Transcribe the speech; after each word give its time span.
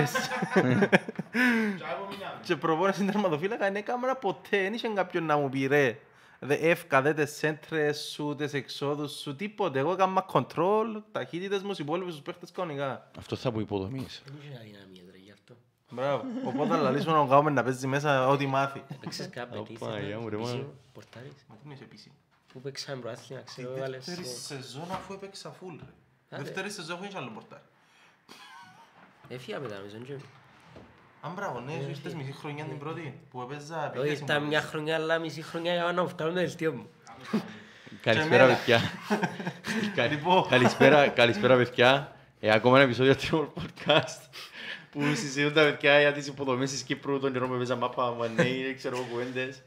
λες. 0.00 0.12
Και 2.42 2.56
προπόνηση 2.56 3.04
τερματοφύλακα 3.04 3.64
δεν 3.64 3.76
έκανα 3.76 4.14
ποτέ, 4.16 4.62
δεν 4.62 4.72
είχε 4.72 4.88
κάποιον 4.88 5.24
να 5.24 5.36
μου 5.36 5.48
πει 5.48 5.66
ρε. 5.66 5.98
Δε 6.42 6.54
εύκα, 6.54 7.02
δε 7.02 7.14
τις 7.14 7.36
σέντρες 7.36 7.98
σου, 8.14 8.34
τις 8.38 8.52
εξόδους 8.54 9.12
σου, 9.12 9.36
τίποτε. 9.36 9.78
Εγώ 9.78 9.92
έκανα 9.92 10.26
control, 10.32 11.02
ταχύτητες 11.12 11.62
μου, 11.62 11.70
οι 11.70 11.76
υπόλοιποι 11.78 12.10
στους 12.10 12.22
παίχτες 12.22 12.50
κανονικά. 12.52 13.10
Αυτό 13.18 13.36
θα 13.36 13.52
που 13.52 13.60
υποδομείς. 13.60 14.22
Δεν 14.24 14.34
είχε 14.40 14.56
αδυναμίες 14.58 15.04
ρε 15.12 15.18
γι' 15.18 15.30
αυτό. 15.32 15.54
Μπράβο. 15.90 16.24
Οπότε 16.44 16.68
θα 16.68 16.76
λαλήσουμε 16.76 17.16
να 17.18 17.26
κάνουμε 17.26 17.50
να 17.50 17.62
παίζει 17.62 17.86
μέσα 17.86 18.28
ό,τι 18.28 18.46
μάθει. 18.46 18.82
Παίξες 19.00 19.28
κάπου 19.28 19.56
Οπα, 19.58 19.68
ετήσια, 19.70 20.06
γεια 20.06 20.18
μου, 20.18 20.28
ρε, 20.28 20.36
επίσημο, 20.36 20.56
μάνα. 20.58 20.72
πορτάρις. 20.92 21.32
Μα 21.48 21.54
τι 21.54 21.60
είναι 21.64 21.78
επίσημο. 21.82 22.14
Πού 22.52 22.60
παίξαμε 22.60 23.00
προάθλημα, 23.00 23.40
Τη 23.40 23.46
ξέρω, 23.46 23.74
έβαλες... 23.76 24.04
δεύτερη 24.04 24.28
ε, 24.28 24.30
σεζόν 24.30 24.90
αφού 24.92 25.12
έπαιξα 25.12 25.50
full 25.50 25.76
ρε. 25.78 25.92
Άντε. 26.30 26.42
Δεύτερη 26.42 26.70
σεζόν 26.70 27.04
έχω 27.04 27.18
άλλο 27.18 27.30
πορτάρι. 27.34 27.62
Έφυγα 29.32 29.60
μετά, 29.60 29.74
νομίζω, 29.74 29.96
και- 30.06 30.24
Αν 31.20 31.32
μπράβο, 31.34 31.60
ναι, 31.60 31.72
σου 31.82 31.88
ήρθες 31.88 32.14
μισή 32.14 32.32
χρονιά 32.32 32.64
την 32.64 32.78
πρώτη 32.78 33.20
που 33.30 33.40
έπαιζα 33.40 33.76
Όχι, 33.90 33.98
επίθεση 33.98 34.22
ήρθα 34.22 34.40
μου. 34.40 34.46
μια 34.46 34.60
χρονιά, 34.60 34.94
αλλά 34.94 35.18
μισή 35.18 35.42
χρονιά 35.42 35.72
για 35.74 35.92
να 35.92 36.02
μου 36.02 36.08
βγάλουν 36.16 36.34
το 36.34 36.40
δελτίο 36.40 36.72
μου. 36.72 36.86
Καλησπέρα 38.02 38.42
εμένα. 38.44 38.58
παιδιά. 38.58 38.80
Κα- 39.94 40.06
Λοιπόν. 40.06 40.48
Καλησπέρα, 40.48 41.08
καλησπέρα 41.08 41.56
παιδιά. 41.56 42.16
Ε, 42.40 42.50
ακόμα 42.52 42.76
ένα 42.76 42.84
επεισόδιο 42.84 43.16
του 43.16 43.52
podcast 43.56 44.28
που 44.90 45.00
συζητούν 45.14 45.52
τα 45.52 45.62
παιδιά 45.62 46.00
για 46.00 46.12
τις 46.12 46.26
υποδομές 46.26 46.70
της 46.70 46.82
Κύπρου 46.82 47.20
τον 47.20 47.32
καιρό 47.32 47.48
που 47.48 47.54
έπαιζα 47.54 47.76
μάπα, 47.76 48.10
μανέι, 48.10 48.74
ξέρω 48.74 48.96
εγώ 48.96 49.06
κουβέντες. 49.10 49.62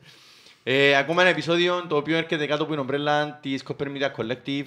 Ε, 0.63 0.95
ακόμα 0.95 1.21
ένα 1.21 1.29
επεισόδιο 1.31 1.85
το 1.87 1.95
οποίο 1.95 2.17
έρχεται 2.17 2.45
κάτω 2.45 2.61
από 2.63 2.71
την 2.71 2.81
ομπρέλα 2.81 3.39
της 3.41 3.63
Copper 3.67 3.87
Media 3.87 4.09
Collective 4.17 4.65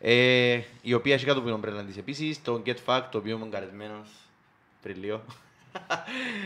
ε, 0.00 0.60
η 0.82 0.94
οποία 0.94 1.14
έχει 1.14 1.24
κάτω 1.24 1.38
από 1.38 1.46
την 1.46 1.56
ομπρέλα 1.56 1.82
της 1.84 1.96
επίσης 1.96 2.42
το 2.42 2.62
Get 2.66 2.74
Fact 2.86 3.02
το 3.10 3.18
οποίο 3.18 3.36
είμαι 3.36 3.44
εγκαρεσμένος 3.46 4.08
πριν 4.82 4.96
λίγο. 5.00 5.24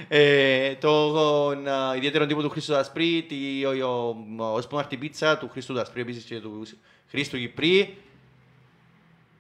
ε, 0.08 0.74
τον 0.74 1.68
α, 1.68 1.96
ιδιαίτερο 1.96 2.26
τύπο 2.26 2.42
του 2.42 2.50
Χρήστου 2.50 2.72
Δασπρί, 2.72 3.24
τη, 3.28 3.64
ο, 3.64 3.88
ο, 3.88 4.16
ο, 4.38 4.54
ο 4.54 4.60
Σπονάρτη 4.60 4.96
Πίτσα 4.96 5.38
του 5.38 5.48
Χρήστου 5.48 5.74
Δασπρί 5.74 6.00
επίσης 6.00 6.24
και 6.24 6.40
του 6.40 6.66
Χρήστου 7.08 7.38
Κυπρί 7.38 7.96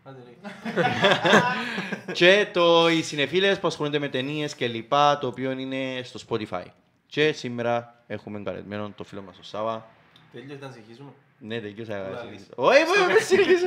Άντε, 0.04 0.18
ρε. 0.26 2.12
και 2.18 2.46
το, 2.52 2.88
οι 2.88 3.02
συνεφίλες 3.02 3.58
που 3.58 3.66
ασχολούνται 3.66 3.98
με 3.98 4.08
ταινίες 4.08 4.54
και 4.54 4.66
λοιπά, 4.66 5.18
το 5.18 5.26
οποίο 5.26 5.50
είναι 5.50 6.02
στο 6.02 6.20
Spotify. 6.28 6.64
Και 7.06 7.32
σήμερα 7.32 8.04
έχουμε 8.06 8.42
καλεσμένο 8.42 8.92
το 8.96 9.04
φίλο 9.04 9.22
μας 9.22 9.38
ο 9.38 9.42
Σάβα. 9.42 9.88
Τέλειος 10.32 10.60
να 10.60 10.70
συνεχίσουμε. 10.70 11.10
Ναι, 11.38 11.60
τελείωσα. 11.60 12.08
Λάλης. 12.08 12.48
Όχι, 12.54 12.82
όχι, 12.82 13.12
όχι, 13.12 13.22
συνεχίζω. 13.22 13.66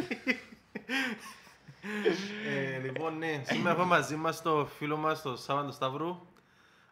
Ε, 2.48 2.78
λοιπόν, 2.78 3.18
ναι, 3.18 3.42
σήμερα 3.46 3.70
έχουμε 3.70 3.86
μαζί 3.86 4.16
μας 4.16 4.42
το 4.42 4.66
φίλο 4.66 4.98
μας, 4.98 5.22
τον 5.22 5.38
Σάββαν 5.38 5.66
τον 5.66 5.74
Σταύρου, 5.74 6.18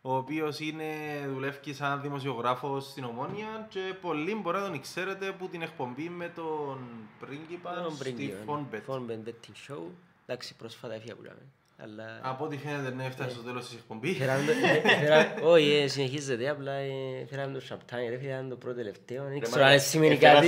ο 0.02 0.16
οποίος 0.16 0.60
είναι, 0.60 0.86
δουλεύει 1.34 1.74
σαν 1.74 2.02
δημοσιογράφος 2.02 2.90
στην 2.90 3.04
Ομόνια 3.04 3.68
και 3.70 3.96
πολλοί 4.02 4.36
μπορεί 4.36 4.58
να 4.58 4.70
τον 4.70 4.82
ξέρετε 4.82 5.32
που 5.32 5.48
την 5.48 5.62
εκπομπή 5.62 6.10
με 6.10 6.30
τον 6.30 6.78
πρίγκιπα 7.20 7.82
Τον 7.82 7.92
στη 7.92 8.04
πρίγκιο, 8.04 8.38
Fonbet. 8.48 8.82
Phone 8.88 9.00
Bet 9.10 9.30
Betting 9.30 9.72
Show. 9.72 9.82
Εντάξει, 10.26 10.56
πρόσφατα 10.56 10.94
έφυγα 10.94 11.16
που 11.16 11.22
λέμε. 11.22 11.42
Αλλά... 11.84 12.20
Από 12.22 12.46
ό,τι 12.46 12.58
φαίνεται 12.58 12.90
ναι, 12.96 13.06
έφτασε 13.06 13.30
στο 13.30 13.42
τέλος 13.42 13.66
της 13.66 13.74
εκπομπής. 13.74 14.18
Φέραμε 14.18 14.46
το- 14.46 14.52
ε, 14.52 14.98
φέρα- 15.00 15.34
Όχι, 15.54 15.72
ε, 15.72 15.88
συνεχίζεται, 15.88 16.50
απλά 16.50 16.72
ε, 16.72 17.26
φέραμε 17.30 17.54
το 17.54 17.60
σαμπτάνι, 17.62 18.10
ρε 18.10 18.18
φίλε, 18.18 18.30
ήταν 18.30 18.50
το 18.50 18.56
πρώτο 18.56 18.76
τελευταίο, 18.76 19.24
δεν 19.24 19.40
ξέρω 19.40 19.66
αν 19.66 19.80
σημαίνει 19.80 20.18
κάτι. 20.18 20.48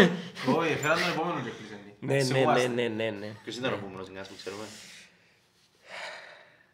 Όχι, 0.58 0.72
έφεραν 0.72 0.98
τον 1.00 1.10
επόμενο 1.12 1.40
και 1.44 1.50
κλείσαν. 1.58 1.78
Ναι, 2.00 2.14
ναι, 2.42 2.52
ναι, 2.52 2.66
ναι, 2.82 2.88
ναι, 2.88 3.10
ναι. 3.18 3.26
Ποιος 3.42 3.56
ήταν 3.56 3.72
ο 3.72 3.74
επόμενος 3.74 4.10
νιάς 4.10 4.28
που 4.28 4.34
ξέρουμε; 4.36 4.64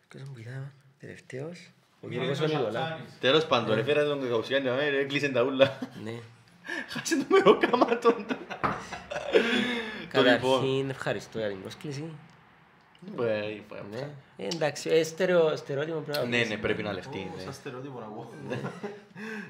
Ποιος 0.09 0.23
μου 0.23 0.35
ήταν 0.39 0.73
τελευταίος, 1.01 1.71
ο 2.01 2.07
Γιώργος 2.09 2.41
ο 2.41 2.47
Νικολά. 2.47 3.01
Τέλος 3.21 3.47
πάντων, 3.47 3.79
έφερα 3.79 4.05
τον 4.05 4.21
Κακαουσιάνη, 4.21 4.69
ε, 4.69 4.99
έκλεισαν 5.01 5.33
τα 5.33 5.43
ούλα. 5.43 5.79
Ναι. 6.05 6.13
Χάσε 6.91 7.17
το 7.19 7.25
μερό 7.29 7.59
κάματον. 7.59 8.27
Το 10.13 10.23
λοιπόν. 10.23 10.25
Καταρχήν, 10.25 10.91
ευχαριστώ 10.91 11.39
για 11.39 11.49
την 11.49 11.61
πρόσκληση. 11.61 12.03
Ε, 12.03 12.05
είπα, 12.05 12.11
Ναι. 12.11 12.13
Ε, 12.13 12.94
Εντάξει, 14.37 14.91
ε, 14.91 15.03
στερεό- 15.03 15.57
στερεότυπο 15.57 15.99
πρέπει 15.99 16.19
να 16.19 16.25
Ναι, 16.25 16.41
πεις. 16.41 16.49
ναι, 16.49 16.57
πρέπει 16.57 16.83
να 16.83 16.93
λεφτεί. 16.93 17.31
ναι. 17.37 17.43
Σαν 17.43 17.53
στερεότυπο 17.53 17.99
να 18.01 18.07
πω. 18.07 18.31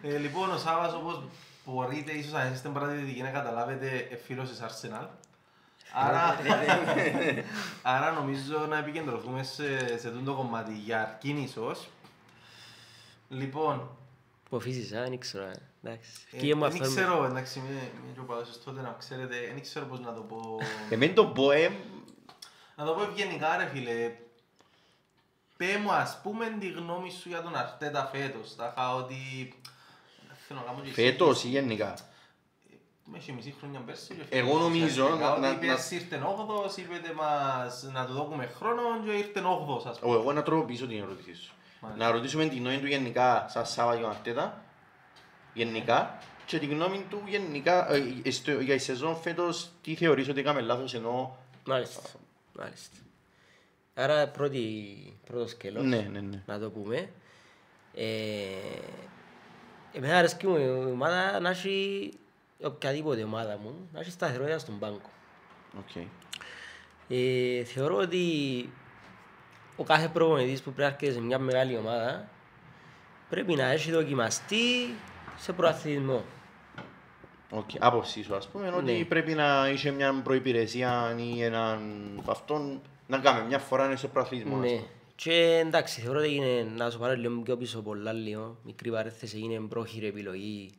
Ε, 0.02 0.16
Λοιπόν, 0.18 0.50
ο 0.50 0.58
Σάββας 0.58 0.94
όπως 0.94 1.22
μπορείτε 1.64 2.12
ίσως 2.12 2.32
αν 2.32 2.52
είστε 2.52 2.68
παρατηρητικοί 2.68 3.22
να 3.22 3.30
καταλάβετε 3.30 4.08
ε, 4.10 4.16
φίλος 4.16 4.48
της 4.48 4.60
Arsenal. 4.62 5.06
Άρα, 5.96 6.36
άρα 7.82 8.10
νομίζω 8.10 8.66
να 8.68 8.78
επικεντρωθούμε 8.78 9.42
σε, 9.42 9.98
σε 9.98 10.10
τούτο 10.10 10.32
κομμάτι 10.34 10.72
για 10.84 11.00
αρκήν 11.00 11.36
ίσως. 11.36 11.88
Λοιπόν, 13.28 13.88
Υποφύσεις, 14.46 14.92
α, 14.92 15.00
δεν 15.02 15.18
ξέρω. 15.18 15.44
ε. 15.44 15.54
Εντάξει. 15.82 16.10
ε, 16.32 16.38
Φύγε 16.38 16.54
μου 16.54 16.60
δεν 16.60 16.82
αυτό. 16.82 16.94
ξέρω, 16.94 17.24
εντάξει, 17.24 17.58
είμαι 17.58 17.68
είμαι 17.70 18.12
και 18.14 18.20
ο 18.20 18.22
παδός 18.22 18.60
τότε 18.64 18.80
να 18.80 18.96
ξέρετε, 18.98 19.34
δεν 19.52 19.62
ξέρω 19.62 19.86
πώς 19.86 20.00
να 20.00 20.12
το 20.14 20.20
πω. 20.20 20.58
Εμέν 20.90 21.14
το 21.14 21.26
πω, 21.26 21.50
ε, 21.50 21.70
Να 22.76 22.84
το 22.84 22.92
πω 22.92 23.02
ευγενικά 23.02 23.56
ρε 23.56 23.66
φίλε. 23.72 24.10
Πέ 25.56 25.78
μου 25.82 25.92
ας 25.92 26.18
πούμε 26.22 26.56
τη 26.60 26.68
γνώμη 26.70 27.10
σου 27.10 27.28
για 27.28 27.42
τον 27.42 27.56
Αρτέτα 27.56 28.10
φέτος. 28.12 28.56
Τα 28.56 28.72
είχα 28.76 28.94
ότι... 28.94 29.16
Θέλω 30.48 30.60
να 30.60 30.66
κάνω 30.66 30.80
και 30.84 30.92
φέτος 30.92 31.44
ή 31.44 31.48
γενικά; 31.48 31.94
Με 33.04 33.16
έχει 33.18 33.32
μισή 33.32 33.54
χρόνια 33.58 33.80
πέρσι. 33.80 34.14
ρε 34.18 34.24
φίλε. 34.24 34.40
Εγώ 34.40 34.58
νομίζω 34.58 35.04
Ουσιαστικά, 35.04 35.28
να- 35.28 35.38
να- 35.38 35.50
Ότι 35.50 35.66
πέρσι 35.66 35.94
ήρθε 35.94 36.22
8ος, 36.24 36.76
είπετε 36.78 37.12
μας 37.12 37.82
να 37.92 38.06
του 38.06 38.12
δώσουμε 38.12 38.46
χρόνο 38.58 38.82
και 39.04 39.10
ήρθε 39.10 39.40
8ος 39.40 39.86
ας 39.86 39.98
πούμε. 39.98 40.14
Ω, 40.16 40.18
Εγώ 40.20 40.32
να 40.32 40.42
τροποποιήσω 40.42 40.86
την 40.86 40.98
ερώτησή 41.02 41.34
σου. 41.34 41.52
Μάλιστα. 41.80 42.04
Να 42.04 42.10
ρωτήσουμε 42.10 42.46
την 42.46 42.58
γνώμη 42.58 42.78
του 42.78 42.86
γενικά, 42.86 43.46
σαν 43.48 43.66
Σάβα 43.66 43.96
και 43.96 44.02
ο 44.02 44.08
Αρτέτα, 44.08 44.62
γενικά, 45.54 46.18
και 46.46 46.58
την 46.58 46.70
γνώμη 46.70 47.04
του 47.10 47.22
γενικά, 47.26 47.92
ε, 48.24 48.30
στο- 48.30 48.60
για 48.60 48.74
η 48.74 48.78
σεζόν 48.78 49.16
φέτος, 49.16 49.70
τι 49.82 49.94
θεωρείς 49.94 50.28
ότι 50.28 50.40
έκαμε 50.40 50.60
λάθος, 50.60 50.94
ενώ... 50.94 51.36
Μάλιστα. 52.58 52.96
Μάλιστα. 52.96 52.96
Άρα 53.94 54.28
πρώτη, 54.28 54.62
πρώτος 55.26 55.50
σκέλος, 55.50 55.84
Ναι, 55.84 56.08
ναι, 56.12 56.20
ναι. 56.20 56.42
να 56.46 56.58
το 56.58 56.70
πούμε. 56.70 57.10
Ε, 57.94 58.44
εμένα 59.92 60.18
αρέσκει 60.18 60.46
μου 60.46 60.56
η 60.56 60.90
ομάδα 60.90 61.40
να 61.40 61.50
έχει 61.50 62.10
οποιαδήποτε 62.62 63.22
ομάδα 63.22 63.58
μου, 63.62 63.88
να 63.92 64.00
έχει 64.00 64.10
σταθερότητα 64.10 64.58
στον 64.58 64.78
πάγκο. 64.78 65.00
Οκ. 65.78 66.04
Ε, 67.08 67.64
θεωρώ 67.64 67.96
ότι 67.96 68.22
ο 69.76 69.84
κάθε 69.84 70.08
προπονητής 70.08 70.62
που 70.62 70.72
πρέπει 70.72 70.80
να 70.80 70.86
έρχεται 70.86 71.12
σε 71.12 71.20
μια 71.20 71.38
μεγάλη 71.38 71.76
ομάδα 71.76 72.28
πρέπει 73.28 73.54
να 73.54 73.64
έχει 73.64 73.90
δοκιμαστεί 73.90 74.94
σε 75.36 75.52
πρωταθλητισμό. 75.52 76.24
Οκ. 77.54 77.70
Άποψη 77.78 78.22
σου, 78.22 78.34
ας 78.34 78.46
πούμε, 78.48 78.68
ότι 78.76 78.92
Ναι. 78.92 79.04
πρέπει 79.04 79.32
να 79.34 79.68
είσαι 79.72 79.90
μια 79.90 80.20
προϋπηρεσία 80.24 81.16
ή 81.18 81.42
έναν 81.42 81.80
αυτόν, 82.26 82.80
να 83.06 83.18
κάνουμε 83.18 83.46
μια 83.46 83.58
φορά 83.58 83.96
σε 83.96 84.08
προαθλητισμό. 84.08 84.54
ας 84.54 84.60
Ναι. 84.60 84.66
πούμε. 84.68 84.82
Και 85.16 85.60
εντάξει, 85.64 86.00
θεωρώ 86.00 86.18
ότι 86.18 86.34
είναι, 86.34 86.66
να 86.76 86.90
σου 86.90 86.98
πάρω 86.98 87.14
λίγο 87.14 87.40
πιο 87.42 87.56
πίσω 87.56 87.82
πολλά 87.82 88.12
λίγο, 88.12 88.56
μικρή 88.64 88.90
παρέθεση, 88.90 89.38
είναι 89.38 89.60
πρόχειρη 89.68 90.06
επιλογή 90.06 90.70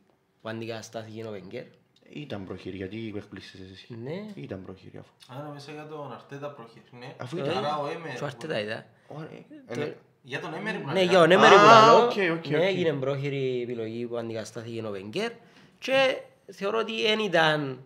που 0.42 0.48
αντικαταστάθηκε 0.48 1.24
ο 1.26 1.30
Βενγκέρ. 1.30 1.64
Ήταν 2.12 2.44
προχειρή, 2.44 2.76
γιατί 2.76 3.12
εκπλήσεις 3.16 3.60
εσύ. 3.72 3.86
Ναι. 4.02 4.42
Ήταν 4.42 4.62
προχειρή 4.64 4.98
αφού. 4.98 5.38
Α, 5.40 5.44
νομίζω 5.44 5.66
για 5.72 5.86
τον 5.86 6.12
Αρτέτα 6.12 6.50
προχειρή. 6.50 6.84
Ναι. 6.98 7.14
Αφού 7.16 7.36
Ε, 7.38 7.40
Άρα 7.56 7.78
ο 7.78 7.86
Έμερ. 7.86 8.14
Και 8.16 8.22
ο 8.22 8.26
Αρτέτα 8.26 8.60
ήταν. 8.60 8.84
Ωραία. 9.08 9.28
Ε, 9.68 9.76
ναι. 9.78 9.94
Για 10.22 10.40
τον 10.40 10.54
Έμερ 10.54 10.74
που 10.74 10.86
να 10.86 10.92
Ναι, 10.92 10.98
λέει. 10.98 11.08
για 11.08 11.20
ο 11.20 11.26
Νέμερ 11.26 11.52
Α, 11.52 11.58
που 11.60 11.66
λαλώ, 11.66 12.04
οκ, 12.04 12.10
οκ, 12.10 12.46
ναι, 12.48 12.56
οκ. 12.58 12.62
έγινε 12.64 12.92
πρόχειρη 12.92 13.60
επιλογή 13.62 14.06
που 14.06 14.16
αντικαταστάθηκε 14.16 14.82
ο 14.86 14.90
Βενγκέρ 14.90 15.32
και 15.78 16.16
θεωρώ 16.52 16.78
ότι 16.78 17.02
δεν 17.02 17.18
ήταν... 17.18 17.82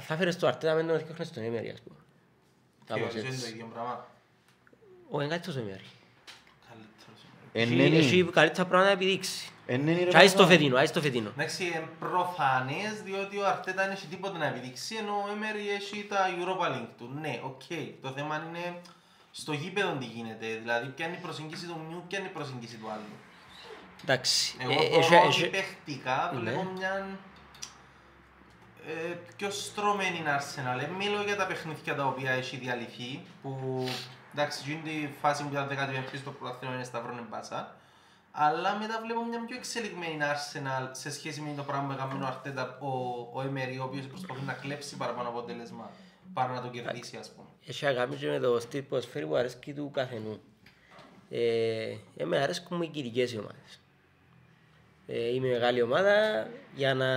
Θα 0.00 0.16
φέρεις 0.16 0.38
το 0.38 0.46
Αρτέτα 0.46 0.74
με 0.74 0.82
τον 0.82 0.94
έφτιαχνες 0.96 1.26
στον 1.26 1.42
Έμερ, 1.42 1.70
ας 1.72 1.80
πούμε. 1.80 1.96
Κάπως 2.86 3.12
Θεωρείς 3.12 3.14
ότι 3.16 3.26
είναι 3.26 3.36
το 3.36 3.42
έτσι. 3.42 3.50
ίδιο 3.52 3.66
πράγμα. 3.72 4.06
Ο 5.10 5.20
Εγκάτος 5.20 5.56
ο 5.56 5.58
Έμερ. 5.58 5.80
Καλύτερος 6.68 7.20
Έμερ. 7.24 7.52
Ε, 7.52 7.62
Έχει- 7.62 7.74
ναι, 7.74 7.88
ναι. 7.88 7.96
Έχει 8.04 8.24
καλύτερα 8.24 8.64
πράγματα 8.68 8.94
να 8.94 9.00
επιδείξει. 9.00 9.50
Ε, 9.66 9.76
ναι, 9.76 9.92
ναι, 9.92 9.98
ρε, 10.04 10.10
Και 10.10 10.16
άι 10.16 10.28
στο 10.28 10.36
παπά. 10.36 10.48
φετινό, 10.50 10.76
άι 10.76 10.86
στο 10.86 11.00
φετινό. 11.00 11.30
Εντάξει, 11.30 11.64
είναι 11.64 11.88
προφανές 11.98 13.02
διότι 13.04 13.36
ο 13.38 13.46
Αρτέτα 13.46 13.82
δεν 13.82 13.90
έχει 13.92 14.06
τίποτα 14.06 14.38
να 14.38 14.46
επιδείξει 14.46 14.96
ενώ 14.96 15.12
ο 15.26 15.32
Έμερ 15.32 15.56
έχει 15.56 16.06
τα 16.08 16.18
Europa 16.38 16.66
League 16.74 16.88
του. 16.98 17.10
Ναι, 17.20 17.40
οκ. 17.44 17.62
Το 18.02 18.10
θέμα 18.10 18.44
είναι 18.48 18.80
στο 19.30 19.52
γήπεδο 19.52 19.92
τι 19.92 20.04
γίνεται. 20.04 20.46
Δηλαδή, 20.46 20.86
ποια 20.88 21.06
είναι 21.06 21.16
η 21.16 21.20
προσεγγίση 21.20 21.66
του 21.66 21.80
μιου, 21.88 22.04
ποια 22.08 22.18
είναι 22.18 22.28
η 22.28 22.30
προσεγγίση 22.32 22.76
του 22.76 22.90
άλλου. 22.90 23.12
Εντάξει. 24.02 24.56
Εγώ 24.60 24.72
ε, 24.72 25.02
θεωρώ 25.02 25.14
έχει- 25.16 25.26
ότι 25.26 25.42
έχει- 25.42 25.48
παιχτικά 25.50 26.30
Ναι. 26.34 26.40
βλέπω 26.40 26.62
μια 26.76 27.18
ε, 28.86 29.14
πιο 29.36 29.50
στρωμένη 29.50 30.22
Arsenal. 30.26 30.82
Ε, 30.82 30.86
μιλώ 30.98 31.22
για 31.22 31.36
τα 31.36 31.46
παιχνίδια 31.46 31.94
τα 31.94 32.06
οποία 32.06 32.30
έχει 32.30 32.56
διαλυθεί, 32.56 33.20
που 33.42 33.84
εντάξει, 34.32 34.62
γίνει 34.66 34.80
τη 34.82 35.08
φάση 35.20 35.42
που 35.42 35.48
ήταν 35.52 35.68
15η 35.68 36.16
στο 36.16 36.30
πρωτάθλημα 36.30 36.74
είναι 36.74 36.84
σταυρόν 36.84 37.26
μπάσα. 37.30 37.74
Αλλά 38.32 38.76
μετά 38.76 39.00
βλέπω 39.04 39.24
μια 39.24 39.44
πιο 39.46 39.56
εξελιγμένη 39.56 40.18
Arsenal 40.20 40.88
σε 40.92 41.10
σχέση 41.10 41.40
με 41.40 41.52
το 41.56 41.62
πράγμα 41.62 41.86
που 41.86 41.92
έκαμε 41.92 42.24
ο 42.24 42.26
Αρτέτα, 42.26 42.78
ο, 42.80 42.86
ο 43.38 43.42
Emery, 43.48 43.78
ο 43.80 43.82
οποίος 43.82 44.06
προσπαθεί 44.06 44.42
να 44.42 44.52
κλέψει 44.52 44.96
παραπάνω 44.96 45.28
αποτέλεσμα, 45.28 45.90
παρά 46.32 46.52
να 46.52 46.60
το 46.60 46.68
κερδίσει, 46.68 47.16
ας 47.16 47.30
πούμε. 47.30 47.46
Έχει 47.66 47.86
αγάπη 47.86 48.16
και 48.16 48.26
με 48.26 48.38
το 48.38 48.60
στυλ 48.60 48.82
ποδοσφαίρι 48.82 49.26
που 49.26 49.34
αρέσκει 49.34 49.72
του 49.72 49.90
καθενού. 49.90 50.40
Ε, 51.30 51.96
εμένα 52.16 52.42
αρέσκουν 52.42 52.76
μου 52.76 52.82
οι 52.82 52.88
κυρικές 52.88 53.32
οι 53.32 53.38
ομάδες. 53.38 53.79
Ε, 55.12 55.34
είμαι 55.34 55.48
μεγάλη 55.48 55.82
ομάδα, 55.82 56.46
για 56.74 56.94
να 56.94 57.08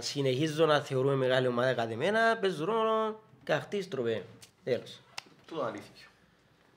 συνεχίζω 0.00 0.66
να 0.66 0.80
θεωρούμε 0.80 1.14
μεγάλη 1.14 1.46
ομάδα 1.46 1.74
κάθε 1.74 1.94
μένα, 1.94 2.38
παίζουν 2.40 2.66
ρόλο 2.66 3.20
καχτής 3.44 3.88
τροπέ. 3.88 4.22
Τέλος. 4.64 5.00
Τούτο 5.46 5.62
αλήθεια. 5.62 6.06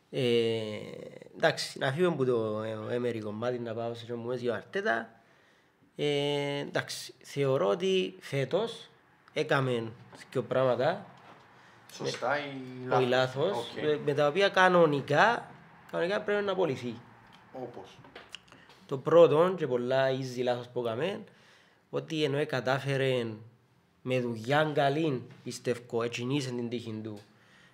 Ε, 0.10 0.22
εντάξει, 1.36 1.80
να 1.80 1.92
φύγουμε 1.92 2.14
από 2.14 2.26
το 2.26 2.62
έμερι 2.92 3.20
κομμάτι 3.20 3.60
να 3.60 3.74
πάω 3.74 3.94
σε 3.94 4.16
μου 4.16 4.32
για 4.32 4.54
Αρτέτα. 4.56 5.10
Ε, 5.96 6.60
εντάξει, 6.60 7.14
θεωρώ 7.24 7.68
ότι 7.68 8.16
φέτος 8.20 8.90
έκαμε 9.34 9.92
δύο 10.32 10.44
πράγματα 10.44 11.06
Σωστά 11.94 12.38
ή 12.38 12.90
όχι 12.90 13.06
λάθος, 13.06 13.52
Οκ. 13.52 13.84
με, 13.84 14.00
με 14.06 14.14
τα 14.14 14.28
οποία 14.28 14.50
κανονικά, 14.50 15.52
κανονικά 15.92 16.22
πρέπει 16.22 16.46
να 16.46 16.52
απολυθεί. 16.52 16.96
Όπως; 17.54 17.98
Το 18.92 18.98
πρώτο 18.98 19.54
και 19.58 19.68
πολλά 19.68 20.10
easy 20.10 20.44
λάθος 20.44 20.68
που 20.68 20.80
έκαμε, 20.80 21.24
ότι 21.90 22.24
ενώ 22.24 22.46
κατάφερε 22.46 23.26
με 24.02 24.20
δουλειά 24.20 24.72
καλή, 24.74 25.24
πιστεύω, 25.44 26.04
έτσι 26.04 26.26
νίσε 26.26 26.50
την 26.50 26.70
τύχη 26.70 27.00
του, 27.04 27.20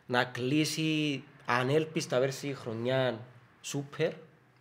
να 0.06 0.24
κλείσει 0.24 1.24
ανέλπιστα 1.46 2.20
πέρσι 2.20 2.54
χρονιά 2.54 3.20
σούπερ, 3.62 4.12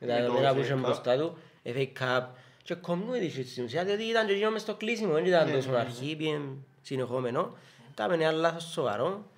με 0.00 0.06
τα 0.06 0.14
Με 0.14 0.20
το 0.20 0.20
δεδομένα 0.20 0.52
που 0.54 0.58
FA 0.58 0.62
είχε 0.62 0.74
Cup. 0.74 0.78
μπροστά 0.80 1.16
του, 1.16 1.38
FA 1.64 1.86
Cup 2.00 2.24
και 2.62 2.76
community 2.86 3.38
shield 3.38 3.46
στην 3.46 3.64
ουσία, 3.64 3.84
διότι 3.84 4.02
ήταν 4.02 4.26
και 4.26 4.32
εκείνο 4.32 4.50
μες 4.50 4.60
στο 4.60 4.74
κλείσιμο, 4.74 5.12
δεν 5.12 5.24
ήταν 5.24 5.46
Ναι, 5.46 5.52
τόσο 5.52 5.68
ναι, 5.70 5.74
ναι. 5.74 5.80
αρχή, 5.80 6.16
πήγε 6.16 6.40
συνεχόμενο. 6.82 7.56
Κάμε 7.94 8.14
ένα 8.14 8.30
λάθος 8.32 8.70
σοβαρό, 8.72 9.30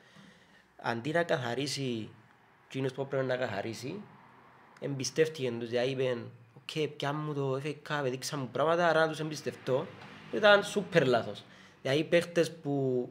αντί 0.77 1.11
να 1.11 1.23
καθαρίσει 1.23 2.09
εκείνος 2.69 2.93
που 2.93 3.07
πρέπει 3.07 3.27
να 3.27 3.37
καθαρίσει, 3.37 4.01
εμπιστεύτηκε 4.81 5.53
τους, 5.59 5.69
δηλαδή 5.69 5.91
είπε 5.91 6.17
«ΟΚ, 6.77 6.89
πιάμε 6.89 7.23
μου 7.23 7.35
το 7.35 7.61
FA 7.65 7.75
Cup, 7.89 8.05
έδειξα 8.05 8.37
μου 8.37 8.49
πράγματα, 8.53 8.89
άρα 8.89 9.01
να 9.01 9.09
τους 9.09 9.21
εμπιστευτώ». 9.21 9.87
Ήταν 10.33 10.65
σούπερ 10.65 11.07
λάθος. 11.07 11.45
Δηλαδή 11.83 12.01
οι 12.01 12.05
παίχτες 12.05 12.53
που 12.53 13.09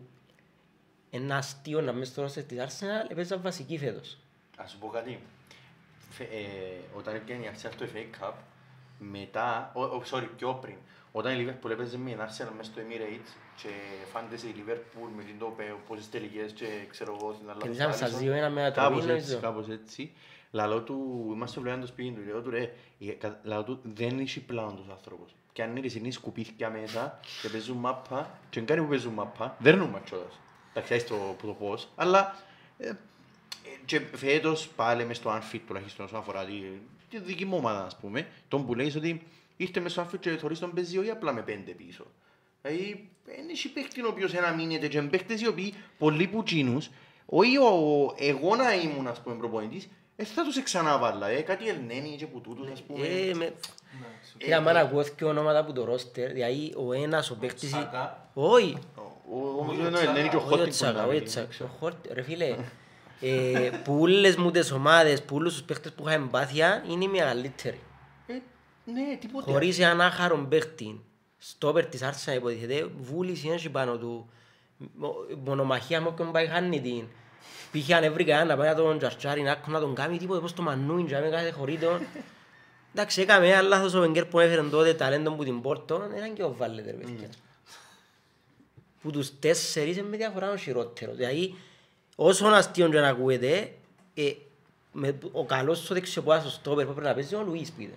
είναι 1.10 1.34
αστείο 1.36 1.82
να 1.82 1.94
μέσα 1.94 2.12
στο 2.12 2.22
ρόστερ 2.22 2.44
της 2.44 2.58
Arsenal 2.60 3.12
έπαιζαν 3.12 3.42
βασικοί 3.42 3.78
φέτος. 3.78 4.18
Ας 4.58 4.72
σου 4.72 4.78
πω 4.78 4.88
κάτι. 4.88 5.20
Φε- 6.10 6.32
ε, 6.32 6.98
όταν 6.98 7.16
έπιανε 7.16 7.46
η 7.46 7.50
Arsenal 7.54 7.72
το 7.78 7.86
FA 7.94 8.24
Cup, 8.24 8.34
μετά, 9.00 9.72
ο, 9.74 9.84
ο, 9.84 10.04
sorry, 10.12 10.28
πιο 10.38 10.54
πριν, 10.54 10.76
όταν 11.12 11.40
η 11.40 11.46
Liverpool 11.46 11.70
έπαιζε 11.70 11.98
με 11.98 12.10
την 12.10 12.20
Arsenal 12.20 12.52
μέσα 12.58 12.72
στο 12.72 12.82
Emirates 12.82 13.30
και 13.62 13.70
φάντεσε 14.14 14.48
η 14.48 14.56
Liverpool 14.58 15.10
με 15.18 15.24
την 15.24 15.40
τόπε 15.40 15.76
πόσες 15.88 16.10
τελικές 16.10 16.52
και 16.52 16.66
ξέρω 16.90 17.18
εγώ 17.22 17.34
στην 17.34 17.48
Κερδίσαμε 17.60 17.94
στα 17.94 18.06
Άλισον. 18.06 18.22
2-1 18.24 18.50
με 18.52 18.72
Κάπως 18.76 18.98
ατροπή, 18.98 18.98
έτσι, 18.98 19.10
νομίζω. 19.10 19.40
κάπως 19.40 19.70
έτσι. 19.70 20.14
Λαλό 20.52 20.82
του, 20.82 21.30
είμαστε 21.34 21.60
βλέπαν 21.60 21.80
το 21.82 21.88
σπίτι 21.88 22.10
του, 22.12 22.22
λέω 22.26 22.42
του 22.42 22.50
ρε, 22.50 22.74
η- 22.98 23.12
κα- 23.12 23.40
λαλό 23.44 23.64
του 23.64 23.80
δεν 23.84 24.20
είσαι 24.20 24.40
πλάνο 24.40 24.72
τους 24.72 24.88
άνθρωπος. 24.92 25.36
Και 25.54 25.64
αν 25.64 25.76
είναι 25.76 25.88
είναι 25.98 26.12
σκουπίθηκια 26.12 26.70
μέσα 26.70 27.20
και 27.42 27.50
παίζουν 27.50 27.78
μάπα, 27.78 28.40
και 28.50 28.62
κάνει 28.62 28.82
που 28.82 28.88
παίζουν 28.88 29.14
μάπα, 29.14 29.56
δεν 29.60 29.76
είναι 29.76 29.86
ματσόδας. 29.88 30.40
Εντάξει, 30.70 30.94
άιστο 30.94 31.36
που 31.38 31.46
το 31.48 31.54
πώς, 31.54 31.90
αλλά 31.96 32.36
ε, 32.78 32.92
και 33.86 34.00
φέτος 34.00 34.68
πάλι 34.76 35.06
μες 35.06 35.18
στο 35.18 35.32
Anfield 35.32 35.60
τουλάχιστον 35.68 36.06
όσον 36.06 36.20
αφορά 36.20 36.46
τη, 36.46 36.54
τη 37.10 37.20
δική 37.20 37.46
μου 37.46 37.58
ομάδα 37.58 37.86
ας 37.86 37.98
πούμε, 37.98 38.28
τον 38.48 38.66
που 38.66 38.76
λέει 38.76 38.94
ότι 38.98 39.22
ήρθε 39.58 39.80
μες 39.80 39.92
στο 39.92 40.02
Anfield 40.08 40.20
και 40.20 40.30
θωρείς 40.30 40.60
τον 40.60 40.74
παίζει 40.74 40.98
όχι 40.98 41.10
απλά 41.10 41.34
με 41.34 41.42
πέντε 41.42 41.72
πίσω. 41.72 42.06
Δηλαδή, 42.62 43.10
δεν 43.26 43.50
έχει 43.50 43.70
παίχτη 43.72 44.02
ο 44.04 44.08
οποίος 44.08 44.34
ένα 44.34 44.52
μείνεται 44.54 44.88
και 44.88 44.98
είναι 44.98 45.08
παίχτες 45.08 45.42
οι 45.42 45.48
οποίοι 45.48 45.74
πολλοί 45.98 46.28
που 46.28 46.44
τσίνους, 46.44 46.90
όχι 47.26 47.58
ο, 47.58 48.14
εγώ 48.18 48.56
να 48.56 48.74
ήμουν 48.74 49.08
ας 49.08 49.22
πούμε 49.22 49.36
προπονητής, 49.36 49.90
ε, 50.20 50.24
θα 50.24 50.44
τους 50.44 50.58
εξανάβαλα, 50.58 51.28
ε, 51.28 51.42
κάτι 51.42 51.68
ελνένει 51.70 52.16
και 52.18 52.26
που 52.28 52.42
τούτους 52.42 52.70
ας 52.72 52.82
πούμε. 52.82 53.08
Ε, 53.08 53.34
με- 53.34 53.54
Ναι, 54.40 54.46
Είδα 54.48 54.62
μάνα 54.62 54.80
ακούω 54.80 55.04
δύο 55.04 55.28
ονόματα 55.28 55.60
από 55.60 55.74
το 55.74 55.84
ρόστερ, 55.86 56.32
δηλαδή 56.32 56.74
ο 56.78 56.94
ένας 56.94 57.30
ο 57.32 57.36
παίκτης... 57.36 57.70
Σάκα. 57.70 58.30
Όχι, 58.34 58.78
Ο- 58.96 59.02
ο- 59.32 59.60
Όμως 59.60 59.74
Όχι, 59.74 59.82
δεν 59.82 59.94
ο 59.96 60.00
είναι 60.00 60.08
ελνένει 60.10 60.30
και 60.30 60.36
ο 60.36 60.40
όχι 60.40 60.48
ο 60.48 60.50
Χόρτιν 60.50 60.70
Τσάκα, 60.72 61.04
που 61.04 61.08
όχι 61.10 61.18
ο 61.18 61.20
να 61.20 61.26
Τσάκα. 61.26 61.48
πει. 61.58 61.64
Ο 61.64 61.70
Χόρτιν, 61.80 62.12
ρε 62.14 62.22
φίλε, 62.22 62.56
ε, 63.22 63.70
που 63.84 64.00
όλες 64.00 64.36
μου 64.36 64.52
τις 64.52 64.72
ομάδες, 64.72 65.22
που 65.24 65.36
όλους 65.36 65.54
τους 65.54 65.64
παίκτες 65.64 65.92
που 65.94 66.04
είχαν 66.08 66.22
εμπάθεια 66.22 66.84
είναι 66.90 67.04
οι 67.04 67.08
μεγαλύτεροι. 67.08 67.80
Ε, 68.28 68.34
Ναι, 68.86 69.18
τίποτε. 69.20 69.52
Χωρίς 69.52 69.80
έναν 69.80 70.02
άχαρον 70.02 70.48
παίκτη, 70.48 71.02
στόπερ 71.38 71.86
της 71.86 72.02
Άρσενα 72.02 72.38
υποτίθεται, 72.38 72.88
βούληση 72.98 73.50
έχει 73.50 73.70
πάνω 73.70 73.98
του. 73.98 74.30
Μο- 74.96 75.16
Μονομαχία 75.46 76.02
με 76.02 76.08
όποιον 76.08 76.32
πάει 76.32 76.48
χάνει 76.48 76.82
την. 76.82 77.08
Πήγε 77.72 77.96
αν 77.96 78.04
έβρει 78.04 78.24
κανένα 78.24 78.46
να 78.46 78.58
πάει 78.58 78.68
να 78.70 78.76
τον 78.76 78.98
τζαρτσάρει, 78.98 79.42
να 79.42 79.52
άκου 79.52 79.72
να 79.72 79.80
τον 79.80 79.96
κάνει 79.96 80.18
τίποτε, 80.18 80.40
πως 80.40 80.54
το 80.54 80.62
μανούιν 80.62 81.08
και 81.08 81.18
με 81.18 81.30
κάθε 81.30 81.52
χωρί 81.52 81.78
τον. 81.78 82.02
Εντάξει, 82.94 83.22
έκαμε 83.22 83.48
ένα 83.48 83.62
λάθος 83.62 83.94
ο 83.94 84.00
Βενγκέρ 84.00 84.26
που 84.26 84.40
έφερε 84.40 84.62
τότε 84.62 84.94
ταλέντο 84.94 85.32
που 85.32 85.44
την 85.44 85.62
Πόρτο, 85.62 86.10
ήταν 86.18 86.34
και 86.34 86.44
ο 86.44 86.54
Βάλετε 86.58 86.92
ρε 86.92 86.98
παιδιά. 86.98 87.30
Που 89.02 89.12
τους 89.12 89.40
τέσσερις 89.40 89.98
είναι 89.98 90.08
με 90.08 90.18
διαφορά 90.18 90.52
ο 90.52 90.56
χειρότερος. 90.56 91.16
Δηλαδή, 91.16 91.56
όσον 92.16 92.54
αστείον 92.54 92.92
και 92.92 93.00
να 93.00 93.08
ακούετε, 93.08 93.72
ε, 94.14 94.32
με, 94.92 95.18
ο 95.32 95.46
καλός 95.46 95.78
στο 95.84 95.94
δεξιοπόδας 95.94 96.42
στο 96.42 96.50
στόπερ 96.50 96.86
που 96.86 96.92
πρέπει 96.92 97.08
να 97.08 97.14
παίζει 97.14 97.36
είναι 97.36 97.44
ο 97.44 97.46
Λουίς 97.48 97.72
πείτε. 97.72 97.94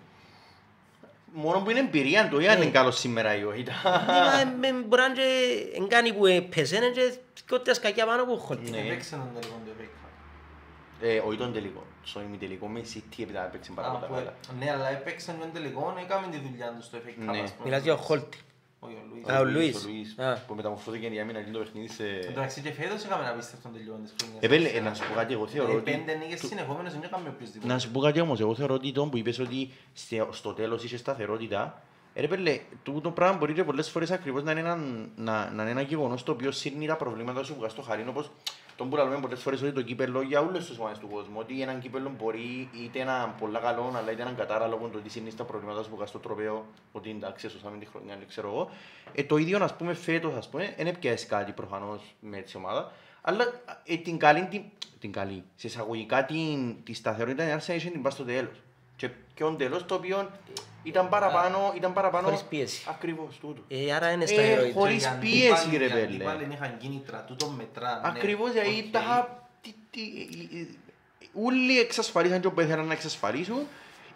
Μόνο 1.32 1.60
που 1.60 1.70
είναι 1.70 1.78
εμπειρία 1.78 2.28
του, 2.28 2.40
ή 2.40 2.48
αν 2.48 2.58
Ναι. 2.58 2.62
είναι 2.64 2.72
καλός 2.72 2.98
σήμερα 2.98 3.36
ή 3.36 3.44
όχι. 3.44 3.64
Μα, 3.84 4.40
ε, 4.40 4.68
ε, 4.68 4.72
Μπορεί 4.72 5.00
να 5.00 5.06
είναι 5.06 5.14
και 5.14 5.76
εν 5.76 5.88
κάνει 5.88 6.12
που 6.12 6.26
έπαιζε 6.26 6.76
είναι 6.76 6.92
και 7.50 7.54
σκότια 7.56 7.74
σκακιά 7.74 8.06
πάνω 8.06 8.22
από 8.22 8.36
χόλτη. 8.36 8.70
Ναι. 8.70 8.78
Έπαιξε 8.78 9.10
τον 9.16 9.28
τελικό 9.40 9.56
του 9.64 9.70
FA 9.78 9.82
Cup. 9.84 10.08
Ε, 11.02 11.18
όχι 11.18 11.36
τον 11.38 11.52
τελικό. 11.52 11.82
Στο 12.02 12.20
ημιτελικό 12.20 12.66
με 12.68 12.80
City 12.94 13.22
έπειτα 13.22 13.44
έπαιξε 13.46 13.72
πάρα 13.74 13.88
Α, 13.88 13.90
πολλά 13.92 14.06
που- 14.06 14.14
καλά. 14.14 14.34
Ναι, 14.58 14.70
αλλά 14.70 14.90
έπαιξε 14.90 15.32
τον 15.40 15.52
τελικό, 15.52 15.94
έκαμε 16.04 16.26
τη 16.30 16.38
δουλειά 16.38 16.74
τους 16.76 16.84
στο 16.84 16.98
FA 16.98 17.08
Cup. 17.08 17.32
Ναι. 17.32 17.40
ας 17.40 17.52
πούμε. 17.52 17.64
Μιλάς 17.68 17.82
για 17.82 17.92
ο 17.92 17.96
Χόλτη. 17.96 18.38
Όχι, 18.82 18.94
ο 18.94 19.04
Λουίς. 19.10 19.28
Α, 19.28 19.40
ο 19.40 19.44
Λουίς. 19.44 19.84
Ο 19.84 19.88
Λουίς, 19.88 20.18
Α. 20.18 20.38
που 20.46 20.54
μεταμορφώθηκε 20.54 21.06
για 21.06 21.24
μήνα 21.24 21.38
γίνει 21.40 21.52
το 21.52 21.58
παιχνίδι 21.58 21.88
σε... 21.88 22.04
Εντάξει 22.28 22.60
και 22.60 22.72
φέτος 22.72 23.04
έκαμε 23.04 23.22
ένα 23.22 23.32
απίστευτο 23.32 23.68
τελικό 23.68 23.94
της 24.02 24.14
χρονιάς. 24.20 24.42
Επέλε, 24.42 24.68
ε, 24.68 24.80
να 24.80 24.94
σου 24.94 25.08
πω 25.08 25.14
κάτι, 25.14 25.32
εγώ 25.32 25.46
θεωρώ 25.46 25.72
Ε, 25.72 25.74
ότι... 25.74 25.90
Πέντε 25.90 26.14
νίκες 26.14 26.40
συνεχόμενες 26.40 26.92
δεν 26.92 27.02
έκαμε 27.02 27.28
οποιοσδήποτε. 27.28 27.72
Να 27.72 27.78
σου 27.78 27.90
πω 27.90 28.00
κάτι 28.00 28.20
όμως, 28.20 28.40
εγώ 28.40 28.54
θεωρώ 28.54 28.74
ότι 28.74 28.92
τον 28.92 29.10
που 29.10 29.16
είπες 29.16 29.38
ότι 29.38 29.70
στο- 29.92 30.28
στο 30.32 30.52
τέλος 30.52 30.84
είχε 30.84 30.96
σταθερότητα, 30.96 31.62
ε, 31.62 31.89
ρε 32.20 32.28
πέλε, 32.28 32.60
τούτο 32.82 33.10
πράγμα 33.10 33.36
μπορεί 33.38 33.52
και 33.52 33.64
πολλές 33.64 33.90
φορές 33.90 34.10
ακριβώς 34.10 34.42
να 34.42 34.50
είναι 34.50 34.60
ένα, 34.60 34.76
να, 35.16 35.50
να 35.50 35.62
είναι 35.62 35.70
ένα 35.70 35.80
γεγονός 35.80 36.22
το 36.22 36.32
οποίο 36.32 36.50
σύρνει 36.50 36.86
τα 36.86 36.96
προβλήματα 36.96 37.42
σου 37.42 37.52
που 37.52 37.58
βγάζει 37.58 37.72
στο 37.72 37.82
χαρήν, 37.82 38.08
όπως 38.08 38.30
τον 38.76 38.90
που 38.90 38.96
λέμε 38.96 39.20
πολλές 39.20 39.42
φορές 39.42 39.62
ότι 39.62 39.72
το 39.72 39.82
κύπελλο 39.82 40.22
για 40.22 40.40
όλες 40.40 40.66
τις 40.66 40.78
ομάδες 40.78 40.98
του 40.98 41.08
κόσμου, 41.08 41.34
ότι 41.38 41.62
έναν 41.62 41.80
κύπελλο 41.80 42.12
μπορεί 42.18 42.68
είτε 42.72 43.00
ένα 43.00 43.34
πολλά 43.38 43.58
καλό, 43.58 43.92
αλλά 43.96 44.12
είτε 44.12 44.22
έναν 44.22 44.36
κατάραλο 44.36 44.76
που 44.76 44.88
το 44.88 44.98
ότι 44.98 45.08
σύρνει 45.08 45.34
τα 45.34 45.44
προβλήματα 45.44 45.82
σου 45.82 45.88
που 45.90 45.96
βγάζει 45.96 46.10
στο 46.10 46.18
τροπέο, 46.18 46.66
ότι 46.92 47.10
εντάξει, 47.10 47.48
σωσάμε 47.48 47.78
τη 47.78 47.86
χρονιά, 47.86 48.16
δεν 48.16 48.28
ξέρω 48.28 48.48
εγώ. 48.48 48.70
Ε, 49.12 49.24
το 49.24 49.36
ίδιο, 49.36 49.64
ας 49.64 49.76
πούμε, 49.76 49.94
φέτος, 49.94 50.34
ας 50.34 50.48
πούμε, 50.48 50.74
δεν 50.76 50.86
έπιασε 50.86 51.26
κάτι 51.26 51.52
προφανώς 51.52 52.14
με 52.20 52.40
τη 52.40 52.56
ομάδα, 52.56 52.92
αλλά 53.20 53.44
ε, 53.84 53.96
την 53.96 54.18
καλή, 54.18 54.46
την, 54.50 54.62
την 55.00 55.12
καλή, 55.12 55.44
σε 55.56 55.66
εισαγωγικά 55.66 56.24
την, 56.24 56.82
τη 56.84 56.92
σταθερότητα 56.92 57.44
η 57.44 57.56
Arsenal 57.58 57.74
είχε 57.74 57.90
την 57.90 58.02
πάει 58.02 58.12
στο 58.12 58.24
τέλος. 58.24 58.62
Και, 59.00 59.10
και 59.34 59.44
ο 59.44 59.52
τέλος 59.54 59.86
το 59.86 59.94
οποίο 59.94 60.30
ήταν 60.82 61.08
παραπάνω, 61.08 61.72
ήταν 61.76 61.92
παραπάνω 61.92 62.24
Χωρίς 62.26 62.42
πίεση. 62.42 62.86
ακριβώς 62.88 63.38
τούτο. 63.40 63.62
Ε, 63.68 63.92
άρα 63.92 64.10
είναι 64.10 64.24
Ε, 64.24 64.26
σταθερότητα. 64.26 64.78
χωρίς 64.78 65.04
Οι 65.04 65.06
αντίπαλοι- 65.06 65.32
πίεση, 65.40 65.76
ρε 65.76 65.84
οι 65.84 65.88
πέλε. 65.88 66.02
αντίπαλοι 66.02 66.48
είχαν 66.52 66.76
κίνητρα, 66.78 67.24
τούτο 67.24 67.46
μετρά. 67.48 68.00
ναι. 68.02 68.08
Ακριβώς, 68.08 68.52
δηλαδή 68.52 68.78
Οκ. 68.86 68.92
τα... 68.92 69.38
τι- 69.60 69.74
τι- 69.90 70.28
ε, 70.56 70.60
ε, 70.60 70.66
Όλοι 71.42 71.78
εξασφαλίσαν 71.78 72.40
και 72.40 72.46
όπου 72.46 72.60
ήθελαν 72.60 72.86
να 72.86 72.92
εξασφαλίσουν 72.92 73.66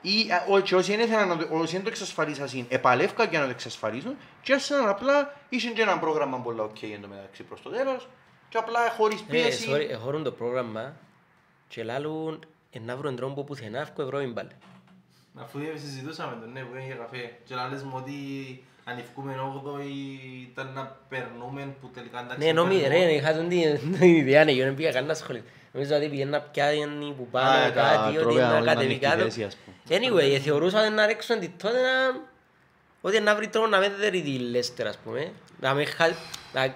ή 0.00 0.30
α, 0.32 0.44
ό- 0.50 0.60
και 0.60 0.74
όσοι 0.74 0.96
δεν 0.96 1.06
ήθελαν 1.06 1.28
να 1.28 1.36
το- 1.36 1.46
όσοι 1.50 1.72
δεν 1.72 1.82
το 1.82 1.88
εξασφαλίσαν 1.88 2.66
επαλεύκαν 2.68 3.28
για 3.30 3.38
να 3.38 3.44
το 3.44 3.50
εξασφαλίσουν 3.50 4.16
και 4.42 4.52
έσαναν 4.52 4.88
απλά 4.88 5.34
είχαν 5.48 5.72
και 5.72 5.82
ένα 5.82 5.98
πρόγραμμα 5.98 6.38
πολλά 6.38 6.62
οκ 6.62 6.82
εν 6.82 7.00
τω 7.00 7.08
μεταξύ 7.08 7.42
προς 7.42 7.62
το 7.62 7.70
τέλος 7.70 8.08
και 8.48 8.58
απλά 8.58 8.90
χωρίς 8.96 9.20
Ε, 9.20 9.24
πίεση 9.28 9.68
sorry, 9.72 9.86
εχωρούν 9.90 10.22
το 10.22 10.30
πρόγραμμα 10.32 10.94
και 11.68 11.82
λάλλουν 11.84 12.44
ε, 12.70 12.78
να 12.78 12.96
βρουν 12.96 13.16
τρόπο 13.16 13.44
πουθενά 13.44 13.80
αυκό 13.80 14.02
ευρώ 14.02 14.20
η 14.20 14.26
μπάλα. 14.26 14.50
Αφού 15.42 15.58
συζητούσαμε 15.74 16.36
τον 16.40 16.52
ναι, 16.52 16.60
που 16.60 16.74
έγινε 16.74 16.94
για 16.94 17.02
καφέ 17.04 17.30
και 17.44 17.54
να 17.54 17.68
λες 17.68 17.82
μου 17.82 17.92
ότι 17.94 18.14
αν 18.84 18.98
ευκούμε 18.98 19.34
8η 19.64 19.84
ήταν 20.50 20.72
να 20.74 20.96
περνούμε 21.08 21.74
που 21.80 21.90
τελικά 21.94 22.20
εντάξει 22.20 22.46
Ναι, 22.46 22.52
νομίζω, 22.52 22.80
περνούμε. 22.80 23.04
ρε, 23.04 23.12
είχα 23.12 23.34
τον 23.34 23.48
την 23.48 23.92
την 23.98 24.14
ιδέα, 24.14 24.44
ναι, 24.44 24.50
εγώ 24.52 24.62
δεν 24.64 24.74
πήγα 24.74 24.90
καν 24.92 25.06
να 25.06 25.14
σχολείο. 25.14 25.42
Νομίζω 25.72 25.96
ότι 25.96 26.08
πήγαινε 26.08 26.30
να 26.30 26.40
πιάνει 26.40 27.14
που 27.16 27.26
Α, 27.30 27.30
πάνω 27.30 27.72
τα 27.72 27.80
κάτι, 27.80 28.08
ότι 28.08 28.18
τρόπαια, 28.18 28.48
να 28.48 28.60
να 28.60 28.64
κατεβεί 28.66 28.84
ανοιχτή 28.84 29.06
κάτω. 29.06 29.22
θέση, 29.22 29.42
ας 29.42 29.56
πούμε. 29.56 29.76
Anyway, 29.98 30.34
ε, 30.34 30.38
θεωρούσαν 30.38 30.94
να 30.94 31.06
ρίξουν 31.06 31.38
τη 31.40 31.48
τότε 31.48 31.80
να... 31.80 32.20
Ότι 33.00 33.20
να 33.20 33.34
βρει 33.34 33.48
τρόπο 33.48 33.66
να 33.68 33.78
μην 33.78 33.92
δέρει 33.98 34.22
τη 34.22 34.38
Λέστερ, 34.38 34.86
ας 34.86 34.98
πούμε. 35.04 35.32
Να 35.60 35.74
μην 35.74 35.86
χάσει... 35.86 36.14
Να... 36.52 36.74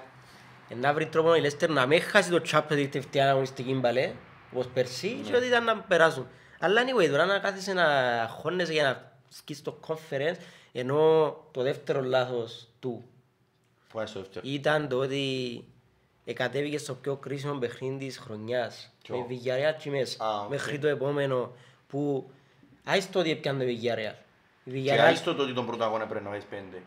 να 0.77 0.93
βρει 0.93 1.07
τρόπο 1.07 1.35
η 1.35 1.41
Λέστερ 1.41 1.71
να 1.71 1.87
μην 1.87 2.03
χάσει 2.03 2.31
το 2.31 2.43
Champions 2.51 2.73
League 2.73 2.89
τελευταία 2.91 3.31
αγωνιστική 3.31 3.75
μπαλέ, 3.75 4.11
όπως 4.53 4.67
πέρσι, 4.75 5.09
και 5.09 5.37
ότι 5.37 5.47
ήταν 5.47 5.65
να 5.65 5.77
περάσουν. 5.77 6.27
Αλλά 6.59 6.83
anyway, 6.85 7.09
τώρα 7.09 7.25
να 7.25 7.39
κάθεσαι 7.39 7.73
να 7.73 7.87
χώνεσαι 8.39 8.73
για 8.73 8.83
να 8.83 9.13
σκίσεις 9.29 9.63
το 9.63 9.79
conference, 9.87 10.37
ενώ 10.73 11.37
το 11.51 11.63
δεύτερο 11.63 12.01
λάθος 12.03 12.69
του 12.81 13.05
Που 13.89 13.97
πάει 13.97 14.07
στο 14.07 14.19
δεύτερο. 14.21 14.41
ήταν 14.49 14.89
το 14.89 14.99
ότι 14.99 15.65
εκατέβηκες 16.25 16.81
στο 16.81 16.95
πιο 16.95 17.17
κρίσιμο 17.17 17.55
παιχνίδι 17.59 18.07
της 18.07 18.19
χρονιάς. 18.19 18.93
Ποιο; 19.03 19.17
Με 19.19 19.25
Villarreal 19.31 19.83
και 19.83 19.91
μέσα. 19.91 20.25
Α, 20.25 20.41
οκ. 20.41 20.51
Μέχρι 20.51 20.79
το 20.79 20.87
επόμενο 20.89 21.53
που 21.89 22.31
Άις 22.85 23.11
το 23.11 23.19
ότι 23.19 23.31
έπιανε 23.31 23.65
το 23.65 23.71
Villarreal. 23.71 24.15
Η 24.65 24.83
Και 24.83 24.93
Villarreal, 24.95 24.99
άιστο 24.99 25.35
το 25.35 25.43
ότι 25.43 25.53
τον 25.55 25.67
πρώτο 25.67 25.85
αγώνα 25.85 26.07
πρέπει 26.07 26.25
να 26.25 26.31
βάζεις 26.31 26.45
πέντε. 26.51 26.83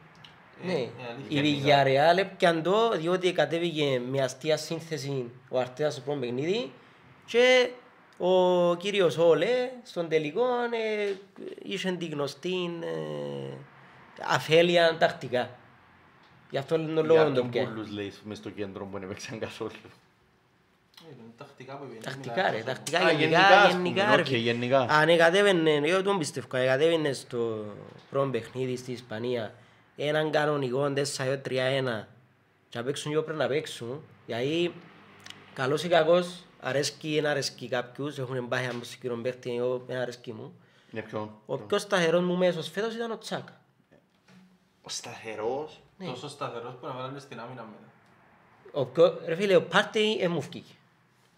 ναι, 0.63 0.73
Ε, 0.73 0.89
η 1.27 1.37
αλήθεια 1.37 1.81
είναι. 1.87 1.99
Villarreal 2.13 2.17
έπιανε 2.17 2.61
το 2.61 2.89
διότι 2.97 3.31
κατέβηκε 3.33 4.01
με 4.09 4.21
αστεία 4.21 4.57
σύνθεση 4.57 5.31
ο 5.49 5.59
Αρτέτας 5.59 5.93
στο 5.93 6.01
πρώτο 6.01 6.19
παιχνίδι 6.19 6.71
και 7.25 7.69
ο 8.23 8.75
κύριος 8.75 9.17
Όλε 9.17 9.69
στον 9.83 10.07
τελικό 10.09 10.43
ε, 10.71 11.13
είχε 11.63 11.91
την 11.91 12.11
γνωστή 12.11 12.79
ε, 12.81 13.53
αφέλεια 14.27 14.97
τακτικά. 14.97 15.49
Γι' 16.49 16.57
αυτό 16.57 16.75
τον 16.75 16.93
λόγο 17.05 17.13
Για 17.13 17.23
τον 17.23 17.33
το 17.33 17.41
τον 17.41 17.49
πιάνει. 17.49 17.67
πολλούς 17.67 17.91
λέει 17.91 18.13
μες 18.23 18.37
στο 18.37 18.49
κέντρο 18.49 18.85
που 18.85 18.91
δεν 18.93 19.03
έπαιξαν 19.03 19.39
καθόλου. 19.39 19.71
Ε, 19.83 21.11
είναι 21.11 21.31
Τακτικά 21.37 21.77
που 21.77 21.83
είπε. 21.91 22.03
Τακτικά 22.03 22.51
ρε, 22.51 22.63
τακτικά 22.63 22.97
Α, 22.99 23.11
γενικά, 23.11 23.21
γενικά, 23.39 23.61
ας 23.61 23.71
γενικά 23.73 24.03
πούμε, 24.03 24.15
ρε. 24.15 24.21
οκ, 24.21 24.27
φίλε. 24.27 24.37
γενικά. 24.37 24.79
Αν 24.79 25.09
εκατέβαινε, 25.09 25.71
εγώ 25.71 26.01
τον 26.03 26.17
πιστεύω, 26.17 26.47
αν 26.51 26.61
εκατέβαινε 26.61 27.13
στο 27.13 27.65
πρώτο 28.09 28.29
παιχνίδι 28.29 28.75
στη 28.77 28.91
Ισπανία 28.91 29.53
έναν 29.95 30.31
κανονικό 30.31 30.93
4-3-1 30.95 32.05
και 32.69 32.77
να 32.77 32.83
παίξουν 32.83 33.11
και 33.13 33.19
πρέπει 33.19 33.39
να 33.39 33.47
παίξουν, 33.47 34.03
γιατί 34.25 34.73
καλός 35.53 35.83
ή 35.83 35.87
κακός 35.87 36.43
αρέσκει 36.61 37.09
ή 37.11 37.15
δεν 37.21 37.25
αρέσκει 37.29 37.67
κάποιους, 37.67 38.17
έχουν 38.17 38.47
πάει 38.47 38.65
από 38.65 38.83
συγκεκριμένο 38.83 39.21
παίχτη, 39.21 39.55
εγώ 39.55 39.83
δεν 39.87 39.97
αρέσκει 39.97 40.33
μου. 40.33 40.53
Για 40.91 41.03
ποιον. 41.03 41.29
Ο 41.45 41.57
πιο 41.57 41.77
σταθερός 41.77 42.21
μου 42.21 42.35
μέσος 42.37 42.69
φέτος 42.69 42.93
ήταν 42.95 43.11
ο 43.11 43.17
Τσάκα. 43.17 43.61
Ο 44.81 44.89
σταθερός; 44.89 45.81
Ναι. 45.97 46.05
Τόσο 46.05 46.29
σταθερός 46.29 46.73
που 46.81 46.85
να 46.87 46.93
βάλουμε 46.93 47.19
στην 47.19 47.39
άμυνα 47.39 47.61
μετά. 47.61 47.91
Ο 48.71 48.85
πιο, 48.85 49.19
ρε 49.25 49.35
φίλε, 49.35 49.55
ο 49.55 49.63
Πάρτι 49.63 50.17
δεν 50.19 50.31
μου 50.31 50.41
βγήκε. 50.41 50.73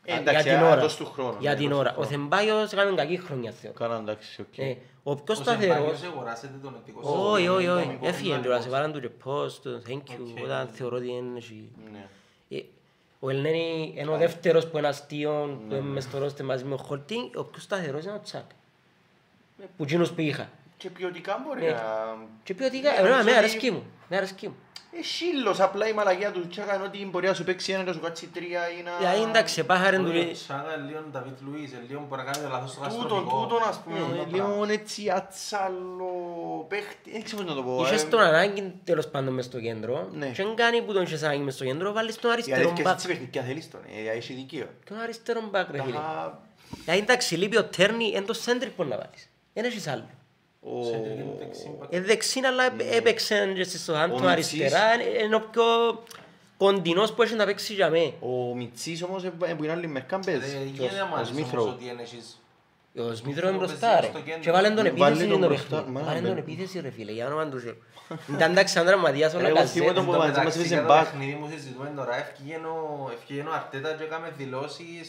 Ε, 0.06 0.16
εντάξει, 0.18 0.50
α, 0.50 0.78
δώσ' 0.78 0.96
του 0.96 1.06
χρόνο, 1.06 1.38
Για 1.40 1.52
ναι, 1.52 1.58
την 1.58 1.70
δώσ' 1.70 1.78
του 1.78 1.80
ώρα. 1.80 1.90
Ο 1.90 1.94
χρόνο. 1.94 2.10
Θεμπάγιος 2.10 2.72
έκανε 2.72 2.96
κακή 2.96 3.18
χρονιά 3.18 3.52
θεωρώ. 3.52 3.78
Κάνα 3.78 3.96
εντάξει, 3.96 4.42
οκ. 4.42 4.58
Ε, 4.58 4.76
Ο 5.04 5.16
πιο 5.16 5.34
Ο 5.34 5.36
σταθερός... 5.36 5.76
Σεμπάγιος 5.76 6.04
αγοράσετε 6.04 6.58
τον 6.64 6.76
ετικό 6.82 7.00
Όχι, 7.30 7.48
όχι, 7.48 7.68
όχι. 7.68 7.86
Νομικό 7.86 8.08
Έφυγε 8.08 8.28
κομμάτι 8.30 8.44
τώρα, 8.46 8.56
πώς. 8.56 8.66
σε 8.66 8.72
βάλαν 8.72 8.92
του 8.94 9.00
και 9.02 9.10
post, 9.26 9.52
το 9.64 9.82
thank 9.88 10.12
you, 10.12 10.38
Οκ. 10.38 10.44
όταν 10.44 10.68
θεωρώ 10.68 10.96
ότι 10.98 11.08
είναι 11.08 11.38
εσύ. 11.38 11.72
Ναι. 11.92 12.08
Ε, 12.50 12.64
Ο 13.26 13.30
Ελνένη 13.30 13.94
είναι 13.98 14.12
ο 14.12 14.18
δεύτερος 14.18 14.68
που 14.68 14.78
είναι 14.78 14.88
αστείο, 14.88 15.60
που 15.68 15.74
είναι 15.76 15.82
μες 15.84 16.04
στο 16.04 16.18
ρόστερ 16.18 16.46
μαζί 16.46 16.64
με 16.64 16.74
ο 16.74 16.78
Χολτίν, 16.78 17.30
ο 17.36 17.44
πιο 17.44 17.62
σταθερός 17.62 18.04
είναι 18.04 18.14
ο 18.14 18.20
Τσάκ. 18.24 18.44
Που 19.78 19.84
εκείνους 19.84 20.12
που 20.12 20.22
είχα. 20.22 20.50
Και 20.78 20.90
ποιοτικά 20.90 21.44
μπορεί 21.48 21.62
Ναι. 21.62 21.70
να... 21.72 22.16
Και 22.44 22.54
ποιοτικά, 22.54 22.92
Ναι, 22.92 22.98
εμένα 22.98 23.10
νομίζω 23.10 23.24
με 23.26 23.30
ότι- 23.32 23.40
αρέσκει 23.40 23.72
μου, 23.72 23.84
με 24.10 24.18
αρέσκει 24.18 24.48
μου. 24.48 24.56
Ε, 25.00 25.04
σύλλος, 25.04 25.60
απλά 25.60 25.88
η 25.88 25.94
μαλακία 25.94 26.32
του 26.32 26.48
Τσάκα 26.48 26.76
είναι 26.76 26.84
ότι 26.84 27.06
μπορεί 27.06 27.28
να 27.28 27.34
σου 27.34 27.44
παίξει 27.44 27.72
ένα 27.72 27.82
και 27.84 27.88
να 27.88 27.94
σου 27.94 28.00
κάτσει 28.00 28.28
τρία 28.28 28.62
ή 28.80 28.84
να... 28.84 28.92
Δηλαδή 28.98 29.22
εντάξει, 29.30 29.64
πάχαρεν 29.64 30.04
του... 30.04 30.10
Όχι, 30.10 30.20
ο 30.20 30.32
Τσάκα 30.32 30.76
λίγο 30.76 31.04
Νταβίτ 31.12 31.38
Λουίς, 31.42 31.72
ε, 31.72 31.84
λίγο 31.88 32.06
μπορεί 32.10 32.22
να 32.24 32.32
κάνει 32.32 32.44
το 32.46 32.50
λάθος 32.52 32.72
στο 32.72 32.82
Τούτον, 32.82 33.00
γαστρονικό. 33.02 33.42
τούτον 33.42 33.62
ας 33.70 33.82
πούμε, 33.84 34.00
Ναι, 34.00 34.06
ε, 34.06 34.08
το 34.18 34.26
λίγο 34.32 34.46
πράγμα. 34.48 34.72
έτσι 34.72 35.10
ατσάλο 35.10 36.12
παίχτη, 36.70 37.12
δεν 37.12 37.24
ξέρω 37.24 37.42
πώς 37.44 37.50
να 37.56 37.56
το 37.56 37.64
πω. 37.64 37.82
Είχες 37.86 38.04
ε. 38.04 38.06
τον 38.08 38.20
ανάγκη 38.20 38.74
τέλος 38.84 39.08
πάντων 39.08 39.34
μες 39.34 39.46
στο 39.46 39.60
κέντρο 39.60 40.10
Ναι. 40.12 40.26
και 40.28 40.44
δεν 40.44 40.56
κάνει 40.56 40.82
που 40.82 40.94
τον 40.94 41.02
είχες 41.04 41.24
ανάγκη 41.24 41.42
μες 41.44 41.54
στο 41.54 41.64
κέντρο, 41.66 41.92
βάλεις 41.94 42.16
τον 42.16 42.30
Η 42.30 42.34
αριστερό 42.34 42.58
αλήθεια 42.62 42.84
μπακ. 42.84 42.94
έτσι 42.94 43.08
παιχνιδιά 43.08 43.42
θέλεις 43.42 43.70
τον, 43.72 43.80
ε, 44.06 44.18
έχει 44.18 44.34
δικαίω. 44.34 44.68
Τον 44.90 45.00
αριστερό 45.00 45.42
μπακ 45.52 45.72
ρε 45.72 45.82
φίλε. 45.82 45.94
Τα- 45.96 46.42
Δηλαδή 46.84 47.02
εντάξει, 47.02 47.36
λείπει 47.36 47.58
ο 47.58 47.64
Τέρνι, 47.66 48.08
είναι 48.08 48.22
το 48.22 48.34
σέντρι 48.34 48.70
που 48.70 48.84
να 48.84 48.98
βάλεις. 48.98 49.30
Δεν 49.54 49.66
έχεις 49.66 49.88
άλλο. 49.88 50.10
Ο- 50.64 50.84
Σέντρικ 50.84 51.14
είναι 51.20 51.36
δεξί 51.40 51.76
μπακ. 51.80 51.94
Ε, 51.94 52.02
δεξί, 52.02 52.40
αλλά 52.46 52.64
έπαιξε 52.96 53.52
και 53.56 53.64
στο 53.64 53.94
Ο 53.94 53.96
Σοuthampton 53.96 54.10
Μιτσής. 54.10 54.28
αριστερά. 54.32 54.84
ε, 54.94 55.24
Είναι 55.24 55.36
ο 55.36 55.40
πιο 55.52 55.64
κοντινός 56.58 57.14
που 57.14 57.22
έχει 57.22 57.36
να 57.36 57.46
παίξει 57.46 57.74
για 57.74 57.90
μέ. 57.90 58.14
Ο 58.20 58.56
Μιτσής 58.56 59.04
όμως 59.04 59.24
ε, 59.24 59.30
που 59.30 59.64
είναι 59.64 59.72
άλλη 59.72 59.88
μερικά 59.88 60.20
Ρε, 60.26 60.32
παίζει. 60.32 60.58
γίνεται 60.74 60.96
να 60.96 61.04
Ο 61.04 61.08
μάθεις 61.08 61.16
όμως 61.16 61.28
Σμίθρο. 61.28 61.64
ότι 61.64 61.86
είναι 61.90 62.02
εσείς. 62.02 62.38
Ο 62.98 63.14
Σμίθρο 63.14 63.48
είναι 63.48 63.56
Ο 63.56 63.60
μπροστά 63.60 63.88
παίζει 63.88 64.02
ρε. 64.02 64.08
στο 64.08 64.20
κέντρο. 64.20 64.40
Και 64.42 64.52
βάλε 64.52 64.68
τον 64.68 64.76
Βάλε 64.76 64.90
επίθεση 64.90 65.28
τον 65.28 65.36
και 65.36 65.42
το 65.42 65.48
μπροστά, 65.48 65.76
παιχνίδι. 65.76 65.92
μα, 65.92 66.02
Βάλε 66.04 66.20
τον 66.20 66.34
μπε. 66.34 66.40
επίθεση 66.40 66.80
ρε 66.80 66.90
φίλε, 66.90 67.12
για 67.12 67.26
όνομα 67.28 67.48
του 67.50 67.60
Θεού. 67.60 67.76
Ήταν 68.36 68.52
εντάξει 68.52 68.74
σαν 68.74 68.86
τραυματίας 68.86 69.34
ο 69.34 69.38
Ρε, 69.38 69.44
εγώ 69.46 69.54
Λακαζέτ. 69.54 69.74
θυμούμαι 69.76 69.94
τον 69.94 70.04
Εν 70.04 70.10
που 70.10 70.12
τω 70.16 70.18
μαζί 70.18 70.30
μας 70.32 70.38
μεταξύ, 70.38 70.60
έπαιζε 70.60 70.74
για 70.74 70.84
το 70.84 70.94
μπακ. 70.94 71.04
παιχνίδι 71.04 71.34
που 71.42 71.48
συζητούμε 71.54 71.92
τώρα, 71.96 72.14
ευκήγε 72.24 72.56
ο- 72.56 73.10
ευκήγε 73.18 73.42
ο 73.42 73.54
Αρτέτα 73.54 73.90
και 73.98 74.04
έκαμε 74.04 74.28
δηλώσεις 74.38 75.08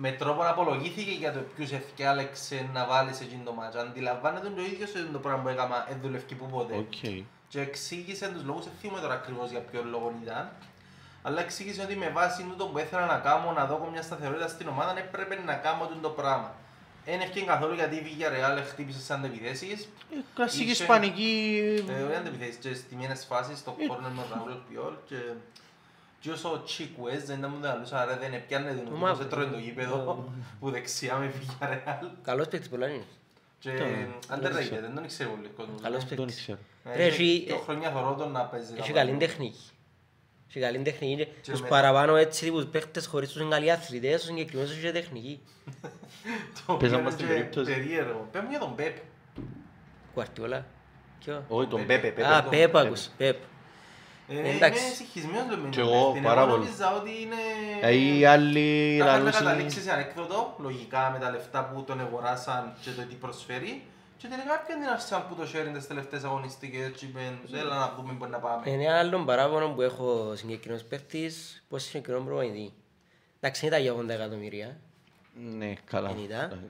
με 0.00 0.12
τρόπο 0.12 0.42
να 0.42 0.48
απολογήθηκε 0.48 1.10
για 1.10 1.32
το 1.32 1.40
ποιους 1.54 1.70
ευκάλεξε 1.72 2.68
να 2.72 2.86
βάλει 2.86 3.14
σε 3.14 3.24
εκείνο 3.24 3.42
το 3.44 3.52
ματς. 3.52 3.76
Αντιλαμβάνεται 3.76 4.48
το 4.48 4.62
ίδιο 4.62 4.86
σε 4.86 5.08
το 5.12 5.18
πράγμα 5.18 5.42
που 5.42 5.48
έκαμα, 5.48 5.84
δεν 5.88 5.98
δουλεύει 6.02 6.34
που 6.34 6.46
ποτέ. 6.46 6.76
Οκ. 6.76 7.24
Και 7.48 7.60
εξήγησε 7.60 8.28
τους 8.28 8.44
λόγους, 8.44 8.64
δεν 8.64 8.72
θυμούμαι 8.80 9.00
τώρα 9.00 9.14
ακριβώς 9.14 9.50
για 9.50 9.60
ποιον 9.60 9.88
λόγο 9.88 10.12
ήταν. 10.22 10.50
Αλλά 11.22 11.40
εξήγησε 11.40 11.82
ότι 11.82 11.96
με 11.96 12.08
βάση 12.08 12.42
τούτο 12.42 12.64
που 12.66 12.78
ήθελα 12.78 13.06
να 13.06 13.18
κάνω, 13.18 13.52
να 13.52 13.64
δω 13.66 13.88
μια 13.92 14.02
σταθερότητα 14.02 14.48
στην 14.48 14.68
ομάδα, 14.68 14.98
έπρεπε 14.98 15.38
να 15.46 15.54
κάνω 15.54 15.86
τούτο 15.86 16.00
το 16.00 16.10
πράγμα. 16.10 16.54
Δεν 17.04 17.20
ευκήγε 17.20 17.44
καθόλου 17.44 17.74
γιατί 17.74 17.96
η 17.96 18.02
Villarreal 18.06 18.62
χτύπησε 18.70 19.00
σε 19.00 19.24
αντεπιθέσεις. 19.24 19.88
Ε, 20.12 20.16
Κλασική 20.34 20.62
Είχε- 20.62 20.72
ισπανική... 20.72 21.60
Ε, 21.88 22.02
όχι 22.02 22.14
αντιπιθέσεις 22.14 22.56
και 22.56 22.74
στις 22.74 22.92
μήνες 22.96 23.24
φάσεις, 23.28 23.58
στο 23.58 23.76
κόρνερ 23.88 24.10
με 24.10 24.22
τον 24.30 24.38
Ραούλ 24.38 24.52
Πιόλ 24.68 24.94
και... 25.08 25.16
Και 26.20 26.30
όσο 26.30 26.62
Τσίκουες 26.64 27.24
δεν 27.24 27.38
ήταν 27.38 27.50
μου 27.54 27.60
το 27.62 27.68
αλούσα, 27.68 28.00
άρα 28.00 28.16
δεν 28.18 28.32
έπιανε 28.32 28.70
τον 28.70 28.78
Ο 28.78 28.82
ούτως 28.86 28.98
Μαύρος. 29.00 29.26
έτρωε 29.26 29.44
το 29.46 29.58
γήπεδο 29.58 30.28
που 30.60 30.70
δεξιά 30.70 31.16
με 31.16 31.32
Villarreal. 31.38 32.08
Καλός 32.22 32.48
παίκτης 32.48 32.68
πολλά 32.68 32.86
είναι. 32.88 33.04
Και 33.58 33.70
underrated, 34.30 34.78
δεν 34.80 34.94
τον 34.94 35.04
ήξερε 35.04 35.28
πολύ 35.28 35.48
κόσμος. 35.56 35.80
Καλός 35.82 36.04
Δεν 36.04 36.16
παίκτης. 36.18 36.36
ξέρω. 36.36 36.58
Ε, 36.84 36.96
Ρε, 36.96 37.06
είχε 37.06 37.22
έχει- 37.22 37.44
δύο 37.46 37.56
χρόνια 37.56 37.90
θωρώ 37.90 38.14
τον 38.14 38.30
να 38.32 38.44
παίζει. 38.44 38.72
Έχει 38.78 38.92
τα 38.92 38.98
καλή 38.98 39.10
πάντα. 39.12 39.26
τεχνική. 39.26 39.60
Έχει 40.48 40.60
καλή 40.60 40.78
τεχνική 40.78 41.16
και 41.16 41.24
Και 41.42 41.50
τους 41.50 41.60
με- 41.60 41.68
παραπάνω 41.68 42.16
έτσι 42.16 42.44
τύπους 42.44 42.66
παίχτες 42.66 43.06
χωρίς 43.06 43.28
τους 43.32 43.40
είναι 43.40 43.50
καλοί 43.50 43.70
αθλητές, 43.70 44.22
ο 44.22 44.26
συγκεκριμένος 44.26 44.70
έχει 44.72 44.92
τεχνική. 44.92 45.40
Το 46.54 46.60
οποίο 46.66 46.76
Παίζαμε 46.76 47.00
είναι 47.02 47.10
στην 47.10 47.26
και 47.26 47.32
περίπτωση. 47.32 47.72
Περίεργο. 47.74 48.28
Πες 48.32 48.42
μου 48.42 48.50
για 48.50 48.58
τον 48.58 48.74
Πέπ. 48.74 48.96
Κουαρτιόλα. 50.14 50.66
Ποιο; 51.24 51.44
Όχι, 51.48 51.68
τον 51.68 51.86
Πέπε, 51.86 52.06
Πέπε. 52.08 52.26
Α, 52.26 52.40
τον 52.42 52.50
Πέπ 52.50 52.60
Πέπε. 52.72 52.78
άκουσα, 52.86 53.10
Πέπ. 53.16 53.36
Ε, 54.30 54.54
Εντάξει. 54.54 54.84
Είμαι 54.84 54.94
συγχυσμένος 54.94 55.56
με 55.62 55.68
Κι 55.68 55.78
τον 55.78 55.88
εγώ, 55.88 56.12
Πέπ. 56.12 56.22
πάρα 56.22 56.40
Εγώ 56.40 56.50
πολύ. 56.50 56.64
νόμιζα 56.64 56.96
ότι 56.96 57.10
είναι... 57.22 57.40
Ε, 57.80 57.94
Οι 57.94 58.24
άλλοι 58.24 58.96
Θα 58.98 59.04
είχαμε 59.04 59.18
λαλούσαν- 59.18 59.44
καταλήξεις 59.44 59.82
σε 59.82 59.92
ανέκδοτο, 59.92 60.54
λογικά 60.58 61.10
με 61.12 61.18
τα 61.18 61.30
λεφτά 61.30 61.64
που 61.64 61.82
τον 61.82 62.00
αγοράσαν 62.00 62.74
και 62.80 62.90
το 62.90 63.02
τι 63.02 63.14
προσφέρει. 63.14 63.82
Και 64.16 64.26
τελικά 64.28 64.60
έπιαν 64.62 64.78
την 64.80 64.88
Arsenal 64.96 65.22
που 65.28 65.34
το 65.34 65.42
sharing 65.52 65.72
τις 65.74 65.86
τελευταίες 65.86 66.24
αγωνιστικές 66.24 66.90
και 66.96 67.04
είπαν, 67.06 67.38
έλα 67.52 67.74
να 67.78 67.94
δούμε 67.96 68.12
πού 68.18 68.26
να 68.26 68.38
πάμε. 68.38 68.70
Είναι 68.70 68.84
ένα 68.84 68.98
άλλο 68.98 69.24
παράπονο 69.24 69.68
που 69.68 69.82
έχω 69.82 70.32
συγκεκριμένος 70.34 70.84
παίχτης, 70.84 71.64
πως 71.68 71.82
συγκεκριμένο 71.82 72.24
προπονητή. 72.24 72.72
Εντάξει, 73.40 73.68
δεν 73.68 73.80
ήταν 73.80 73.82
για 73.82 74.04
80 74.04 74.20
εκατομμύρια, 74.20 74.76
Ναι, 75.58 75.72
καλά. 75.84 76.08
δεν 76.08 76.22
ήταν. 76.24 76.60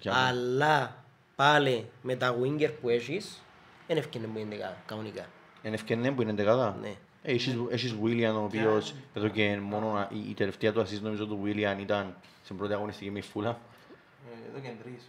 Για 0.00 0.12
μένα. 0.12 0.26
Αλλά 0.26 1.04
πάλι 1.36 1.88
με 2.02 2.16
τα 2.16 2.36
winger 2.42 2.70
που 2.80 2.88
έχεις, 2.88 3.42
δεν 3.86 3.96
ευκαινε 3.96 4.26
μου 4.26 4.38
είναι 4.38 4.76
κανονικά. 4.86 5.24
Είναι 5.62 5.74
ευκαινέ 5.74 6.10
που 6.12 6.22
είναι 6.22 6.32
δεκάδα. 6.32 6.76
Ναι. 6.80 6.94
Ε, 7.28 7.32
Έχεις 7.32 7.56
έχεις 7.70 7.94
William 8.02 8.32
ο 8.34 8.42
οποίος 8.42 8.94
εδώ 9.14 9.28
και 9.28 9.56
μόνο 9.62 9.92
να- 9.92 10.10
η 10.12 10.30
η 10.30 10.34
τελευταία 10.34 10.72
του 10.72 10.80
assist 10.80 11.00
νομίζω 11.00 11.26
του 11.26 11.40
William 11.44 11.76
ήταν 11.80 12.16
στην 12.44 12.56
πρώτη 12.56 12.72
αγωνιστική 12.72 13.10
με 13.10 13.18
η 13.18 13.22
Φούλα. 13.22 13.60
Ε, 14.30 14.48
Εδώ 14.50 14.60
και 14.60 14.72
τρεις. 14.82 15.02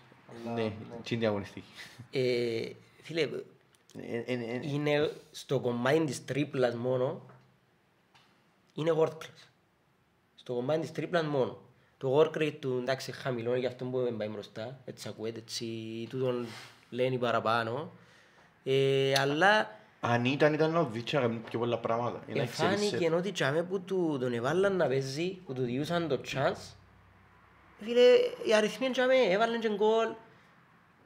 Αλλά, 0.46 0.54
Ναι, 0.54 0.72
τσίντη 1.04 1.26
αγωνιστική. 1.26 1.68
Ε, 2.12 2.70
φίλε, 3.02 3.22
Ε, 4.02 4.18
ε, 4.18 4.34
ε, 4.34 4.60
είναι 4.68 5.12
στο 5.32 5.60
κομμάτι 5.60 6.04
της 6.06 6.26
τρίπλας 6.26 6.76
μόνο, 6.76 7.22
είναι 8.74 8.92
world 8.98 9.08
class. 9.12 9.48
Στο 10.36 10.54
κομμάτι 10.54 10.80
της 10.80 10.92
τρίπλας 10.92 11.26
μόνο. 11.26 11.58
Το 11.98 12.20
work 12.20 12.38
rate 12.38 12.56
του 12.60 12.78
εντάξει 12.82 13.12
χαμηλό 13.12 13.50
είναι 13.50 13.60
για 13.60 13.68
αυτό 13.70 13.86
που 13.86 14.02
δεν 14.02 14.18
πάει 14.18 14.28
μπροστά, 14.28 14.80
έτσι 14.86 15.08
ακούεται, 15.08 15.40
έτσι 15.40 15.66
τούτον 16.10 16.46
λένε 16.90 17.18
παραπάνω. 17.18 17.92
Ε, 18.64 19.14
αλλά 19.20 19.77
Αν 20.00 20.26
ήταν, 20.26 20.54
ήταν 20.54 20.76
ο 20.76 20.90
Βίτσια 20.92 21.20
να 21.20 21.26
κάνει 21.28 21.40
πιο 21.50 21.60
πολλά 21.60 21.78
πράγματα. 21.78 22.20
Είναι 22.28 22.42
εξέλιξη. 22.44 22.86
εφάνηκε 22.86 23.16
ότι 23.16 23.32
τσάμε 23.32 23.64
που 23.64 23.82
του, 23.82 24.18
τον 24.22 24.34
εβάλλαν 24.34 24.76
να 24.76 24.88
παίζει, 24.88 25.30
που 25.46 25.54
του 25.54 25.62
διούσαν 25.62 26.08
το 26.08 26.20
chance, 26.34 26.74
φίλε, 27.84 28.02
οι 28.48 28.54
αριθμοί 28.56 28.86
είναι 28.86 28.94
τσάμε, 28.94 29.14
έβαλαν 29.30 29.60
και 29.60 29.70
γκολ 29.70 30.08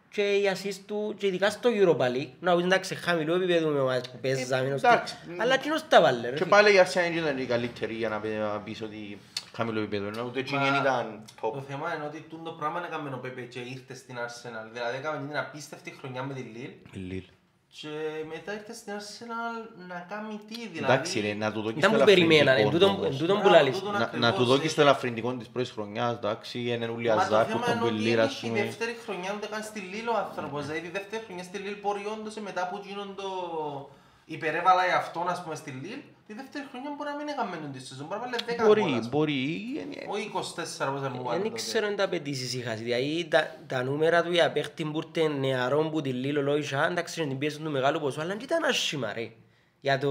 και 0.09 0.21
οι 0.35 0.51
assist 0.53 0.79
του, 0.85 1.15
και 1.17 1.27
ειδικά 1.27 1.49
στο 1.49 1.69
Europa 1.73 2.05
League, 2.15 2.29
να 2.39 2.55
πεις 2.55 2.65
εντάξει 2.65 2.95
χαμηλό 2.95 3.35
επίπεδο 3.35 3.69
με 3.69 3.79
ομάδες 3.79 4.09
που 4.09 4.17
παίζαμε, 4.21 4.67
Ε, 4.69 4.73
εντάξει. 4.73 5.15
αλλά 5.37 5.53
εκείνος 5.53 5.87
τα 5.87 6.01
βάλε 6.01 6.21
ρε 6.21 6.29
Και 6.31 6.37
φίλε. 6.37 6.49
πάλι 6.49 6.75
η 6.75 6.79
Arsenal 6.85 7.15
ήταν 7.17 7.37
η 7.37 7.45
καλύτερη 7.45 7.93
για 7.93 8.09
να 8.09 8.19
πει- 8.19 8.37
να 8.39 8.59
πεις 8.59 8.81
ότι 8.81 9.17
χαμηλό 9.55 9.79
επίπεδο. 9.79 10.07
Ενώ 10.07 10.23
ούτε 10.25 10.39
εκείνη 10.39 10.69
Μα, 10.69 10.77
ήταν 10.81 11.23
Το 11.41 11.53
top. 11.57 11.63
θέμα 11.69 11.95
είναι 11.95 12.05
ότι 12.05 12.25
τούτο 12.29 12.51
πράγμα 12.51 12.85
έκαμε 12.87 13.09
ο 13.13 13.17
Πέπε 13.17 13.41
και 13.41 13.59
ήρθε 13.59 13.93
στην 13.95 14.15
Arsenal. 14.15 14.69
Δηλαδή 14.73 14.97
έκαμε 14.97 15.27
την 15.27 15.37
απίστευτη 15.37 15.95
χρονιά 15.99 16.23
με 16.23 16.33
τη 16.33 16.43
Lille 16.55 16.87
Λίλ. 16.97 17.23
Και 17.79 17.89
μετά 18.33 18.53
ήρθε 18.53 18.73
στην 18.73 18.93
Arsenal 18.97 19.69
να 19.87 20.05
κάνει 20.09 20.39
τι 20.47 20.67
δηλαδή. 20.67 20.93
Εντάξει 20.93 21.19
ρε, 21.19 21.33
να 21.33 21.51
του 21.51 21.61
δώκεις 21.61 21.77
Ήταν 21.79 21.91
το 21.91 21.97
που 21.97 22.03
περιμέναν, 22.05 22.47
εν 22.47 22.59
ελαφρυντικό 22.59 22.71
τούτον- 22.91 23.03
εν 23.03 23.05
όμως. 23.05 23.17
τούτον 23.19 23.35
που 23.35 23.41
Μπράβο, 23.49 23.55
λαλείς. 23.57 23.77
τούτον 23.77 23.93
Να- 23.93 23.99
Να 23.99 24.05
ακριβώς, 24.05 24.33
του 24.35 24.45
δώκεις 24.45 24.71
ε. 24.71 24.75
το 24.75 24.81
ελαφρυντικό 24.81 25.33
της 25.33 25.47
πρώτης 25.47 25.71
χρονιάς, 25.71 26.13
εντάξει, 26.15 26.59
είναι 26.59 26.87
ούλοι 26.87 27.07
Μα 27.07 27.15
το 27.15 27.21
αζάρ 27.21 27.45
που 27.45 27.51
θέμα 27.51 27.65
τον 27.65 27.75
είναι 27.75 27.85
ότι 27.85 27.93
πελίρα, 27.93 28.23
ας 28.23 28.31
έχει 28.31 28.45
η 28.45 28.49
πούμε. 28.49 28.63
δεύτερη 28.63 28.97
χρονιά 29.05 29.33
ούτε 29.35 29.47
καν 29.47 29.63
στη 29.63 29.79
Λίλ 29.79 30.07
ο 30.07 30.15
άνθρωπος. 30.17 30.65
Δηλαδή 30.65 30.87
η 30.87 30.89
δεύτερη 30.89 31.23
χρονιά 31.25 31.43
στη 31.43 31.57
Λίλ 31.57 31.75
μπορεί 31.81 32.03
όντως 32.17 32.35
μετά 32.35 32.67
που 32.69 32.81
γίνον 32.85 33.15
το 33.15 33.27
υπερέβαλα 34.25 34.83
εαυτόν 34.91 35.27
ας 35.29 35.43
πούμε 35.43 35.55
στη 35.55 35.71
Λίλ, 35.71 35.99
τη 36.31 36.37
Τη 36.37 36.41
δεύτερη 36.41 36.65
χρονιά 36.71 36.89
μπορεί 36.97 37.09
να 37.09 37.15
μην 37.15 37.27
έκαμε 37.27 37.55
τον 37.57 37.71
τη 37.71 37.79
σεζόν, 37.79 38.05
μπορεί 38.07 38.21
να 38.21 38.27
βάλει 38.27 38.35
10 38.61 38.65
Μπορεί, 38.65 38.81
γκολ, 38.81 38.93
ας 38.93 38.97
πούμε. 38.99 39.09
μπορεί. 39.09 39.41
Όχι 40.07 40.31
24 40.33 40.39
πόσα 40.39 40.91
μου 40.91 41.23
βάλει 41.23 41.41
Δεν 41.41 41.43
τότε. 41.43 41.55
ξέρω 41.55 41.87
αν 41.87 41.95
τα 41.95 42.03
απαιτήσεις 42.03 42.53
είχα. 42.53 42.73
Δηλαδή 42.75 43.27
τα, 43.29 43.55
τα 43.67 43.83
νούμερα 43.83 44.23
του 44.23 44.31
για 44.31 44.51
παίχτη 44.51 44.83
που 44.83 45.01
ήρθε 45.05 45.27
νεαρό 45.27 45.89
που 45.89 46.01
τη 46.01 46.09
Λίλο 46.09 46.41
Λόισα, 46.41 46.87
εντάξει 46.89 47.19
είναι 47.21 47.29
την 47.29 47.37
πίεση 47.37 47.59
του 47.59 47.71
μεγάλου 47.71 47.99
ποσού, 47.99 48.21
αλλά 48.21 48.29
δεν 48.33 48.39
ήταν 48.43 48.63
άσχημα 48.63 49.13
ρε. 49.13 49.31
Για 49.81 49.97
το... 49.97 50.09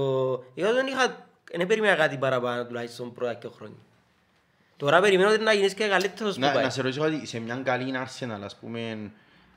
Εγώ 0.55 0.73
δεν 0.73 0.87
είχα... 0.87 1.27
Δεν 1.53 1.67
περίμενα 1.67 1.95
κάτι 1.95 2.17
παραπάνω 2.17 2.65
τουλάχιστον 2.65 3.13
πρώτα 3.13 3.33
και 3.33 3.47
χρόνια. 3.55 3.77
Τώρα 4.77 5.01
περιμένω 5.01 5.29
ότι 5.29 5.43
να 5.43 5.53
γίνεις 5.53 5.73
και 5.73 5.87
καλύτερος 5.87 6.33
που 6.35 6.39
Να, 6.41 6.51
πάει. 6.51 6.63
να 6.63 6.69
σε 6.69 6.81
ρωτήσω 6.81 7.01
κάτι, 7.01 7.25
σε 7.27 7.39
μια 7.39 7.55
καλή 7.55 7.93
Arsenal, 7.95 8.39
ας 8.43 8.55
πούμε, 8.55 9.11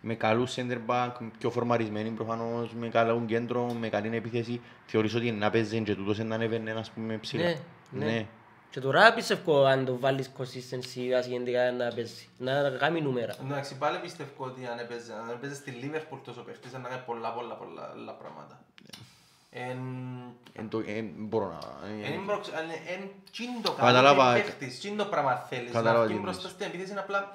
με 0.07 0.15
καλούς 0.15 0.55
center 0.57 0.79
back, 0.87 1.11
πιο 1.39 1.51
φορμαρισμένοι 1.51 2.09
προφανώς, 2.11 2.73
με 2.75 2.89
καλό 2.89 3.23
κέντρο, 3.27 3.73
με 3.73 3.89
καλή 3.89 4.17
επίθεση, 4.17 4.61
θεωρείς 4.87 5.15
ότι 5.15 5.31
να 5.33 5.51
παίζεις 5.51 5.83
και 5.85 5.95
τούτος 5.95 6.19
να 6.19 6.35
ανέβαινε, 6.35 6.71
ας 6.71 6.91
πούμε, 6.91 7.17
ψηλά. 7.19 7.55
Ναι, 7.91 8.05
ναι. 8.05 8.27
Και 8.71 8.81
τώρα 8.81 9.15
πιστεύω 9.15 9.65
αν 9.65 9.85
το 9.85 9.99
βάλεις 9.99 10.31
consistency 10.39 11.11
ασυγκεντικά 11.19 11.73
να 11.73 11.89
παίζεις, 11.95 12.29
να 12.39 12.71
κάνει 12.71 13.01
νούμερα. 13.01 13.35
Εντάξει, 13.45 13.79
πάλι 13.79 13.99
πιστεύω 13.99 14.31
ότι 14.45 14.67
αν 14.67 14.79
έπαιζε, 14.79 15.13
αν 15.13 15.31
έπαιζες 15.31 15.57
στη 15.57 15.73
Liverpool 15.83 16.19
τόσο 16.25 16.41
παίχτης, 16.43 16.71
θα 16.71 16.79
να 16.79 16.89
κάνει 16.89 17.03
πολλά 17.07 17.33
πολλά 17.33 17.55
πολλά 17.55 17.91
άλλα 17.95 18.13
πράγματα. 18.13 18.59
Εν... 19.51 19.79
Εν 20.53 20.69
το- 20.69 20.83
εν 20.87 21.11
μπορώ 21.17 21.47
να... 21.47 21.59
Εν 22.07 22.13
είναι 22.13 22.23
προξ- 22.27 22.55
αν- 22.55 22.71
εν 22.99 23.09
τσιν 23.33 23.47
το 23.63 23.71
Κατάλαβα. 23.73 24.25
κάνει 24.33 24.43
παίχτης, 24.43 24.79
τσιν 24.79 24.97
το 24.97 25.05
πράγμα 25.05 25.35
θέλεις. 25.37 25.73
Να 25.73 25.79
Κατάλαβα 25.79 26.05
βγει 26.07 26.15
τι 26.15 26.21
μπροστά 26.21 26.41
εννοείς. 26.41 26.55
στην 26.55 26.67
επίθεση 26.67 26.91
είναι 26.91 27.01
απλά 27.01 27.19
είναι- 27.19 27.27
εν- 27.27 27.35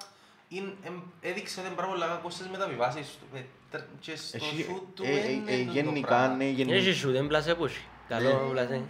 έδειξε 1.21 1.59
ότι 1.59 1.67
είναι 1.67 1.75
πάρα 1.77 1.87
πολλά 1.87 2.07
κακός 2.07 2.33
στις 2.33 2.47
μεταβιβάσεις 2.47 3.07
του. 3.19 3.37
Ε, 3.37 3.41
τερ- 3.71 3.83
Και 3.99 4.15
στο 4.15 4.37
Εσύ- 4.37 4.63
σούτ 4.65 4.83
του 4.95 5.03
ε, 5.03 5.09
ε, 5.19 5.31
είναι 5.31 5.51
ε, 5.51 5.57
τούτο 5.59 5.71
Γενικά, 5.71 6.07
πράγμα. 6.07 6.35
ναι, 6.35 6.43
Είναι 6.43 6.53
και 6.63 6.63
γενικά. 6.63 6.93
σου, 6.93 7.11
δεν 7.11 7.27
πλασέ 7.27 7.55
πούσι. 7.55 7.81
Καλό 8.07 8.47
πλασέ. 8.51 8.81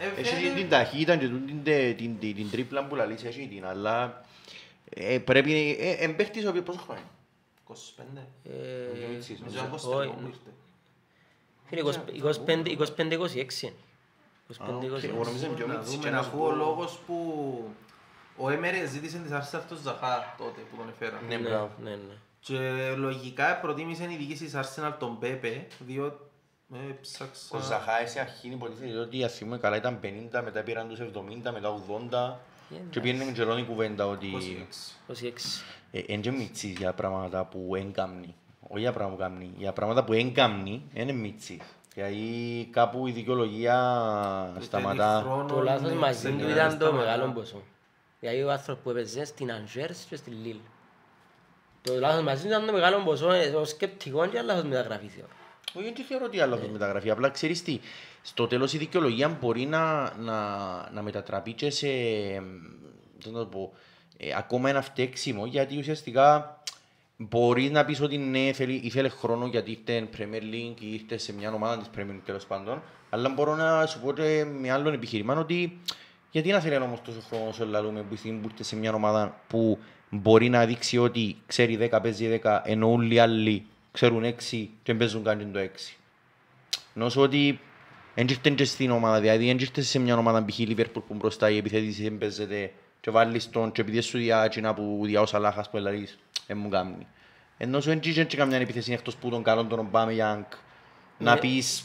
Ε, 0.00 0.20
Έχει 0.20 0.28
φαίνεται- 0.34 0.54
την 0.56 0.68
ταχύτητα 0.68 1.16
και 1.16 1.28
τούτη 1.28 1.44
την, 1.52 1.62
την, 1.64 1.96
την, 1.96 2.18
την, 2.18 2.34
την 2.34 2.50
τρίπλα 2.50 2.86
που 2.86 2.94
λαλείς 2.94 3.24
έχει 3.24 3.46
την, 3.48 3.66
αλλά 3.66 4.24
ε, 4.88 5.18
πρέπει, 5.18 5.76
ε, 5.80 5.90
εν 5.90 6.16
παίχτης 6.16 6.44
ο 6.44 6.48
οποίος 6.48 6.64
πόσο 6.64 6.78
χρόνο 6.78 7.00
είναι; 7.00 7.08
25. 7.64 8.26
Ε, 8.44 9.08
Μίτσις, 9.12 9.38
Νομίζω 9.40 9.62
νομίζω. 9.62 9.86
από 9.88 9.96
όχι. 9.96 10.06
Κώστα 10.08 10.20
που 10.22 10.28
ήρθε. 10.28 10.50
Είναι 11.70 11.80
25 12.20 12.70
25-26. 12.70 13.72
Α, 14.58 14.74
οκ, 14.74 14.82
εγώ 15.02 15.24
νομίζω 15.24 15.46
είναι 15.46 15.54
πιο 15.56 15.66
Να 15.66 15.74
μίτσις 15.74 15.90
και 15.90 15.96
δούμε 15.96 16.08
ένας 16.08 16.26
αφού 16.26 16.36
που- 16.36 16.44
ο 16.44 16.50
λόγος 16.54 16.98
που 17.06 17.16
ο 18.36 18.50
Έμερε 18.50 18.86
ζήτησε 18.86 19.18
της 19.18 19.30
Arsenal 19.32 19.60
τον 19.68 19.78
Ζαχά 19.82 20.34
τότε 20.38 20.60
που 20.70 20.76
τον 20.76 20.88
έφεραν. 20.88 21.18
Ναι, 21.28 21.36
Ναι, 21.36 21.48
μπράβο. 21.48 21.70
ναι, 21.82 21.90
ναι. 21.90 22.14
Και 22.40 22.58
λογικά 22.96 23.56
προτίμησε 23.60 24.04
η 24.04 24.16
διοίκηση 24.16 24.44
της 24.44 24.54
Arsenal 24.56 24.92
τον 24.98 25.18
Πέπε, 25.18 25.66
διότι 25.78 26.16
ε, 26.74 26.92
ψάξα... 27.00 27.56
Ο 27.56 27.60
Ζαχάη 27.60 28.06
σε 28.06 28.20
αρχή 28.20 28.48
υποτίθεται 28.48 28.98
ότι 28.98 29.24
ας 29.24 29.32
θυμούμε 29.34 29.58
καλά 29.58 29.76
ήταν 29.76 29.98
50, 30.02 30.40
μετά 30.44 30.62
πήραν 30.62 30.88
τους 30.88 30.98
70, 31.00 31.50
μετά 31.52 31.74
80 32.30 32.36
και 32.90 33.00
πήγαινε 33.00 33.24
με 33.24 33.32
καιρόν 33.32 33.58
η 33.58 33.64
κουβέντα 33.64 34.06
ότι 34.06 34.26
26. 35.08 35.12
26. 35.12 35.28
ε, 35.90 36.00
εν 36.08 36.20
και 36.20 36.30
μίτσις 36.30 36.70
για 36.78 36.92
πράγματα 36.92 37.44
που 37.44 37.74
έγκαμνει. 37.76 38.34
Όχι 38.68 38.80
για 38.80 38.92
πράγματα 38.92 39.16
που 39.16 39.22
κάνει, 39.22 39.52
για 39.56 39.72
πράγματα 39.72 40.04
που 40.04 40.12
έγκαμνει 40.12 40.82
είναι 40.94 41.12
μίτσις. 41.12 41.60
Γιατί 41.94 42.68
κάπου 42.72 43.06
η 43.06 43.10
δικαιολογία 43.12 43.76
σταματά. 44.60 45.20
Χρόνος, 45.24 45.52
Το 45.52 45.60
λάθος 45.62 45.90
ναι, 45.90 45.96
μαζί 45.96 46.30
του 46.30 46.36
δεν 46.38 46.48
ήταν 46.50 46.68
το 46.78 46.84
σταματά. 46.84 46.96
μεγάλο 46.96 47.32
ποσό. 47.32 47.62
Δηλαδή 48.20 48.42
ο 48.42 48.50
άνθρωπος 48.50 48.82
που 48.82 48.90
έπαιζε 48.90 49.24
στην 49.24 49.52
Αντζέρς 49.52 50.04
και 50.08 50.16
στην 50.16 50.32
Λίλ. 50.44 50.56
Το 51.82 51.94
λάθος 51.98 52.22
μαζί 52.22 52.42
του 52.42 52.48
ήταν 52.48 52.66
το 52.66 52.72
μεγάλο 52.72 53.02
ποσό, 53.04 53.32
ε, 53.32 53.50
το 53.50 53.64
σκεπτικό 53.64 54.26
και 54.26 54.42
λάθος 54.42 54.64
μεταγραφή 54.64 55.08
θεωρώ. 55.08 55.32
Όχι, 55.74 55.92
δεν 55.92 56.04
θεωρώ 56.04 56.24
ότι 56.24 56.40
άλλο 56.40 56.68
μεταγραφή. 56.72 57.10
Απλά 57.10 57.30
ξέρεις 57.30 57.62
τι, 57.62 57.80
στο 58.22 58.46
τέλος 58.46 58.72
η 58.72 58.78
δικαιολογία 58.78 59.28
μπορεί 59.28 59.66
να, 59.66 60.14
να, 60.18 60.90
να 60.90 61.02
μετατραπεί 61.02 61.52
και 61.52 61.70
σε, 61.70 61.86
τι 63.18 63.30
να 63.30 63.38
το 63.38 63.46
πω, 63.46 63.72
ε, 64.16 64.34
ακόμα 64.36 64.68
ένα 64.68 64.82
φταίξιμο, 64.82 65.46
γιατί 65.46 65.78
ουσιαστικά 65.78 66.58
μπορεί 67.16 67.70
να 67.70 67.84
πεις 67.84 68.00
ότι 68.00 68.18
ναι, 68.18 68.52
θέλει, 68.52 68.74
ήθελε 68.74 69.08
χρόνο 69.08 69.46
γιατί 69.46 69.70
ήρθε 69.70 70.08
Premier 70.16 70.42
League 70.42 70.80
ή 70.80 70.92
ήρθε 70.92 71.16
σε 71.16 71.32
μια 71.32 71.52
ομάδα 71.52 71.78
της 71.78 71.88
Premier 71.96 72.10
League 72.10 72.22
τέλος 72.24 72.46
πάντων, 72.46 72.82
αλλά 73.10 73.28
μπορώ 73.28 73.54
να 73.54 73.86
σου 73.86 74.00
πω 74.00 74.12
και 74.12 74.44
με 74.60 74.70
άλλον 74.70 74.92
επιχειρημά 74.92 75.38
ότι 75.38 75.80
γιατί 76.36 76.50
να 76.50 76.60
θέλει 76.60 76.76
όμως 76.76 77.02
τόσο 77.02 77.20
χρόνο 77.28 77.48
όσο 77.48 77.66
λαλούμε 77.66 78.02
που 78.02 78.16
στιγμή 78.16 78.38
που 78.40 78.48
ήρθε 78.50 78.62
σε 78.62 78.76
μια 78.76 78.92
ομάδα 78.94 79.40
που 79.46 79.78
μπορεί 80.10 80.48
να 80.48 80.66
δείξει 80.66 80.98
ότι 80.98 81.36
ξέρει 81.46 81.88
10 81.92 81.98
παίζει 82.02 82.40
10 82.42 82.60
ενώ 82.64 82.90
όλοι 82.92 83.14
οι 83.14 83.18
άλλοι 83.18 83.66
ξέρουν 83.92 84.22
6 84.24 84.32
και 84.50 84.66
δεν 84.84 84.96
παίζουν 84.96 85.24
καν 85.24 85.38
και 85.38 85.44
το 85.44 85.58
6. 85.58 85.96
Νομίζω 86.94 87.22
ότι 87.22 87.60
δεν 88.14 88.26
ήρθε 88.28 88.50
και 88.50 88.64
στην 88.64 88.90
ομάδα, 88.90 89.20
δηλαδή 89.20 89.46
δεν 89.46 89.58
ήρθε 89.58 89.82
σε 89.82 89.98
μια 89.98 90.16
ομάδα 90.16 90.44
π.χ. 90.44 90.58
η 90.58 90.74
Liverpool 90.76 91.02
που 91.06 91.14
μπροστά 91.14 91.50
η 91.50 91.56
επιθέτηση 91.56 92.02
δεν 92.02 92.18
παίζεται 92.18 92.72
και 93.00 93.10
βάλεις 93.10 93.50
τον 93.50 93.72
και 93.72 93.80
επειδή 93.80 94.00
σου 94.00 94.18
διάτσινα 94.18 94.74
που 94.74 95.00
διά 95.04 95.20
ο 95.20 95.26
Σαλάχας 95.26 95.70
που 95.70 95.76
λαλείς, 95.76 96.18
δεν 96.46 96.58
μου 96.58 96.68
κάνει. 96.68 97.06
Ενώ 97.58 97.80
σου 97.80 97.88
δεν 97.88 98.00
ήρθε 98.02 98.24
και 98.24 98.36
καμιά 98.36 98.58
επιθέση 98.58 98.92
εκτός 98.92 99.16
που 99.16 99.28
τον 99.28 99.42
καλόν 99.42 99.68
τον 99.68 99.78
Ομπάμε 99.78 100.12
Γιάνγκ 100.12 100.44
να 101.18 101.34
Ναι. 101.34 101.40
πεις 101.40 101.84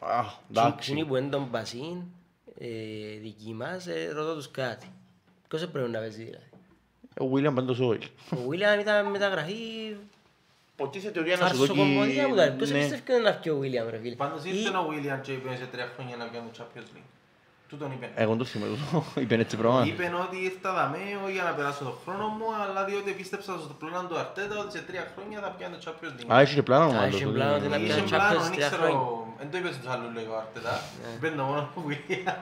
«Α, 0.00 0.18
Εκείνοι 0.18 0.68
εντάξει». 0.68 1.04
που 1.04 1.16
είναι 1.16 1.28
τον 1.28 1.50
Πασίν, 1.50 2.02
ε, 2.58 2.66
δικοί 3.20 3.52
μας, 3.54 3.86
ε, 3.86 4.12
ρωτώ 4.14 4.34
τους 4.34 4.50
κάτι. 4.50 4.86
Ποιος 5.48 5.62
έπρεπε 5.62 5.88
να 5.88 5.98
παίζει 5.98 6.24
δηλαδή; 6.24 6.50
Ο 7.20 7.30
William 7.34 7.54
πάντως 7.54 7.80
όχι. 7.80 8.08
Ο 8.30 8.48
Βίλιαμ 8.48 8.80
ήταν 8.80 9.10
μεταγραφή 9.10 9.54
Ποτέ 10.76 10.98
σε 11.00 11.10
θεωρία 11.10 11.36
να 11.36 11.46
σου 11.48 11.56
δω 11.56 11.64
φαρσοκομωδία 11.66 12.28
μου 12.28 12.34
τώρα. 12.34 12.52
Ποιος 12.52 12.70
ναι. 12.70 12.78
πιστεύει 12.78 13.12
ότι 13.12 13.22
να 13.22 13.32
βγει 13.32 13.50
ο 13.50 13.56
Βίλιαμ 13.56 13.88
ρε 13.88 13.98
φίλε; 13.98 14.14
Πάντως 14.14 14.44
Ή- 14.44 14.48
ήρθε 14.48 14.76
ο 14.76 14.88
William 14.90 15.20
και 15.22 15.32
είπε 15.32 15.56
σε 15.56 15.66
τρία 15.66 15.92
χρόνια 15.94 16.16
να 16.16 16.24
πιάνει 16.28 16.50
το 16.50 16.64
Champions 16.64 16.96
League. 16.96 17.10
Του 17.68 17.76
τον 17.76 17.92
είπε. 17.92 18.10
Εγώ 18.14 18.36
το 18.36 18.44
θυμάμαι, 18.44 18.76
το 18.92 19.04
είπε 19.22 19.34
έτσι 19.34 19.56
πράγμα. 19.56 19.86
Είπε 19.86 20.12
ότι 20.24 20.36
ήρθα 20.44 20.72
δαμέ 20.72 20.98
όχι 21.24 21.32
για 21.32 21.42
να 21.42 21.50
περάσω 21.50 21.84
τον 21.84 21.94
χρόνο 22.04 22.26
μου, 22.36 22.44
αλλά 22.62 22.84
διότι 22.84 23.10
πίστεψα 23.12 23.52
στο 23.64 23.74
πλάνο 23.78 24.08
του 24.08 24.18
Αρτέτα 24.18 24.58
ότι 24.58 24.72
σε 24.76 24.82
τρία 24.88 25.04
χρόνια 25.14 25.38
θα 25.40 25.50
πιάνει 25.56 25.74
το 25.76 25.82
Champions 25.86 26.14
League. 26.20 26.34
Α, 26.36 26.42
είχε 26.42 26.62
πλάνο 26.62 26.84
Α, 26.84 26.88
μου 26.92 27.06
είχε 27.12 27.26
πλάνο 27.26 27.54
ότι 27.56 27.68
να 27.68 27.76
Είχε 27.76 27.86
πιάνει 27.86 28.08
πλάνο, 28.08 28.38
Champions 28.38 28.42
δεν 28.42 28.52
τρία 28.52 28.66
ξέρω, 28.66 28.82
χρόνια. 28.82 29.00
δεν 29.38 29.48
το 29.50 29.56
είπε 29.58 29.68
στους 29.72 29.86
άλλους 29.92 30.10
λέει 30.14 30.24
ο 30.32 30.36
Αρτέτα. 30.42 30.74
Είπε 31.16 31.28
το 31.36 31.42
μόνο 31.42 31.60
ο 31.78 31.80
William. 31.88 32.38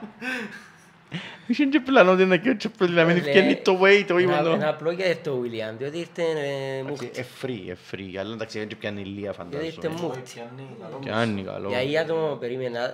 Είχε 1.47 1.65
και 1.65 1.79
πλάνο 1.79 2.11
ότι 2.11 2.25
να 2.25 2.37
και 2.37 2.57
να 2.79 3.03
μην 3.05 3.17
ευκαινεί 3.17 3.55
το 3.55 3.79
weight, 3.83 4.03
το 4.07 4.17
Ένα- 4.17 4.39
είπα 4.39 4.51
Ένα 4.53 4.69
απλό 4.69 4.91
για 4.91 5.11
αυτό 5.11 5.31
ο 5.31 5.37
Βίλιαμ, 5.37 5.77
διότι 5.77 5.97
ήρθε 5.97 6.23
ε, 6.23 6.83
μούχτη. 6.83 7.11
Εφρύ, 7.15 7.65
εφρύ, 7.69 8.17
αλλά 8.19 8.33
εντάξει 8.33 8.59
δεν 8.59 8.67
και 8.67 8.75
πιάνει 8.75 9.01
ηλία 9.01 9.31
Γιατί 9.49 9.65
ήρθε 9.65 9.81
φαντάζομαι. 9.81 10.01
μούχτη. 10.07 10.21
Όχι, 10.23 10.33
πιάνει, 10.33 10.67
καλό 10.81 10.99
Και 11.03 11.09
μου. 11.09 11.15
αν 11.15 11.37
είναι 11.37 11.41
καλό. 11.51 11.69
Για 11.69 11.81
ή 11.83 11.97
άτομο 11.97 12.35
περίμενα. 12.35 12.93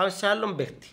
Α, 0.00 0.02
Πάμε 0.02 0.10
σε 0.10 0.26
άλλον 0.26 0.56
παίχτη. 0.56 0.88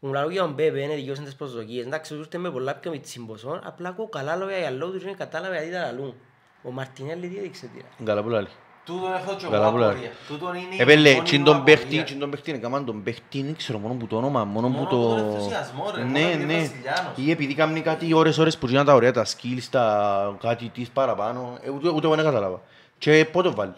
Μου 0.00 0.12
λαλούν 0.12 0.32
για 0.32 0.40
τον 0.42 0.54
Πέπε, 0.54 0.80
είναι 0.80 0.94
δικαιώσαν 0.94 1.24
τις 1.24 1.34
προσδοκίες. 1.34 1.86
Εντάξει, 1.86 2.10
τους 2.14 2.24
ήρθε 2.24 2.38
με 2.38 2.50
πολλά 2.50 2.74
πιο 2.74 2.90
μητσίν 2.90 3.26
ποσό, 3.26 3.60
απλά 3.64 3.88
ακούω 3.88 4.08
καλά 4.08 4.36
λόγια 4.36 4.58
για 4.58 4.70
λόγω 4.70 4.90
τους 4.92 5.00
και 5.00 5.06
δεν 5.06 5.16
κατάλαβα 5.16 5.54
γιατί 5.54 5.70
τα 5.72 5.80
λαλούν. 5.80 6.14
Ο 6.62 6.70
Μαρτινέλli 6.70 7.28
τι 7.28 7.38
έδειξε 7.38 7.66
τι. 7.66 7.78
ρε. 7.98 8.04
Καλά 8.04 8.22
που 8.22 8.28
λέει. 8.28 8.46
Τούτον 8.84 9.12
έχω 9.12 9.34
και 9.34 9.44
εγώ 9.44 9.52
Καλά 9.52 9.70
που 9.70 9.76
λέει. 9.76 9.88
απορία. 9.88 10.10
Τούτον 10.28 10.54
είναι 10.54 10.74
η 10.74 10.80
Επέλε, 10.80 11.12
μόνη 11.12 11.22
τσιν 11.24 11.38
μου 11.38 11.44
τον 11.44 11.56
απορία. 11.56 11.76
παίχτη, 11.76 12.02
τσιν 12.02 12.18
τον 12.18 12.30
παίχτη, 12.30 12.52
έκαναν 12.52 12.84
τον 12.84 13.02
παίχτη, 13.02 13.42
δεν 13.42 13.56
ξέρω 13.56 13.78
μόνο 13.78 13.94
που 13.94 14.06
το 14.06 14.16
όνομα, 14.16 14.44
μόνο 14.44 14.66
που 14.68 14.72
Μόνο 14.72 14.88
το... 14.88 14.96
που 14.96 15.02
τον 15.08 15.18
ενθουσιασμό, 15.18 15.90
ρε, 15.94 16.00
μόνο 16.00 16.10
Ναι, 16.12 16.20
επειδή 16.20 16.42
είναι 16.42 16.52
ναι. 16.52 16.58
Βραζιλιάνος. 16.58 17.12
Ή 17.16 17.30
επειδή 17.30 17.54
κάνει 17.54 17.80
κάτι 17.80 18.14
ώρες 18.14 18.38
ώρες 18.38 18.58
που 18.58 18.66
γίνανε 18.66 18.86
τα 18.86 18.94
ωραία, 18.94 19.12
τα 19.12 19.24
skills, 19.26 19.62
τα 19.70 20.36
κάτι 20.40 20.68
της 20.68 20.90
παραπάνω, 20.90 21.58
ε, 21.62 21.70
ούτε 21.70 21.88
ούτε 21.88 22.06
εγώ 22.06 22.14
δεν 22.14 22.24
κατάλαβα. 22.24 22.60
Και 22.98 23.24
πότε 23.32 23.48
το 23.48 23.54
βάλει; 23.54 23.72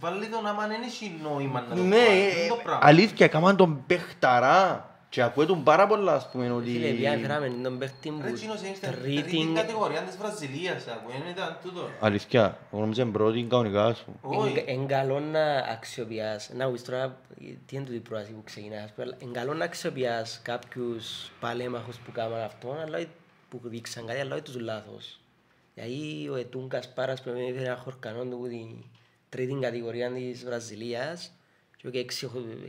Βάλει 0.00 0.26
τον 0.26 0.46
άμα 0.46 0.66
δεν 0.66 0.82
έχει 0.82 1.12
νόημα 1.22 1.60
να 1.60 1.74
το 1.76 1.82
Ναι, 1.82 1.96
βάλει. 1.96 2.20
ε, 2.20 2.22
Είναι 2.40 2.48
το 2.48 2.56
ε, 2.60 2.62
πράγμα. 2.62 2.80
αλήθεια, 2.82 3.26
έκαναν 3.26 3.56
τον 3.56 3.82
παίχταρά 3.86 4.88
και 5.08 5.22
ακούω 5.22 5.46
τον 5.46 5.62
πάρα 5.62 5.86
πολλά, 5.86 6.14
ας 6.14 6.30
πούμε, 6.30 6.60
Φίλε, 6.64 6.90
πια 6.92 7.10
ότι... 7.12 7.18
έφεραμε 7.20 7.52
τον 7.62 7.78
παίχτη 7.78 8.08
Ρε, 8.08 8.14
που 8.14 8.26
εκείνος 8.26 8.60
είναι 8.62 8.74
στην 8.74 8.90
τρίτη 8.90 9.22
τρίτη 9.22 9.52
κατηγορία 9.54 10.00
της 10.00 10.16
Βραζιλίας, 10.16 10.86
άκου, 10.86 11.10
δεν 11.10 11.30
ήταν 11.30 11.58
τούτο. 11.62 11.88
Αλήθεια, 12.00 12.58
εγώ 12.72 12.80
νόμιζα 12.80 13.02
είναι 13.02 13.10
πρώτη 13.12 13.46
κανονικά, 13.50 13.84
ας 13.86 14.04
πούμε. 14.20 14.36
Όχι. 14.36 14.64
Εν 14.66 14.86
καλό 14.86 15.20
να 15.20 15.54
αξιοποιάς, 15.56 16.50
να 16.54 16.68
πεις 16.70 16.82
τώρα 16.84 17.16
τι 17.66 17.76
είναι 17.76 17.84
τούτη 17.84 17.96
η 17.96 18.00
πρόταση 18.00 18.30
που 18.32 18.42
ξεκινάς, 18.44 18.92
εν 19.18 19.32
καλό 19.32 19.54
να 19.54 19.64
αξιοποιάς 19.64 20.40
κάποιους 20.42 21.30
παλέμαχους 21.40 21.96
που 21.96 22.12
κάνουν 22.12 22.38
αυτό, 22.38 22.76
αλλά 22.86 22.96
όχι 22.96 23.08
που 23.48 23.60
δείξαν 23.64 24.06
κάτι, 24.06 24.20
αλλά 24.20 24.32
όχι 24.34 24.42
τους 24.42 24.60
λάθος. 24.60 25.18
Γιατί 25.74 26.28
ο 26.32 26.36
Ετούν 26.36 26.68
Κασπάρας 26.68 27.22
που 27.22 27.30
με 27.30 27.40
έφερε 27.44 27.64
ένα 27.66 27.76
χορκανό 27.76 28.22
του 28.24 28.38
που 28.38 28.48
την 28.48 28.68
τρίτη 29.34 29.58
κατηγορία 29.60 30.10
της 30.12 30.44
Βραζιλίας 30.44 31.32
και 31.76 31.90
και 31.90 32.04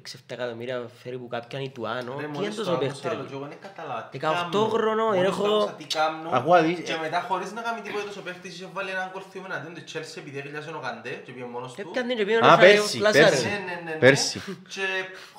6-7 0.01 0.17
εκατομμύρια 0.27 0.89
φέρει 1.03 1.17
που 1.17 1.27
κάποιον 1.27 1.61
ή 1.61 1.69
του 1.69 1.87
Άνω, 1.87 2.11
Ρε, 2.13 2.17
τι 2.17 2.23
είναι 2.23 2.37
μόλις 2.37 2.55
τόσο 2.55 2.71
το 2.71 2.77
παίχτη 2.77 2.91
άκουσα, 2.97 3.09
ρε. 3.09 3.15
άλλο, 3.15 3.25
και 3.29 3.33
εγώ 3.39 3.45
δεν 3.53 3.57
κατάλαβα 3.67 4.01
τι 4.11 4.17
18 4.17 4.21
κάνουν. 4.21 4.69
χρονών, 4.69 5.13
Μόλις 5.15 5.29
έχω- 5.29 5.47
το 5.47 5.55
άκουσα 5.57 5.73
τι 5.79 5.85
κάνουν, 5.97 6.33
Ακούω, 6.33 6.61
δεις, 6.61 6.79
και 6.87 6.93
ε, 6.93 6.97
μετά 7.05 7.19
χωρίς 7.29 7.51
να 7.57 7.61
κάνει 7.61 7.81
τίποτα 7.81 8.03
τόσο 8.09 8.21
παίχτης 8.21 8.53
είχε 8.55 8.67
βάλει 8.73 8.89
έναν 8.89 9.09
γκολ 9.11 9.23
θύμιο 9.31 9.47
εναντίον 9.51 9.73
της 9.73 9.83
Chelsea 9.91 10.17
επειδή 10.21 10.37
έγλιασε 10.37 10.69
ο 10.69 10.81
Καντέ 10.85 11.13
και 11.25 11.31
πήγε 11.31 11.45
μόνος 11.55 11.73
του. 11.73 11.81
Έπιανε 11.81 12.13
και 12.13 12.25
πήγαινε 12.25 12.45
Α, 12.47 12.49
να 12.49 12.57
φάει 12.57 12.75
πέρσι, 12.75 12.97
πλάσα, 12.97 13.19
ρε. 13.19 13.23
πέρσι. 13.25 13.45
Ναι, 13.45 13.49
ναι, 13.67 13.75
ναι, 13.85 13.91
ναι. 13.91 13.97
Πέρσι. 14.03 14.37
Και 14.73 14.85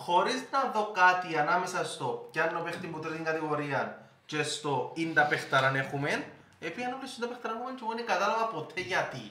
χωρίς 0.05 0.39
να 0.55 0.61
δω 0.75 0.83
κάτι 1.03 1.29
ανάμεσα 1.43 1.79
στο 1.85 2.29
πιάνω 2.33 2.61
παίχτης 2.67 2.89
που 2.91 2.99
τρίτη 3.05 3.23
κατηγορία 3.31 3.81
και 4.31 4.43
στο 4.43 4.73
είναι 4.95 5.13
τα 5.19 5.25
παίχταραν 5.31 5.75
έχουμε, 5.83 6.11
έπιαν 6.67 6.93
όλοι 6.97 7.07
στο 7.11 7.19
τα 7.23 7.29
παίχταραν 7.31 7.57
έχουμε 7.59 7.71
και 7.79 7.83
εγώ 7.87 7.95
δεν 7.99 8.07
κατάλαβα 8.13 8.45
ποτέ 8.55 8.81
γιατί. 8.93 9.25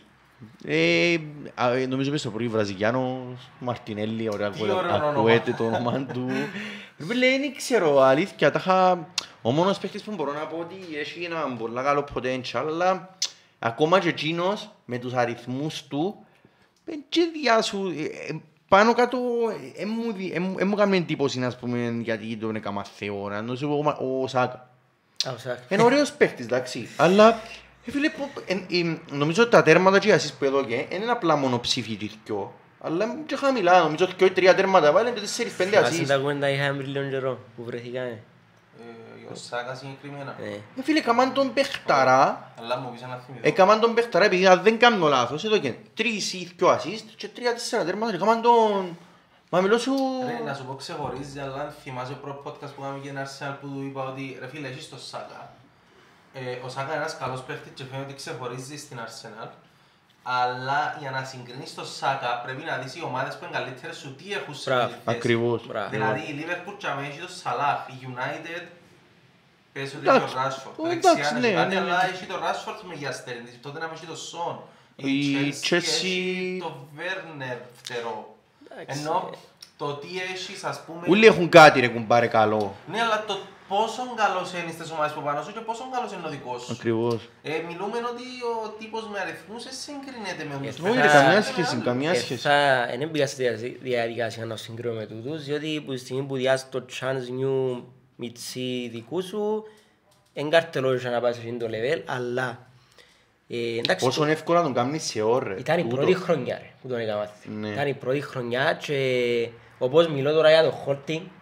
Ε, 0.65 1.17
α, 1.55 1.71
ε, 1.73 1.85
νομίζω 1.85 2.11
πες 2.11 2.21
το 2.21 2.29
πρωί 2.29 2.47
Βραζιλιάνος, 2.47 3.49
Μαρτινέλli, 3.59 4.27
ωραία, 4.31 4.49
Τι 4.49 4.61
ωραίο 4.61 4.77
όνομα. 4.77 5.09
ακούεται 5.09 5.51
το 5.57 5.65
όνομα 5.65 6.05
του. 6.13 6.27
Ρε 6.99 7.05
φίλε, 7.05 7.27
δεν 7.39 7.55
ξέρω, 7.55 7.99
αλήθεια, 8.01 8.51
τα 8.51 8.59
είχα... 8.59 9.07
Ο 9.41 9.51
μόνος 9.51 9.77
παίχτης 9.77 10.01
που 10.03 10.11
μπορώ 10.15 10.33
να 10.33 10.39
πω 10.39 10.57
ότι 10.59 10.75
έχει 10.99 11.23
ένα 11.23 11.55
πολύ 11.57 11.73
καλό 11.83 12.05
potential, 12.15 12.63
αλλά 12.67 13.15
ακόμα 13.59 13.99
και 13.99 14.09
εκείνος 14.09 14.69
με 14.85 14.97
τους 14.97 15.13
αριθμούς 15.13 15.83
του, 15.87 16.25
δεν 16.85 17.03
και 17.09 17.21
διάσου, 17.41 17.87
ε, 17.97 18.03
ε, 18.03 18.39
πάνω 18.67 18.93
κάτω, 18.93 19.17
ε, 19.77 19.81
ε, 19.81 19.85
μου 19.85 20.13
δι- 20.13 20.35
ε, 20.35 20.39
μου- 20.39 20.55
ε, 20.59 20.63
μου 20.63 20.73
έκανε 20.77 20.97
εντύπωση, 20.97 21.43
ας 21.43 21.57
πούμε, 21.57 21.95
γιατί 22.01 22.35
τον 22.37 22.55
έκανα 22.55 22.83
θεό, 22.95 23.29
να 23.29 23.45
το 23.45 23.55
σου 23.55 23.67
πω, 23.67 23.95
ο- 23.99 24.21
ο 24.23 24.27
Σάκα. 24.27 24.69
Α, 25.25 25.31
ο 25.31 25.37
Σάκα. 25.37 25.59
Είναι 25.69 25.83
ωραίος 25.83 26.11
παίχτης, 26.11 26.45
εντάξει. 26.45 26.87
Αλλά, 26.97 27.29
ε, 27.29 27.35
φίλε, 27.91 28.09
πω- 28.09 28.41
εν- 28.45 28.65
ε, 28.71 28.97
νομίζω 29.15 29.41
ότι 29.41 29.51
τα 29.51 29.63
τέρματα 29.63 29.99
και 29.99 30.07
οι 30.07 30.11
ασίς 30.11 30.33
που 30.33 30.45
έδωκε 30.45 30.85
δεν 30.89 31.01
είναι 31.01 31.11
απλά 31.11 31.35
μονοψήφοι 31.35 31.95
και 31.95 32.09
δυο. 32.25 32.53
Αλλά 32.81 33.05
είναι 33.05 33.15
και 33.25 33.35
χαμηλά, 33.35 33.81
νομίζω 33.83 34.05
ότι 34.05 34.13
και 34.13 34.29
τρία 34.29 34.55
τέρματα 34.55 34.91
βάλε 34.91 35.11
και 35.11 35.19
τέσσερις 35.19 35.53
πέντε 35.53 35.69
Θυμάσαι 35.69 35.93
ασίς. 35.93 36.07
τα 36.07 36.17
κουβέντα 36.17 36.49
είχαμε 36.49 36.77
πριν 36.77 36.89
λίγο 36.91 37.09
καιρό 37.09 37.39
που 37.55 37.63
βρεθήκαμε. 37.63 38.19
Ε, 39.27 39.31
Ο 39.31 39.35
Σάκα 39.35 39.75
συγκεκριμένα. 39.75 40.35
Ε, 40.43 40.79
Ε, 40.79 40.83
φίλε, 40.83 40.99
καμάν 40.99 41.33
τον 41.33 41.53
παιχταρά, 41.53 42.51
Αλλά 42.59 42.77
μου 42.77 42.91
πεις 42.91 43.01
ένα 43.01 43.21
θυμηθώ. 43.25 43.47
έκαναν 43.47 43.79
τον 43.79 43.93
παιχταρά 43.93 44.25
επειδή 44.25 44.47
αν 44.47 44.61
δεν 44.61 44.79
κάνω 44.79 45.07
λάθος, 45.07 45.43
έδωκε 45.43 45.75
τρεις 45.93 46.33
ή 46.33 46.53
δυο 46.57 46.67
ασίς 46.69 47.05
και 47.15 47.27
τρία-τέσσερα 47.27 47.83
τέρματα 47.83 48.11
και 48.11 48.17
έκαναν 48.17 48.41
τον... 48.41 48.97
Μα 49.49 49.61
μιλώ 49.61 49.77
σου... 49.77 49.93
Ρε, 50.27 50.43
να 50.45 50.53
σου 50.53 50.65
πω 50.65 50.73
ξεχωρίζει, 50.73 51.39
αλλά 51.39 51.61
αν 51.61 51.73
θυμάσαι 51.83 52.11
το 52.11 52.17
πρώτος 52.21 52.43
podcast 52.53 52.71
που 52.75 52.81
είχαμε 52.81 52.99
για 53.01 53.11
την 53.11 53.19
Arsenal 53.23 53.55
που 53.61 53.67
του 53.67 53.83
είπα 53.87 54.03
ότι 54.07 54.37
ρε 54.39 54.47
φίλε, 54.47 54.67
έχεις 54.67 54.89
το 54.89 54.97
Σάκα. 54.97 55.53
Ε, 56.37 56.65
ο 56.65 56.69
Σάκα 56.69 56.85
είναι 56.93 57.01
ένας 57.01 57.17
καλός 57.17 57.41
παίχτης 57.41 57.71
και 57.75 57.83
φαίνεται 57.83 58.05
ότι 58.07 58.15
ξεχωρίζει 58.21 58.77
στην 58.77 58.99
Arsenal. 59.05 59.49
Αλλά 60.23 60.95
για 60.99 61.11
να 61.11 61.23
συγκρίνεις 61.23 61.75
το 61.75 61.85
Σάκα 61.85 62.41
πρέπει 62.45 62.63
να 62.63 62.77
δεις 62.77 62.95
οι 62.95 63.03
ομάδες 63.03 63.37
που 63.37 63.45
είναι 63.45 63.53
καλύτερες 63.57 63.97
σου 63.97 64.15
τι 64.15 64.33
έχουν 64.33 64.55
σε 64.55 64.69
Μπράβο, 64.69 64.83
αυτή 64.85 64.95
τη 64.97 65.03
θέση. 65.05 65.17
Ακριβώς. 65.17 65.67
Μπράβο. 65.67 65.89
Δηλαδή 65.89 66.19
η 66.19 66.33
Liverpool 66.39 66.73
τσάμε 66.77 67.07
έχει 67.07 67.19
το 67.19 67.27
Σαλάχ, 67.27 67.79
η 67.87 68.07
United 68.13 68.63
πες 69.73 69.93
ότι 69.93 70.07
Εντάξει, 70.07 70.23
έχει 70.25 70.33
το 70.33 70.41
Rashford. 70.41 70.91
εντάξει, 70.91 71.15
Δεξιά 71.15 71.39
ναι, 71.39 71.47
είναι 71.47 71.55
κάτι, 71.55 71.75
ναι, 71.75 71.81
ναι. 71.81 71.91
αλλά 71.91 72.05
έχει 72.05 72.25
το 72.25 72.35
Rashford 72.35 72.81
με 72.87 72.93
γιαστέρι, 72.95 73.59
τότε 73.61 73.79
να 73.79 73.85
μην 73.85 73.95
έχει 73.95 74.05
το 74.05 74.17
Son. 74.31 74.55
Η 74.95 75.53
Chelsea- 75.69 75.75
έχει 75.75 76.57
το 76.61 76.87
Werner 76.97 77.57
φτερό. 77.83 78.35
Εντάξει. 78.77 78.99
Ενώ 78.99 79.29
το 79.77 79.93
τι 79.93 80.07
έχεις 80.33 80.63
ας 80.63 80.79
πούμε... 80.85 81.05
Ούλοι 81.09 81.25
έχουν 81.25 81.49
κάτι 81.49 81.79
ρε 81.79 81.87
κουμπάρε 81.87 82.27
καλό. 82.27 82.75
Ναι, 82.91 83.01
αλλά 83.01 83.23
το 83.27 83.37
πόσο 83.67 84.01
καλός 84.21 84.47
είναι 84.53 84.71
στις 84.77 84.91
ομάδες 84.91 85.11
που 85.15 85.21
πάνω 85.21 85.41
σου 85.43 85.53
και 85.53 85.59
πόσο 85.59 85.83
καλός 85.93 86.11
είναι 86.13 86.27
ο 86.27 86.29
δικός 86.29 86.61
σου. 86.63 86.71
Ακριβώς. 86.77 87.19
Ε, 87.43 87.51
μιλούμε 87.67 87.97
ότι 88.11 88.25
ο 88.65 88.69
τύπος 88.79 89.03
με 89.11 89.19
αριθμούς 89.19 89.63
δεν 89.63 89.73
συγκρίνεται 89.83 90.43
με 90.49 90.67
τους 90.67 90.79
Όχι, 90.79 90.89
Όχι, 90.89 90.97
ρε, 90.97 91.01
ρε, 91.01 91.07
θα- 91.09 91.19
καμιά 91.21 91.35
παίχτες. 91.35 91.53
σχέση, 91.53 91.75
καμιά 91.89 92.11
Ε, 92.11 92.13
σχέση. 92.23 92.41
θα- 92.47 92.85
Δεν 92.99 93.09
μπήκα 93.09 93.27
στη 93.27 93.41
διαδικασία- 93.43 93.77
διαδικασία 93.81 94.45
να 94.45 94.55
συγκρίνω 94.55 94.93
με 94.93 95.05
τούτους, 95.05 95.43
διότι 95.43 95.83
που 95.85 95.91
τη 95.93 95.97
στιγμή 95.99 96.23
που 96.23 96.35
διάσεις 96.35 96.69
το 96.69 96.85
chance 96.99 97.25
new 97.41 97.83
μιτσί 98.15 98.89
δικού 98.93 99.21
σου, 99.23 99.63
εν 100.33 100.49
καρτελόρισα 100.49 101.09
να 101.09 101.19
πάει 101.21 101.33
σε 101.33 101.39
εκείνο 101.41 101.57
το 101.57 101.67
level, 101.69 102.01
αλλά 102.05 102.67
ε, 103.47 103.77
εντάξει, 103.77 104.05
Πόσο 104.05 104.25
εύκολα 104.25 104.61
τον 104.61 104.73
κάνεις 104.73 105.03
σε 105.03 105.21
ώρες. 105.21 105.59
ήταν 105.59 105.79
η 105.79 105.81
Τούτο. 105.83 105.95
πρώτη 105.95 106.13
χρονιά 106.13 106.57
ρε, 106.61 106.69
που 106.81 106.87
τον 106.87 106.97
έκανα 106.99 107.17
μάθει. 107.17 107.49
Ναι. 107.49 107.67
Ήταν 107.69 107.87
η 107.87 107.93
πρώτη 107.93 108.21
χρονιά 108.21 108.77
και 108.81 109.49
όπως 109.77 110.07
μιλώ 110.07 110.31
τώρα 110.33 110.49
για 110.49 110.63
το 110.63 110.71
Χόρτινγκ, 110.71 111.21
ε, 111.21 111.25
μι- 111.25 111.31
ε, 111.31 111.34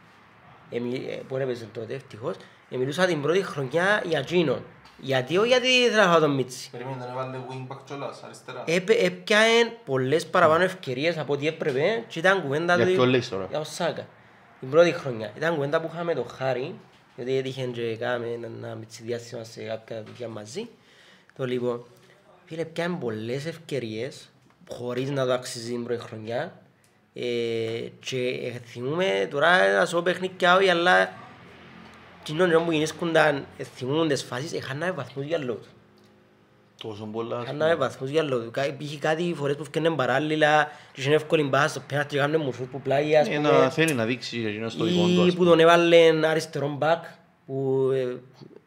που 1.27 1.37
έπαιζε 1.37 1.65
τότε 1.73 1.93
ευτυχώς, 1.93 2.35
ε, 2.69 2.77
μιλούσα 2.77 3.05
την 3.05 3.21
πρώτη 3.21 3.43
χρονιά 3.43 4.01
για 4.05 4.19
εκείνον. 4.19 4.63
Γιατί, 4.99 5.37
όχι 5.37 5.47
γιατί 5.47 5.67
ήθελα 5.67 6.05
να 6.05 6.11
φάω 6.11 6.19
τον 6.19 6.31
Μίτσι. 6.35 6.69
Περίμενε, 6.71 6.97
τον 6.99 7.09
έβαλε 7.11 7.37
wingback 7.49 7.77
κιόλας, 7.85 8.23
αριστερά. 8.23 8.63
Έπαι- 8.67 9.03
Έπιανε 9.03 9.77
πολλές 9.85 10.25
παραπάνω 10.25 10.63
ευκαιρίες 10.63 11.17
από 11.17 11.33
ό,τι 11.33 11.47
έπρεπε 11.47 12.03
και 12.07 12.19
ήταν 12.19 12.41
κουβέντα 12.41 12.75
Για 12.75 12.85
του- 12.85 12.91
ποιον 12.93 13.09
λέεις 13.09 13.29
τώρα; 13.29 13.45
Για 13.49 13.59
ο 13.59 13.63
Σάκα. 13.63 14.07
Την 14.59 14.69
πρώτη 14.69 14.91
χρονιά. 14.91 15.31
Ήταν 15.37 15.53
κουβέντα 15.53 15.81
που 15.81 15.89
είχαμε 15.93 16.13
το 16.13 16.23
Χάρη, 16.23 16.75
γιατί 17.15 17.37
έτυχε 17.37 17.61
και 17.65 17.95
κάναμε 17.95 18.27
ένα, 18.27 18.47
ένα 18.57 18.75
μιτσι 18.75 19.03
διάστημα 19.03 19.43
σε 19.43 19.61
κάποια 19.63 20.03
δουλειά 20.03 20.27
μαζί. 20.27 20.67
Το 21.37 21.45
λοιπόν, 21.45 21.83
φίλε, 22.45 22.65
πιάνε 22.65 22.97
πολλές 22.99 23.45
ευκαιρίες, 23.45 24.29
χωρίς 24.69 25.09
να 25.09 25.25
το 25.25 25.33
αξίζει 25.33 25.71
την 25.71 25.83
πρώτη 25.83 26.01
χρονιά. 26.01 26.61
Ε, 27.13 27.21
και 27.99 28.17
ε, 28.17 28.59
θυμούμε 28.65 29.27
τώρα 29.31 29.73
να 29.79 29.85
σου 29.85 29.95
πω 29.95 30.01
παιχνίδια 30.01 30.55
όχι, 30.55 30.69
αλλά 30.69 31.13
κοινών 32.23 32.47
καιρών 32.47 32.65
που 32.65 32.71
γινήσκονταν, 32.71 33.45
ε, 33.57 33.63
θυμούν 33.63 34.07
τις 34.07 34.23
φάσεις, 34.23 34.53
έχαναμε 34.53 34.91
βαθμούς 34.91 35.25
για 35.25 35.37
λόγους. 35.37 35.65
Τόσο 36.81 37.05
πολλά. 37.11 37.37
ας 37.37 37.45
Κάναμε 37.45 37.75
βαθμούς 37.75 38.09
για 38.09 38.23
λόγους. 38.23 38.51
Κα- 38.51 38.67
Υπήρχε 38.67 38.97
κάτι 38.97 39.33
φορές 39.37 39.55
που 39.55 39.63
φτιάχνουν 39.63 39.95
παράλληλα 39.95 40.71
και 40.93 41.01
είχε 41.01 41.13
εύκολη 41.13 41.43
μπάσα 41.43 41.67
στο 41.67 41.79
πέναρτι 41.87 42.13
και 42.15 42.19
κάνουν 42.21 42.41
μουσούς 42.41 42.67
που 42.67 42.81
πλάγει, 42.81 43.15
ας 43.17 43.27
πούμε. 43.27 43.47
Ε, 43.47 43.49
πούμε. 43.51 43.59
να 43.63 43.69
θέλει 43.69 43.93
να 43.93 44.05
δείξει 44.05 44.43
εκείνος 44.47 44.73
στο 44.73 44.83
δικό 44.83 45.03
του. 45.05 45.09
Ή 45.09 45.27
ας 45.27 45.29
που 45.29 45.35
πούμε. 45.37 45.49
τον 45.49 45.59
έβαλαν 45.59 46.25
αριστερό 46.25 46.67
μπακ 46.67 47.03
που 47.45 47.89
ε, 47.93 48.15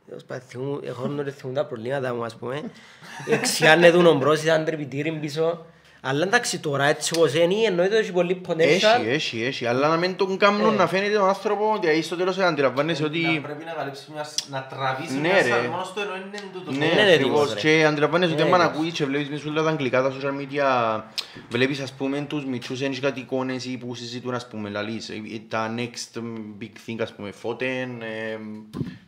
τέλος 0.09 0.25
πάντων, 0.27 0.45
θυμούν- 0.49 0.85
έχω 0.85 1.03
γνωρίσει 1.03 1.37
θυμούν 1.37 1.55
τα 1.55 1.65
προβλήματα 1.67 2.15
μου 2.15 2.25
ας 2.25 2.35
πούμε. 2.37 2.63
Εξιάνε 3.31 3.91
του 3.91 4.03
νομπρός, 4.03 4.43
ήταν 4.43 4.65
τρεπιτήρι 4.65 5.13
πίσω. 5.13 5.67
Αλλά 6.09 6.23
εντάξει 6.25 6.59
τώρα 6.59 6.85
έτσι 6.85 7.15
όπως 7.17 7.35
είναι 7.35 7.55
εννοείται 7.67 7.95
ότι 7.95 8.03
έχει 8.03 8.13
πολύ 8.13 8.41
potential. 8.49 8.57
Έχει, 8.59 9.09
έχει, 9.09 9.43
έχει. 9.45 9.67
Αλλά 9.67 9.89
να 9.89 9.97
μην 9.97 10.17
τον 10.17 10.37
κάνουν 10.37 10.73
Ε. 10.73 10.77
να 10.77 10.87
φαίνεται 10.87 11.15
τον 11.15 11.29
άνθρωπος 11.29 11.77
ότι 11.77 11.87
ahí 11.91 12.03
στο 12.03 12.17
τέλος 12.17 12.39
αντιλαμβάνεσαι 12.39 13.03
Να 13.03 13.09
ότι... 13.09 13.41
πρέπει 13.43 13.65
να 13.65 13.73
καλύψει 13.73 14.05
μια, 14.13 14.27
να 14.51 14.67
τραβήσει 14.71 15.13
Ναι, 15.15 15.21
μια 15.21 15.33
ρε. 15.43 15.49
σαν 15.49 15.65
μόνος 15.71 15.93
του 15.93 16.01
ενώ 16.01 16.13
είναι 16.17 16.41
τούτο. 16.53 16.71
Ναι, 16.71 16.85
είναι 16.85 17.13
έτοιμος, 17.13 17.41
ακριβώς. 17.43 17.55
ρε. 17.55 17.61
Και 17.61 17.85
αντιλαμβάνεσαι 17.85 18.33
ότι 18.33 18.43
Είναι 18.43 18.51
άμα 18.55 18.63
έτοιμος. 18.65 18.77
ακούεις 18.79 18.93
και 18.93 19.05
βλέπεις 19.05 19.29
μες 19.29 19.45
όλα 19.45 19.63
τα 19.63 19.69
αγγλικά, 19.71 20.03
τα 20.03 20.13
social 20.21 20.33
media, 20.41 21.01
βλέπεις 21.49 21.81
ας 21.81 21.93
πούμε 21.93 22.21
τους 22.29 22.45
μητσούς 22.45 22.81
ένιους 22.81 23.01
κάτι 23.01 23.21
εικόνες 23.21 23.65
ή 23.65 23.77
που 23.77 23.95
συζητούν 23.95 24.35
ας 24.35 24.49
πούμε 24.49 24.69
λαλείς, 24.69 25.09
ε, 25.09 25.15
τα 25.49 25.75
next 25.79 26.19
big 26.61 26.73
thing 26.87 26.97
ας 27.03 27.13
πούμε, 27.13 27.33
Foden, 27.43 27.89
ε, 28.01 28.37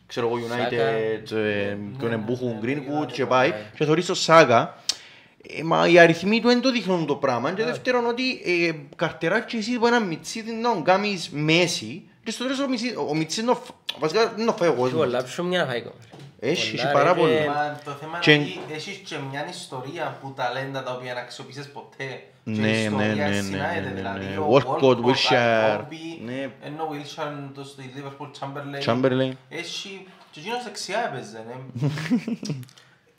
ξέρω 0.07 0.27
εγώ 0.27 0.35
United, 0.47 1.31
ε, 1.37 1.75
τον 1.99 2.11
εμπούχουν 2.11 2.59
Greenwood 2.63 3.11
και 3.11 3.25
πάει 3.25 3.53
και 3.77 3.85
θωρείς 3.85 4.05
το 4.05 4.15
Saga. 4.25 4.67
Ε, 5.57 5.63
μα 5.63 5.87
οι 5.87 5.99
αριθμοί 5.99 6.41
του 6.41 6.47
δεν 6.47 6.61
το 6.61 6.71
δείχνουν 6.71 7.05
το 7.05 7.15
πράγμα 7.15 7.51
και 7.51 7.63
δεύτερον 7.63 8.05
ότι 8.05 8.41
ε, 8.45 8.71
καρτεράς 8.95 9.45
και 9.45 9.57
εσύ 9.57 9.77
που 9.77 9.87
ένα 9.87 9.99
μητσί 9.99 10.43
να 10.61 10.73
τον 10.73 10.83
κάνεις 10.83 11.29
μέση 11.31 12.03
και 12.23 12.31
στο 12.31 12.43
τέλος 12.43 12.59
ο 12.59 12.67
μητσί- 12.69 12.97
ο 13.09 13.15
μητσί 13.15 13.41
είναι 13.41 13.51
ο 13.51 13.55
φ- 13.55 13.99
βασικά 13.99 14.33
είναι 14.37 14.49
ο 14.49 14.53
φάει 14.53 14.67
ο 14.69 14.71
Έχει 14.71 14.81
κόσμος. 14.81 14.99
πολλά 15.05 15.23
πιο 15.23 15.43
μια 15.43 15.59
να 15.59 15.65
φάει 15.65 15.77
ακόμα. 15.77 15.93
Έχει, 16.41 16.71
Πολλά, 16.71 16.83
έχει 16.83 16.87
ρε, 16.87 16.93
πάρα 16.99 17.13
και- 17.13 17.19
πολλά. 17.19 17.45
Μα 17.45 17.79
το 17.85 17.91
θέμα 17.91 18.19
Και- 18.19 18.31
είναι 18.31 18.49
ότι 18.65 18.73
έχεις 18.73 18.97
και 18.97 19.15
μια 19.31 19.47
ιστορία 19.49 20.17
που 20.21 20.33
ταλέντα 20.35 20.83
τα 20.83 20.91
οποία 20.91 21.13
να 21.13 21.19
αξιοποιήσεις 21.19 21.67
ποτέ. 21.67 22.23
Και 22.43 22.51
Ναι, 22.61 22.67
η 22.67 22.83
ιστορία 22.83 23.13
ναι, 23.15 23.27
ναι, 23.35 23.41
συνάγεται, 23.41 23.79
ναι, 23.81 23.89
ναι, 23.89 23.95
δηλαδή 23.95 24.25
ναι. 24.25 24.37
ο 24.37 24.47
Walcott, 24.53 24.81
Walcott, 24.83 24.97
Wilshere, 25.05 25.77
Agobi, 25.79 26.19
ναι. 26.25 26.49
ενώ 26.63 26.83
ο 26.83 26.89
Wilshere 26.93 27.49
το 27.53 27.63
στη 27.63 27.93
Liverpool 27.95 28.29
Chamberlain. 28.39 28.83
Chamberlain. 28.85 29.31
Έχει, 29.49 30.05
και 30.31 30.39
εκείνος 30.39 30.63
δεξιά 30.63 31.11
έπαιζε, 31.13 31.43
ναι. 31.47 31.55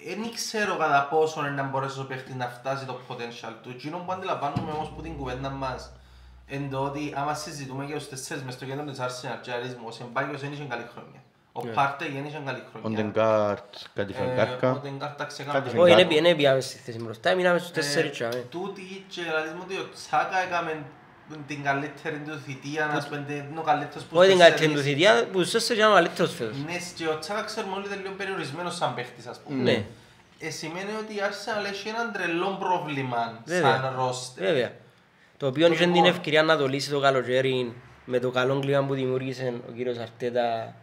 Δεν 0.06 0.30
ξέρω 0.34 0.76
κατά 0.76 1.06
πόσο 1.10 1.40
είναι 1.40 1.50
να 1.50 1.62
μπορέσει 1.62 2.00
ο 2.00 2.04
παίχτης 2.04 2.34
να 2.34 2.46
φτάσει 2.48 2.84
το 2.84 3.00
potential 3.08 3.52
του. 3.62 3.70
Εκείνο 3.70 3.96
που 3.98 4.12
αντιλαμβάνομαι 4.12 4.70
όμως 4.72 4.88
που 4.96 5.02
την 5.02 5.16
κουβέντα 5.16 5.50
μας 5.50 5.92
είναι 6.46 6.68
το 6.70 6.78
ότι 6.78 7.14
άμα 7.16 7.34
συζητούμε 7.34 7.84
για 7.84 7.96
τους 7.96 8.08
τέσσερις 8.08 8.42
μες 8.42 8.54
στο 8.54 8.64
κέντρο 8.64 8.84
της 8.84 9.00
Arsenal 9.00 9.38
και 9.42 9.52
αρίσμου, 9.52 9.84
ο 9.86 9.90
Σεμπάγιος 9.90 10.40
δεν 10.40 10.52
είχε 10.52 10.64
καλή 10.64 10.86
χρονιά. 10.94 11.20
Ο 11.52 11.66
Πάρτι 11.66 12.04
δεν 12.14 12.24
είχε 12.24 12.40
καλή 12.44 12.58
Ο 12.74 12.78
χρονιά. 12.80 13.02
Ντεγκάρτ, 13.02 13.74
κάτι 13.94 14.12
Ε, 14.12 14.16
φαγκάρκα. 14.16 14.70
Όντεγκαρντ 14.72 15.18
τα 15.18 15.24
ξεκάμε. 15.24 15.58
Κάτι 15.58 15.78
Όχι, 15.78 15.92
Φεγγάτο. 15.94 16.22
δεν 16.24 16.36
πήγαμε 16.36 16.60
στη 16.60 16.76
θέση 16.78 16.98
μπροστά, 16.98 17.34
μείναμε 17.34 17.58
στους 17.58 17.70
τέσσερις 17.70 18.10
Ε, 18.10 18.12
τσάμε. 18.12 18.44
Τούτη 18.50 19.04
και 19.08 19.20
λαλείς 19.32 19.52
μου 19.52 19.60
ότι 19.64 19.76
ο 19.76 19.88
Τσάκα 19.94 20.38
έκαμε 20.38 20.84
την 21.46 21.62
καλύτερη 21.62 22.18
του 22.26 22.38
θητεία, 22.46 22.86
να 22.94 23.04
πούμε, 23.06 23.24
είναι 23.28 23.58
ο 23.58 23.62
καλύτερος 23.62 24.04
που 24.04 24.16
Όχι 24.16 24.28
την 24.28 24.36
στους 24.36 24.48
καλύτερη 24.48 24.68
του 24.70 24.76
τέσσερις. 24.76 24.96
θητεία, 24.96 25.26
που 25.32 25.38
στους 25.40 25.52
τέσσερις 25.52 25.78
ήταν 25.80 25.92
ο 25.92 25.94
καλύτερος 25.94 26.34
φέτος. 26.34 26.56
Ναι, 26.66 26.76
και 26.96 27.06
ο 27.08 27.18
Τσάκα 27.18 27.42
ξέρουμε 27.42 27.74
όλοι 27.76 27.86
είναι 27.86 27.96
λίγο 28.02 28.14
περιορισμένος 28.20 28.74
σαν 28.76 28.94
παίχτης, 28.94 29.26
ας 29.26 29.40
πούμε. 29.44 29.62
Ναι. 29.62 29.84
Ε, 30.38 30.50
σημαίνει 30.50 30.92
ότι 31.02 31.12
η 31.14 31.20
Arsenal 31.28 31.64
έχει 31.72 31.88
έναν 31.88 32.12
τρελό 32.12 32.56
πρόβλημα 32.60 33.40
Βέβαια. 33.44 33.80
σαν 33.80 33.94
ρόστερ. 33.96 34.44
Βέβαια. 34.46 34.70
Το 35.36 35.46
οποίο 35.46 35.66
είχε 35.66 35.84
Λοιπόν. 35.86 35.92
την 35.94 36.04
ευκαιρία 36.04 36.42
να 36.42 36.56
το 36.56 36.66
λύσει 36.68 36.90
το 36.90 37.00
καλοκαίρι 37.00 37.74
με 38.04 38.18
το 38.18 38.30
καλό 38.30 38.58
κλίμα 38.58 38.84
που 38.84 38.94
δημιούργησε 38.94 39.52
ο 39.68 39.72
κύριος 39.76 39.98
Αρτέτα 39.98 40.74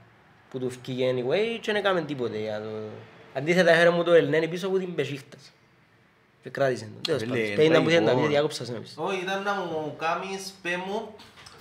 που 0.50 0.60
του 0.60 0.70
φκήκε 0.70 1.14
anyway 1.16 1.58
και 1.62 1.72
δεν 1.72 1.76
έκαμε 1.76 2.02
τίποτε 2.02 2.38
για 2.38 2.62
το... 2.62 2.70
Αντίθετα 3.34 3.72
έφερε 3.72 3.90
μου 3.90 4.04
το 4.04 4.14
Ελνένι 4.14 4.48
πίσω 4.48 4.68
από 4.68 4.78
την 4.78 4.96
Πεσίχτας. 4.96 5.52
Και 6.48 6.54
κράτησε 6.54 6.84
τον. 6.86 7.02
Τέλος 7.02 7.22
Φίλε, 7.22 7.34
πάντων. 7.38 7.54
Σπέιντα 7.54 7.82
που 7.82 7.90
ήταν 7.90 8.00
τα 8.00 8.12
τραγικό. 8.12 8.16
βίδια, 8.16 8.30
διάκοψα 8.30 8.66
σε 8.66 8.74
εμείς. 8.76 8.94
Όχι, 8.98 9.20
ήταν 9.22 9.44
να 9.44 9.54
μου 9.54 9.96
κάνεις, 10.04 10.54
πέ 10.62 10.74
μου, 10.88 10.98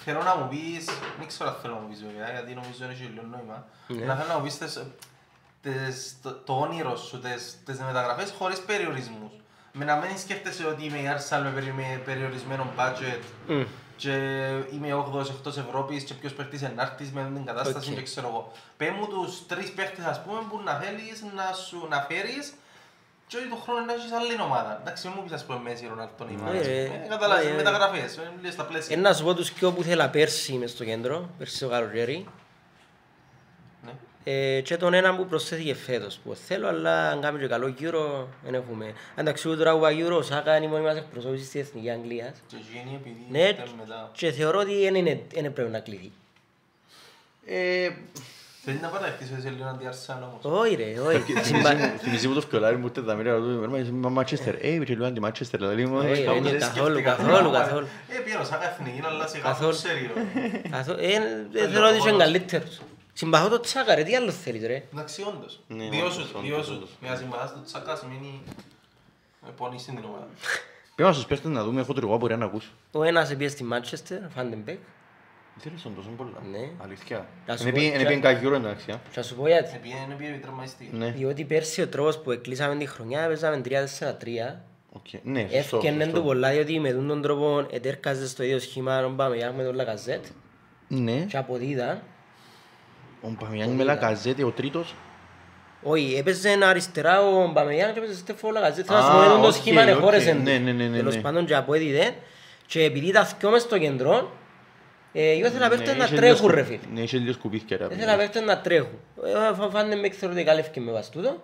θέλω 0.05 0.23
να 0.23 0.37
μου 0.37 0.49
πεις, 0.49 0.85
δεν 1.19 1.27
ξέρω 1.27 1.51
αν 1.51 1.57
θέλω 1.63 1.75
να 1.75 1.81
μου 1.81 1.89
πεις 1.89 2.01
βέβαια, 2.09 2.31
γιατί 2.31 2.55
νομίζω 2.55 2.85
είναι 2.85 2.95
και 3.01 3.09
λίγο 3.15 3.27
νόημα, 3.35 3.59
Ναι. 3.89 4.05
να 4.05 4.15
θέλω 4.17 4.29
να 4.33 4.39
μου 4.39 4.45
πεις 4.45 4.59
τις, 4.59 4.73
τις, 5.63 6.17
το, 6.23 6.31
το 6.33 6.53
όνειρο 6.65 6.97
σου, 6.97 7.19
τις, 7.25 7.43
τις 7.67 7.79
μεταγραφές 7.89 8.35
χωρίς 8.39 8.59
περιορισμούς. 8.61 9.33
Με 9.79 9.85
να 9.85 9.97
μην 9.97 10.19
σκέφτεσαι 10.19 10.67
ότι 10.67 10.85
είμαι 10.85 10.99
η 10.99 11.07
Arsenal 11.15 11.41
με, 11.43 11.51
περι- 11.51 11.75
με 11.81 12.01
περιορισμένο 12.05 12.65
budget 12.79 13.23
Μμ. 13.49 13.63
και 13.97 14.13
είμαι 14.75 14.89
8ος 15.05 15.29
εκτός 15.31 15.57
Ευρώπης 15.57 16.05
και 16.05 16.15
ποιος 16.15 16.33
παίχτης 16.33 16.63
ενάρτης 16.63 17.11
με 17.13 17.31
την 17.35 17.45
κατάσταση 17.45 17.91
Οκ. 17.91 17.97
και 17.97 18.03
ξέρω 18.03 18.29
εγώ. 18.29 18.53
Πέ 18.77 18.91
μου 18.91 19.07
τους 19.07 19.47
τρεις 19.47 19.71
παίχτες 19.73 20.05
ας 20.05 20.23
πούμε 20.23 20.39
που 20.51 20.61
να 20.65 20.73
θέλεις 20.75 21.25
να 21.37 21.53
σου 21.53 21.87
να 21.91 22.01
φέρεις 22.09 22.55
Και 23.29 23.37
ότι 23.37 23.49
το 23.49 23.57
χρόνο 23.57 23.85
να 23.85 23.93
έχεις 23.93 24.13
άλλη 24.13 24.41
ομάδα. 24.43 24.79
Εντάξει, 24.81 25.07
μην 25.07 25.17
μου 25.19 25.23
πεις 25.25 25.33
ας 25.33 25.45
πούμε 25.45 25.59
Μέσι, 25.63 25.87
Ρονάλντο, 25.89 26.25
Νεϊμάρ. 26.25 26.53
Ναι, 26.55 26.61
ρε. 26.61 26.83
Ε, 26.83 27.07
Καταλάβεις, 27.09 27.45
Ναι, 27.47 27.51
ε. 27.53 27.55
μεταγραφές, 27.57 28.17
ε, 28.17 28.33
λες 28.43 28.53
στα 28.53 28.63
Ε, 28.63 28.67
πλαίσια. 28.69 28.97
να 28.97 29.13
σου 29.15 29.25
πω 29.25 29.35
τους 29.35 29.53
πιο 29.53 29.73
που 29.73 29.83
θέλα 29.83 30.09
πέρσι 30.11 30.53
μες 30.53 30.71
στο 30.71 30.85
κέντρο, 30.85 31.29
πέρσι 31.39 31.59
το 31.59 31.69
καλοκαίρι. 31.69 32.27
Ναι. 33.85 33.91
Ε, 34.25 34.61
και 34.61 34.77
τον 34.77 34.95
έναν 34.95 35.17
που 35.17 35.27
προσθέθηκε 35.27 35.75
φέτος 35.75 36.19
που 36.25 36.35
θέλω, 36.35 36.69
αλλά 36.69 37.11
αν 37.11 37.21
κάνουμε 37.21 37.43
και 37.43 37.49
καλό 37.49 37.69
γύρο, 37.69 38.29
δεν 38.45 38.55
έχουμε. 38.55 38.93
Εντάξει, 39.15 39.43
τώρα 39.57 39.73
που 39.75 39.81
πάει 39.81 39.95
γύρο, 39.95 40.17
ο 40.17 40.23
Σάκα 40.23 40.57
είναι 40.57 40.65
η 40.65 40.69
μόνη 40.69 40.83
μας 40.85 40.97
εκπροσώπηση 40.97 41.45
στη 41.45 41.59
Εθνική 41.59 41.91
Αγγλίας. 41.91 42.33
Και 42.47 42.57
γίνει 42.73 42.95
επειδή 43.01 43.27
Ναι, 43.31 43.49
φταίμε 43.53 43.69
μετά. 43.79 44.11
και 44.13 44.31
θεωρώ 44.31 44.59
ότι 44.59 44.81
δεν 44.83 44.95
είναι- 44.95 45.21
δεν 45.35 45.53
πρέπει 45.53 45.71
να 45.71 45.81
κληθεί. 45.81 46.13
Ε, 48.67 48.71
Θέλεις 48.71 48.81
να 48.81 48.89
παραδεχτείς 48.89 49.31
ότι 49.31 49.39
είσαι 49.41 49.51
λίγο 49.51 49.65
αντι-Αρσέναλ 49.69 50.23
όμως. 50.23 50.61
Όχι 50.61 50.75
ρε, 50.75 51.01
όχι. 51.01 51.33
Συμπα- 51.43 51.77
Θυμίζει 51.99 52.29
μου 52.29 52.35
το 52.35 52.41
φκιολάρι 52.41 52.77
μου 52.77 52.91
τετά 52.91 53.15
μοίρα 53.15 53.37
του 53.37 53.67
«Μα 53.71 53.79
είσαι 53.79 53.91
Μάντσεστερ». 53.93 54.55
Ε, 54.65 54.79
και 54.85 54.95
λέω 54.97 55.07
αντι-Μάντσεστερ, 55.07 55.61
δηλαδή 55.61 55.87
μου. 55.87 56.01
Ε, 56.01 56.19
κάπως 56.19 56.39
είναι 56.39 56.49
έτσι. 56.51 56.59
καθόλου, 56.69 56.99
Σκέφτηκα 56.99 57.11
καθόλου, 57.11 57.33
πράγματα. 57.33 57.59
καθόλου. 57.59 57.87
Ε, 58.09 58.19
πήγαινε 58.19 58.45
σαν 58.45 58.59
εθνική, 58.63 59.01
αλλά 59.07 59.27
σε 59.27 59.39
Καθόλου. 59.39 59.73
καθόλου 59.73 59.75
σέριο. 59.75 60.11
Καθώ- 60.71 60.99
ε, 60.99 61.13
ε, 61.65 61.69
Θεωρώ 61.69 61.89
ότι 61.89 61.97
είσαι 61.97 62.13
καλύτερος. 62.17 62.81
Συμπαθώ 63.13 63.49
το 63.49 63.61
Τσάκα 63.61 63.95
ρε, 63.95 64.03
τι 64.03 64.15
άλλος 64.17 64.35
θέλεις 64.37 64.67
ρε; 64.67 64.83
Εντάξει, 64.93 65.23
όντως. 65.23 65.61
Ναι, 65.67 65.89
Διώσου, 65.89 66.07
όντως, 66.21 66.31
όντως, 66.35 66.43
διώσου. 66.43 66.73
όντως. 66.73 66.89
Μια 67.01 67.17
συμπαθάς 67.17 67.53
του 67.53 67.63
Τσακά 67.65 67.97
σημαίνει 67.97 68.43
ε, 69.47 69.51
πονείς 69.57 69.83
στην 69.83 69.99
ομάδα. 70.09 70.27
Πήγαμε 70.95 71.15
στους 71.15 71.27
παίχτες 71.27 71.51
να 71.51 71.65
δούμε, 71.65 71.81
έχω 71.81 71.93
τριγό 71.93 72.15
απορία 72.15 72.37
να 72.37 72.45
ακούσω. 72.45 72.69
Ο 72.93 73.03
ένας 73.03 73.29
πήγε 73.29 73.49
στη 73.49 73.65
Μάντσεστερ, 73.65 74.19
Φάντεμπεκ. 74.35 74.79
Θέλεις 75.59 75.83
τον 75.83 75.95
τόσο 75.95 76.09
πολλά. 76.17 76.43
Ναι. 76.51 76.69
Αλήθεια. 76.85 77.27
Να 77.47 77.57
σου 77.57 77.63
Είναι 77.63 77.71
πω, 77.73 77.79
πει- 77.79 77.95
είναι 77.95 78.03
και- 78.03 78.15
πει 78.15 78.21
καγιούρο 78.21 78.55
εντάξει. 78.55 78.91
α. 78.91 79.01
Θα 79.11 79.23
σου 79.23 79.35
πω 79.35 79.47
γιατί. 79.47 79.71
Επήγαινε 79.75 80.15
πήγαινε 80.19 80.37
τραυματιστή. 80.37 80.91
Ναι. 80.93 81.11
Διότι 81.11 81.45
πέρσι 81.45 81.83
ο 81.83 81.89
τρόπος 81.89 82.19
που 82.19 82.31
εκλείσαμε 82.31 82.75
τη 82.77 82.87
χρονιά 82.87 83.27
παίζαμε 83.27 83.61
3-4-3. 83.65 84.61
Οκ. 84.93 85.07
Ναι, 85.23 85.41
σωστό. 85.41 85.77
Έφτιανε 85.77 86.05
σωστό. 86.05 86.19
του 86.19 86.25
πολλά 86.25 86.51
διότι 86.51 86.81
με 86.81 86.91
τον 86.93 87.23
τρόπο 87.23 87.67
ετέρκαζε 87.71 88.29
στο 88.29 88.43
ίδιο 88.43 88.59
σχήμα 88.59 89.01
τον 89.03 89.17
Παμεγιάνγκ 89.17 89.57
με 89.57 89.65
τον 89.65 89.75
Λακαζέτ 89.75 90.25
Ναι. 90.89 91.13
και 91.29 91.37
αποδίδα. 91.37 92.03
Ο 93.21 93.29
Παμιάνγκ 93.39 93.77
με 93.77 93.85
Λακαζέτη, 93.85 94.43
ο 94.43 94.51
τρίτος. 94.51 94.95
Όχι, 95.83 96.15
έπαιζε 96.19 96.59
αριστερά 96.65 97.21
ο 97.23 97.53
Παμεγιάνγκ 97.53 97.93
και 97.93 97.99
έπαιζε 97.99 98.15
στεφό 98.15 98.49
ο 98.49 98.51
Λακαζέτ. 98.51 98.91
Α, 98.93 98.95
Θα 98.95 99.03
σου 99.03 99.13
πω 99.13 99.19
με 99.19 99.35
οκ, 99.35 99.43
το 99.45 99.53
σχήμα 99.53 99.83
οκ. 99.83 99.89
εχώρεσε. 99.89 100.33
Ναι, 100.33 100.59
ναι, 100.59 100.73
ναι, 100.73 100.85
ναι, 100.87 100.97
Τέλος 100.97 101.15
ναι. 101.17 101.21
πάντων 101.21 101.47
και 101.47 101.55
αποδίδε. 101.55 102.15
Και 102.67 102.83
επειδή 102.83 103.11
τα 103.13 103.25
θκιό 103.25 103.51
μες 103.51 103.63
στο 103.63 103.79
κεντρό, 103.79 104.17
ε, 104.17 104.23
εγώ 105.23 105.47
ήθελα 105.47 105.59
να 105.59 105.69
παίχτες 105.69 105.93
Ναι, 105.93 105.99
να 105.99 106.05
είχε 106.05 106.15
τρέχουν 106.17 106.45
λίγο 106.45 106.55
ρε 106.55 106.65
σκου- 106.65 106.81
φίλε. 106.81 106.93
Ναι, 106.95 107.01
είχε 107.01 107.19
λίγο 107.19 107.33
σκουπίθκια 107.33 107.77
ρε. 107.77 107.85
Ήθελα 107.95 108.11
να 108.13 108.17
παίχτες 108.17 108.43
να 108.43 108.61
τρέχουν. 108.61 108.99
Ε, 109.25 109.69
Φάντε 109.71 109.97
με 109.97 110.09
ξέρω 110.09 110.33
ότι 110.33 110.45
καλεύκε 110.45 110.81
με 110.81 110.93
βαστούτο. 110.93 111.37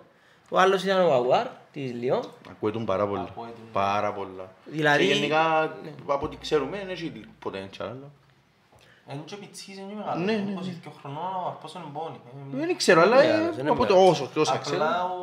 Ο 0.49 0.59
άλλος 0.59 0.83
ήταν 0.83 1.05
ο 1.05 1.13
Αγουάρ 1.13 1.47
της 1.71 1.93
Λιόν. 1.93 2.23
Ακούεται 2.49 2.79
πάρα 2.85 3.07
πολλά. 3.07 3.21
Ακούεται. 3.21 3.51
Πάρα 3.71 4.13
πολλά. 4.13 4.51
Δηλαδή- 4.65 5.07
Και 5.07 5.13
γενικά, 5.13 5.63
από 6.07 6.25
ό,τι 6.25 6.37
ξέρουμε, 6.37 6.77
δεν 6.77 6.89
έχει 6.89 7.11
potential. 7.45 7.79
αλλά- 7.79 8.11
Είναι 9.11 9.21
και 9.25 9.35
πιτσής, 9.35 9.77
είναι 9.77 9.85
και 9.89 9.95
μεγάλος. 9.95 10.25
Ναι, 10.25 10.31
ναι, 10.31 10.37
ναι. 10.41 10.51
22 10.51 10.91
χρονών, 11.01 11.23
ο 11.43 11.47
αρπός 11.47 11.73
είναι 11.73 11.83
μπόνι. 11.91 12.19
Ε, 12.53 12.65
Δεν 12.65 12.77
ξέρω, 12.77 13.01
αλλά 13.01 13.15
Ναι, 13.21 13.27
ε, 13.27 13.33
άλλος, 13.33 13.49
δεν 13.55 13.59
είναι 13.59 13.69
από 13.69 13.85
το 13.85 13.93
μεγάλος. 13.95 14.19
όσο 14.19 14.29
και 14.33 14.39
όσα 14.39 14.57
ξέρω. 14.57 14.75
Απλά 14.83 15.03
ο, 15.03 15.17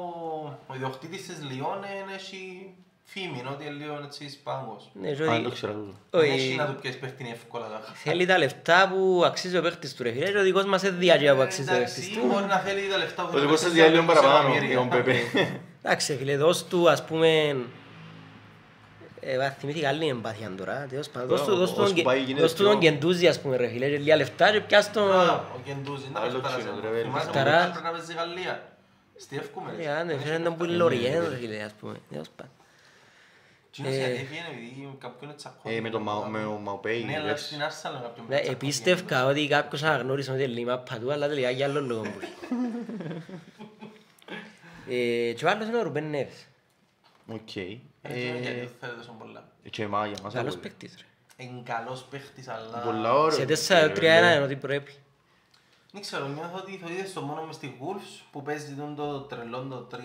ο 0.66 0.74
ιδιοκτήτης 0.74 1.26
της 1.26 1.42
Λιόν 1.50 1.78
ε, 1.84 2.14
έχει 2.14 2.74
φήμη, 3.12 3.42
ότι 3.52 3.64
είναι 3.66 3.74
λίγο 3.84 4.00
έτσι 4.04 4.30
σπάγκος. 4.30 4.90
Ναι, 4.92 5.06
και 5.08 5.12
Α, 5.12 5.16
δεν 5.16 5.28
ότι- 5.34 5.42
το 5.42 5.50
ξέρω 5.50 5.72
τούτο. 5.72 5.94
Δεν 6.10 6.20
όχι, 6.20 6.30
έχει 6.30 6.54
να 6.54 6.66
του 6.66 6.74
πιέσεις 6.80 7.00
παίχτη 7.00 7.28
εύκολα. 7.32 7.68
τάχα. 7.68 7.92
Θέλει 7.94 8.26
τα 8.26 8.38
λεφτά 8.38 8.88
που 8.92 9.22
αξίζει 9.24 9.56
ο 9.56 9.62
παίχτης 9.62 9.94
του 9.94 10.02
ρε 10.02 10.12
φίλε 10.12 10.30
και 10.30 10.38
ο 10.38 10.42
δικός 10.42 10.64
μας 10.64 10.82
δεν 10.82 10.98
διάγει 10.98 11.32
που 11.34 11.40
Ε, 11.40 11.42
αξίζει 11.42 11.68
ο 11.74 11.76
παίχτης 11.78 11.96
Εντάξει, 11.96 12.20
του. 12.20 12.26
μπορεί 12.32 12.44
να 12.44 12.58
θέλει 12.58 12.88
τα 12.88 12.96
λεφτά 12.96 13.22
που 13.26 13.32
Ο 13.36 13.40
δικός 13.40 13.60
σας 13.60 13.68
παίρνει 13.72 13.80
διάλειο 13.82 14.00
σε 14.00 14.06
παραπάνω, 14.06 14.48
εκατομμύρια. 14.48 14.80
ο 14.80 14.84
Μπέπε. 14.84 15.14
Εντάξει 15.82 16.16
φίλε, 16.16 16.36
δώσ' 16.36 16.64
του 16.64 16.90
ας 16.90 17.04
πούμε... 17.04 17.56
Ε, 19.22 19.36
βα- 19.38 19.50
θυμήθηκα 19.50 19.88
άλλη 19.88 20.08
εμπάθεια 20.08 20.50
τώρα. 20.56 20.86
τέλος 20.90 21.08
πάντων. 21.08 21.28
Δώσ' 21.28 21.44
του- 21.44 21.54
δώσ' 21.56 21.72
του 21.74 21.80
όσο 21.82 21.94
τον 21.94 22.02
πάει 22.04 22.16
Γκε- 22.16 22.26
γίνεται 22.26 22.42
δώσ' 22.46 22.54
του 22.54 22.62
τον 22.64 22.78
πιο- 22.78 22.90
Γκεντούζι 22.90 23.26
ας 23.28 23.40
πούμε 23.40 23.56
ρε 23.56 23.68
φίλε 23.68 23.88
και 23.88 23.96
λίγα 23.98 24.16
λεφτά 24.16 24.50
και 24.52 24.60
πιάσ' 24.60 24.90
τον... 24.90 25.12
Α, 25.12 25.32
Ο 25.34 25.60
Κεντούζη, 25.64 26.08
να 26.12 26.20
Άλλο 26.20 26.38
πες 26.38 26.50
ξύνο, 26.56 26.72
τώρα, 26.74 26.90
ρε, 26.94 27.00
θυμάσαι 27.02 27.26
που 27.26 27.34
Λεφταράς. 27.34 27.66
έπρεπε 27.68 27.86
να 27.86 27.92
παίζει 27.92 28.12
Γαλλία. 28.14 28.62
Στιεύκουμε. 29.16 29.72
ρε. 29.76 29.82
Ε, 29.84 29.90
άντε, 29.90 30.04
Δεν 30.12 30.18
φαίνεται 30.20 30.48
έχει 30.48 30.56
που 30.56 30.64
λεφτά. 30.64 30.76
λοριέν 30.82 31.28
ρε 31.30 31.36
φίλε 31.36 31.62
ας 31.62 31.72
πούμε. 31.80 31.94
Με 35.82 35.90
τον 35.90 36.02
Μαο- 36.02 36.24
με 36.24 36.44
ο 36.44 36.58
Μαοπέι, 36.58 37.04
Ναι, 37.04 37.16
αλλά 37.16 37.26
πέρσι. 37.26 37.44
στην 37.44 37.58
Arsenal 37.58 38.00
κάποιον 38.02 38.26
Ναι, 38.28 38.34
τσακώνει. 38.34 38.52
Επίστευκα 38.54 39.24
ότι 39.26 39.48
κάποιος 39.48 39.82
αναγνώρισε 39.82 40.32
ότι 40.32 40.42
είναι 40.42 40.52
λίμα 40.52 40.78
παντού, 40.78 41.10
αλλά 41.12 41.28
τελικά 41.28 41.50
για 41.50 41.66
άλλο 41.66 41.80
λόγο 41.80 42.00
μπορεί. 42.00 42.26
Ε, 44.88 45.32
Και 45.32 45.44
ο 45.44 45.48
άλλος 45.50 45.66
είναι 45.66 45.76
ο 45.78 45.82
Ρουμπέν 45.82 46.10
Νέβες. 46.10 46.46
Οκ. 47.26 47.56
Ε, 47.56 47.78
γιατί 48.02 48.20
Ε, 48.60 48.64
το 48.64 48.70
θέλει 48.80 48.96
τόσο 48.96 49.14
πολλά. 49.18 49.48
Και 49.70 49.82
εμά, 49.82 50.06
για 50.06 50.16
μας 50.22 50.32
Καλός 50.34 50.52
ακούτε. 50.54 50.68
παίκτης 50.68 50.94
ρε. 50.98 51.44
Είναι 51.44 51.62
καλός 51.64 52.02
παίχτης, 52.10 52.48
αλλά... 52.48 52.78
Πολλά 52.78 53.14
ωραία. 53.14 53.56
Σε 53.56 53.88
4-3-1 53.94 54.02
είναι 54.34 54.40
ότι 54.44 54.56
πρέπει. 54.56 54.92
Δεν 55.92 56.00
ξέρω, 56.00 56.26
νιώθω 56.28 56.56
ότι 56.56 56.78
το 56.84 56.88
είδες 56.92 57.12
το 57.12 57.20
μόνο 57.20 57.42
μες 57.44 57.54
στη 57.54 57.78
Wolves 57.80 58.24
που 58.32 58.42
παίζει 58.42 58.74
τον 58.74 58.94
το 58.96 59.20
τρελό 59.20 59.62
το 59.62 59.96
3-4-3 59.96 60.00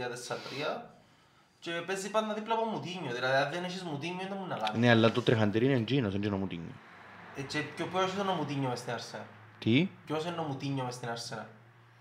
και 1.66 1.72
παίζει 1.88 2.10
πάντα 2.10 2.34
δίπλα 2.34 2.54
από 2.54 2.66
Μουτίνιο, 2.74 3.12
δηλαδή 3.18 3.36
αν 3.44 3.50
δεν 3.54 3.64
έχεις 3.64 3.82
Μουτίνιο 3.84 4.26
δεν 4.30 4.38
μου 4.42 4.48
να 4.48 4.56
κάνει. 4.64 4.80
Ναι, 4.80 4.90
αλλά 4.90 5.12
το 5.12 5.22
τρεχαντήρι 5.22 5.66
είναι 5.66 5.76
εκείνος, 5.86 6.12
δεν 6.12 6.22
είναι 6.24 6.36
ο 6.36 6.38
Μουτίνιο. 6.38 6.74
Ε, 7.36 7.42
Και 7.42 7.60
ποιο- 7.76 7.86
ποιος 7.94 8.12
είναι 8.22 8.32
ο 8.32 8.34
Μουτίνιο 8.40 8.70
μες 8.70 8.80
στην 8.80 8.94
Arsenal. 8.98 9.26
Τι; 9.60 9.90
Ποιος 10.06 10.26
είναι 10.26 10.40
ο 10.40 10.44
Μουτίνιο 10.50 10.84
μες 10.84 10.94
στην 10.94 11.08
Arsenal. 11.16 11.46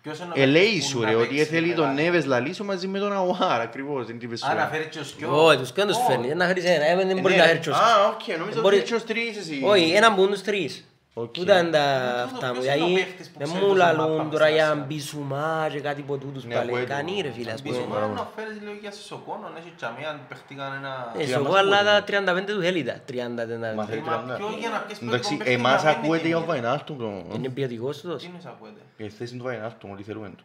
Ποιος 0.02 0.18
είναι 0.18 0.32
ο 0.36 0.40
Ε, 0.40 0.46
λέει 0.46 0.62
παίκτης 0.62 0.82
που 0.84 0.88
σου 0.90 1.00
να 1.00 1.08
ρε, 1.08 1.14
ότι 1.14 1.28
παίξει 1.28 1.44
θέλει 1.44 1.74
τον 1.74 1.86
μεγάλη. 1.88 2.02
Νέβες 2.02 2.24
λαλίσο 2.24 2.64
μαζί 2.64 2.86
με 2.86 2.98
τον 2.98 3.12
Αουάρ, 3.12 3.60
ακριβώς, 3.60 4.06
δεν 4.06 4.18
τι 4.18 4.24
είπες 4.26 4.40
σου. 4.40 4.46
Α, 4.46 4.54
ρε. 4.54 4.60
να 4.60 4.66
φέρει 4.66 4.86
και 4.88 4.98
ο 4.98 5.04
Σκιό. 5.04 5.44
Όχι, 5.44 5.58
τους 5.58 5.72
και 5.72 5.84
τους 5.84 5.96
Ω, 5.96 6.00
φέρνει. 6.00 6.26
Δεν 6.28 6.36
να 6.36 6.46
φέρεις 6.46 6.64
ένα, 6.64 6.84
ε, 6.84 6.96
δεν 6.96 7.20
μπορεί 7.20 7.34
Ναι, 7.34 7.40
να 7.40 7.46
ρε. 7.46 7.48
φέρεις 7.50 7.66
τους. 7.66 7.76
Α, 7.76 8.08
οκ, 8.08 8.38
νομίζω 8.38 8.60
Μπορεί- 8.60 8.80
ότι 8.80 8.94
έτσι 8.94 9.06
τρεις 9.06 9.36
εσύ. 9.36 9.60
Όχι, 9.64 9.90
έναν 9.90 10.14
που 10.14 10.26
τους 10.28 10.42
τρεις. 10.42 10.84
Οκ. 11.16 11.32
Τούτα 11.32 11.58
είναι 11.58 11.70
τα 11.70 11.78
Ε, 11.78 12.22
τούτο, 12.22 12.34
αυτά 12.34 12.46
μου. 12.46 12.52
ποιος 12.60 12.64
είναι 12.64 12.82
ο 12.84 12.86
Δηλαδή, 12.86 12.94
παίκτης 13.04 13.30
που 13.30 13.38
δεν 13.38 13.46
ξέρει 13.48 13.62
μου 13.62 13.68
τόσο 13.68 13.82
λαλούν 13.82 14.16
μάπα 14.16 14.28
τώρα 14.30 14.44
μες 14.44 14.54
για 14.54 14.66
στην 14.70 14.82
μπισουμά 14.86 15.68
και 15.72 15.80
κάτι 15.80 16.00
από 16.00 16.16
τούτους 16.16 16.44
Ναι, 16.44 16.54
πάλι. 16.54 16.70
ακούεται. 16.70 16.84
Κανείς 16.94 17.20
ρε 17.22 17.30
φίλε, 17.30 17.50
ας 17.52 17.62
πούμε. 17.62 17.76
Μπίζουμε 17.76 18.06
να 18.14 18.28
φέρεις 18.36 18.60
λίγο 18.60 18.72
για 18.80 18.90
Σισοκόνο, 18.90 19.48
να 19.54 19.58
έχει 19.58 19.72
τσαμία, 19.76 20.08
αν 20.10 20.20
παιχτήκαν 20.28 20.72
ένα... 20.72 21.12
Ε, 21.16 21.18
Τι 21.24 21.30
σου 21.30 21.38
μας 21.42 21.48
πω 21.48 21.54
αλλά 21.56 21.76
ακούτε. 21.78 22.22
τα 22.22 22.32
35 22.42 22.44
του 22.46 22.60
θέλει 22.60 22.82
τα 22.84 22.96
30 23.08 23.16
Μα 23.16 23.34
τέντα. 23.34 23.56
θέλει 23.66 23.74
Μα 23.74 23.84
τριάντα. 23.86 24.34
ποιο 24.36 24.48
για 24.58 24.70
να 24.70 24.78
πιες 24.78 24.98
Εντάξει, 25.02 25.28
πρώτον 25.28 25.38
παίχτη 25.38 25.52
εμάς 25.52 25.82
να 25.82 25.90
μην 25.90 25.98
ακούεται 25.98 26.26
για 26.26 26.36
ο 26.36 26.38
είναι. 26.38 26.48
Βαϊνάλτου 26.48 26.94
Είναι 27.34 27.48
ποιοτικός 27.48 28.00
τούτος. 28.00 28.22
Τι 28.22 28.28
είναι 28.28 28.38
ακούεται. 28.46 28.80
Η 28.96 29.08
θέση 29.08 29.36
του 29.36 29.42
Βαϊνάλτου, 29.44 29.88
όλοι 29.92 30.02
θέλουμε 30.02 30.28
του. 30.38 30.44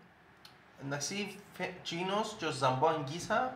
Εντάξει, 0.85 1.35
φε- 1.57 1.73
Τσίνος 1.83 2.35
και 2.39 2.45
ο 2.45 2.51
Ζαμπό 2.51 2.87
Αγγίσα, 2.87 3.53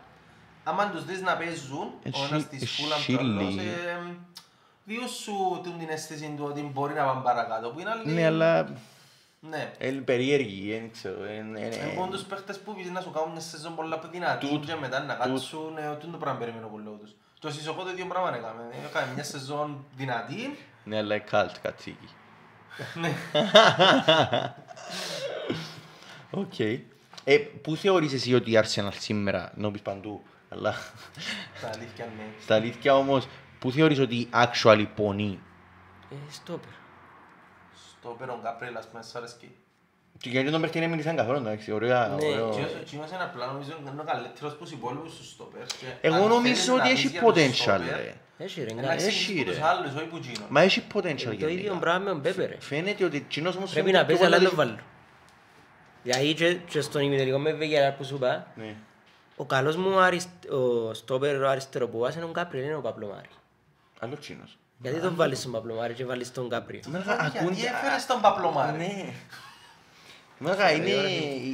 άμα 0.64 0.90
τους 0.90 1.06
δεις 1.06 1.22
να 1.22 1.34
παίζουν, 1.38 1.80
ο 1.80 2.00
Εσύ- 2.04 2.28
ένας 2.32 2.48
της 2.48 2.72
Φούλαμ 2.72 3.00
και 3.06 3.12
ο 3.12 3.16
εσύ 3.16 3.24
άλλος, 3.24 3.44
λίγοι. 3.44 3.60
ε, 3.60 4.16
δύο 4.86 5.08
σου 5.08 5.62
τούν 5.64 5.78
την 5.80 5.90
αίσθηση 5.90 6.34
του 6.38 6.46
ότι 6.50 6.62
μπορεί 6.74 6.94
να 6.94 7.04
πάνε 7.06 7.22
παρακάτω, 7.24 7.70
που 7.70 7.80
είναι 7.80 7.90
άλλοι... 7.90 8.12
Ναι, 8.12 8.26
αλλά 8.26 8.70
Ναι. 9.40 9.72
είναι 9.82 10.02
περίεργοι, 10.02 10.72
δεν 10.72 10.92
ξέρω. 10.92 11.26
είναι- 11.26 11.60
είναι- 11.60 11.92
Εγώ 11.94 12.08
τους 12.12 12.22
παίχτες 12.24 12.60
που 12.60 12.76
πεις 12.76 12.90
να 12.92 13.02
σου 13.02 13.12
κάνουν 13.12 13.32
μια 13.32 13.40
σεζόν 13.42 13.76
πολλά 13.76 14.00
πιο 14.00 14.10
δυνατή 14.10 14.48
Τούτο. 14.48 14.66
και 14.66 14.76
μετά 14.76 15.00
να 15.04 15.14
κάτσουν, 15.14 15.78
ε, 15.78 15.96
τούτο 16.00 16.18
πράγμα 16.18 16.40
περιμένω 16.40 16.68
πολύ 16.68 16.88
από 16.88 16.98
τους. 16.98 17.12
Το 17.40 17.52
Σισοκό 17.52 17.84
το 17.84 17.90
ίδιο 17.90 18.06
πράγμα 18.06 18.36
έκαμε. 18.36 18.62
Έκανε 18.90 19.14
μια 19.14 19.24
σεζόν 19.24 19.86
δυνατή, 19.96 20.58
Ναι, 20.84 20.98
αλλά 20.98 21.16
είναι 21.16 21.24
καλτ 21.30 21.56
κατσίκι. 21.62 22.10
ναι. 22.94 23.14
Οκ. 26.32 26.60
Ε, 27.26 27.38
πού 27.38 27.76
θεωρείς 27.76 28.14
εσύ 28.14 28.34
ότι 28.34 28.52
η 28.52 28.60
Arsenal 28.64 28.90
σήμερα, 29.00 29.52
να 29.56 29.72
πεις 29.72 29.82
παντού, 29.82 30.24
αλλά 30.50 30.76
Τα 31.62 31.70
αλήθεια 31.76 32.06
ναι. 32.18 32.24
στα 32.44 32.56
αλήθεια 32.56 32.96
όμως, 32.96 33.28
πού 33.64 33.72
θεωρείς 33.72 34.00
ότι 34.00 34.30
actually 34.34 34.86
πονεί. 34.96 35.40
Ε, 36.12 36.16
Στόπερ. 36.32 36.72
Στόπερ 37.90 38.10
ο 38.20 38.42
Γκαμπριέλ, 38.44 38.76
ας 38.78 38.88
πούμε, 38.90 39.02
σ' 39.04 39.16
αρέσκει. 39.16 39.52
Και 40.18 40.30
γιατί 40.30 40.52
τον 40.52 40.62
παίχτη 40.62 40.80
δεν 40.80 40.90
μίλησαν 40.90 41.16
καθόλου, 41.16 41.38
εντάξει, 41.38 41.72
ωραία, 41.72 42.08
Ναι, 42.08 42.26
ωραίο. 42.26 42.48
Εκείνος- 42.48 42.76
εκείνος 42.82 43.10
είναι 43.12 43.24
απλά 43.24 43.46
νομίζω 43.46 43.72
είναι 43.82 44.02
ο 44.02 44.04
καλύτερος 44.04 44.54
που 44.56 44.64
τους 44.64 44.72
υπόλοιπους 44.72 45.14
στους 45.14 45.30
στόπερ. 45.30 45.66
Και 45.66 45.86
Εγώ 46.02 46.16
αν 46.16 46.22
θέλεις 46.22 46.36
νομίζω 46.36 46.76
να 46.76 46.82
ότι 46.84 46.90
πεις 46.94 47.00
έχει 47.00 47.08
για 47.08 47.22
τους 47.22 47.30
potential, 47.30 47.54
στόπερ, 47.54 47.96
ρε. 47.96 48.16
Έχει 48.38 48.64
ρε. 48.64 48.74
να 48.74 48.82
κα- 48.82 48.92
εξηγήσεις 48.92 49.28
έχει, 49.30 49.38
που 49.44 49.50
τους 49.50 49.58
ρε. 49.58 49.64
άλλους, 49.66 49.94
όχι 49.96 50.06
που 50.06 50.16
εκείνον. 50.16 50.48
Μα 50.50 50.62
έχει 50.62 50.84
potential 50.94 51.24
Το 51.24 51.32
ίδιο 51.32 51.48
γενικά. 51.50 51.76
πράγμα 51.78 52.00
με 52.04 52.10
τον 52.10 52.22
Πέπε 52.22 52.46
ρε. 52.46 52.56
Φαίνεται 52.60 53.06
ότι 53.06 53.18
εκείνος 53.18 53.56
όμως 53.56 53.72
Πρέπει 53.72 53.86
φαίνεται 53.88 54.04
να 54.04 54.08
πιο 54.08 54.18
παίζει 54.18 54.36
αλλά 54.36 54.48
πολύ- 54.48 54.56
δεν 54.58 54.66
το 54.68 54.72
βάλω. 54.76 54.88
Δηλαδή 56.04 56.34
και- 56.34 56.58
και 56.70 56.82
στον 56.82 57.02
ημιτελικό 57.02 57.38
με 57.38 57.54
Βεγιαράρ 57.54 57.92
που 57.92 58.04
σου 58.04 58.16
είπα, 58.16 58.48
Ναι. 58.56 58.76
ο 59.36 59.46
καλός 59.46 59.76
μου 59.76 60.00
αρισ- 60.00 60.50
ο 60.52 60.94
στόπερ 60.94 61.42
ο 61.42 61.50
αριστεροπούας 61.50 62.16
είναι 62.16 62.24
ο 62.24 62.28
Κάπρι, 62.28 62.64
είναι 62.64 62.76
ο 62.76 62.82
Παπλομάρης. 62.82 63.32
Άλλο 64.04 64.16
τσίνος. 64.18 64.58
Γιατί 64.78 65.00
τον 65.00 65.16
βάλεις 65.16 65.42
τον 65.42 65.52
Παπλομάρη 65.52 65.94
και 65.94 66.06
βάλεις 66.06 66.32
τον 66.32 66.50
Κάπρι. 66.50 66.80
Μέλαγα, 66.88 67.16
Γιατί 67.22 67.38
ακούνται- 67.38 67.64
έφερες 67.66 68.06
τον 68.06 68.22
Παπλωμάρη. 68.22 68.78
Ναι. 68.78 69.06
Μέλαγα, 70.44 70.72
είναι, 70.72 70.90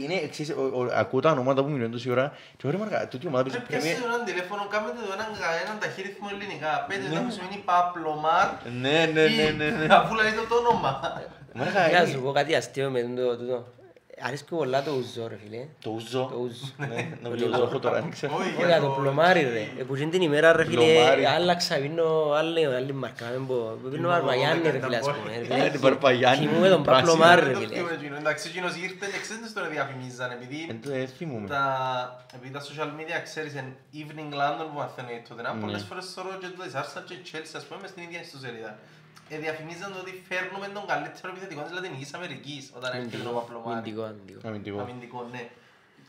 είναι, 0.04 0.14
εξής, 0.14 0.50
ο- 0.50 0.72
ο- 0.80 0.90
ακούω 0.94 1.20
τα 1.20 1.32
ονόματα 1.32 1.64
που 1.64 1.70
μιλούν 1.70 1.92
τόση 1.92 2.10
ώρα 2.10 2.32
και 2.58 2.68
ωραία 2.68 2.80
μαργά, 2.80 3.08
τούτη 3.08 3.28
ομάδα 3.28 3.44
παίζει 3.44 3.58
Πρέπει 3.60 3.74
να 3.74 3.80
Premier- 3.80 4.06
έναν 4.06 4.26
τηλέφωνο, 4.26 4.68
κάνετε 4.74 4.98
το 5.08 5.14
έναν, 5.14 5.28
έναν 5.66 5.80
ταχύρυθμο 5.80 6.28
ελληνικά. 6.34 6.86
Πέντε 6.88 7.08
να 7.16 7.22
μου 7.22 7.32
σημαίνει 7.32 7.58
Παπλωμάρ 7.66 8.48
Ναι, 8.82 8.98
ναι, 9.14 9.24
ναι, 9.28 9.50
ναι, 9.58 9.70
ναι. 9.78 9.84
ή 9.86 9.88
αφού 10.02 10.14
λέει 10.20 10.32
το 10.40 10.44
το 10.52 10.56
όνομα. 10.56 10.92
Μαλάκα, 11.54 11.80
Να 11.80 11.88
είναι- 12.02 12.06
σου 12.12 12.22
πω 12.22 12.32
κάτι 12.32 12.56
αστείο 12.56 12.90
με 12.90 13.02
το 13.02 13.38
τούτο. 13.38 13.58
Αρέσκει 14.26 14.50
πολλά 14.50 14.84
το 14.84 14.92
ουζό 14.92 15.28
ρε 15.28 15.38
φίλε. 15.44 15.66
Το 15.82 15.90
ούζο. 15.90 16.28
Το 16.32 16.38
ουζό. 16.38 16.66
Ναι, 16.78 17.08
νομίζω 17.24 17.46
το 17.50 17.64
έχω 17.64 17.80
τώρα, 17.80 18.02
δεν 18.02 18.12
ξέρω. 18.12 18.36
Όχι, 18.36 18.54
Όχι, 18.58 18.66
για 18.66 18.80
το 18.80 18.88
πλωμάρι 19.00 19.42
ρε. 19.42 19.66
Ε, 19.80 19.84
Που 19.84 19.96
γίνει 19.96 20.12
την 20.12 20.22
ημέρα 20.22 20.52
ρε 20.54 20.64
Πλωμάρι. 20.66 21.16
φίλε, 21.16 21.28
άλλαξα, 21.30 21.76
πίνω 21.76 22.32
άλλη, 22.32 22.66
άλλη 22.66 22.94
μαρκά, 22.94 23.26
να 23.26 23.38
μην 23.38 23.48
πω. 23.48 23.78
Πίνω 23.92 24.08
Βαρβαγιάννη 24.08 24.70
ρε 24.70 24.80
φίλε, 24.80 24.98
ας 24.98 25.06
πούμε. 25.06 25.38
ρε, 25.38 25.44
φίλε. 25.44 25.66
Ε, 25.66 25.70
την 25.70 25.82
Παρπαγιάννη. 25.82 26.46
Θυμούμαι 26.48 26.70
τον 26.70 26.84
πράσινη. 26.84 27.08
Παπλωμάρι 27.08 27.42
ρε 27.42 27.46
Δεν 27.48 27.54
το 27.54 27.60
φίλε. 27.60 27.74
θυμούμαι 27.76 27.94
εκείνο. 27.94 28.16
Εντάξει, 28.16 28.48
εκείνος 28.50 28.74
ήρθε 28.86 29.06
και 29.14 29.20
ξέρεις 29.26 29.54
τώρα 29.54 29.68
διαφημίζαν, 29.76 30.30
επειδή 30.38 30.58
Δεν 30.68 30.80
το- 30.84 30.90
δεν 30.90 31.08
θυμούμαι. 31.18 31.48
τα, 31.48 31.64
επειδή 32.36 32.52
τα 32.58 32.62
social 32.70 32.90
media 33.00 33.18
ξέρεις 33.28 33.54
εν 33.62 33.68
Evening 34.00 34.32
London 34.42 34.66
που 34.72 34.78
μαθαίνει 34.84 35.14
το 35.28 35.34
Ναι. 35.36 35.42
τενά, 35.42 35.52
πολλές 35.64 35.84
φορές 35.90 36.06
θεωρώ 36.14 36.30
και 36.42 36.48
το 36.58 36.64
της 36.64 36.74
Arsenal 36.82 37.04
και 37.10 37.16
Chelsea 37.30 37.54
ας 37.60 37.64
πούμε 37.68 37.78
μες 37.82 37.90
στην 37.94 38.04
ίδια 38.08 38.20
ιστοσελίδα. 38.26 38.72
Ε, 39.30 39.38
διαφημίζαν 39.38 39.90
το 39.94 40.00
ότι 40.00 40.24
φέρνουμε 40.30 40.68
τον 40.78 40.86
καλύτερο 40.92 41.28
επιθετικό 41.32 41.62
της 41.66 41.72
Λατινικής 41.78 42.14
Αμερικής 42.14 42.64
όταν 42.78 42.90
έρχεται 42.98 43.24
το 43.28 43.30
Παπλωμάρι. 43.38 43.76
Μυντικό, 43.76 44.04
μυντικό. 44.18 44.48
Αμυντικό. 44.48 44.80
Αμυντικό, 44.80 45.28
ναι. 45.32 45.44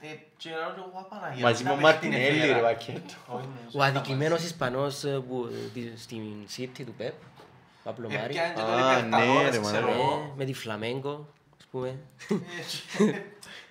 Ε, 0.02 0.06
και 0.36 0.50
λέω 0.50 0.70
και 0.76 0.80
εγώ, 0.88 0.98
«Απαναγία, 1.06 1.44
Μαζί 1.46 1.62
να 1.64 1.74
με 1.74 1.76
ο 1.76 1.86
παίχτη 1.86 2.06
είναι 2.06 2.16
Μαρτινέλli 2.16 2.40
φέρα». 2.40 2.54
ρε 2.56 2.62
πακέτο. 2.62 3.14
Όχι, 3.36 3.46
ναι, 3.46 3.60
Ο 3.66 3.70
σωστά 3.70 3.84
αδικημένος 3.86 4.42
Ισπανός 4.44 5.04
ε, 5.04 5.22
που 5.28 5.48
ε, 5.52 5.68
τη- 5.74 5.98
στην 6.04 6.22
City 6.56 6.82
του 6.86 6.94
Πεπ, 7.00 7.12
μαζί. 7.12 7.42
Παπλωμάρι. 7.84 8.22
Έπιανε 8.24 8.54
και 8.54 8.60
το 8.60 8.66
Α, 8.66 8.98
Libertadores, 8.98 9.42
ναι, 9.42 9.50
ρε, 9.50 9.58
ξέρω 9.60 9.86
μάνα. 9.86 9.90
εγώ. 9.92 10.30
Ε, 10.32 10.36
Με 10.36 10.44
τη 10.44 10.54
Φλαμέγκο, 10.54 11.26
ας 11.58 11.66
πούμε. 11.70 11.98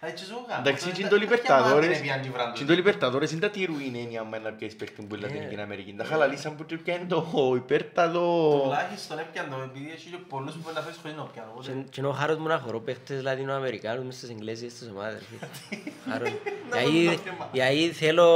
Ε, 0.01 0.07
έτσι 0.07 0.25
ζούγα. 0.25 0.59
Εντάξει, 0.59 0.83
Αυτό 0.87 0.95
και 1.01 1.07
δεν- 1.07 1.19
το 1.19 1.27
δεν 1.27 1.41
πιάνει 1.41 1.63
Libertadores, 1.73 1.91
την 1.91 2.01
πιάνει 2.01 2.29
βράντο. 2.29 2.51
και 2.57 2.65
το 2.65 2.73
Libertadores 2.79 3.31
είναι 3.31 3.39
τα 3.39 3.49
τυρουίν 3.49 3.95
έννοια 3.95 4.23
με 4.23 4.37
να 4.37 4.51
πιέσεις 4.51 4.77
παίχτη 4.77 5.01
που 5.01 5.15
είναι 5.15 5.25
Λατινική 5.27 5.61
Αμερική. 5.61 5.93
Τα 5.97 6.03
χαλαλίσαν 6.03 6.55
που 6.55 6.65
του 6.65 6.79
πιάνει 6.79 7.05
το 7.05 7.53
υπέρτατο... 7.55 8.59
Τουλάχιστον 8.63 9.19
έπιαν 9.19 9.49
το, 9.49 9.55
επειδή 9.69 9.91
έχει 9.91 10.09
και 10.09 10.17
πολλούς 10.29 10.53
που 10.53 10.59
μπορεί 10.63 10.75
να 10.75 10.81
φέρεις 10.81 10.99
χωρίς 11.01 11.17
να 11.17 11.23
πιάνω. 11.23 11.49
οπότε- 11.53 11.67
Και- 11.73 11.81
Και 11.89 11.99
είναι 11.99 12.07
ο 12.07 12.11
χάρος 12.11 12.37
μου 12.37 12.47
να 12.47 12.57
χωρώ 12.59 12.79
παίχτες 12.79 13.21
Λατινοαμερικάνους 13.21 14.03
μες 14.05 14.15
στις 14.15 14.29
Εγγλέζιες 14.29 14.73
της 14.73 14.89
ομάδας. 14.93 15.21
ρε 15.29 15.47
φίλε. 15.69 15.81
Χάρος. 16.09 16.29
Να 16.69 16.79
Γιατί- 16.81 17.05
δω 17.05 17.11
το 17.11 17.17
θέμα. 17.25 17.49
Γιατί 17.51 17.91
θέλω 17.91 18.27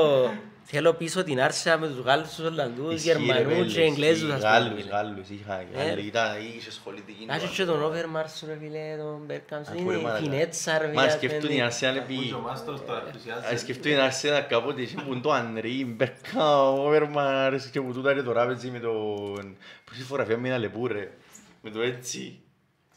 Θέλω 0.65 0.93
πίσω 0.93 1.23
την 1.23 1.41
Άρσεα 1.41 1.77
με 1.77 1.87
τους 1.87 1.99
Γάλλους, 1.99 2.35
τους 2.35 2.45
Ολλανδούς, 2.45 3.03
Γερμανούς 3.03 3.73
και 3.73 3.81
Εγγλέζους 3.81 4.29
ας 4.31 4.35
πούμε. 4.37 4.49
Γάλλους, 4.49 4.81
φίλε. 4.81 4.89
Γάλλους, 4.91 5.29
είχα, 5.29 5.59
Ε. 5.59 5.65
Γάλλοι, 5.87 6.01
ήταν, 6.05 6.41
είχε 6.57 6.71
σχολητική. 6.71 7.25
Να 7.25 7.35
έχεις 7.35 7.49
και 7.49 7.65
τον 7.65 7.81
Overmars 7.83 8.43
ρε 8.47 8.57
φίλε, 8.59 8.95
τον 8.97 9.25
Bergkamp, 9.29 9.61
Ακούω, 9.69 9.89
ρε, 9.89 9.93
είναι 9.95 10.03
μαλάκα. 10.03 10.23
φινέτσα 10.23 10.77
ρε 10.77 10.87
Μα 10.93 11.01
φίλε. 11.01 11.11
σκεφτούν 11.11 11.51
η 11.51 11.61
Αρσένα 11.61 12.01
Ακούει 12.01 12.15
επί... 12.17 12.27
και 12.27 12.33
ο 12.33 12.39
Μάστρος 12.39 12.85
τώρα 12.85 12.99
Α, 12.99 13.03
ενθουσιάζει. 13.07 13.57
σκεφτούν 13.57 13.91
η 13.91 13.95
Αρσένα 13.95 14.41
κάποτε 14.41 14.81
είχε 14.81 14.95
που 15.07 15.19
το 15.19 15.31
Ανρί, 15.31 15.85
Μπερκά, 15.85 16.61
Όβερμαρς 16.71 17.65
και 17.65 17.81
που 17.81 17.93
τούτα 17.93 18.13
ρε 18.13 18.23
το 18.23 18.31
ράπετσι 18.31 18.67
με 18.69 18.79
τον... 18.79 19.57
Πώς 19.85 19.97
η 19.97 20.01
φωτογραφία 20.01 20.37
με 20.37 20.47
ένα 20.47 20.57
λεπού 20.57 20.87
ρε, 20.87 21.11
με 21.61 21.69
το 21.69 21.81
έτσι. 21.81 22.39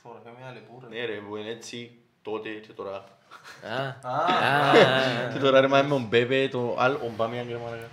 Φωτογραφία 0.02 0.33
με 0.33 0.38
ένα 0.42 0.52
λεπού, 0.52 0.83
ρε. 0.90 0.98
Ναι 0.98 1.05
ρε, 1.07 1.20
που 1.29 1.37
είναι 1.37 1.50
έτσι 1.50 1.90
τότε 2.22 2.48
και 2.48 2.72
τώρα. 2.72 3.05
Α, 3.76 4.09
Α, 4.11 4.16
α, 5.28 5.32
Και 5.32 5.38
τώρα 5.38 5.61
ρε 5.61 5.66
μα 5.68 5.82
με 5.82 5.88
τον 5.88 6.06
Μπέπε, 6.09 6.48
το 6.50 6.76
άλλο, 6.78 6.96
ο 6.96 7.12
Μπάμιαν 7.16 7.46
ρε 7.50 7.56
μαλάκα. 7.56 7.88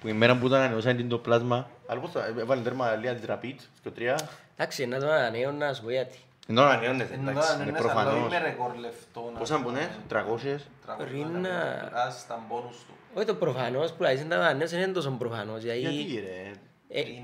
Που 0.00 0.08
η 0.08 0.12
μέρα 0.12 0.36
που 0.36 0.46
ήταν 0.46 0.60
ανεβούσαν 0.60 0.96
την 0.96 1.08
το 1.08 1.18
πλάσμα, 1.18 1.68
άλλο 1.86 2.00
πώς 2.00 2.10
θα, 2.10 2.26
έβαλε 2.38 2.62
τέρμα 2.62 2.94
λίγα 2.94 3.14
της 3.14 3.24
Ραπίτ, 3.26 3.60
και 3.82 3.90
τρία. 3.90 4.18
Εντάξει, 4.56 4.86
να 4.86 4.98
τον 4.98 5.08
ανανέω 5.10 5.50
να 5.52 5.72
σου 5.72 5.82
πω 5.82 5.90
γιατί. 5.90 6.18
Ενώ 6.48 6.62
ανανεώνεται, 6.62 7.14
Ενώ 7.14 7.30
εντάξει, 7.30 7.52
αν 7.52 7.60
είναι 7.60 7.68
είναι 7.68 7.78
σαν 7.78 7.86
λόγι 7.94 8.02
προφανώς. 8.04 8.30
με 8.32 8.38
ρεκόρ 8.38 8.74
λεφτών. 8.78 9.32
Πόσα 9.38 9.60
που 9.62 9.68
είναι, 9.68 9.88
300. 10.08 10.60
Πριν 10.98 11.26
να- 11.40 11.90
Ας 12.06 12.26
τα 12.26 12.40
μπόνους 12.48 12.76
του. 12.76 12.92
Όχι 13.14 13.26
το 13.26 13.34
προφανώς, 13.34 13.92
που 13.92 14.02
λάζεις 14.02 14.22
να 14.24 14.28
τον 14.28 14.40
ανανέως 14.40 14.72
είναι 14.72 14.86
τόσο 14.86 15.10
προφανώς, 15.10 15.62
Γιατί 15.62 15.78
γιατί 15.78 16.20
ρε, 16.20 16.48
ε, 16.50 16.52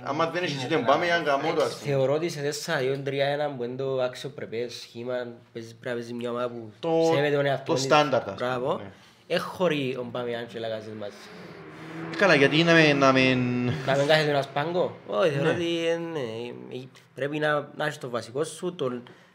άμα 0.05 0.27
δεν 0.31 0.43
έχεις 0.43 0.65
ούτε 0.65 0.77
πάμε 0.77 1.05
για 1.05 1.17
να 1.19 1.23
γαμώ 1.23 1.53
το 1.53 1.63
ας 1.63 1.75
πούμε. 1.79 1.93
θεωρώ 1.93 2.13
ότι 2.15 2.29
σε 2.29 2.41
4-2-3-1 2.41 3.55
που 3.57 3.65
είναι 3.65 3.77
το 3.77 4.01
αξιοπρεπές 4.03 4.75
σχήμα, 4.75 5.15
παίζεις- 5.53 5.73
πρέπει 5.75 5.87
να 5.89 5.93
παίζεις 5.93 6.13
μια 6.13 6.31
ομάδα 6.31 6.49
που 6.49 6.73
Το- 6.81 7.11
σέβεται 7.15 7.37
τον 7.37 7.47
εαυτό 7.47 7.65
το 7.65 7.75
της. 7.75 7.83
στάνταρτ, 7.83 8.29
ας 8.29 8.35
πούμε, 8.35 8.47
Μπράβο. 8.49 8.77
ναι. 8.77 8.91
Έχωρει 9.27 9.97
ο 9.99 10.07
Μπαμιάν 10.11 10.47
και 10.47 10.59
Λακαζές 10.59 10.93
μαζί. 10.99 11.15
Ε, 12.13 12.17
Καλά, 12.17 12.35
γιατί 12.35 12.63
να 12.65 12.73
με... 12.73 12.93
Να 12.93 13.13
με... 13.13 13.21
Να 13.87 13.97
μην 13.97 14.07
κάθεται 14.07 14.29
ένας 14.31 14.49
πάγκο. 14.49 14.97
Όχι, 15.07 15.31
θεωρώ 15.31 15.49
Ναι. 15.49 15.55
ότι 15.55 15.89
ε, 15.89 15.97
ναι, 15.97 16.19
ε, 16.79 16.83
πρέπει 17.15 17.39
να 17.39 17.69
να 17.77 17.85
έχεις 17.85 17.99
το 17.99 18.11
βασικό 18.11 18.45
σου, 18.45 18.75
το, 18.75 18.93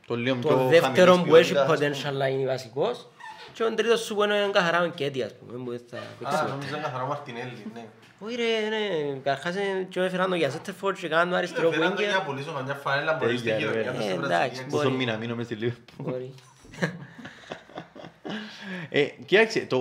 Το 0.07 0.15
λίγο 0.15 0.35
το 0.41 0.47
πιο 0.47 0.67
δεύτερο 0.67 1.11
χαμηλής 1.11 1.29
που 1.29 1.35
έχει 1.35 1.53
ποιότητας. 1.53 2.01
potential 2.09 2.13
να 2.13 2.27
είναι 2.27 2.45
βασικός 2.45 3.07
και 3.53 3.63
ο 3.63 3.73
τρίτος 3.73 3.99
σου 3.99 4.15
που 4.15 4.23
είναι 4.23 4.49
καθαρά 4.51 4.83
ο 4.83 4.87
Κέτι, 4.87 5.23
ας 5.23 5.31
πούμε, 5.33 5.63
που 5.63 5.69
δεν 5.69 5.81
θα 5.89 5.97
παίξει 6.19 6.35
Α, 6.35 6.39
ποτέ. 6.39 6.51
νόμιζα 6.51 6.77
καθαρά 6.77 7.03
ο 7.03 7.07
Μαρτινέλli, 7.07 7.71
ναι. 7.73 7.85
Όχι 8.19 8.35
ρε, 8.35 8.69
ναι, 8.69 9.13
καταρχάς 9.23 9.55
ε, 9.55 9.87
και 9.89 9.99
έφεραν 9.99 10.29
το 10.29 10.35
για 10.35 10.49
Σέτερφορτ 10.49 10.97
και 10.97 11.07
κάνουν 11.07 11.29
το 11.29 11.35
αριστερό 11.35 11.71
Φέραν 11.71 11.95
το 11.95 12.01
για 12.01 12.11
winger. 12.11 12.13
να 12.13 12.23
πουλήσω 12.23 12.51
καμιά 12.51 12.73
φανέλα 12.73 13.13
μπορεί 13.13 13.37
στη 13.37 13.49
Τέλεια, 13.49 13.67
γειτονιά 13.67 13.91
ρε. 13.91 13.97
μες 13.97 14.05
Ε, 14.05 14.09
στην 14.09 14.23
εντάξει, 14.23 14.37
Βραζιλία. 14.37 14.65
μπορεί. 14.69 14.83
Πόσο 14.85 14.95
μήνα 14.97 15.17
μείνω 15.17 15.35
μες 15.35 15.45
στη 15.45 15.55
Λίβερπουλ. 15.55 16.09
Μπορεί. 16.11 16.33
Ε, 18.89 19.03
κοίταξε, 19.25 19.59
το, 19.65 19.77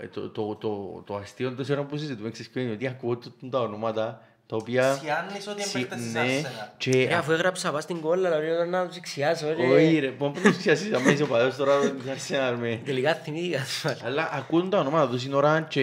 ε, 0.00 0.06
το, 0.06 0.28
το, 0.28 0.54
το, 0.54 1.02
το 1.06 1.16
αστείο 1.16 1.54
τόσο 1.54 1.72
ώρα 1.72 1.82
που 1.82 1.96
συζητούμε 1.96 2.30
ξέρεις 2.30 2.50
ποιο 2.52 2.62
είναι 2.62 2.72
ότι 2.72 2.86
ακούω 2.86 3.16
τούτα 3.16 3.48
τα 3.50 3.60
ονόματα 3.60 4.22
τα 4.46 4.56
οποία... 4.56 4.94
Σιάννης 4.94 5.46
ότι 5.48 5.62
Συ- 5.62 5.74
εμπαίχτες 5.76 5.98
της 6.02 6.12
ναι, 6.12 6.20
Arsenal. 6.42 6.70
και 6.76 7.06
Ε, 7.10 7.14
αφού 7.14 7.32
έγραψα 7.32 7.70
πας 7.72 7.82
στην 7.82 8.00
κόλλα, 8.00 8.28
αλλά 8.28 8.38
λέω 8.38 8.64
να 8.64 8.86
τους 8.86 8.96
εξιάσω 8.96 9.46
και 9.54 9.62
Όχι 9.62 9.98
ρε, 9.98 10.08
πώς 10.08 10.32
να 10.42 10.50
ξιάσεις, 10.50 10.92
άμα 10.92 11.10
είσαι 11.12 11.22
ο 11.22 11.26
παδός 11.26 11.56
τώρα 11.56 11.78
της 11.80 12.28
Arsenal 12.30 12.56
με... 12.60 12.80
τελικά 12.84 13.14
θυμήθηκα. 13.14 13.60
ασφαλώς. 13.60 14.02
Αλλά 14.04 14.30
ακούν 14.32 14.70
τα 14.70 14.78
ονόματα 14.78 15.08
τους 15.08 15.20
σύνορα 15.22 15.60
και 15.60 15.80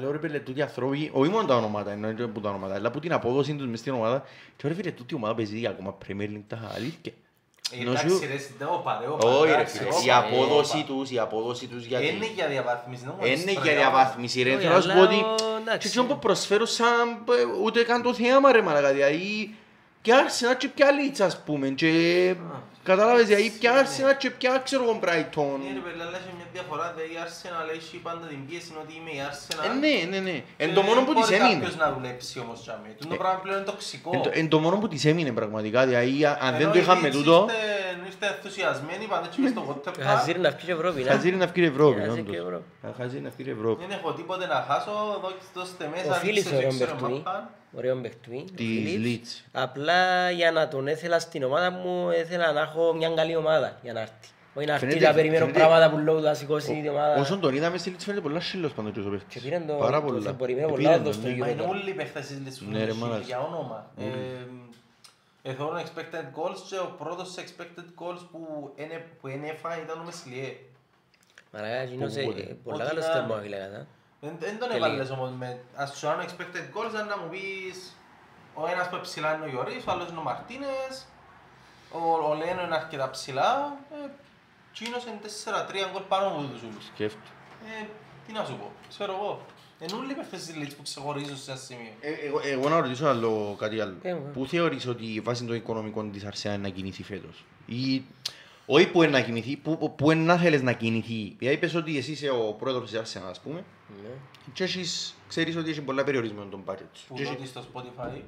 λέω 0.00 0.10
ρε 0.12 0.18
πέλε 0.18 0.38
τούτοι 0.38 0.62
άνθρωποι, 0.62 1.10
όχι 1.12 1.30
μόνο 1.30 1.46
τα 1.46 1.56
ονόματα, 1.56 1.90
εννοείται 1.90 2.26
που 2.26 2.40
τα 2.40 2.48
ονόματα, 2.48 2.74
αλλά 2.74 2.90
που 2.90 3.00
την 3.00 3.12
απόδοση 3.12 3.54
τους 3.54 3.66
μες 3.66 3.78
στην 3.78 3.92
ομάδα 3.92 4.24
και 4.56 4.68
ρε 4.68 4.74
φίλε 4.74 4.90
τούτη 4.90 5.14
ομάδα 5.14 5.34
παίζει 5.34 5.66
ακόμα 5.66 5.96
Premier 6.08 6.22
League 6.28 6.42
τα 6.46 6.72
αλήθεια. 6.74 7.12
Ε, 7.70 7.80
Ενώ 7.80 7.96
σου- 7.96 8.06
Εντάξει 8.06 8.26
ρε, 8.32 8.38
συντάω 8.38 8.76
παρέω. 8.78 9.18
Όχι 9.22 9.46
ρε 9.46 9.52
εντάξει, 9.54 9.76
φίλε, 9.78 9.88
όπα, 9.90 10.02
η 10.04 10.10
απόδοση 10.10 10.76
όπα. 10.76 10.84
τους, 10.94 11.10
η 11.10 11.18
απόδοση 11.18 11.66
τους 11.66 11.84
γιατί... 11.84 12.06
Είναι 12.06 12.26
για 12.34 12.46
διαβάθμιση, 12.46 13.02
δεν 13.04 13.12
μου 13.18 13.24
Είναι 13.26 13.32
αρέσει 13.34 13.50
για 13.50 13.60
τώρα, 13.60 13.74
διαβάθμιση 13.76 14.42
ρε, 14.42 14.50
Όχι, 14.54 14.60
θέλω 14.62 14.74
να 14.74 14.80
σου 14.80 14.90
αλλά 14.90 15.06
πω 15.06 15.12
ότι 15.12 15.14
ο- 15.20 15.34
και 15.36 15.44
εντάξει. 15.60 15.88
εκείνο 15.88 16.04
που 16.04 16.18
προσφέρω 16.18 16.66
σαν 16.66 17.08
ε, 17.08 17.62
ούτε 17.64 17.82
καν 17.82 18.02
το 18.02 18.14
θέαμα 18.14 18.52
ρε 18.52 18.62
μαλακά, 18.62 18.92
δηλαδή 18.92 19.54
και 20.02 20.12
Arsenal 20.14 20.54
και 20.58 20.68
πια 20.68 20.86
Leeds 20.90 21.20
ας 21.24 21.42
πούμε 21.44 21.68
και 21.68 22.34
κατάλαβες 22.92 23.26
δηλαδή 23.30 23.48
πια 23.60 23.72
Arsenal 23.82 24.14
και 24.22 24.28
πια 24.38 24.52
ξέρω 24.66 24.82
εγώ 24.86 24.94
Brighton. 25.04 25.54
Ναι 25.64 25.70
ρε 25.78 25.82
παιδιά, 25.86 26.04
αλλά 26.06 26.16
έχει 26.22 26.32
μια 26.38 26.48
διαφορά, 26.56 26.84
δηλαδή 26.94 27.10
η 27.16 27.18
Arsenal 27.26 27.66
έχει 27.78 27.96
πάντα 28.06 28.24
την 28.32 28.40
πίεση 28.46 28.70
ότι 28.82 28.92
είμαι 28.98 29.12
η 29.18 29.20
Arsenal. 29.30 29.64
Ε, 29.68 29.70
ναι, 29.84 29.94
ναι, 30.12 30.18
ναι. 30.28 30.36
Εν 30.62 30.68
Και 30.68 30.74
το 30.78 30.82
μόνο 30.88 31.00
που 31.06 31.12
δεν 31.12 31.16
της 31.22 31.24
μπορεί 31.30 31.34
έμεινε. 31.40 31.54
κάποιος 31.60 31.76
να 31.82 31.86
δουλέψει 31.96 32.34
όμως 32.44 32.58
για 32.66 32.76
μένα. 32.82 32.94
Το 33.12 33.16
πράγμα 33.22 33.38
πλέον 33.44 33.58
είναι 33.60 33.68
τοξικό. 33.72 34.10
Εν 34.16 34.20
το- 34.26 34.30
Εν 34.40 34.46
το 34.52 34.58
μόνο 34.64 34.76
που 34.80 34.88
της 34.92 35.02
έμεινε 35.10 35.32
πραγματικά, 35.40 35.80
δηλαδή 35.90 36.10
α- 36.30 36.38
αν 36.46 36.52
δεν 36.58 36.60
Ενώ 36.66 36.70
το 36.74 36.78
οι 36.78 36.82
είχαμε 36.82 37.06
Leeds 37.08 37.16
τούτο, 37.18 37.36
ήρθε- 37.48 38.06
ήρθε 38.10 38.26
ενθουσιασμένοι, 38.34 39.04
πάντα 39.12 39.26
έτσι 39.28 39.38
μες 39.40 39.50
στο 39.54 39.62
water 39.68 39.88
park. 39.96 40.00
Χαζίρι 40.10 40.40
να 40.46 40.50
βγει 40.58 40.70
Ευρώπη, 40.78 40.98
να. 41.02 41.10
χαζίρι 41.12 41.36
να 41.42 41.46
βγει 41.50 41.60
η 41.62 41.70
Ευρώπη, 41.74 41.98
Χαζίρι 42.00 42.20
όντως. 42.20 42.34
και 42.34 42.40
Ευρώπη. 42.46 42.64
Α, 42.86 42.88
Χαζίρι 42.98 43.22
να 43.26 43.30
βγει 43.36 43.48
η 43.50 43.54
Ευρώπη. 43.58 43.78
Δεν 43.86 43.92
έχω 43.98 44.08
τίποτε 44.18 44.44
να 44.54 44.58
χάσω, 44.68 44.92
δώστε- 45.22 45.52
δώστε 45.58 45.84
μέσα. 45.94 46.10
Ο 46.10 46.14
Φίλης 46.24 46.34
δείξτε 46.42 46.56
ωραίο 46.56 46.68
και 46.70 46.74
ξέρω 46.74 46.90
παιχτούι. 46.96 47.22
μαπάν. 47.24 47.42
Ωραίο 47.76 47.96
παιχτούι. 48.00 48.36
ο 48.36 48.44
Της 48.56 48.66
Φίλης. 48.66 49.20
Leeds. 49.44 49.48
Απλά 49.52 50.30
για 50.30 50.52
να 50.52 50.68
τον 50.68 50.88
έθελα 50.88 51.18
στην 51.18 51.42
ομάδα 51.42 51.70
μου, 51.70 52.10
ήθελα 52.10 52.52
να 52.52 52.60
έχω 52.60 52.94
μια 52.94 53.08
καλή 53.08 53.36
ομάδα 53.36 53.78
για 53.82 53.92
να 53.92 54.00
έρθει. 54.00 54.28
Όχι 54.54 54.66
να 54.66 54.72
έρθει 54.72 54.86
Φαίνεται- 54.86 55.06
να 55.08 55.14
περιμένω 55.14 55.38
φαίνεται- 55.44 55.60
πράγματα 55.60 55.90
που 55.90 55.98
λόγω 55.98 56.18
του 56.18 56.24
να 56.24 56.34
σηκώσει 56.34 56.80
η 56.84 56.88
ομάδα. 56.88 57.20
Όσον 57.20 57.40
τον 57.40 57.54
είδαμε 57.54 57.78
στη 57.78 57.94
Leeds 57.96 58.02
φαίνεται 58.02 58.22
πολλά 58.22 58.40
σύλλος 58.40 58.72
πάντως 58.72 58.92
και 58.92 59.00
ο 59.00 59.10
παίχτης. 59.10 59.34
Και 59.34 59.40
πήραν 59.48 59.66
το- 59.66 59.74
Πάρα 59.74 60.00
το 60.00 60.06
πολλά. 60.06 60.20
Θεμπορημένο 60.22 60.66
Ε, 60.66 60.70
πολλά 60.70 60.78
πήραν 60.88 60.94
εδώ 61.00 61.02
τον, 61.04 61.12
στο 61.12 61.28
ναι. 61.28 61.34
Euro. 61.34 61.38
Μα 61.38 61.48
είναι 61.48 61.62
όλοι 61.62 61.90
οι 61.90 61.94
παίχτες 61.94 62.26
της 62.26 62.36
Leeds 62.36 62.58
που 62.64 62.70
Ναι, 62.70 62.76
είναι 62.76 62.84
ρε, 62.86 62.92
σίγουροι 62.92 63.10
μάλιστα. 63.10 63.36
για 63.36 63.46
όνομα. 63.46 63.90
Ε, 63.98 64.04
Εθώρουν 65.42 65.78
expected 65.78 66.24
goals 66.38 66.60
και 66.68 66.76
ο 66.78 66.94
πρώτος 66.98 67.32
σε 67.32 67.40
expected 67.44 67.84
goals 68.02 68.20
που 68.30 68.40
είναι- 68.76 69.04
που 69.20 69.26
ενέφα 69.28 69.78
ήταν 69.84 70.00
ο 70.00 70.04
Μεσλιέ. 70.04 70.56
Μαλάκα, 71.52 71.74
εκείνος 71.74 72.12
Πού, 72.12 72.18
ε, 72.18 72.22
πότε. 72.22 72.40
ε, 72.40 72.56
πολλά 72.64 72.76
Ότι 72.76 72.86
καλός 72.88 73.04
ήταν- 73.04 73.26
τερμόφυλακας, 73.26 73.72
α. 73.76 73.86
Δεν 74.20 74.36
δεν 74.38 74.58
τον 74.58 74.68
Τελεία. 74.68 74.86
έβαλες 74.86 75.10
όμως 75.10 75.30
με... 75.38 75.60
Ας 75.74 75.96
σου 75.98 76.06
κάνω 76.06 76.22
expected 76.22 76.64
goals 76.76 76.94
αν 77.00 77.06
να 77.06 77.18
μου 77.18 77.28
πεις 77.30 77.96
ο 78.54 78.66
ένας 78.66 78.88
που 78.88 78.98
ψηλά 79.02 79.34
είναι 79.34 79.44
ο 79.44 79.48
Ιωρής, 79.48 79.84
ο 79.86 79.90
άλλος 79.90 80.08
είναι 80.08 80.18
ο 80.18 80.22
Μαρτίνες, 80.22 81.06
ο, 81.92 81.98
ο 82.30 82.34
Λένο 82.34 82.62
είναι 82.62 82.74
αρκετά 82.74 83.10
ψηλά, 83.10 83.76
ε, 83.92 84.08
Κίνος 84.72 85.04
είναι 85.04 85.18
4-3 85.22 85.90
γκολ 85.92 86.02
πάνω 86.08 86.26
από 86.26 86.40
τους 86.42 86.62
όλους. 86.62 86.84
Σκέφτου. 86.94 87.18
Ε, 87.82 87.86
τι 88.26 88.32
να 88.32 88.44
σου 88.44 88.56
πω, 88.56 88.70
ξέρω 88.88 89.12
εγώ. 89.12 89.40
Εν 89.80 89.88
όλοι 89.98 90.10
οι 90.12 90.14
παίχτες 90.14 90.44
της 90.46 90.54
Leeds 90.58 90.72
που 90.76 90.82
ξεχωρίζουν 90.82 91.36
σε 91.36 91.50
ένα 91.50 91.60
σημείο. 91.60 91.92
Ε, 92.00 92.12
εγώ- 92.12 92.40
Εγώ 92.44 92.68
να 92.68 92.80
ρωτήσω 92.80 93.06
άλλο 93.06 93.56
κάτι 93.58 93.80
άλλο. 93.80 93.96
Ε, 94.02 94.14
μου. 94.14 94.30
Πού 94.32 94.46
θεωρείς 94.46 94.86
ότι 94.86 95.20
βάσει 95.24 95.44
των 95.44 95.54
οικονομικών 95.54 96.12
της 96.12 96.24
Αρσένα 96.24 96.54
είναι 96.54 96.62
να 96.68 96.74
κινηθεί 96.74 97.02
φέτος; 97.02 97.44
Ή 97.66 98.04
όχι 98.70 98.90
που 98.90 99.02
είναι 99.02 99.12
να 99.12 99.20
κινηθεί, 99.20 99.56
που, 99.56 99.94
που 99.96 100.10
είναι 100.10 100.22
να 100.24 100.36
θέλεις 100.36 100.62
να 100.62 100.72
κινηθεί. 100.72 101.34
Δηλαδή 101.38 101.56
είπες 101.56 101.74
ότι 101.74 101.96
εσύ 101.98 102.10
είσαι 102.12 102.30
ο 102.30 102.52
πρόεδρος 102.58 102.90
της 102.90 102.98
Αρσένα, 102.98 103.28
ας 103.28 103.40
πούμε, 103.40 103.64
Ναι. 104.02 104.08
και 104.52 104.64
έχεις, 104.64 105.14
ξέρεις 105.28 105.56
ότι 105.56 105.70
έχει 105.70 105.80
πολλά 105.82 106.04
περιορισμένο 106.04 106.48
τον 106.50 106.62
budget 106.66 106.76
σου. 106.92 107.06
Που 107.08 107.14
Και 107.14 107.22
έχει- 107.22 107.36
δω 107.36 107.44
στο 107.46 107.64
Spotify. 107.74 108.20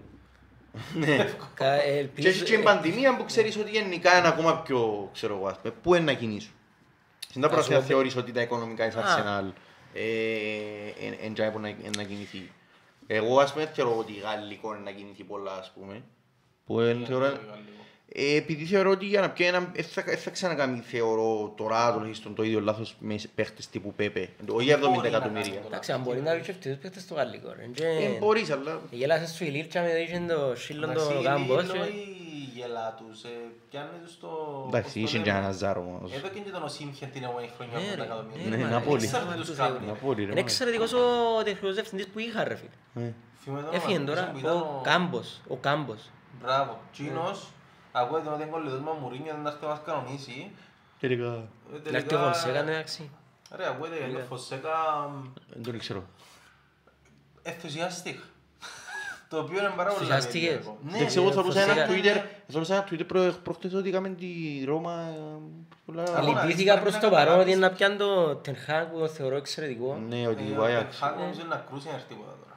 Ναι. 0.94 1.34
Κα- 1.54 1.72
ε, 1.72 1.90
Και 1.92 1.98
ελπίζω- 1.98 2.28
έχεις 2.28 2.42
και 2.42 2.54
την 2.54 2.62
πανδημία 2.64 3.16
που 3.16 3.24
ξέρεις 3.24 3.56
ότι 3.56 3.70
γενικά 3.70 4.18
είναι 4.18 4.28
ακόμα 4.28 4.56
πιο, 4.62 5.10
ξέρω 5.12 5.36
εγώ, 5.36 5.46
ας 5.46 5.58
πούμε, 5.60 5.74
πού 5.82 5.94
είναι 5.94 6.04
να 6.04 6.12
κινήσουν. 6.12 6.52
Στην 7.28 7.40
τα 7.40 7.48
Να 7.48 7.56
σου 7.62 7.68
πρώτα 7.68 7.80
πω- 7.80 7.86
θεωρείς 7.88 8.16
ότι 8.16 8.32
τα 8.32 8.40
οικονομικά 8.40 8.86
της 8.86 8.96
Α. 8.96 9.00
Arsenal 9.02 9.52
είναι 11.00 11.52
να, 11.60 11.74
να 11.96 12.02
κινηθεί. 12.04 12.50
Εγώ 13.06 13.38
ας 13.40 13.52
πούμε 13.52 13.66
θεωρώ 13.74 13.96
ότι 13.98 14.12
γαλλικό 14.12 14.74
είναι 14.74 14.82
να 14.84 14.90
κινηθεί 14.90 15.24
πολλά 15.24 15.52
ας 15.52 15.72
πούμε. 15.74 16.02
Που 16.66 16.80
εν, 16.80 17.04
θεωρώ, 17.06 17.24
Ε, 17.24 17.40
επειδή 18.14 18.64
θεωρώ 18.64 18.90
ότι 18.90 19.06
για 19.06 19.20
να 19.20 19.30
πιει 19.30 19.46
ένα, 19.48 19.70
δεν 19.74 19.84
θα, 19.84 20.02
δεν 20.02 20.18
θα 20.18 20.30
ξανακάμει 20.30 20.78
θεωρώ 20.80 21.52
τώρα 21.56 21.92
τουλάχιστον 21.92 22.34
το 22.34 22.42
ίδιο 22.42 22.60
λάθος 22.60 22.96
με 22.98 23.14
παίχτες 23.34 23.68
τύπου 23.68 23.92
Πέπε. 23.94 24.28
Όχι 24.48 24.68
70 24.74 24.78
Μπορεί 24.80 24.96
να 24.98 25.06
εκατομμύρια. 25.06 25.52
κάνει 25.52 25.66
Εντάξει, 25.66 25.92
αν 25.92 26.00
μπορεί 26.00 26.20
να 26.20 26.32
ρίξει 26.32 26.50
αυτούς 26.50 26.66
τους 26.72 26.80
παίχτες 26.80 27.02
στο 27.02 27.14
γαλλικό. 27.14 27.52
ρε. 27.56 27.66
Και- 27.74 27.84
Ε, 27.84 28.18
μπορείς, 28.18 28.50
αλλά... 28.50 28.80
Γέλασε 28.90 29.34
σου 29.34 29.44
η 29.44 29.48
Λίρτσα 29.48 29.80
με 29.80 29.88
είχε 29.88 30.22
το 30.28 30.56
σύλλον 30.56 30.90
Εντάξει, 30.90 31.08
το 31.12 31.20
η 31.20 31.22
κάμπος. 31.22 31.62
Λίλο 31.72 31.72
και- 31.84 31.90
η 31.90 32.50
γελά 32.54 32.94
τους, 32.98 33.22
ε, 33.22 33.28
πιάνει 33.70 33.88
τους 34.04 34.18
το... 34.20 34.28
Εντάξει, 34.68 34.92
πώς 34.92 34.92
το 34.92 35.00
είχε 35.00 35.12
λέμε. 35.18 35.30
και 35.30 35.44
ένα 35.44 35.52
Ζάρο 35.52 35.80
όμως. 35.80 36.12
Εδώ 36.12 36.28
και 36.28 36.40
τον 36.50 36.62
Οσίμχεν 36.62 37.10
την 37.12 37.22
επόμενη 37.22 37.50
χρονιά 37.56 37.78
Ναι, 37.78 37.84
από 37.88 37.96
τα 37.96 37.96
ρε, 37.96 38.04
εκατομμύρια. 38.04 38.48
ναι, 38.50 38.56
Ναι, 38.56 38.62
ρε, 38.62 38.68
Ναπόλη. 38.70 38.96
μάλιστα, 38.96 39.16
Έξαρτη 39.18 39.38
τους 39.38 39.48
τους 39.48 39.56
κάνει. 39.58 39.70
έβγαλε. 39.74 39.90
Να 39.92 39.96
πω, 39.98 40.06
ρε, 40.12 40.22
Είναι 40.22 40.32
μάλιστα. 40.32 40.40
εξαιρετικός 40.64 40.92
ο 40.92 41.42
τεχνικός 41.44 41.74
διευθυντής 41.74 42.06
που 42.12 42.18
είχα 42.18 42.44
ρε 42.44 42.56
φίλε. 42.60 43.06
Ε. 43.06 43.12
Θυμάμαι 43.42 43.62
τον 43.66 43.74
Έφυγε 43.74 43.98
Μαρκούζο 43.98 44.14
τώρα 44.14 44.30
που 44.32 44.38
ήταν 44.38 44.56
ο 44.56 44.80
Κάμπος. 44.88 45.40
Ο 45.48 45.56
Κάμπος. 45.56 46.02
Μπράβο. 46.42 46.72
Τσίνος, 46.92 47.38
ακούγεται 47.92 48.28
ότι 48.28 48.42
είναι 48.42 48.50
κολλητός 48.50 48.80
με 48.80 48.90
Μουρίνιο, 49.00 49.32
δεν 49.34 49.42
θα 49.42 49.48
έρθει 49.50 49.62
να 49.64 49.68
μας 49.68 49.80
κανονίσει. 49.86 50.50
Τελικά, 51.00 51.24
Ε, 51.24 51.28
Να 51.28 51.76
έρθει 51.76 51.90
τελικά- 51.90 52.20
ο 52.20 52.24
Φωνσέκα 52.24 52.58
εντάξει. 52.58 53.10
Ρε, 53.56 53.66
ακούγεται 53.66 53.96
για 54.08 54.18
τον 54.18 54.26
Φωσέκα 54.26 54.70
δεν 55.48 55.62
τον 55.62 55.78
ξέρω. 55.78 56.02
ενθουσιάστηκα. 57.42 58.22
Το 59.28 59.38
οποίο 59.38 59.58
είναι 59.58 59.72
πάρα 59.76 59.90
πολύ 59.90 60.02
Ενθουσιάστηκες; 60.10 60.40
περίεργο. 60.48 60.78
Ναι, 60.82 60.96
Εντάξει, 60.96 61.18
εγώ 61.18 61.32
θα 61.32 61.42
Φωσέκα. 61.42 61.72
ένα 61.72 61.86
Twitter, 61.86 62.14
θα 62.14 62.52
ρωτούσα 62.52 62.74
ένα 62.74 62.84
Twitter 62.90 63.06
προ- 63.06 63.34
προχτές 63.42 63.74
ότι 63.74 63.88
έκαμε 63.88 64.08
τη 64.08 64.26
Ρώμα... 64.66 64.92
ε, 65.00 65.38
πολλά- 65.86 66.16
Αλλά- 66.16 66.28
Λυπήθηκα 66.42 66.72
πρέπει 66.72 66.80
προς 66.80 66.94
να 66.94 67.00
το 67.00 67.08
παρόν 67.10 67.24
καταλάβεις. 67.24 67.42
ότι 67.42 67.52
είναι 67.56 67.66
να 67.66 67.72
πιάνει 67.72 67.96
το 67.96 68.34
Τενχάκ 68.36 68.86
που 68.90 68.98
το 68.98 69.08
θεωρώ 69.08 69.36
εξαιρετικό. 69.36 69.98
Ναι, 70.08 70.26
ότι 70.26 70.52
Ε, 70.52 70.56
ο 70.56 70.60
ο 70.60 70.64
Άγιαξ. 70.64 70.98
Ten 71.02 71.04
Hag 71.06 71.14
νομίζω 71.18 71.40
είναι 71.40 71.48
να 71.54 71.64
κρούσει 71.68 71.86
να 71.88 71.94
έρθει 71.94 72.06
τίποτα 72.08 72.30
τώρα. 72.42 72.49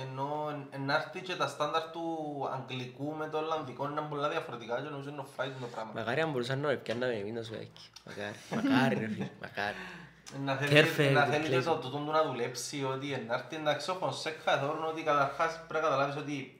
Ενώ 0.00 0.48
εν- 0.70 0.82
να 0.84 0.94
έρθει 0.94 1.20
και 1.20 1.36
τα 1.36 1.46
στάνταρ 1.46 1.82
του 1.90 2.04
αγγλικού 2.52 3.14
με 3.14 3.28
το 3.28 3.38
ολλανδικό 3.38 3.88
είναι 3.90 4.00
πολλά 4.00 4.28
διαφορετικά 4.28 4.80
και 4.82 4.88
νομίζω 4.88 5.08
είναι 5.10 5.22
φάει 5.36 5.48
το 5.60 5.66
πράγμα. 5.66 5.92
Μακάρι 5.94 6.20
αν 6.20 6.30
μπορούσαν 6.30 6.60
να 6.60 6.74
πιάνναμε 6.76 7.12
εμείς 7.14 7.32
να 7.32 7.42
σου 7.42 7.54
εκεί. 7.54 7.86
Μακάρι. 8.06 8.36
Μακάρι 8.54 8.94
ρε 8.98 9.08
φίλε. 9.08 9.28
Μακάρι. 9.42 9.76
Να 10.44 10.54
θέλει, 10.56 10.72
Perfect 10.80 11.12
να 11.12 11.24
θέλει 11.24 11.48
και 11.48 11.60
το 11.60 11.72
replacement. 11.72 11.80
τούτο 11.80 11.96
του 11.96 12.10
να 12.10 12.22
δουλέψει 12.24 12.84
ότι 12.84 13.24
να 13.28 13.34
έρθει 13.34 13.56
εντάξει 13.56 13.90
ο 13.90 13.94
Φωνσέκα 13.94 14.58
θεωρούν 14.58 14.84
ότι 14.84 15.02
καταρχάς 15.02 15.60
πρέπει 15.68 15.84
να 15.84 15.90
καταλάβεις 15.90 16.16
ότι 16.16 16.56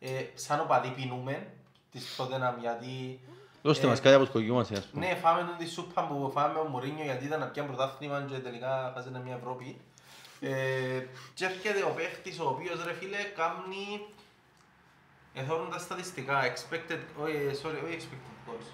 ε, 0.00 0.08
σαν 0.34 0.60
οπαδοί 0.60 0.88
πεινούμε 0.88 1.46
της 1.90 2.16
Tottenham 2.18 2.54
γιατί 2.60 3.20
Δώστε 3.62 3.86
ε, 3.86 3.88
μας 3.88 4.00
κάτι 4.00 4.14
από 4.14 4.24
σκογιούμαστε, 4.24 4.76
ας 4.76 4.84
πούμε. 4.84 5.06
Ναι, 5.06 5.14
φάμε 5.14 5.40
τον 5.40 5.56
τη 5.58 5.68
σούπα 5.68 6.06
που 6.06 6.30
φάμε 6.34 6.52
με 6.52 6.58
ο 6.58 6.64
Μουρίνιο 6.64 7.04
γιατί 7.04 7.24
ήταν 7.24 7.40
να 7.40 7.46
πιάνει 7.46 7.68
πρωτάθλημα 7.68 8.24
και 8.30 8.38
τελικά 8.38 8.92
χάσανε 8.94 9.20
μια 9.24 9.34
Ευρώπη. 9.34 9.80
Ε, 10.44 11.06
και 11.34 11.44
έρχεται 11.44 11.82
ο 11.82 11.92
παίχτης 11.96 12.40
ο 12.40 12.48
οποίος 12.48 12.84
ρε 12.84 12.92
φίλε 12.92 13.22
κάνει 13.36 14.06
εθώρουν 15.34 15.70
τα 15.70 15.78
στατιστικά 15.78 16.42
expected, 16.42 16.98
όχι, 17.22 17.34
sorry, 17.62 17.84
όχι 17.84 17.96
expected 17.98 18.50
goals. 18.50 18.66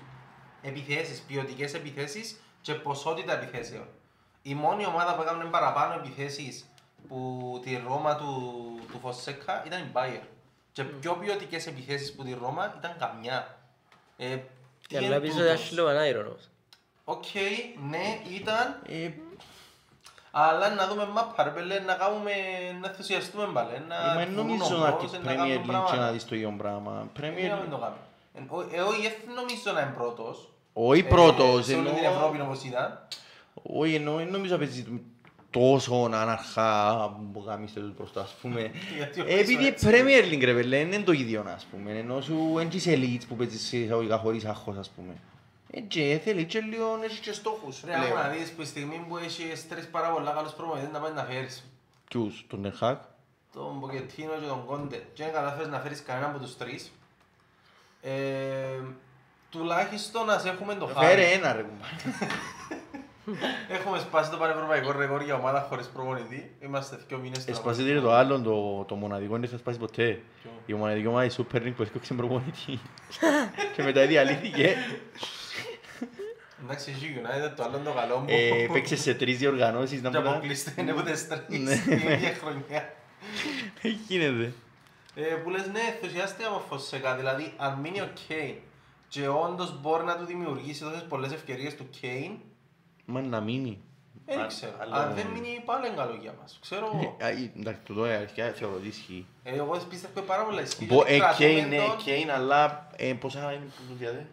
Επιθέσεις, 0.62 1.20
ποιοτικές 1.20 1.74
επιθέσεις 1.74 2.40
και 2.60 2.74
ποσότητα 2.74 3.32
επιθέσεων. 3.32 3.86
Η 4.42 4.54
μόνη 4.54 4.86
ομάδα 4.86 5.14
που 5.14 5.22
έκανε 5.22 5.44
παραπάνω 5.44 5.94
επιθέσεις 5.94 6.64
που 7.08 7.60
τη 7.64 7.82
Ρώμα 7.86 8.16
του, 8.16 8.80
του 8.92 8.98
Φονσέκα 8.98 9.62
ήταν 9.66 9.80
η 9.82 9.90
Bayern. 9.92 10.26
Και 10.72 10.84
πιο 10.84 11.14
ποιοτικές 11.14 11.66
επιθέσεις 11.66 12.14
που 12.14 12.24
τη 12.24 12.32
Ρώμα 12.34 12.74
ήταν 12.78 12.96
καμιά. 12.98 13.58
Ε, 14.16 14.36
τι 14.36 14.42
Για 14.88 15.00
είναι 15.00 15.14
να 15.14 15.20
πεις 15.20 15.30
ότι 15.30 15.40
τούτος; 15.40 15.60
έχει 15.60 15.74
λίγο 15.74 15.86
ανάειρο 15.86 16.20
όμως. 16.26 16.48
Οκ, 17.04 17.24
ναι, 17.88 18.20
ήταν, 18.30 18.82
Ε, 18.86 19.10
αλλά 20.30 20.74
να 20.74 20.86
δούμε 20.88 21.06
μάπα 21.12 21.42
ρε 21.42 21.50
πέλε, 21.50 21.78
να 21.78 21.94
κάνουμε, 21.94 22.30
να 22.80 22.88
ενθουσιαστούμε 22.88 23.46
πάλι, 23.52 23.70
να 23.88 23.96
ε, 24.10 24.14
μα 24.14 24.20
εν 24.20 24.28
βγουν 24.32 24.36
νομίζω 24.46 24.76
ο 24.76 24.78
να 24.78 24.90
μπρος, 24.90 25.02
έρθει 25.12 25.16
να 25.26 25.32
Premier 25.32 25.36
κάνουμε 25.36 25.54
League 25.54 25.60
και 25.60 25.66
πράγματα. 25.72 25.96
να 25.96 26.10
δεις 26.12 26.24
το 26.24 26.34
ίδιο 26.34 26.54
πράγμα. 26.58 26.92
Ε, 27.16 27.18
Premier 27.20 27.48
να 27.48 27.56
μην 27.56 27.64
League- 27.66 27.70
το 27.70 27.78
κάνουμε. 27.84 28.02
Ε, 28.34 28.40
ο- 28.48 28.66
ε, 28.76 28.80
Όχι, 28.80 29.00
δεν 29.02 29.34
νομίζω 29.34 29.72
να 29.74 29.80
είναι 29.80 29.94
πρώτος. 29.96 30.48
Όχι 30.72 31.00
Ε, 31.00 31.04
πρώτος, 31.04 31.64
Σε 31.66 31.74
όλη 31.74 31.84
την 31.88 31.96
εννοώ- 31.96 32.12
Ευρώπη 32.16 32.40
όπως 32.40 32.62
ήταν. 32.64 32.98
Όχι, 33.62 33.94
εννοώ, 33.94 34.16
δεν 34.16 34.28
νομίζω 34.30 34.52
να 34.52 34.58
παίζει 34.58 34.84
τόσο 35.50 36.08
αναρχά 36.12 37.08
που 37.32 37.42
γάμιστε 37.46 37.80
τους 37.80 37.94
μπροστά, 37.96 38.20
ας 38.20 38.34
πούμε. 38.42 38.70
Γιατί 38.96 39.20
ο 39.20 39.24
Ε, 39.28 39.32
Επειδή 39.32 39.56
πίσω 39.56 39.60
η 39.60 39.66
έτσι. 39.66 39.86
Premier 39.90 40.32
League, 40.32 40.44
ρε 40.44 40.54
παιδί, 40.54 40.80
είναι 40.80 40.98
το 40.98 41.12
ίδιο, 41.12 41.44
ας 41.54 41.66
πούμε. 41.70 41.90
Ενώ 41.98 42.20
σου 42.20 42.34
είναι 42.52 42.64
και 42.64 42.78
σε 42.78 42.92
elites 42.94 43.22
που 43.28 43.36
παίζεις 43.36 43.66
σε 43.68 43.76
εισαγωγικά 43.76 44.16
χωρίς 44.16 44.44
άγχος, 44.44 44.76
ας 44.76 44.88
πούμε. 44.90 45.12
Ε, 45.70 45.80
και 45.80 46.20
θέλει 46.24 46.44
και 46.44 46.60
λίγο 46.60 46.96
να 46.96 47.04
έχει 47.04 47.20
και 47.20 47.32
στόχους 47.32 47.82
Ρε, 47.84 47.94
άκου 47.94 48.14
να 48.14 48.20
πλέον. 48.20 48.38
δεις 48.38 48.50
που 48.50 48.62
η 48.62 48.64
στιγμή 48.64 49.04
που 49.08 49.16
έχεις 49.16 49.68
τρεις 49.68 49.86
πάρα 49.88 50.08
πολλά 50.10 50.32
καλούς 50.32 50.52
προμονητές 50.52 50.90
να 50.92 50.98
πάει 50.98 51.12
να 51.12 51.24
φέρεις 51.24 51.64
Ποιους, 52.10 52.46
τον 52.48 52.64
Ten 52.80 52.84
Hag; 52.84 52.96
τον 53.52 53.80
Ποκετίνο 53.80 54.32
και 54.40 54.46
τον 54.46 54.64
Κόντε 54.66 54.96
και 55.12 55.24
δεν 55.24 55.32
κατάφερες 55.32 55.68
να 55.68 55.78
φέρεις 55.78 56.02
κανέναν 56.02 56.30
από 56.30 56.38
τους 56.38 56.56
τρεις 56.56 56.92
ε, 58.02 58.12
τουλάχιστον 59.50 60.30
ας 60.30 60.44
έχουμε 60.44 60.74
το 60.74 60.86
Φέρε 60.86 61.06
χάρη. 61.06 61.22
ένα 61.22 61.52
ρε 61.52 61.62
κουμπάρε. 61.62 61.94
Έχουμε 63.68 63.98
σπάσει 63.98 64.30
το 64.30 64.36
πανευρωπαϊκό 64.36 64.92
ρεκόρ 64.92 65.22
για 65.22 65.34
ομάδα 65.34 65.66
χωρίς 65.68 65.86
προπονητή. 65.86 66.54
Είμαστε 66.60 66.98
δύο 67.08 67.18
μήνες 67.18 67.42
στον 67.42 67.54
Εσπάσει 67.54 67.82
αγώνα. 67.82 68.00
το 68.00 68.12
άλλο, 68.12 68.40
το, 68.40 68.84
το 68.84 68.94
μοναδικό 68.94 69.38
δεν 69.38 69.48
θα 69.48 69.56
σπάσει 69.56 69.78
ποτέ. 69.78 70.20
Ποιο; 70.42 70.50
Η 70.66 70.72
μοναδική 70.72 71.06
ομάδα 71.06 71.24
η 71.24 71.30
Super 71.36 71.56
League 71.56 71.72
που 71.76 71.82
έσκοξε 71.82 72.14
προπονητή. 72.14 72.78
και 73.74 73.82
μετά 73.82 74.06
διαλύθηκε. 74.06 74.76
Εντάξει, 76.62 76.90
η 76.90 76.94
United 77.16 77.52
το 77.56 77.62
άλλο 77.62 77.76
είναι 77.76 77.84
το 77.84 77.92
καλό 77.92 78.18
μου. 78.18 78.24
Ε, 78.28 78.66
Παίξε 78.72 78.96
σε 78.96 79.14
τρεις 79.14 79.38
διοργανώσεις 79.38 80.02
να 80.02 80.10
Και 80.10 80.16
πούμε. 80.18 80.28
αποκλειστεί 80.30 80.80
είναι 80.80 80.90
από 80.90 81.02
τις 81.02 81.28
τρεις 81.28 81.58
Ναι. 81.60 81.76
την 81.76 81.92
ίδια 82.08 82.34
χρονιά. 82.40 82.92
Τι 83.82 83.88
γίνεται. 83.88 84.52
Ε, 85.14 85.22
Που 85.22 85.50
λες 85.50 85.66
ναι, 85.66 85.80
ενθουσιάστηκα 85.94 86.50
με 86.50 86.56
Φωσέκα, 86.68 87.16
δηλαδή 87.16 87.52
αν 87.56 87.78
μείνει 87.78 88.00
ο 88.00 88.08
Κέιν 88.28 88.54
και 89.08 89.28
όντως 89.28 89.80
μπορεί 89.80 90.04
να 90.04 90.16
του 90.16 90.24
δημιουργήσει 90.24 90.80
τόσες 90.82 91.02
πολλές 91.08 91.32
ευκαιρίες 91.32 91.76
του 91.76 91.86
Κέιν, 92.00 92.32
Μα 93.04 93.20
να 93.20 93.40
μείνει. 93.40 93.80
δεν 94.26 94.40
Α- 94.40 94.46
ξέρω. 94.46 94.72
άλλο- 94.80 94.94
Αν 94.94 95.14
δεν 95.14 95.26
μείνει 95.26 95.62
πάλι 95.64 95.86
είναι 95.86 95.96
καλό 95.96 96.18
για 96.20 96.34
μας. 96.40 96.58
Ξέρω 96.62 96.90
εγώ. 96.94 97.16
Ε, 97.20 97.24
α, 97.24 97.28
ε, 97.28 97.52
Εντάξει, 97.58 97.80
το 97.86 97.94
τώρα 97.94 98.16
αρχικά 98.18 98.44
θεωρώ 98.52 98.74
ότι 98.74 98.88
ισχύει. 98.88 99.26
Ε, 99.42 99.54
Εγώ 99.54 99.80
πίστευα 99.88 100.20
πάρα 100.20 100.44
πολλά 100.44 100.62
ισχύει. 100.62 100.84
Μπο- 100.84 100.94
γιατί 100.96 101.14
Ε, 101.14 101.18
κρατούμε 101.18 101.48
Κέιν, 101.48 101.68
ναι, 101.68 101.76
τον- 101.76 101.96
Κέιν, 101.96 102.30
αλλά 102.30 102.88
ε, 102.96 103.12
πόσα 103.12 103.52
είναι 103.52 103.64
που 103.76 103.94
διαδέ. 103.98 104.26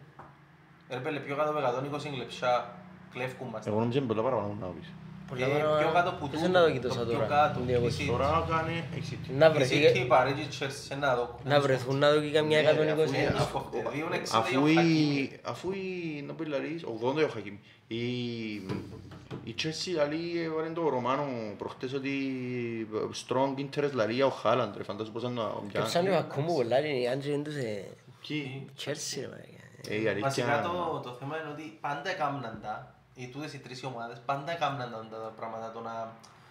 Ε, 0.88 0.94
Ρε 0.94 1.00
πέλε, 1.00 1.18
πιο 1.18 1.36
κάτω 1.36 1.50
από 1.50 1.58
120 1.58 2.16
λεπτά 2.18 2.76
κλέφκουν 3.12 3.48
μας. 3.48 3.66
Εγώ 3.66 3.78
νομίζω 3.78 3.98
είναι 3.98 4.06
πολλά 4.06 4.22
παραπάνω 4.22 4.56
να 4.60 4.66
πεις. 4.66 4.88
Πολλά 5.28 5.46
Ε, 5.46 5.48
παραπάνω. 5.48 5.78
πιο 5.78 5.90
κάτω 5.92 6.10
που 6.10 6.28
Ποιος 6.28 6.30
τούτο, 6.30 6.44
είναι 6.44 6.58
να 6.58 6.60
δω 6.60 6.66
το 6.66 6.72
κοιτώσα 6.72 7.00
πιο 7.04 7.12
τώρα, 7.12 7.26
κάτω, 7.26 7.54
την 7.58 7.62
η 7.62 7.66
διαβολή. 7.70 7.92
City. 7.98 8.06
Τώρα 8.10 8.46
κάνει 8.50 8.84
exit. 8.98 9.22
Να 9.38 9.46
Η 9.46 9.50
βρεθεί 9.52 9.76
City, 9.76 9.92
και- 9.92 9.98
η 9.98 10.08
Paris 10.12 10.32
και 10.36 10.40
η 10.40 10.48
Chelsea, 10.58 10.96
να 11.00 11.14
δω. 11.16 11.38
να 11.44 11.60
βρεθούν 11.60 11.96
να 11.98 12.10
δω 12.12 12.20
και 12.20 12.30
καμιά 12.30 12.62
Ναι, 12.62 12.68
120. 12.68 13.26
αφού- 13.26 13.36
αφού- 13.36 13.58
αφού- 13.58 13.92
Δύο 13.92 14.08
εξήντα 14.12 14.38
Αφού 14.38 14.62
ο 14.62 14.66
η... 14.68 14.74
Χακίμι. 14.74 15.30
Αφού 15.42 15.70
η... 15.72 16.24
Να 16.26 16.32
πω 16.32 16.44
λαρείς, 16.44 16.84
80 16.84 17.24
ο 17.24 17.28
Χακίμι. 17.28 17.60
Η... 17.86 18.02
Η 19.44 19.54
Chelsea 19.62 19.92
λαλεί 19.96 20.42
έβαλε 20.42 20.68
το 20.68 20.88
Ρωμάνο 20.88 21.26
προχτές 21.58 21.92
ότι 21.92 22.10
strong 23.26 23.54
interest 23.60 23.92
λαλεί 23.92 24.22
ο 24.22 24.28
Χάλαντ 24.30 24.76
ρε 24.76 24.82
φαντάζομαι 24.82 25.20
πώς 25.20 25.22
να 25.22 25.30
τον 25.34 25.68
Και 25.72 25.78
ψάχνει 25.78 26.08
πιάνει. 26.08 26.08
ο 26.08 26.18
Ακούμου 26.28 26.54
πολλά 26.54 26.78
είναι 26.78 26.98
οι 27.00 27.08
άντρες 27.08 27.40
τους 27.44 27.54
ε, 27.54 27.84
Ποιοι; 29.82 30.00
Chelsea 30.00 30.04
ρε 30.04 30.14
μαλάκα. 30.14 30.16
Ε, 30.16 30.18
η 30.18 30.20
Βασικά 30.20 30.52
αλήθεια... 30.52 30.68
το, 30.70 31.00
το 31.04 31.16
θέμα 31.18 31.36
είναι 31.40 31.50
ότι 31.52 31.78
πάντα 31.80 32.10
έκαναν 32.10 32.58
τα, 32.62 32.94
οι 33.14 33.26
τούτες 33.28 33.52
οι 33.52 33.58
τρεις 33.58 33.84
ομάδες, 33.84 34.18
πάντα 34.24 34.52
έκαναν 34.52 34.90
τα, 35.10 35.16
τα 35.16 35.32
πράγματα, 35.36 35.72
το 35.72 35.80
να, 35.80 35.94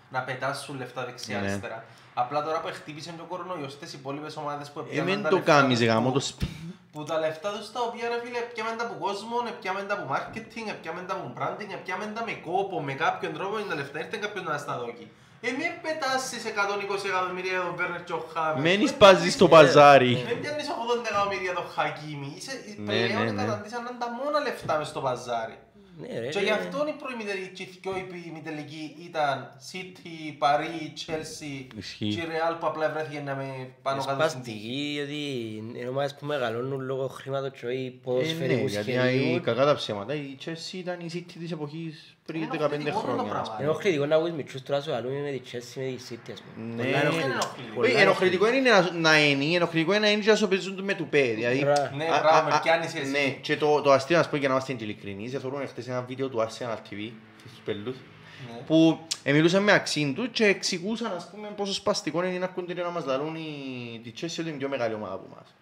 να 0.10 0.20
πετάσουν 0.22 0.78
λεφτά 0.78 1.02
Ναι. 1.02 1.06
δεξιά-αριστερά. 1.08 1.84
Απλά 2.14 2.44
τώρα 2.44 2.60
που 2.62 2.68
χτύπησε 2.74 3.14
το 3.18 3.24
κορονοϊός 3.24 3.72
στις 3.72 3.94
υπόλοιπες 3.94 4.36
ομάδες 4.38 4.70
που 4.72 4.80
Ε, 4.80 4.84
έπιαναν 4.84 5.06
μεν 5.14 5.22
τα 5.24 5.30
το 5.30 5.36
λεφτά 5.36 5.52
κάμεις 5.54 5.78
τους 5.80 5.88
γάμο 5.88 6.08
που- 6.08 6.14
το 6.14 6.20
σπίτι. 6.20 6.76
που 6.92 7.04
τα 7.04 7.20
λεφτά 7.20 7.50
τους 7.52 7.72
τα 7.72 7.82
οποία 7.82 8.08
ρε 8.10 8.20
φίλε 8.24 8.40
πιάμεν 8.54 8.78
τα 8.78 8.84
από 8.86 8.96
κόσμο, 9.06 9.36
πιάμεν 9.62 9.88
τα 9.88 9.94
από 9.94 10.06
marketing, 10.14 10.68
πιάμεν 10.82 11.08
τα 11.08 11.14
από 11.14 11.34
branding, 11.38 11.72
πιάμεν 11.84 12.14
τα 12.16 12.24
με 12.26 12.32
κόπο, 12.34 12.82
με 12.82 12.94
κάποιον 12.94 13.34
τρόπο 13.34 13.60
είναι 13.60 13.70
τα 13.70 13.76
λεφτά, 13.76 14.00
ήρθε 14.00 14.18
κάποιος 14.18 14.44
να 14.44 14.58
στα 14.58 14.78
δόκει. 14.78 15.12
Ε, 15.42 15.50
μην 15.60 15.72
πετάσεις 15.86 16.42
120 16.46 17.06
εκατομμύρια 17.12 17.52
για 17.52 17.62
τον 17.68 17.76
Βέρνερ 17.80 18.04
και 18.04 18.14
ο 18.14 18.22
Χάμερς. 18.34 18.62
Μένεις 18.62 18.94
πάζεις 18.94 19.34
στο 19.34 19.48
παζάρι. 19.48 20.14
Δεν 20.30 20.40
πιάνεις 20.40 20.68
80 20.70 21.06
εκατομμύρια 21.12 21.54
το 21.54 21.64
Χακίμι. 21.76 22.34
Είσαι 22.38 22.54
Ναι, 22.78 22.86
πλέον 23.08 23.26
ναι, 23.26 23.32
ναι. 23.32 23.42
καταντήσαν 23.44 23.84
να 23.84 23.90
είναι 23.90 24.00
τα 24.04 24.10
μόνα 24.18 24.40
λεφτά 24.40 24.78
μες 24.78 24.88
στο 24.88 25.02
παζάρι. 25.02 25.58
Ναι 26.00 26.20
ρε. 26.20 26.28
Και 26.28 26.40
ρε. 26.40 26.46
γι' 26.46 26.52
αυτό 26.52 26.78
η 26.88 26.92
προημιτελική 27.02 27.66
και 27.82 27.90
η 27.90 28.24
ημιτελική 28.28 28.96
ήταν 29.10 29.36
City, 29.72 30.16
Paris, 30.44 30.86
Chelsea 31.06 31.76
Ισχύει. 31.78 32.10
και 32.16 32.22
η 32.22 32.28
Real 32.32 32.56
που 32.60 32.68
απλά 32.68 32.90
βρέθηκε 32.90 33.20
να 33.20 33.36
με 33.36 33.70
πάνω 33.82 34.04
κάτω 34.06 34.30
στην 34.30 34.42
τύχη. 34.44 34.58
Σπαστική, 34.58 34.92
γιατί 34.94 35.22
είναι 35.58 35.88
ομάδες 35.90 36.16
που 36.16 36.26
μεγαλώνουν 36.26 36.82
λόγω 36.82 37.08
χρήματος 37.08 37.52
και 37.60 37.66
όχι 37.66 37.76
Ε, 37.78 37.82
ναι, 37.82 37.90
ποδοσφαιρικού 37.90 38.68
γιατί 38.68 38.92
η 38.92 38.94
σχεδίου. 38.94 39.42
κακά 39.42 39.66
τα 39.66 39.76
ψέματα. 39.76 40.14
Η 40.14 40.38
Chelsea 40.46 40.74
ήταν 40.74 41.00
η 41.00 41.10
City 41.14 41.34
της 41.40 41.52
εποχής 41.52 42.17
πριν 42.28 42.42
Είναι 42.42 42.50
15 42.52 42.60
ενοχλητικό 42.60 42.92
το 42.92 43.00
χρόνια. 43.00 43.22
ας 43.24 43.30
πράγμα. 43.30 43.42
πούμε. 43.50 43.62
Είναι 43.62 43.70
οχλητικό 43.70 44.06
να 44.06 44.16
ακούεις 44.16 44.34
μητσούς 44.34 44.62
τώρα 44.64 44.82
σου 44.82 44.94
αλούμε 44.94 45.20
με 45.22 45.32
της 45.38 45.52
Chelsea 45.54 45.82
με 45.82 45.96
της 45.96 46.08
City 46.12 46.32
ας 46.34 46.42
πούμε. 46.42 46.74
Ναι. 46.76 46.84
Πολλά 46.84 47.00
ενοχλητικό. 47.02 47.24
Είναι 47.24 47.34
ενοχλητικό. 47.34 47.76
Πολλά 47.76 47.88
Όχι, 47.94 48.02
ενοχλητικό 48.02 48.48
είναι 48.54 48.70
να- 48.70 48.92
να 49.10 49.20
είναι, 49.26 49.56
ενοχλητικό 49.56 49.92
είναι 49.94 50.06
να 50.06 50.12
είναι 50.12 50.22
και 50.24 50.30
να 50.30 50.36
σου 50.36 50.48
παίζουν 50.48 50.84
με 50.84 50.94
του 50.94 51.08
πέ. 51.08 51.22
Δηλαδή, 51.22 51.60
Μπράβο. 51.60 51.96
Ναι, 51.96 52.04
α- 52.06 52.20
μπράβο, 52.20 52.38
α- 52.38 52.44
με 52.44 52.54
α- 52.54 52.60
πιάνεις 52.60 52.96
εσύ. 52.96 53.12
Ναι, 53.12 53.30
και 53.42 53.58
το, 53.58 53.82
το 53.82 53.92
αστείο 53.92 54.18
να 54.18 54.24
σου 54.24 54.30
πω 54.30 54.36
για 54.38 54.48
να 54.48 54.54
είμαστε 54.54 54.76
ειλικρινείς, 54.80 55.34
εθώρουν 55.34 55.68
χτες 55.68 55.88
ένα 55.88 56.02
βίντεο 56.02 56.28
του 56.30 56.40
Arsenal 56.40 56.76
TV, 56.90 57.12
στους 57.40 57.60
πελούς, 57.66 57.96
Ναι. 57.96 58.62
που 58.68 59.00
ε, 59.24 59.32
μιλούσαν 59.32 59.64
με 59.64 59.72
αξίν 59.72 60.14
του 60.16 60.32
και 60.32 60.46
εξηγούσαν 60.46 61.12
ας 61.16 61.30
πούμε 61.32 61.48
πόσο 61.56 61.74
σπαστικό 61.74 62.24
είναι 62.24 62.38
να 62.38 62.46
έρχονται 62.46 62.74
να 62.74 62.90
μας 62.90 63.06
λαλούν 63.06 63.36
οι- 63.36 64.00
τη 64.04 64.12
Chelsea 64.22 64.36
ότι 64.40 64.50
είναι 64.50 64.58
πιο 64.58 64.70
μεγάλη 64.70 64.94
ομάδα 64.94 65.14
από 65.14 65.26
εμάς. 65.34 65.54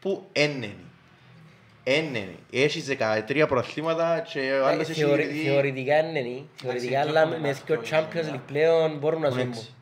Που 0.00 0.26
έννενη. 0.32 0.76
Ε, 1.88 2.00
ναι, 2.00 2.08
ναι. 2.18 2.26
Έχεις 2.50 2.84
13 3.28 3.44
προαθλήματα 3.48 4.26
και 4.32 4.38
ο 4.38 4.42
Ε, 4.42 4.64
άλλος 4.66 4.88
έχει 4.88 5.00
θεωρη- 5.00 5.26
δει... 5.26 5.38
Θεωρητικά 5.38 5.98
είναι, 5.98 6.20
ναι. 6.20 6.40
Θεωρητικά, 6.56 6.98
Εντάξει, 7.00 7.08
αλλά 7.10 7.20
έχουμε 7.20 7.38
με 7.38 7.48
ένα 7.48 7.58
δύο 7.66 7.76
πιο 7.78 7.98
Champions 7.98 8.22
είναι. 8.26 8.32
League 8.36 8.40
πλέον 8.46 8.98
μπορούν 8.98 9.20
να 9.20 9.26
Έχουν 9.26 9.38
ζουν. 9.40 9.48
έξι. 9.48 9.74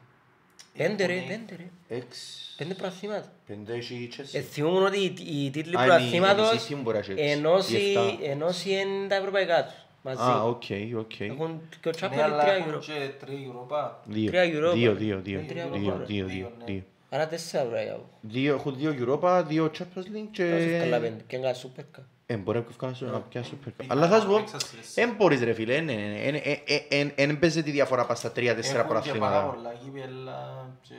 Πέντε 0.77 1.07
ρε, 1.07 1.13
Έχουν 1.13 1.29
πέντε 1.29 1.55
ρε. 1.89 1.97
Έξι. 1.97 2.23
Πέντε 2.57 2.75
προαθλήματα. 2.75 3.33
Πέντε 3.47 3.73
έχεις 3.73 3.91
η 3.91 4.11
Chelsea. 4.17 4.29
Ε, 4.33 4.41
θυμούμαι 4.41 4.85
ότι 4.87 4.99
οι- 4.99 5.45
οι 5.45 5.51
τίτλοι 5.51 5.77
Α, 5.77 5.85
είναι 5.85 5.95
η- 5.95 5.97
προαθλήματος 5.97 6.53
η 6.53 6.75
City 6.75 6.79
μπορεί 6.83 6.97
να 6.97 7.03
έχει 7.03 7.13
έξι. 7.13 7.25
ενώσει 7.31 7.77
Η 7.77 7.89
εφτά. 7.89 8.17
ενώσει 8.31 8.71
είναι 8.71 9.09
τα 9.09 9.15
ευρωπαϊκά 9.15 9.65
τους. 9.65 9.75
Μαζί. 10.03 10.23
Α, 10.23 10.43
οκ, 10.45 10.63
οκ. 10.99 11.21
Έχουν 11.21 11.61
και 11.81 11.89
ο 11.89 11.93
Champions 12.01 12.11
Ναι, 12.11 12.17
League 12.17 12.21
αλλά 12.21 12.39
τρία 12.43 12.53
έχουν 12.55 12.75
Euro. 12.75 12.81
και 12.85 12.93
τρία 13.27 13.39
Europa. 13.49 13.91
Δύο. 14.05 14.31
Τρία 14.31 14.43
Europa. 14.45 14.75
Δύο, 14.75 14.95
δύο, 14.95 15.21
δύο. 15.23 15.39
Ε, 15.39 15.43
τρία 15.43 15.69
Δύο, 15.73 15.93
Europa. 15.95 16.05
δύο, 16.07 16.27
Δύο, 16.27 16.27
δύο, 16.27 16.53
ναι. 16.59 16.65
δύο. 16.65 16.83
Άρα 17.15 17.27
τέσσερα 17.27 17.63
ευρωπαϊκά. 17.63 18.01
Δύο, 18.21 18.55
έχουν 18.55 18.77
δύο 18.77 18.95
Europa, 18.99 19.43
δύο 19.47 19.71
Champions 19.79 19.99
League 20.17 20.29
Τόσες 20.37 20.79
καλά 20.81 20.97
και... 20.99 21.03
πέντε. 21.03 21.23
Και 21.27 21.37
ένα 21.37 21.55
Super 21.55 21.81
Cup. 21.99 22.03
Ε, 22.27 22.37
μπορεί 22.37 22.59
να 22.59 22.65
πιάσεις 22.65 23.01
να 23.01 23.21
πιάσεις 23.21 23.53
Super 23.53 23.69
Cup. 23.69 23.73
Πιθανόν 23.77 24.05
Αλλά 24.05 24.13
θα 24.15 24.21
σου 24.21 24.27
πω, 24.29 24.37
έξω 24.37 24.59
στις- 24.59 24.95
δεν 24.95 25.15
μπορείς 25.17 25.41
ρε 25.43 25.53
φίλε, 25.53 25.81
ναι, 25.81 25.93
ναι, 25.93 26.01
ναι, 26.07 26.19
εν- 26.21 26.35
ε, 26.35 26.63
ε, 26.67 27.01
εν- 27.01 27.13
εν 27.15 27.39
παίζει 27.39 27.63
τη 27.63 27.71
διαφορά 27.71 28.07
πας 28.07 28.19
στα 28.19 28.33
τρία-τέσσερα 28.33 28.79
Έχουν 28.81 29.01
και 29.03 29.11
πάρα 29.13 29.21
προαθλήματα. 29.21 29.55
πολλά 29.55 29.73
γήπεδα 29.85 30.71
και 30.83 30.95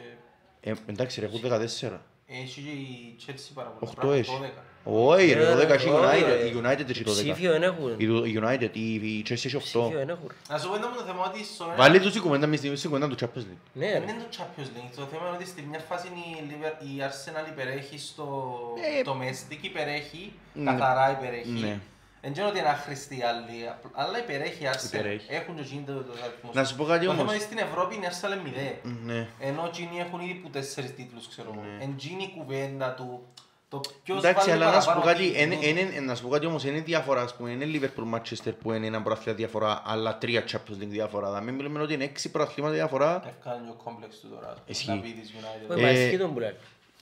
Ε, 0.69 0.73
εντάξει 0.85 1.19
ρε, 1.19 1.25
έχουν 1.25 1.39
14. 1.43 1.99
Έχει 2.27 2.61
και 2.61 2.69
η 2.69 3.15
Chelsea 3.25 3.51
πάρα 3.53 3.67
πολλά. 3.69 3.79
Οχτώ 3.91 3.99
Πράγμα, 4.01 4.15
έχει. 4.17 4.31
12. 4.31 4.61
Όχι 4.83 5.33
ρε, 5.33 5.41
Ε, 5.47 5.53
το 5.53 5.59
10 5.59 5.69
έχει 5.69 5.87
η 5.87 5.91
όχι, 5.91 6.03
United, 6.03 6.25
ρε. 6.27 6.47
η 6.47 6.53
United 6.63 6.89
έχει 6.89 7.03
το 7.03 7.11
10. 7.11 7.13
Ψήφιο 7.13 7.51
δεν 7.51 7.63
έχουν. 7.63 7.93
Η 7.97 8.05
η 8.31 8.39
United, 8.43 8.69
η 8.73 8.93
η 8.93 9.23
Chelsea 9.27 9.31
έχει 9.31 9.55
8. 9.55 9.59
Ψήφιο 9.59 9.89
δεν 9.89 10.09
έχουν. 10.09 10.31
Να 10.49 10.57
σου 10.57 10.67
πω 10.69 10.75
είναι 10.75 10.85
μόνο 10.85 10.95
το 10.97 11.03
θέμα 11.03 11.25
ότι 11.25 11.43
στο 11.43 11.63
ένα- 11.63 11.75
Βάλει 11.75 11.99
τους 11.99 12.15
η 12.15 12.19
κουβέντα 12.19 12.47
μες 12.47 12.59
στη 12.59 12.87
κουβέντα 12.87 13.07
του 13.07 13.15
Champions 13.21 13.45
League. 13.49 13.63
Ναι, 13.73 13.91
Δεν 13.91 14.03
ρε. 14.05 14.11
είναι 14.11 14.21
το 14.29 14.37
Champions 14.37 14.69
League. 14.77 14.91
Το 14.95 15.05
θέμα 15.11 15.27
είναι 15.27 15.35
ότι 15.35 15.45
στη 15.47 15.61
μια 15.69 15.79
φάση 15.79 16.07
η, 16.07 16.43
Liver- 16.49 16.83
η 16.83 16.91
Arsenal 17.07 17.49
υπερέχει 17.51 17.97
στο 17.99 18.57
Ε, 18.77 19.01
domestic, 19.09 19.57
υπερέχει, 19.61 20.33
ναι. 20.53 20.71
καθαρά 20.71 21.11
υπερέχει. 21.11 21.79
Ναι. 22.25 22.31
Δεν 22.31 22.33
ξέρω 22.33 22.47
ότι 22.47 22.59
είναι 22.59 22.67
άχρηστη 22.69 23.17
άλλη, 23.23 23.57
αλλά 23.93 24.17
υπερέχει 24.19 24.63
η 24.63 24.67
Arsenal. 24.73 24.93
Υπερέχει. 24.93 25.25
Έχουν 25.29 25.55
και 25.55 25.61
γίνεται 25.61 25.91
το 25.91 26.13
αριθμό. 26.23 26.49
Να 26.53 26.63
σου 26.63 26.75
πω 26.75 26.83
κάτι 26.83 27.05
Το 27.05 27.11
όμως. 27.11 27.21
θέμα 27.21 27.33
είναι 27.35 27.43
στην 27.43 27.57
Ευρώπη 27.57 27.95
η 27.95 27.99
Arsenal 28.09 28.31
είναι 28.31 28.41
μηδέ. 28.43 28.69
Ναι. 29.05 29.27
Ενώ 29.39 29.65
εκείνοι 29.65 29.99
έχουν 29.99 30.19
ήδη 30.19 30.33
που 30.33 30.49
τέσσερις 30.49 30.95
τίτλους, 30.95 31.27
ξέρω 31.27 31.49
εγώ. 31.53 31.61
Ναι. 31.61 31.83
Εν 31.83 31.89
εκείνη 31.97 32.23
η 32.23 32.31
κουβέντα 32.37 32.93
του, 32.93 33.25
το 33.69 33.81
ποιος 34.03 34.17
Εντάξει, 34.17 34.49
βάλει 34.49 34.63
αλλά 34.63 34.71
να 34.75 34.79
σου 34.81 34.85
πω 34.93 34.93
παραπάνω 35.01 35.17
κάτι, 35.17 35.31
τίτλους. 35.31 35.65
εν- 35.69 35.77
εν- 35.77 35.93
εν- 35.95 36.03
να 36.05 36.15
σου 36.15 36.23
πω 36.23 36.29
κάτι 36.29 36.45
όμως, 36.45 36.63
είναι 36.63 36.79
διαφορά, 36.79 37.21
ας 37.21 37.35
πούμε, 37.35 37.49
είναι 37.51 37.65
Liverpool 37.73 38.15
Manchester 38.15 38.53
που 38.61 38.71
είναι 38.73 38.85
ένα 38.87 39.01
προαθλήμα 39.01 39.37
διαφορά, 39.37 39.81
αλλά 39.85 40.17
τρία 40.17 40.43
Champions 40.51 40.81
League 40.81 40.87
διαφορά. 40.97 41.31
Θα 41.31 41.41
μην 41.41 41.53
μιλούμε 41.55 41.81
ότι 41.81 41.93
είναι 41.93 42.03
έξι 42.03 42.31
προαθλήματα 42.31 42.73
διαφορά. 42.73 43.23
Ευκάνε 43.27 43.69
ο 43.69 43.73
κόμπλεξ 43.83 44.15
του 44.19 44.27
τώρα. 44.29 44.53
Ισχύει. 44.65 44.89
Να 44.89 44.97
πει 44.99 45.09
της 45.21 45.33
United. 45.39 45.71
Όχι, 45.71 45.79
Ε, 45.79 45.83
μα 45.83 45.89
ισχύει 45.91 46.17
τον 46.17 46.33
που 46.33 46.39
λέει. 46.39 46.55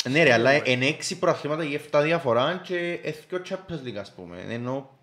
Ναι 0.10 0.24
ρε, 0.24 0.34
αλλά 0.34 0.70
είναι 0.70 0.86
έξι 0.86 1.20
προαθλήματα 1.20 1.64
ή 1.64 1.74
εφτά 1.74 2.02
διαφορά 2.02 2.62
και 2.64 3.00
εθκιο 3.04 3.42
Champions 3.50 3.88
League, 3.88 3.96
ας 4.00 4.12
πούμε. 4.12 4.38
Ενώ 4.50 4.90
ε, 5.02 5.03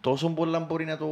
τόσο 0.00 0.28
πολλά 0.28 0.58
μπορεί 0.60 0.84
να 0.84 0.96
το... 0.96 1.06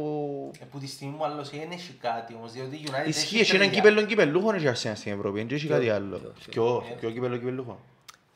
Ε, 0.61 0.65
Που 0.71 0.79
τη 0.79 0.87
στιγμή 0.87 1.15
μου 1.17 1.25
άλλος 1.25 1.49
δεν 1.49 1.71
έχει 1.71 1.93
κάτι 2.01 2.33
όμως, 2.37 2.51
διότι 2.51 2.75
η 2.75 2.83
United 2.91 3.07
Ισχύει, 3.07 3.39
έχει 3.39 3.55
έναν 3.55 3.67
τρία. 3.69 3.79
κύπελλον 3.81 4.05
κυπελλούχον 4.05 4.55
έχει 4.55 4.65
Arsenal 4.67 4.91
στην 4.95 5.11
Ευρώπη, 5.13 5.43
δεν 5.43 5.55
έχει 5.55 5.67
κάτι 5.67 5.83
Ποιο, 5.85 5.93
άλλο. 5.95 6.17
ποιο, 6.17 6.33
Ποιο, 6.49 6.83
ποιο 6.99 7.09
κύπελλο 7.11 7.37
κυπελλούχον. 7.37 7.77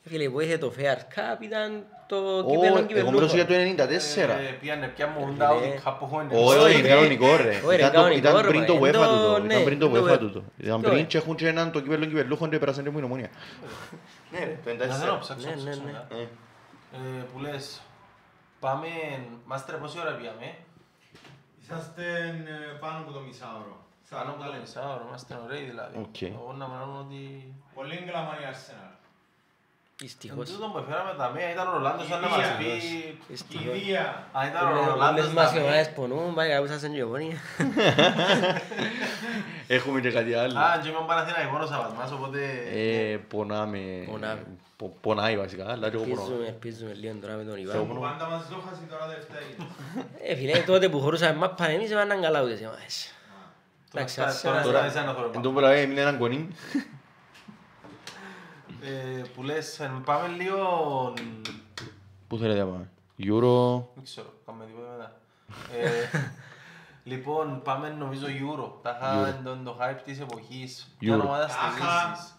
Φίλε, 0.08 0.28
που 0.28 0.40
είχε 0.40 0.58
το 0.58 0.72
Fair 0.78 0.96
Cup 0.98 1.42
ήταν 1.42 1.84
το 2.06 2.16
Ω, 2.16 2.44
κύπελλο 2.50 2.86
Εγώ 2.94 3.10
μιλώ 3.10 3.26
για 3.26 3.46
το 3.46 3.52
κυπελλούχο. 3.52 3.84
94. 3.84 4.28
Ε, 4.28 4.52
Πιάνε 4.60 4.86
πια 4.88 5.06
μου 5.06 5.28
Ε, 5.34 5.36
τα 5.38 5.48
ναι. 5.48 5.54
ότι 5.66 5.80
κάπου 5.84 6.04
έχουν 6.04 6.28
Όχι, 6.32 6.58
Όχι, 6.58 6.78
είναι 6.78 6.88
ρε. 6.88 6.94
κανονικό 6.94 7.36
ρε. 7.36 7.48
Όχι, 7.66 7.66
ρε, 7.66 7.74
Ήταν 7.74 7.90
το- 7.90 7.96
κανονικό, 7.96 8.18
Ήταν 8.28 8.40
ρε, 8.42 8.48
πριν 8.48 8.60
μα. 8.60 8.66
το 8.66 8.72
Εν 8.72 8.80
UEFA 8.82 8.92
το- 8.92 9.16
τούτο. 9.16 9.38
ναι, 9.38 9.52
Ήταν 9.54 9.64
πριν 9.64 9.78
το 9.78 9.86
εν 9.86 9.92
το 9.92 10.04
UEFA 10.04 10.12
UEFA. 10.14 10.18
τούτο. 10.18 10.44
Ήταν 10.58 10.82
Το 10.82 10.88
πριν 10.90 11.02
UEFA. 11.04 11.06
και 11.08 11.16
έχουν 11.18 11.34
και 11.36 11.48
έναν 11.48 11.70
το 11.72 11.80
κύπελλο 11.80 12.04
κυπελλούχον 12.04 12.50
και 12.50 12.58
πέρασαν 12.58 12.84
και 12.84 12.90
μου 12.90 12.98
η 12.98 13.00
νομονία. 13.00 13.28
Ναι 14.32 14.38
ρε, 14.38 14.56
το 14.64 14.70
Να 14.70 14.76
δεν 14.76 14.88
94. 15.16 15.18
ψάξω, 15.20 15.48
Ναι, 15.48 15.54
ναι, 15.54 15.60
ψάξω 15.60 15.80
ναι. 15.80 15.86
μετά. 15.86 16.06
Ε. 16.10 16.22
Ε, 16.96 17.22
Που 17.32 17.38
λες, 17.40 17.80
πάμε, 18.60 18.88
μάστρε 19.44 19.76
πόση 19.76 19.98
ώρα 20.00 20.14
πήγαμε. 20.16 20.56
Είσαστε 21.62 22.04
ε, 22.46 22.76
πάνω 22.80 22.98
από 22.98 23.12
το 23.12 23.20
μισάωρο. 23.20 23.84
Πάνω 24.10 24.30
από 24.30 24.40
40 24.40 24.44
το 24.44 24.44
λεπτά. 24.44 24.60
μισάωρο, 24.60 25.04
είμαστε 25.06 25.34
ωραίοι 25.44 25.64
δηλαδή. 25.64 25.98
Οκ. 25.98 26.22
Εγώ 26.22 26.52
να 26.52 26.66
μείνω 26.68 26.98
ότι... 27.00 27.54
Πολύ 27.74 27.96
γκλάμα 28.04 28.40
η 28.40 28.44
Arsenal. 29.96 30.02
Εν 30.02 30.06
Δυστυχώς. 30.06 30.50
τούτο 30.50 30.66
που 30.66 30.78
έφεραμε 30.78 31.14
τα 31.18 31.32
μία 31.34 31.50
ήταν 31.52 31.68
ο 31.68 31.70
Ρολάντος 31.72 32.06
σαν 32.06 32.20
να 32.20 32.28
μας 32.28 32.46
πει... 32.58 32.64
Δυστυχώς. 33.28 33.64
Κηδεία. 33.76 34.26
Αν 34.32 34.48
ήταν 34.48 34.66
ο 34.66 34.70
Όλες 34.70 34.86
Ρολάντος 34.86 35.32
μας 35.32 35.50
τα 35.50 35.56
οι 35.56 35.60
μία... 35.60 35.68
ομάδες 35.68 35.90
πονούν, 35.92 36.34
πάει 36.34 36.48
κάπου 36.50 36.66
σαν 36.80 36.94
γεωμόνια. 36.94 37.36
Έχουμε 39.66 40.00
και 40.00 40.10
κάτι 40.10 40.34
άλλο. 40.34 40.58
Α, 40.58 40.78
και 40.82 40.88
είμαι 40.88 40.98
ο 40.98 41.06
Παναθηναϊκός 41.10 41.68
Σαββασμάς, 41.68 42.12
οπότε... 42.12 42.40
Ε, 42.74 43.16
πονάμε. 43.28 43.78
Πονάμε. 44.10 44.42
Πο- 44.76 44.96
Πονάει 45.00 45.36
βασικά, 45.36 45.70
αλλά 45.70 45.90
και 45.90 45.96
εγώ 45.96 46.04
πονάω. 46.04 46.24
Ελπίζουμε, 46.24 46.46
ελπίζουμε 46.46 46.92
λίγο 47.00 47.14
τώρα 47.22 47.34
με 47.34 47.42
τον 47.44 47.54
Θεό 47.54 47.62
Ιβάν. 47.62 47.86
μου. 47.86 48.00
Πάντα 48.00 48.26
μας 48.28 48.42
ζώχασε 48.50 48.82
τώρα 48.90 49.06
δεν 49.06 49.18
φταίει. 49.26 49.50
Ε, 50.30 50.34
φίλε, 50.36 50.58
τότε 50.66 50.88
που 50.88 51.00
χωρούσαμε 51.00 51.34
μάπα 51.38 51.68
εμείς 51.68 51.90
ήμασταν 51.90 52.20
καλά 52.22 52.42
ούτες 52.42 52.60
οι 52.60 52.64
ομάδες. 52.66 53.12
Τώρα 53.92 54.04
Εντάξει, 54.04 54.14
στα- 54.14 54.24
Arsenal- 54.30 54.42
τώρα 54.42 54.62
Τώρα, 54.62 54.76
σταματήσα 54.78 55.02
να 55.04 55.12
θωρώ 55.12 55.26
εν 55.26 55.30
πάνω. 55.32 55.42
τω 55.44 55.50
πράγμα 55.50 55.74
έμεινε 55.76 56.00
έναν 56.00 56.18
κονί. 56.18 56.48
Ε, 58.86 59.22
Που 59.34 59.42
λες, 59.42 59.80
ε, 59.80 60.00
πάμε 60.04 60.28
λίγο... 60.28 61.14
Πού 62.28 62.38
θέλετε 62.38 62.58
να 62.60 62.66
πάμε; 62.66 62.88
Euro. 63.18 63.82
Δεν 63.94 64.04
ξέρω, 64.04 64.32
πάμε 64.44 64.64
τίποτα 64.66 64.88
μετά. 64.96 65.12
Ε, 65.78 66.08
Λοιπόν, 67.04 67.62
πάμε 67.62 67.88
νομίζω 67.88 68.26
Euro. 68.26 68.72
Τα 68.82 68.98
είχα 69.00 69.40
τον 69.44 69.64
το 69.64 69.76
hype 69.80 70.00
της 70.04 70.20
εποχής. 70.20 70.94
Ποια 70.98 71.16
Euro. 71.16 71.20
ομάδα 71.20 71.44
Άχα. 71.44 71.50
στηρίζεις. 71.50 72.34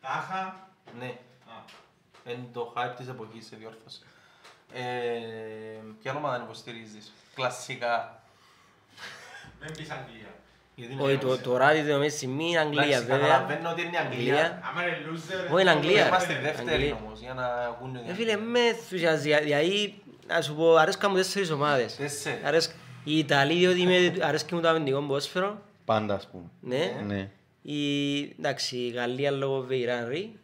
Τάχα. 0.00 0.68
Ναι, 0.98 1.06
Α, 2.26 2.32
είναι 2.32 2.48
το 2.52 2.72
hype 2.76 2.94
της 2.96 3.08
εποχής, 3.08 3.46
σε 3.46 3.56
διόρθωσε. 3.56 4.02
Ε, 4.72 4.82
ποια 6.02 6.14
ομάδα 6.14 6.42
υποστηρίζεις. 6.42 7.12
Κλασικά; 7.34 8.22
Δεν 9.60 9.72
πεις 9.76 9.90
Αγγλία. 9.90 10.34
Γιατί 10.78 10.92
είναι 10.92 11.02
Όχι, 11.02 11.14
Euro. 11.16 11.20
το- 11.20 11.38
τώρα 11.38 11.72
δείτε 11.72 11.92
το 11.92 11.98
Μέση 11.98 12.26
μη 12.26 12.58
Αγγλία 12.58 12.82
Εντάξει, 12.82 13.04
βέβαια. 13.04 13.18
καταλαβαίνω 13.28 13.70
ότι 13.70 13.80
είναι 13.82 13.90
η 13.94 13.96
Αγγλία. 13.96 14.34
Αγγλία. 14.34 14.62
Άμα 14.70 14.82
είναι 14.86 14.96
loser. 15.12 15.52
Όχι, 15.52 15.60
είναι 15.62 15.70
Αγγλία. 15.70 16.06
Είμαστε 16.06 16.32
ρε. 16.32 16.40
δεύτεροι 16.40 16.70
Αγγλία. 16.70 16.98
όμως, 17.04 17.20
για 17.20 17.34
να 17.34 17.44
ακούνε. 17.44 18.02
Ε, 18.08 18.12
φίλε, 18.14 18.36
με 18.36 18.60
ενθουσιάζει, 18.60 19.34
δηλαδή, 19.42 19.94
να 20.26 20.40
σου 20.42 20.54
πω, 20.54 20.74
αρέσκα 20.74 21.08
μου 21.08 21.14
τέσσερις 21.16 21.50
ομάδες. 21.50 21.96
Τέσσερις. 21.96 22.44
Αρέσκα- 22.44 22.74
Η 23.04 23.18
Ιταλία, 23.18 23.70
διότι 23.72 23.86
με- 24.16 24.24
αρέσκει 24.24 24.54
μου 24.54 24.60
το 24.60 24.68
αμυντικό 24.68 25.00
ποδόσφαιρο. 25.00 25.62
Πάντα 25.84 26.14
ας 26.14 26.26
πούμε. 26.32 26.44
Ναι. 26.60 26.92
Ναι. 27.06 27.28
Η, 27.62 28.18
εντάξει, 28.38 28.76
η 28.76 28.88
Γαλλία 28.88 29.30
λόγω 29.30 29.60
Βεϊράνρη. 29.60 30.38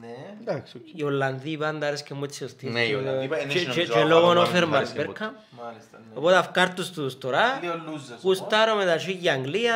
Ναι. 0.00 0.16
Εντάξει, 0.40 0.76
οκ. 0.76 0.98
Οι 0.98 1.02
Ολλανδοί 1.04 1.56
πάντα 1.56 1.86
αρέσκει 1.86 2.14
μου 2.14 2.24
έτσι 2.24 2.44
ο 2.44 2.48
στυλ. 2.48 2.72
Ναι, 2.72 2.80
οι 2.84 2.94
Ολλανδοί 2.94 3.24
είπα, 3.24 3.40
είναι 3.40 3.52
Και- 3.52 3.58
νομίζω 3.60 3.80
και- 3.80 3.86
Και 3.92 3.98
άλλο 3.98 4.08
λόγω 4.08 4.26
πάνω 4.26 4.40
Όφερ 4.40 4.66
που 4.66 4.74
αρέσει 4.74 4.92
Μπέρκα. 4.94 5.34
Μάλιστα, 5.64 5.98
ναι. 5.98 6.18
Οπότε 6.18 6.36
αυκάρτους 6.36 6.90
τους 6.90 7.18
τώρα. 7.18 7.58
Λίγο 7.62 7.72
losers. 7.74 8.18
Γουστάρω 8.22 8.74
με 8.74 8.84
τα 8.84 8.96
τσίκια 8.96 9.32
Αγγλία, 9.32 9.74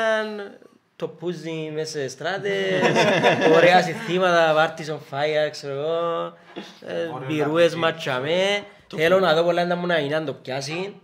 το 0.96 1.08
πούζι 1.08 1.70
μέσα 1.74 1.90
σε 1.98 2.08
στράτες, 2.08 2.80
ωραία 3.56 3.82
συστήματα, 3.82 4.52
πάρτις 4.54 4.90
on 4.90 4.94
fire, 5.14 5.50
ξέρω 5.50 5.74
εγώ, 5.74 6.24
ε, 6.86 6.92
Ωραία 7.14 7.26
μπυρούες 7.28 7.72
να 7.72 7.78
ματσαμέ. 7.78 8.64
Θέλω 8.96 9.20
να 9.20 9.34
δω 9.34 9.42
πολλά 9.42 9.64
να 9.64 9.76
μου 9.76 9.86
να 9.86 9.98
είναι 9.98 10.14
αν 10.14 10.24
το 10.24 10.32
πιάσει. 10.32 10.94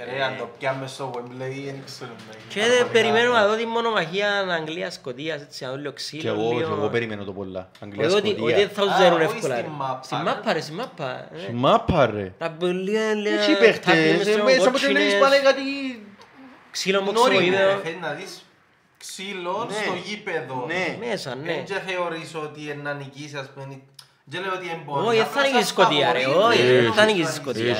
Ε, 0.00 0.04
Ρε, 0.16 0.22
αν 0.24 0.36
το 0.38 0.48
πιάμε 0.58 0.86
στο 0.86 1.10
Wembley, 1.14 1.62
δεν 1.64 1.82
ξέρουμε. 1.84 2.16
Και 2.48 2.60
δεν 2.60 2.90
περιμένω 2.92 3.32
να 3.32 3.46
δω 3.46 3.56
τη 3.56 3.66
μονομαχία 3.66 4.28
Αγγλίας-Σκοτίας, 4.38 5.42
έτσι 5.42 5.64
να 5.64 5.70
δω 5.70 5.76
λίγο 5.76 5.88
Και 5.90 5.96
ξύλο, 5.96 6.32
εγώ, 6.32 6.48
και 6.50 6.54
λίγο... 6.56 6.74
εγώ 6.74 6.88
περιμένω 6.88 7.24
το 7.24 7.32
πολλά. 7.32 7.70
Αγγλία, 7.82 8.06
Όχι 8.06 8.14
ότι- 8.16 8.28
ότι 8.28 8.36
Σκοτία. 8.38 8.56
δεν 8.56 8.68
θα 8.68 8.82
Α, 8.82 8.84
ουζέρουν 8.94 9.20
όχι 9.20 9.34
εύκολα. 9.36 9.54
στη 9.54 9.62
ρε. 9.62 9.68
μάπα, 9.76 10.02
Στη 10.02 10.14
ρε. 10.16 10.22
μάπα 10.22 10.52
ρε, 10.52 10.60
στη 10.60 10.72
μάπα. 10.72 11.10
ε. 11.48 11.52
Μάπα 11.52 12.06
ρε. 12.06 12.32
Να 12.38 12.48
μπουν 12.48 12.86
Έχει 13.26 13.56
παίχτες, 13.58 14.26
ε, 14.26 14.42
μέσα 14.42 14.68
από 14.68 14.78
το 14.80 14.90
λέεις 14.90 15.18
πάνε 15.18 15.38
κάτι... 15.38 15.62
Ξύλο 16.70 17.00
μου 17.00 17.10
Γνώριμο, 17.10 17.38
ξοίδεο. 17.40 17.68
Ε, 17.70 17.80
Θέλει 17.84 17.98
να 18.00 18.10
δεις 18.12 18.44
ξύλο 18.98 19.66
Ναι. 19.68 19.74
στο 19.74 19.92
γήπεδο. 20.04 20.64
Ναι. 20.66 21.06
Μέσα, 21.08 21.34
ναι. 21.34 21.42
Δεν 21.52 21.64
και 21.64 21.74
θεωρείς 21.86 22.34
ότι 22.34 22.60
είναι 22.62 22.80
να 22.82 22.92
νικήσει, 22.94 23.36
ας 23.36 23.50
πούμε. 23.54 23.80
Δεν 24.24 24.40
λέω 24.42 24.52
ότι 24.54 24.64
είναι 24.66 24.80
μπορεί. 24.84 25.06
Όχι, 25.06 25.16
δεν 25.16 25.26
απλά 25.26 25.34
θα 25.42 25.46
νικήσει 25.46 25.62
σας 25.62 25.68
Σκοτία, 25.68 26.12
ρε, 26.12 26.20
φαβορεί, 26.20 26.44
όχι, 26.44 26.62
ρε. 26.72 26.80
δεν 26.82 26.92
θα 26.92 27.04
νικήσει 27.04 27.32
Σκοτία. 27.32 27.74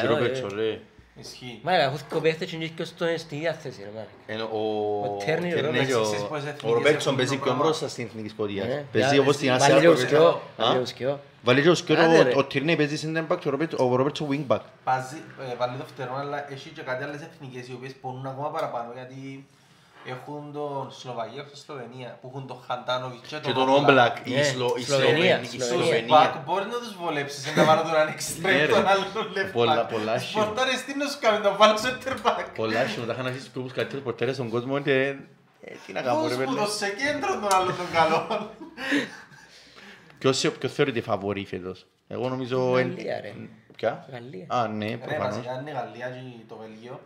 Έχει 1.20 1.26
ε, 1.26 1.40
Ροπέτσο, 1.40 1.40
όχι. 1.40 1.42
ρε. 1.42 1.48
Ισχύει. 1.48 1.60
Μάγα, 1.62 1.82
έχω 1.82 1.96
δύο 2.10 2.20
παίχτες 2.20 2.50
και 2.50 2.56
είναι 2.56 2.70
στο- 2.82 3.06
στην 3.18 3.36
ίδια 3.38 3.52
θέση, 3.52 3.80
ρε, 3.82 3.90
μάγα. 3.94 4.06
Ενώ 4.26 4.44
Ο 4.44 4.58
Ο 5.06 5.16
Τέρνι, 5.24 5.46
ο 5.52 5.54
Τέρνι 5.54 5.60
Ρόπερτς, 5.66 5.86
και 5.88 5.94
ο- 5.94 6.00
εσείς 6.00 6.22
πως 6.22 6.38
εθνικές 6.38 6.70
ο 6.70 6.74
Ροπέρτσον 6.74 7.00
έχουν 7.12 7.16
παίζει 7.16 7.30
το 7.32 7.36
πιο 7.36 7.44
πράγμα. 7.44 7.62
μπροστά 7.64 7.88
στην 7.88 8.04
Εθνική 8.06 8.28
Σκοτία. 8.28 8.64
Ναι. 8.64 8.84
Παίζει 8.92 9.08
Για- 9.14 9.20
όπως 9.22 9.34
στην 9.34 9.48
Βάλει 9.48 9.62
Ασία. 9.62 9.78
λίγο 9.78 9.92
ο 9.92 9.96
σκιό, 9.96 10.18
Ροπέρτσον. 10.18 10.40
βάλει 10.56 10.70
Α; 10.70 10.72
λίγο 10.74 10.86
σκιό. 10.86 11.20
Βάλει 11.46 11.62
και 11.62 11.70
ο 11.70 11.74
σκιό, 11.74 11.94
Άντε, 12.00 12.22
ρε. 12.22 12.28
ο- 12.34 12.38
ο 12.38 12.44
Τέρνι 12.44 12.76
παίζει 12.76 12.96
center 13.04 13.24
back 13.32 13.38
και 13.40 13.48
ο 13.48 13.50
Ροπέρτσον- 13.50 13.80
ο 13.92 13.96
Ροπέρτσον 13.96 14.28
wing 14.30 14.46
back. 14.52 14.60
Πάζει, 14.84 15.16
ε, 15.52 15.54
βάλει 15.60 15.76
το 15.76 15.84
φτερό, 15.94 16.14
αλλά 16.16 16.52
έχει 16.52 16.68
και 16.68 16.82
κάτι 16.82 17.04
άλλες 17.04 17.20
εθνικές 17.28 17.68
οι 17.68 17.72
οποίες 17.72 17.92
πονούν 18.00 18.26
ακόμα 18.26 18.48
παραπάνω 18.50 18.88
γιατί 18.94 19.46
έχουν 20.04 20.52
τον 20.52 20.90
Σλοβακία 20.92 21.42
και 21.42 21.56
Σλοβενία 21.56 22.18
που 22.20 22.26
έχουν 22.30 22.46
τον 22.46 22.58
Χαντάνοβιτς 22.66 23.28
Και 23.42 23.52
τον 23.52 23.68
Όμπλακ, 23.68 24.16
η 24.24 24.34
Ναι, 24.34 24.42
Σλο- 24.42 24.76
η 24.78 24.82
Σλοβενία, 24.82 25.14
Σλοβενία. 25.14 25.40
η 25.40 25.44
Σλοβενία. 25.46 25.58
Τους 25.58 25.66
Σλοβενία. 25.66 26.06
μπακ 26.18 26.34
μπορεί 26.44 26.66
να 26.66 26.78
τους 26.78 26.94
βολέψεις 26.96 27.56
να 27.56 27.64
βάλω 27.64 27.82
τον 27.82 27.94
ανοίξει 27.96 28.40
Ναι, 28.40 28.50
ρε. 28.56 28.66
τον 28.66 28.86
άλλον 28.86 29.04
left 29.36 29.52
Πολλά- 29.52 29.86
back. 29.86 29.90
πολλά 29.92 30.12
Τους 30.14 30.22
άσχημα. 30.22 30.44
πορτάρες 30.44 30.84
τι 30.84 30.96
να 30.96 31.06
σου 31.08 31.18
κάνουν, 31.20 31.40
να 31.42 31.52
βάλω 31.60 31.76
center 31.84 32.14
back. 32.26 32.44
Πολλά 32.54 32.80
άσχημα, 32.80 33.06
τα 33.06 33.12
είχαν 33.12 33.26
αφήσει 33.26 33.44
στους 33.46 33.72
καλύτερους 33.72 34.04
πορτέρες 34.04 34.34
στον 34.34 34.48
κόσμο 34.48 34.78
και... 34.80 34.94
ε, 35.60 35.72
Τι 35.86 35.92
να 35.92 36.02
κάνω 36.02 36.22
ρε 36.22 36.34
Πώς 36.34 36.44
που 36.44 36.52
πέλε. 36.54 36.60
το 36.66 36.70
σε 36.70 36.88
κέντρο 36.88 37.32
τον 37.40 37.52
άλλον 37.54 37.76
τον 37.76 37.90
καλό. 37.92 38.50
Ποιος, 40.18 40.40
ποιος 40.58 40.72
θεωρείται 40.72 41.00
φαβορή 41.00 41.44
φέτος; 41.46 41.86
Εγώ 42.08 42.28
νομίζω... 42.28 42.78
Η 42.78 42.80
εν- 42.80 42.88
Γαλλία, 42.96 43.20
ρε. 43.20 43.32
Ποια; 43.76 44.06
Γαλλία. 44.12 44.46
Α, 44.48 44.68
ναι, 44.68 44.88
Ρε, 44.88 44.96
προφανώς. 44.96 45.34
βασικά 45.36 45.60
είναι 45.60 45.70
η 45.70 45.72
Γαλλία 45.72 46.08
και 46.08 46.44
το 46.48 46.56
Βέλγιο. 46.56 47.00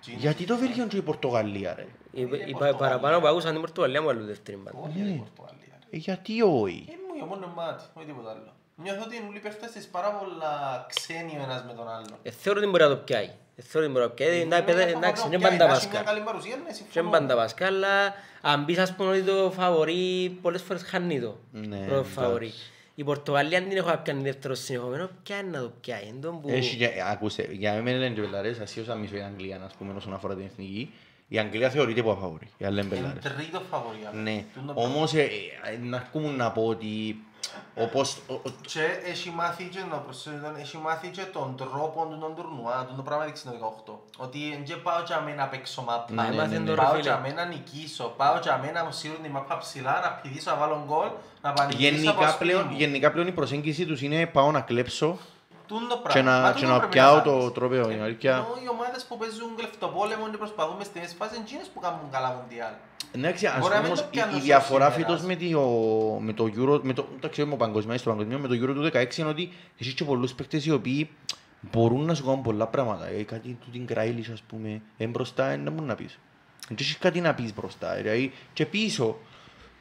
Και 0.00 0.10
είναι- 0.10 0.20
Γιατί 0.20 0.44
το 0.44 0.56
Βέλγιο 0.56 0.86
και 0.86 0.96
η 0.96 1.02
Πορτογαλία, 1.02 1.74
ρε. 1.74 1.86
Οι- 2.14 2.20
είναι 2.22 2.36
οι 2.36 2.38
Πορτογαλία. 2.50 2.76
παραπάνω 2.78 3.20
που 3.20 3.26
άκουσαν 3.26 3.52
την 3.52 3.60
Πορτογαλία 3.60 4.02
μου 4.02 4.08
άλλους 4.08 4.26
δεύτερη 4.26 4.56
μπάτα. 4.62 4.78
Όχι, 4.84 4.98
είναι 4.98 5.08
η 5.10 5.22
Πορτογαλία. 5.36 5.74
ρε. 5.80 5.96
Ε, 5.96 6.00
Γιατί 6.06 6.42
όχι; 6.42 6.84
Ε, 6.88 6.92
μου 7.08 7.14
για 7.16 7.24
μόνο 7.24 7.52
μάτι, 7.56 7.84
όχι 7.94 8.06
τίποτα 8.06 8.30
άλλο. 8.30 8.52
Νιώθω 8.76 9.02
ότι 9.06 9.16
είναι 9.16 9.26
όλοι 9.28 9.36
υπερθέσεις 9.36 9.86
πάρα 9.86 10.10
πολλά 10.12 10.86
ξένοι 10.94 11.32
ο 11.40 11.42
ένας 11.42 11.64
με 11.68 11.72
τον 11.72 11.88
άλλον. 11.88 12.14
Ε, 12.22 12.30
Θεωρώ 12.30 12.60
ότι 12.60 12.68
μπορεί 12.70 12.82
να 12.82 12.88
το 12.88 12.96
πιάει. 12.96 13.30
Ε, 13.56 13.62
Θεωρώ 13.62 13.86
ότι 13.86 13.96
μπορεί 13.96 14.04
να 14.04 14.10
το 14.10 14.16
πιάει. 14.16 14.40
Εντάξει, 14.40 14.64
παιδιά, 14.64 14.86
Εντάξει, 14.88 15.26
είναι 15.26 15.38
πάντα 15.38 15.54
Έχει 15.54 15.56
μια 15.64 15.66
Πασκάλ. 15.74 16.04
καλή 16.04 16.20
παρουσία, 16.20 16.56
ναι, 16.56 16.62
Και 16.68 16.72
συμφωνώ. 16.74 17.06
είναι 17.08 17.16
πάντα 17.18 17.34
Πασκάλ, 17.34 17.74
αλλά 17.74 18.14
αν 18.40 18.64
πεις 18.64 18.78
ας 18.78 18.94
πούμε 18.94 19.10
ότι 19.10 19.22
το 19.22 19.50
φαβορεί 19.50 20.38
πολλές 20.42 20.62
φορές 20.62 20.82
χάνει 20.82 21.20
το. 21.20 21.36
Ναι, 21.52 21.76
Πρώτο 21.76 21.94
εντάξει. 21.94 22.12
φαβορεί. 22.12 22.52
Η 22.94 23.04
Πορτογαλία 23.04 23.58
αν 23.58 23.68
την 23.68 23.76
έχω 23.76 23.96
πιάνει 24.02 24.22
δεύτερο 24.22 24.54
συνεχόμενο, 24.54 25.10
ποια 25.22 25.38
είναι 25.38 25.50
να 25.50 25.60
το 25.62 25.72
πιάει. 25.80 26.06
Εν 26.08 26.20
τόν 26.20 26.40
που- 26.40 26.48
Έχει, 26.48 26.76
και- 26.76 26.90
ακούστε, 27.10 27.48
για 27.50 27.82
μένα 27.82 27.98
λένε 27.98 28.14
και 28.14 28.20
πελάρες, 28.20 28.58
ασίως 28.60 28.86
μισό 29.00 29.16
η 29.16 29.20
Αγγλία, 29.20 29.60
ας 29.64 29.72
πούμε, 29.74 29.92
όσον 29.96 30.14
αφορά 30.14 30.34
την 30.34 30.44
εθνική. 30.44 30.92
Η 31.28 31.38
Αγγλία 31.38 31.70
θεωρείται 31.70 32.02
που 32.02 32.10
αφαβορεί, 32.10 32.48
οι 32.56 32.64
άλλοι 32.64 32.80
είναι 32.80 32.94
Είναι 32.94 32.96
πελάρες. 33.08 33.22
τρίτο 33.22 33.62
φαβορία. 33.70 34.10
Ναι, 34.12 34.44
Τούτο 34.54 34.72
πράγμα. 34.72 34.90
όμως 34.92 35.14
ε, 35.14 35.22
ε, 35.22 35.78
να 35.82 35.96
αρκούμουν 35.96 36.36
να 36.36 36.50
πω 36.50 36.66
ότι 36.66 37.16
όπως... 37.74 38.16
ο- 38.26 38.32
ο- 38.34 38.50
Και 38.66 38.80
έχει 39.10 39.30
μάθει 39.30 39.64
και, 39.64 39.78
να 39.90 39.96
προσθέσω, 39.96 40.36
έχει 40.60 40.76
μάθει 40.76 41.08
και 41.08 41.22
τον 41.32 41.56
τρόπο 41.56 42.06
του 42.10 42.18
τον 42.18 42.34
τουρνουά, 42.34 42.84
του 42.88 42.94
το 42.96 43.02
πράγμα 43.02 43.24
δείξει 43.24 43.44
το 43.44 43.50
18. 44.18 44.24
Ότι 44.24 44.62
δεν 44.66 44.82
πάω 44.82 45.02
για 45.06 45.20
μένα 45.20 45.36
να 45.42 45.48
παίξω 45.48 45.82
μάπα. 45.82 46.12
Ναι, 46.12 46.22
έμαθε 46.34 46.48
ναι, 46.48 46.56
το 46.56 46.62
ναι. 46.62 46.68
ρε 46.70 46.74
Πάω 46.76 46.90
φίλε. 46.90 47.00
για 47.02 47.18
μένα 47.18 47.34
να 47.44 47.44
νικήσω, 47.50 48.04
πάω 48.16 48.38
για 48.42 48.58
μένα 48.58 48.72
να 48.80 48.84
μου 48.84 48.92
σύρουν 48.92 49.22
τη 49.22 49.28
μάπα 49.28 49.58
ψηλά, 49.58 50.00
να 50.04 50.10
πηδήσω, 50.22 50.50
να 50.50 50.56
βάλω 50.56 50.84
γκολ, 50.86 51.08
να 51.42 51.52
πανηγυρίσω 51.52 52.10
από 52.10 52.20
Γενικά 52.20 52.28
σπίτι 52.34 52.50
πλέον, 52.50 52.66
μου. 52.70 52.76
γενικά 52.76 53.10
πλέον 53.12 53.26
η 53.26 53.32
προσέγγιση 53.32 53.86
τους 53.86 54.02
είναι 54.02 54.26
πάω 54.26 54.50
να 54.50 54.60
κλέψω 54.60 55.18
Τούν 55.66 55.88
το 55.88 55.94
και 55.96 56.00
πράγμα. 56.08 56.30
Μα 56.32 56.38
να, 56.40 56.46
τούτο 56.52 56.58
και 56.60 56.66
να 56.72 56.76
πρέπει 56.78 56.92
πιάω 56.92 57.20
κάνεις. 57.22 57.42
το 57.44 57.50
τρόπαιο. 57.50 57.90
Η 57.90 57.98
αλήθεια. 58.00 58.32
Ενώ 58.34 58.46
οι 58.64 58.68
ομάδες 58.68 59.04
που 59.08 59.16
παίζουν 59.18 59.50
κλεφτοπόλεμο 59.56 60.28
και 60.30 60.36
προσπαθούν 60.36 60.76
μες 60.76 60.86
στη 60.86 60.98
μέση 60.98 61.14
φάση, 61.16 61.34
είναι 61.34 61.44
εκείνες 61.46 61.66
που 61.74 61.80
κάνουν 61.80 62.00
καλά 62.10 62.30
μουντιάλ. 62.40 62.72
Εντάξει, 63.16 63.46
ας 63.46 63.58
Μπορεί 63.58 63.74
να 63.74 63.80
πούμε 63.80 63.80
μην 63.80 63.86
όμως 63.86 64.00
το 64.00 64.06
η, 64.06 64.10
πιάνω 64.14 64.30
η 64.30 64.34
στο 64.34 64.44
διαφορά 64.44 64.90
σήμερα. 64.90 65.06
φέτος 65.10 65.20
με, 65.28 65.34
το- 65.36 66.18
με 66.20 66.32
το 66.32 66.44
Euro, 66.56 66.80
με 66.82 66.92
το, 66.92 67.06
εντάξει, 67.16 67.40
όχι 67.40 67.50
με 67.50 67.56
το 67.56 67.64
παγκοσμίος, 67.64 68.00
στο 68.00 68.10
παγκοσμίο, 68.10 68.38
με 68.38 68.48
το 68.48 68.54
Euro 68.54 68.74
του 68.74 68.82
16 68.92 69.16
είναι 69.18 69.28
ότι 69.28 69.52
έχεις 69.78 69.94
και 69.94 70.04
πολλούς 70.04 70.34
παίκτες 70.34 70.66
οι 70.66 70.70
οποίοι 70.72 71.10
μπορούν 71.60 72.04
να 72.04 72.14
σου 72.14 72.24
κάνουν 72.24 72.42
πολλά 72.42 72.66
πράγματα. 72.66 73.06
Ε, 73.06 73.22
κάτι 73.22 73.58
του 73.64 73.70
την 73.70 73.86
Κράιλις, 73.86 74.28
ας 74.28 74.42
πούμε, 74.42 74.80
ε, 74.96 75.06
μπροστά, 75.06 75.46
ε, 75.48 75.56
να 75.56 75.70
μπορούν 75.70 75.86
να 75.86 75.94
πεις. 75.94 76.18
Δεν 76.68 76.76
έχεις 76.80 76.98
κάτι 76.98 77.20
να 77.20 77.34
πεις 77.34 77.54
μπροστά, 77.54 77.96
ε, 77.96 78.00
δηλαδή, 78.02 78.32
και 78.52 78.66
πίσω. 78.66 79.16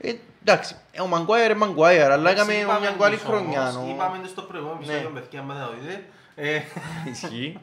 Ε, 0.06 0.14
εντάξει, 0.46 0.76
ε, 0.92 1.02
ο 1.02 1.08
Μαγκουάιερ 1.08 1.50
είναι 1.50 1.60
Μαγκουάιερ, 1.60 2.12
αλλά 2.12 2.30
έκαμε 2.32 2.54
Είπαμε 2.54 2.80
μια 2.80 2.96
καλή 3.00 3.16
τους 3.16 3.24
χρονιά. 3.26 3.62
όμως, 3.62 3.76
νο. 3.76 3.90
Είπαμε 3.90 4.18
το 4.22 4.28
στο 4.28 4.42
προηγούμενο 4.42 4.80
Ναι. 4.80 4.86
επεισόδιο, 4.94 5.10
παιδιά, 5.20 5.40
αν 5.40 5.48
δεν 5.48 5.56
το 5.66 5.72
δείτε. 5.82 6.04
Ε, 6.36 6.62
Ισχύει. 7.12 7.60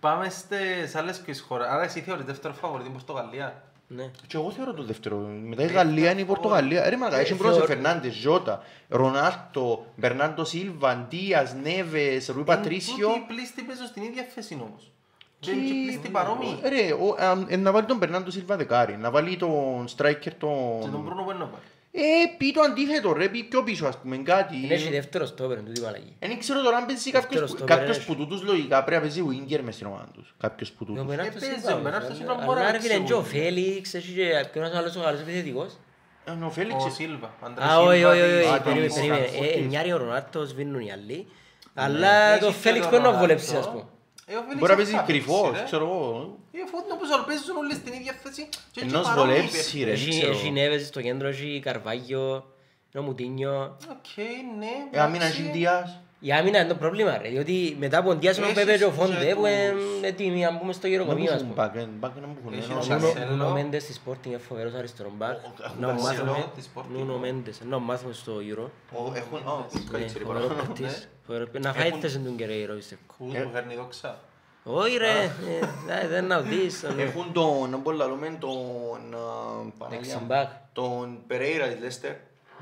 Πάμε 0.00 0.28
στις 0.28 0.94
άλλες 0.94 1.18
ποιες 1.20 1.40
χώρες. 1.40 1.66
Άρα 1.66 1.82
εσύ 1.82 2.00
θεωρείς 2.00 2.24
δεύτερο 2.24 2.54
φαβορή 2.54 2.82
την 2.82 2.92
Πορτογαλία; 2.92 3.62
Ναι. 3.86 4.10
Και 4.26 4.36
εγώ 4.36 4.50
θεωρώ 4.50 4.74
το 4.74 4.82
δεύτερο. 4.82 5.16
Μετά 5.44 5.62
η 5.62 5.66
Γαλλία 5.66 6.10
είναι 6.10 6.20
η 6.20 6.24
Πορτογαλία. 6.24 6.88
Ρε 6.90 6.96
μαλάκα, 6.96 7.20
έχει 7.20 7.34
μπρος 7.34 7.50
θεωρώ- 7.50 7.66
Φερνάντες, 7.66 8.14
Ζώτα, 8.14 8.62
Ρονάρτο, 8.88 9.86
Μπερνάντο 9.96 10.44
Σίλβα, 10.44 10.94
Ντίας, 11.08 11.54
Νέβες, 11.62 12.28
Ρουί 12.28 12.44
Πατρίσιο. 12.44 13.06
Τούτοι 13.06 13.18
οι 13.18 13.24
πλήστοι 13.28 13.62
παίζουν 13.62 13.86
στην 13.86 14.02
ίδια 14.02 14.26
θέση 14.34 14.58
όμως. 14.62 14.90
Και 15.40 15.50
είναι 15.50 15.66
και 15.66 15.72
πλήστοι 15.84 16.08
παρόμοιοι. 16.08 16.58
Ρε, 16.68 16.92
ο- 16.92 17.16
α, 17.18 17.44
ε, 17.48 17.56
να 17.56 17.72
βάλει 17.72 17.86
τον 17.86 17.96
Μπερνάντο 17.96 18.30
Σίλβα 18.30 18.56
δεκάρι, 18.56 18.96
να 18.96 19.10
βάλει 19.10 19.36
τον 19.36 19.84
striker 19.96 20.16
Και 20.20 20.30
τον 20.30 20.90
τον... 20.92 21.00
Μπρούνο 21.04 21.22
που 21.22 21.30
είναι 21.30 21.38
να 21.38 21.44
πάρει. 21.46 21.62
Ε, 21.92 22.00
πει 22.38 22.52
το 22.52 22.60
αντίθετο 22.60 23.12
ρε, 23.12 23.28
πει 23.28 23.42
πιο 23.44 23.62
πίσω 23.62 23.86
ας 23.86 23.98
πούμε 23.98 24.16
κάτι. 24.16 24.56
Είναι 24.56 24.74
έχει 24.74 24.90
δεύτερο 24.90 25.26
στόπερ, 25.26 25.58
εν 25.58 25.64
τούτη 25.64 25.80
μαλακή. 25.80 26.16
Δεν 26.18 26.38
ξέρω 26.38 26.62
τώρα 26.62 26.76
αν 26.76 26.86
παίζει 26.86 27.10
κάποιος, 27.10 27.22
Δεύτερος 27.30 27.50
που- 27.50 27.56
στόπερ 27.56 27.76
κάποιος 27.78 27.96
έχει. 27.96 28.06
που 28.06 28.16
τούτους 28.16 28.42
λογικά 28.42 28.84
πρέπει 28.84 28.94
να 29.04 29.08
παίζει 29.08 29.22
winger 29.30 29.60
μες 29.62 29.74
στην 29.74 29.86
ομάδα 29.86 30.08
τους. 30.14 30.34
Κάποιος 30.40 30.70
που 30.70 30.76
Ο 30.82 30.84
τούτους. 30.84 31.04
Μπερνάρτο 31.04 31.38
παίζει, 31.38 31.54
Σίλβα, 31.54 31.74
ο 31.76 31.80
Μπερνάρτο 31.80 32.06
όμως, 32.06 32.16
Σίλβα 32.18 32.32
αλλά- 32.32 32.44
μπορεί 32.44 32.58
να 32.58 32.64
Αλλά 32.64 32.72
ρε 32.72 32.78
φίλε, 32.80 32.92
παίξει 32.94 33.06
και 33.06 33.14
ο 33.14 33.20
winger. 33.22 33.32
Φέλιξ, 33.32 33.94
έχει 33.94 34.12
και 34.12 34.46
ποιος 34.52 34.74
άλλος 34.74 34.96
ο 34.96 35.02
άλλος 35.06 35.20
επιθετικός. 35.20 35.78
Ε, 36.24 36.44
Ο 36.44 36.50
Φέλιξ, 36.50 36.84
Ο 36.84 36.86
ε, 36.86 36.90
Σίλβα. 36.90 37.30
Αντρέ 37.40 37.64
Α, 37.64 37.78
όχι, 37.78 37.94
Σίλβα 37.96 38.10
όχι, 38.10 38.20
όχι, 38.20 38.30
της- 38.38 38.46
όχι, 38.46 38.54
Α, 38.56 38.60
περίμενε, 38.60 38.86
της 38.86 38.94
περίμενε. 38.96 39.20
Φραγκφούρτης. 39.26 39.56
Ε, 39.56 39.60
Μοιάρει 39.70 39.92
ο 39.92 39.96
Ρονάλντο, 39.96 40.44
σβήνουν 40.44 40.80
οι 40.80 40.92
άλλοι. 40.92 41.16
Ναι. 41.74 41.82
Αλλά 41.84 42.12
Έχει 42.30 42.40
το 42.40 42.46
και 42.46 42.52
Φέλιξ 42.52 42.80
τον 42.82 42.90
μπορεί 42.90 43.02
να 43.02 43.10
Ρονάλντο. 43.10 43.18
βολέψει, 43.26 43.56
ας 43.56 43.68
πούμε. 43.70 43.84
Ε, 44.32 44.36
ο 44.36 44.42
Φέλιξ 44.42 44.58
Μπορεί 44.58 44.60
να 44.60 44.66
δεν 44.68 44.76
παίζει 44.76 44.92
θα 44.92 45.02
κρυφός, 45.02 45.40
παίξει, 45.42 45.58
ρε. 45.60 45.64
ξέρω 45.64 45.84
εγώ. 45.84 46.38
Ε, 46.52 46.58
αφού 46.66 46.76
νομίζω 46.88 47.12
ότι 47.18 47.24
παίζουν 47.26 47.56
όλοι 47.56 47.74
στην 47.74 47.92
ίδια 47.92 48.12
θέση. 48.22 48.48
και 48.72 48.80
είναι 48.80 48.90
Ενός 48.92 49.02
και 49.06 49.08
παρόμοιοι 49.14 49.34
βολέψει, 49.34 49.56
παίχτες. 49.56 49.74
ρε. 49.74 49.84
δεν 49.84 49.94
Έχει 49.94 50.10
ξέρω. 50.10 50.32
έχει 50.32 50.50
Νέβες 50.50 50.86
στο 50.86 51.00
κέντρο, 51.06 51.28
έχει 51.28 51.60
Καρβάλιο, 51.64 52.24
είναι 52.92 53.02
ο 53.02 53.06
Μουτίνιο. 53.06 53.76
Οκ, 53.94 54.10
ναι. 54.58 54.74
Ε, 54.90 55.00
άμυνα 55.00 55.24
εντάξει. 55.24 55.42
έχει 55.42 55.50
Ντίας. 55.52 56.00
Η 56.22 56.32
άμυνα 56.32 56.58
είναι 56.58 56.68
το 56.68 56.74
πρόβλημα, 56.74 57.18
ρε, 57.22 57.28
διότι 57.28 57.76
μετά 57.78 57.98
από 57.98 58.14
Ντιάς 58.14 58.36
είναι 58.36 58.46
ο 58.46 58.48
Έχεις 58.48 58.64
Πέπε 58.64 58.76
και 58.78 58.84
ο 58.84 58.88
και 58.88 58.94
Φόντε 58.94 59.34
που 59.34 59.46
είναι 59.46 59.72
τους- 59.72 60.08
έτοιμοι 60.08 60.40
να 60.40 60.50
μπούμε 60.58 60.72
στο 60.72 60.86
Να 60.86 60.92
γεροκομείο, 60.92 61.32
ας 61.32 61.42
μπουν 61.44 61.54
πούμε. 61.54 61.70
back, 61.74 61.76
ε, 61.78 61.86
back 62.00 62.10
να 62.20 62.26
μπουν, 62.26 62.52
Έχεις 62.52 62.68
ε, 62.68 62.72
ο 62.72 62.74
να- 62.76 62.82
Κανσέλο. 62.82 63.12
Νούνο- 63.24 63.36
Νούνο 63.44 63.52
Μέντες 63.52 63.82
στη 63.82 63.94
Sporting 64.04 64.26
είναι 64.26 64.38
φοβερός 64.38 64.74
αριστερό 64.74 65.10
μπακ. 65.16 65.38
Έχουν 65.44 65.80
Να 65.80 65.86
Κανσέλο. 65.86 66.24
μάθουμε- 66.24 66.54
Της 66.54 66.70
Sporting. 66.74 66.84
Νούνο 66.92 67.18
Μέντες, 67.18 67.60
να 67.68 67.78
μάθουμε 67.78 68.12
στο 68.12 68.32
Euro. 68.50 68.70
Ο- 68.92 69.12
έχουν- 69.14 69.38
α, 69.48 69.64
Ναι, 69.72 69.80
καλύτερη 69.90 70.24
φοβερός 70.24 70.48
παρά. 70.48 70.60
παίκτης, 70.62 71.08
φοβερός 71.26 71.48
παίκτης. 71.50 71.66
Να 71.66 71.72
φάει 71.74 71.88
Έχουν- 71.88 72.00
θέση 72.00 72.18
του 72.18 72.32
Γκερέιρο, 72.36 72.74
πιστεύω. 72.74 73.00
Κούς 73.18 73.34
Ε. 73.34 73.38
που 73.40 73.50
φέρνει 73.52 73.74
δόξα. 73.74 74.18
Όχι 74.64 74.96
ρε, 74.96 75.06
ε, 75.22 75.66
δε- 75.86 76.08
δεν 76.08 76.24
να 76.26 76.40
δεις. 76.40 76.82
ναι. 76.96 77.02
Έχουν 77.02 77.32
τον, 77.32 77.70
να 77.70 77.78
πω 77.78 77.90
λαλούμε, 77.90 78.36
τον, 78.40 78.50
α, 79.14 79.72
Παναγία 79.78 79.98
μου, 79.98 80.04
Δεξιμπάκ. 80.04 80.48
τον 80.72 81.18
Περέιρα 81.26 81.66
της 81.66 81.80
Λέστερ. 81.80 82.12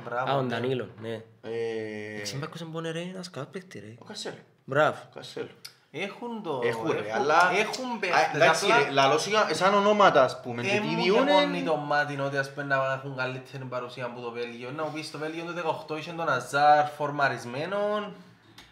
Μπράβο. 0.05 0.31
Α, 0.31 0.37
ο 0.37 0.41
ναι. 0.43 0.49
Ντανίλο, 0.49 0.89
ναι. 1.01 1.13
Ε, 1.43 2.17
Δεξιμπάκος 2.17 2.61
είναι 2.61 2.71
πόνε 2.73 2.91
ρε, 2.91 3.01
ένας 3.01 3.31
καλός 3.31 3.49
παίκτης 3.53 3.81
ρε. 3.81 3.95
Ο 3.99 4.05
Κασέλο. 4.05 4.37
Μπράβο. 4.65 4.99
Κασέλο. 5.15 5.49
Έχουν 5.91 6.43
το... 6.43 6.61
Έχουν 6.65 6.91
ρε, 6.91 7.13
αλλά... 7.15 7.51
Έχουν 7.59 7.85
Α, 7.97 7.99
παίχτες, 8.01 8.35
Εντάξει 8.35 8.65
απλά 8.65 8.79
ρε, 8.85 8.91
λαλώ 8.91 9.19
σιγά, 9.19 9.55
σαν 9.55 9.75
ονόματα 9.75 10.23
ας 10.25 10.41
πούμε. 10.41 10.63
και 10.63 10.69
δεν 10.69 10.81
τι 10.81 10.87
μου 10.87 11.03
διούν, 11.03 11.27
γεμώνει 11.27 11.59
ε, 11.59 11.63
το 11.63 11.77
μάτι 11.77 12.21
ότι 12.21 12.37
ας 12.37 12.53
πούμε 12.53 12.67
να 12.67 12.93
έχουν 12.93 13.17
καλύτερη 13.17 13.65
παρουσία 13.65 14.05
από 14.05 14.21
το 14.21 14.31
Βέλγιο. 14.31 14.71
Να 14.71 14.83
μου 14.85 14.91
πεις 14.93 15.11
το 15.11 15.19
Βέλγιο 15.19 15.45
του 15.45 15.87
18 15.95 15.99
είχε 15.99 16.13
τον 16.13 16.29
Αζάρ 16.29 16.87
φορμαρισμένον 16.87 18.13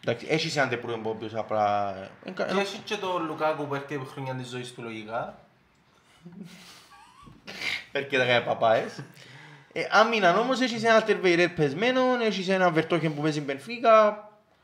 Εντάξει, 0.04 0.26
έχεις 0.28 0.56
έναν 0.56 0.68
τεπρούιν 0.68 1.02
που 1.02 1.10
οποίος 1.10 1.34
απλά... 1.34 1.94
ε, 2.24 2.30
κα- 2.30 2.44
και 2.44 2.60
έχεις 2.60 2.80
και 2.84 2.96
τον 2.96 3.26
Λουκάκου 3.26 3.66
που 3.66 3.74
έρχεται 3.74 3.94
από 3.94 4.04
χρονιά 4.04 4.34
της 4.34 4.48
ζωής 4.48 4.74
του 4.74 4.82
λογικά. 4.82 5.38
Έρχεται 7.92 8.16
κάποια 8.16 8.42
παπάες. 8.44 9.00
Ε, 9.78 9.86
Άμυναν 9.90 10.38
όμως 10.38 10.60
έχεις 10.60 10.84
ένα 10.84 11.02
τερβεϊρέτ 11.02 11.56
πεσμένο, 11.56 12.00
έχεις 12.22 12.48
ένα 12.48 12.70
βερτόχεν 12.70 13.14
που 13.14 13.22
παίζει 13.22 13.40
μπενφίκα. 13.40 14.08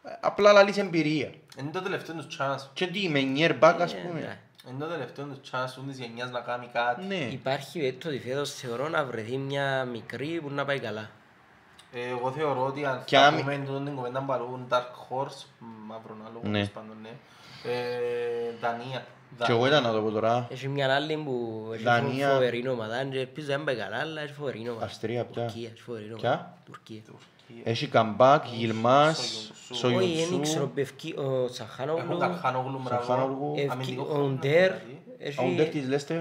ε, 0.05 0.11
Απλά 0.21 0.53
λαλείς 0.53 0.77
εμπειρία. 0.79 1.31
Είναι 1.59 1.71
το 1.73 1.81
τελευταίο 1.83 2.15
τους 2.17 2.39
chance. 2.41 2.69
Και 2.75 2.87
τι, 2.87 3.09
με 3.09 3.21
νιέρ 3.21 3.55
μπακ 3.57 3.81
ας 3.81 3.93
Ε, 3.93 3.97
πούμε. 3.97 4.21
ναι. 4.21 4.39
Είναι 4.69 4.79
το 4.79 4.87
τελευταίο 4.87 5.25
τους 5.25 5.51
chance 5.53 5.71
του 5.75 5.85
της 5.89 5.99
γενιάς 5.99 6.31
να 6.31 6.41
κάνει 6.41 6.69
κάτι. 6.73 7.05
Ναι. 7.05 7.15
Υπάρχει 7.15 7.79
περίπτωση 7.79 8.19
φέτος 8.19 8.53
θεωρώ 8.55 8.89
να 8.89 9.05
βρεθεί 9.05 9.37
μια 9.37 9.85
μικρή 9.85 10.41
που 10.43 10.51
να 10.51 10.65
πάει 10.65 10.79
καλά. 10.79 11.11
Ε, 11.93 12.09
Εγώ 12.09 12.33
θεωρώ 12.33 12.65
ότι 12.67 12.85
αν 12.85 13.03
Και 13.05 13.17
θα 13.17 13.27
άμυ- 13.27 13.41
πούμε 13.41 13.63
τούτον 13.67 13.85
την 13.85 13.95
κουβέντα 13.95 14.21
παρούν 14.21 14.67
Dark 14.71 14.77
Horse, 15.09 15.45
μαύρο 15.87 16.17
άλλο, 16.27 16.41
Ναι. 16.43 16.51
τέλος 16.51 16.69
πάντων, 16.71 16.97
ναι. 17.03 17.11
Ε, 17.71 17.75
Δανία. 18.61 19.07
Και 19.45 19.53
εγώ 19.53 19.67
ήταν 19.67 19.83
να 19.83 19.93
το 19.93 20.01
πω 20.01 20.11
τώρα. 20.11 20.47
Έχει 20.51 20.69
μια 20.69 20.95
άλλη 20.95 21.17
που 21.17 21.63
έχει 21.75 21.83
Δανία. 21.83 22.29
φοβερή 22.29 22.69
ομάδα, 22.69 23.05
και 23.05 23.19
ελπίζω 23.19 23.47
να 23.51 23.57
μην 23.57 23.67
πάει 23.67 23.75
καλά, 23.77 23.97
αλλά 23.97 24.21
έχει 24.21 24.33
φοβερή 24.33 24.69
ομάδα. 24.69 24.85
Αυστρία, 24.85 25.25
ποια; 25.25 25.43
Τουρκία, 25.45 25.69
έχει 25.75 25.83
φοβερή 25.83 26.05
ομάδα. 26.05 26.19
Ποια; 26.21 26.55
Τουρκία. 26.67 27.03
Έχει 27.65 27.87
καμπάκ, 27.87 28.45
Γιλμάς, 28.55 29.51
Σογιονσού. 29.73 30.07
Όχι, 30.09 30.15
δεν 30.17 30.25
ξέρω, 30.25 30.45
Σογιονσού. 30.45 30.71
Πευκή, 30.75 31.15
ο 31.19 31.45
Τσαχάνογλου, 31.51 32.03
Έχουν 32.03 32.19
Καρχάνογλου, 32.19 32.81
μπράβο. 32.85 33.03
Σαχάνογλου. 33.05 33.53
Ευκή- 33.57 33.71
Αμυντικό 33.71 34.03
ο 34.03 34.13
χρόνο, 34.13 34.25
Ουντέρ, 34.25 34.71
δηλαδή. 34.73 35.39
Ο 35.39 35.45
Ουντέρ 35.53 35.67
έχει... 35.67 35.79
της 35.79 35.89
Λέστερ. 35.89 36.21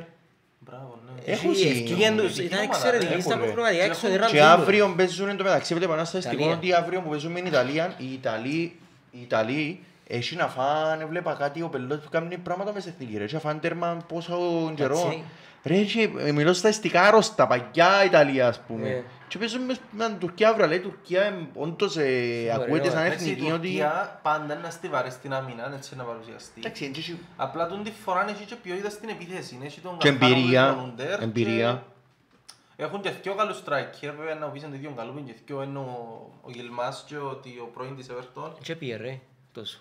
Μπράβο, 0.59 0.99
ναι. 1.05 1.22
Ε, 1.26 1.32
Έχουν 1.32 1.49
Έχει 1.51 1.59
σι- 1.59 1.72
ευκαιρία 1.72 2.12
τους, 2.16 2.24
Ειδική 2.38 2.43
ήταν 2.43 2.59
ομάδα, 2.59 2.74
εξαιρετική 2.78 3.14
ρε. 3.14 3.22
στα 3.22 3.32
Έχουν, 3.34 3.45
ρε. 3.45 3.51
προγραμματικά, 3.51 3.84
Και 3.84 3.89
έξω 3.91 4.07
έχουν- 4.07 4.20
δεν 4.20 4.30
Και 4.30 4.38
ραμβίνουν. 4.39 4.62
αύριο 4.62 4.93
παίζουν 4.97 5.30
εν 5.30 5.38
τω 5.38 5.43
μεταξύ 5.43 5.74
βλέπετε 5.74 5.91
επαναστατικό 5.93 6.34
Ιταλία. 6.41 6.55
ότι 6.55 6.74
αύριο 6.74 7.01
που 7.01 7.09
παίζουν 7.09 7.32
με 7.32 7.39
την 7.39 7.47
Ιταλία, 7.47 7.93
οι 7.97 8.14
Ιταλοί, 8.14 8.80
οι 9.12 9.20
Ιταλοί 9.22 9.84
έχει 10.14 10.36
να 10.36 10.47
φάνε, 10.47 11.05
βλέπα 11.05 11.34
κάτι 11.34 11.62
ο 11.62 11.68
πελός 11.70 11.99
που 11.99 12.09
κάνει 12.09 12.38
πράγματα 12.38 12.74
μες 12.74 12.82
στην 12.82 12.93
εθνική 12.95 13.18
ρε, 13.18 13.24
έχει 13.24 13.34
να 13.34 13.39
φάνε 13.39 13.59
τέρμα 13.59 13.97
πόσο 14.07 14.38
καιρό. 14.76 15.01
Κατσί. 15.01 15.24
Ρε, 15.64 15.76
έχει- 15.76 16.14
ε, 16.18 16.32
μιλώ 16.32 16.53
στα 16.53 16.68
εστικά 16.68 17.01
άρρωστα, 17.01 17.47
παγιά 17.47 18.05
Ιταλία 18.05 18.47
ας 18.47 18.59
πούμε. 18.59 18.88
Ναι. 18.89 19.03
Και 19.28 19.38
παίζουν 19.38 19.62
μες 19.62 19.80
με 19.91 20.05
την 20.07 20.18
Τουρκία 20.18 20.49
αύριο, 20.49 20.68
λέει 20.68 20.78
η 20.78 20.82
Τουρκία 20.82 21.22
ε, 21.24 21.34
όντως 21.53 21.97
ε, 21.97 22.51
ακούεται 22.55 22.89
σαν 22.89 23.05
Εντάξει, 23.05 23.28
η 23.28 23.32
εθνική 23.32 23.51
ότι... 23.51 23.68
Τουρκία 23.68 24.20
πάντα 24.24 24.57
είναι 24.57 24.70
στιβαρή 24.70 25.09
στην 25.12 25.34
άμυνα, 25.34 25.74
έτσι 25.76 25.95
να 25.95 26.03
παρουσιαστεί. 26.03 26.59
Εντάξει, 26.59 26.86
έτσι 26.86 26.99
έχει- 26.99 27.20
Απλά 27.38 27.68
τον 27.68 27.84
τη 27.84 27.91
φορά 27.91 28.30
έχει 28.30 28.43
και 28.45 28.55
ποιότητα 28.55 28.89
στην 28.89 29.09
επίθεση. 29.09 29.59
Έχει 29.64 29.80
τον 29.80 29.97
Και 29.97 30.09
Καρχάνογλου, 30.09 30.38
εμπειρία, 30.41 30.74
τον 30.76 30.89
Ουντέρ 30.91 31.18
και- 31.18 31.24
εμπειρία. 31.24 31.84
Έχουν 32.76 33.01
και 33.01 33.09
δυο 33.22 33.34
καλούς 33.36 33.57
striker, 33.66 34.14
βέβαια 34.18 34.36
να 34.36 34.45
πεις 34.47 34.64
είναι 34.64 34.78
δύο 34.78 34.93
καλούς, 34.97 35.14
είναι 35.20 35.32
και 35.32 35.36
δυο 35.45 35.64
είναι 35.64 35.78
ο- 35.78 36.30
ο 36.41 36.49
Γιλμάς 36.51 37.03
και 37.07 37.18
ο, 37.18 37.36
τι- 37.36 37.59
ο 37.62 37.70
πρώην 37.74 37.95
της 37.95 38.07
Everton. 38.12 38.51
Και 38.62 38.76
πήγε 38.76 38.95
ρε, 38.95 39.20
τόσο. 39.53 39.80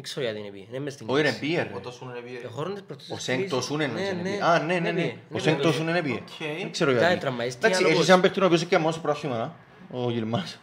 Δεν 0.00 0.08
ξέρω 0.08 0.24
γιατί 0.26 0.38
είναι 0.40 0.50
πήγε, 0.50 0.64
είναι 0.68 0.78
μες 0.78 0.92
στην 0.92 1.06
Όχι 1.10 1.22
ρε, 1.22 1.26
κρίση. 1.28 1.40
πήγε 1.40 1.60
Ο 1.60 1.74
ρε. 1.74 1.80
τόσο 1.80 1.98
είναι 2.04 2.12
Το 2.12 2.18
επί- 2.18 2.50
χώρο 2.50 2.72
της 2.72 2.82
πρώτης 2.82 3.10
Ο 3.10 3.14
της 3.14 3.24
Σέγκ 3.24 3.36
κρίσης. 3.36 3.52
το 3.54 3.60
Σούνεν 3.60 3.90
Ναι, 3.92 4.00
είναι 4.00 4.12
ναι. 4.12 4.22
πήγε. 4.22 4.42
Α, 4.44 4.58
ναι, 4.58 4.64
ναι, 4.74 4.80
Ναι, 4.80 4.90
ναι. 4.90 5.00
ναι, 5.02 5.12
Ο 5.30 5.34
ναι, 5.34 5.38
Σέγκ 5.38 5.56
ναι. 5.56 5.62
το 5.62 5.72
Σούνεν 5.72 6.02
πήγε. 6.02 6.14
Οκ. 6.14 6.58
Δεν 6.60 6.70
ξέρω 6.70 6.90
Ήταν 6.90 7.02
γιατί. 7.06 7.20
τραυματίστηκε, 7.20 7.66
Εντάξει, 7.66 7.82
αλλά 7.82 7.92
έχεις 7.92 8.00
πώς. 8.00 8.08
έναν 8.08 8.20
παίκτη 8.20 8.40
ο 8.42 8.44
οποίος 8.44 8.60
είναι 8.60 8.68
και 8.70 8.76
αμέσως 8.76 9.00
πρόθυμα, 9.00 9.54
ο 9.90 10.10
Γιλμάς. 10.10 10.58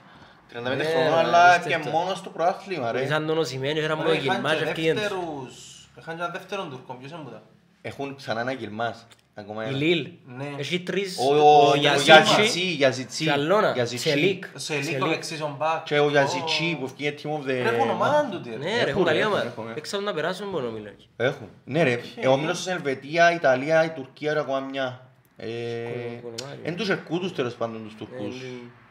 35 0.49 0.75
Ναι, 0.77 0.83
χρονών, 0.83 1.09
ρε, 1.13 1.15
αλλά 1.19 1.49
και 1.49 1.55
απίστευτο. 1.55 1.89
μόνος 1.89 2.17
στο 2.17 2.29
προάθλημα, 2.29 2.91
ρε. 2.91 3.03
Ήσαν 3.03 3.25
τον 3.27 3.37
Οσημένιο, 3.37 3.83
ήταν 3.83 3.97
μόνο 3.97 4.09
Ρε, 4.09 4.15
είχαν 4.17 4.33
γυρμάς 4.35 4.51
και 4.57 4.63
και 4.63 4.69
ευκήγεν 4.69 4.93
τους. 4.95 5.01
δεύτερους- 5.03 5.89
Είχαν 5.99 6.15
και 6.15 6.21
έναν 6.21 6.31
δεύτερον 6.33 6.69
Τούρκο, 6.69 6.93
ποιος 6.93 7.11
είναι 7.11 7.19
που 7.23 7.29
τα. 7.29 7.41
Έχουν 7.81 8.15
ξανά 8.15 8.41
ένα 8.41 8.51
Γιλμάς. 8.51 9.07
Ακόμα 9.39 9.63
Η 9.65 9.67
ένα. 9.67 9.77
Λίλ. 9.77 10.07
Ναι. 10.37 10.49
Έχει 10.57 10.79
τρεις, 10.79 11.17
Ο- 11.19 11.35
ο- 11.35 11.65
ο 11.67 11.69
ο 11.71 11.75
Γιαζίτσι 11.75 12.11
Γιαζιτσί, 12.11 12.59
Γιαζιτσί. 12.59 13.23
και 13.23 13.31
Αλώνα, 13.31 13.71
Γιαζιτσί. 13.71 14.09
Τσελίκ. 14.09 14.45
Σε 14.55 14.73
λίγο 14.73 14.83
Τσελίκ. 14.97 15.15
εξίσον 15.15 15.55
μπακ. 15.57 15.83
Και 15.83 15.99
ο 15.99 16.09
Γιαζιτσί 16.09 16.75
που 16.79 16.85
ευκήγε 16.85 17.13
Team 17.23 17.27
of 17.27 17.41
the... 17.41 17.45
Ρε, 17.45 17.61
έχουν 17.75 17.89
ομάδα 17.89 18.29
τούτη, 18.31 18.49
ρε. 18.49 18.55
Ναι, 18.57 18.63
ρε, 18.65 18.71
Έχουν, 18.77 18.87
έχουν 18.89 19.03
καλή 19.05 19.19
έχουν, 19.19 19.31
ομάδα. 19.31 19.47
έχουν, 19.47 19.63
έχουν. 19.63 19.77
Έξω 19.77 19.99
να 19.99 20.13
περάσουν 20.13 20.47
μόνο 20.47 20.71
μιλώ. 20.71 20.89
Έχουν. 21.17 21.47
Ναι 21.65 21.83
ρε, 21.83 21.99
εγώ 22.15 22.37
μιλώ 22.37 22.53
στην 22.53 22.71
Ελβετία, 22.71 23.33
Ιταλία, 23.33 23.85
η 23.85 23.89
Τουρκία 23.89 24.33
ρε 24.33 24.39
ακόμα 24.39 24.59
μια. 24.59 25.01
Ε, 25.37 25.47
κολομάρι. 26.21 26.59
Εν 26.63 26.75
τους 26.75 26.89
ερκούτους 26.89 27.33
τέλος 27.33 27.53
πάντων 27.53 27.83
τους 27.83 27.95
Τουρκούς. 27.95 28.35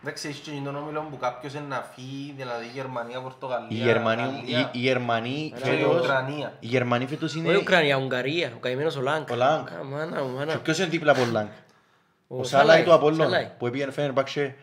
Ε, 0.06 0.08
Εντάξει, 0.08 0.28
έχει 0.28 0.40
και 0.40 0.50
τον 0.64 0.76
όμιλο 0.76 1.06
που 1.10 1.16
κάποιος 1.16 1.52
είναι 1.54 1.64
να 1.68 1.86
φύγει, 1.94 2.34
δηλαδή 2.36 2.66
Γερμανία, 2.74 3.20
Πορτογαλία, 3.20 3.68
Οι 3.68 3.74
Γερμανοί, 3.74 4.22
Γαλλία 4.22 4.60
οι- 4.60 4.68
οι 4.72 4.78
Γερμανοί 4.78 5.52
και 5.62 5.70
η 5.70 5.76
φέτος, 5.76 6.00
Ουκρανία. 6.00 6.52
οι 6.60 6.66
Γερμανοί 6.66 7.06
φέτος 7.06 7.30
Όχι 7.34 7.38
είναι... 7.38 7.56
Ουκρανία, 7.56 7.96
Ουγγαρία, 7.96 8.52
ο 8.56 8.58
καημένος 8.58 8.96
ο 8.96 9.00
Λανγκ. 9.00 9.30
Ο 9.30 9.34
Λανγκ. 9.34 9.66
Α, 9.68 9.84
μάνα 9.84 10.22
μου, 10.22 10.30
Και 10.32 10.38
μάνα. 10.38 10.58
ποιος 10.58 10.78
είναι 10.78 10.86
δίπλα 10.86 11.10
από 11.12 11.20
τον 11.20 11.30
Λανγκ; 11.32 11.46
Ο 12.26 12.38
Ο 12.40 12.44
Σάλαϊ, 12.44 12.66
Σάλαϊ 12.66 12.84
του 12.84 12.92
Απόλλων 12.92 13.20
Σάλαϊ. 13.20 13.50
που 13.58 13.66
έπιανε 13.66 13.92
Φενέρμπαχτσε 13.92 14.54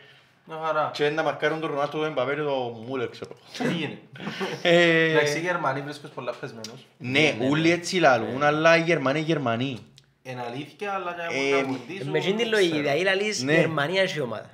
Μια 0.46 0.58
χαρά. 0.64 0.90
και 0.94 1.10
να 1.10 1.24
μαρκάρουν 1.24 1.60
τον 1.60 1.70
Ρονάλντο 1.70 1.98
τον 1.98 2.06
Εμπαπέ 2.08 2.34
και 2.36 2.42
τον 2.42 2.84
Μούλερ 2.88 3.10
ξέρω. 3.10 3.32
Τι 3.58 3.74
γίνεται. 3.74 3.98
Ε, 4.62 5.10
Εντάξει, 5.12 5.38
οι 5.38 5.42
Γερμανοί 5.42 5.82
βρίσκουν 5.82 6.12
πολλά 6.16 6.34
πεσμένους. 6.40 6.86
Ναι, 6.98 7.36
όλοι 7.50 7.72
έτσι 7.72 7.96
λαλούν, 8.00 8.44
αλλά 8.44 8.78
οι 8.78 8.82
Γερμανοί 8.82 9.18
είναι 9.20 9.28
Γερμανοί. 9.28 9.78
Είναι 10.24 10.44
αλήθεια, 10.52 10.94
αλλά 10.94 11.12
για 11.16 11.24
Ε, 11.24 11.52
να 11.52 11.58
Ε, 11.58 11.64
βοηθήσουν, 11.64 12.10
Με 12.12 12.18
εκείνη 12.18 12.34
την 12.36 12.46
ξέρω. 12.46 12.58
λογική, 12.58 12.80
δηλαδή 12.80 13.04
λαλείς 13.04 13.44
Ναι. 13.44 13.54
Γερμανία 13.54 14.02
έχει 14.02 14.20
ομάδα. 14.20 14.50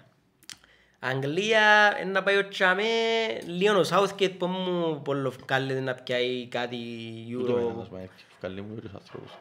Αγγλία, 0.99 1.97
είναι 2.01 2.11
να 2.11 2.23
πάει 2.23 2.37
ο 2.37 2.47
Τσάμε, 2.47 2.83
λίγο 3.45 3.79
ο 3.79 3.83
Southgate 3.89 4.33
που 4.37 4.45
μου 4.47 5.01
πολλοφκάλλεται 5.01 5.79
να 5.79 5.93
πιάει 5.93 6.47
κάτι 6.47 6.77
Τούτο 7.31 7.51
είναι 7.51 7.67
Euro. 7.67 7.71
ένας 7.73 7.89
μάικ, 7.89 8.09
καλή 8.41 8.61
μου 8.61 8.75
τους 8.75 8.93
ανθρώπους. 8.93 9.31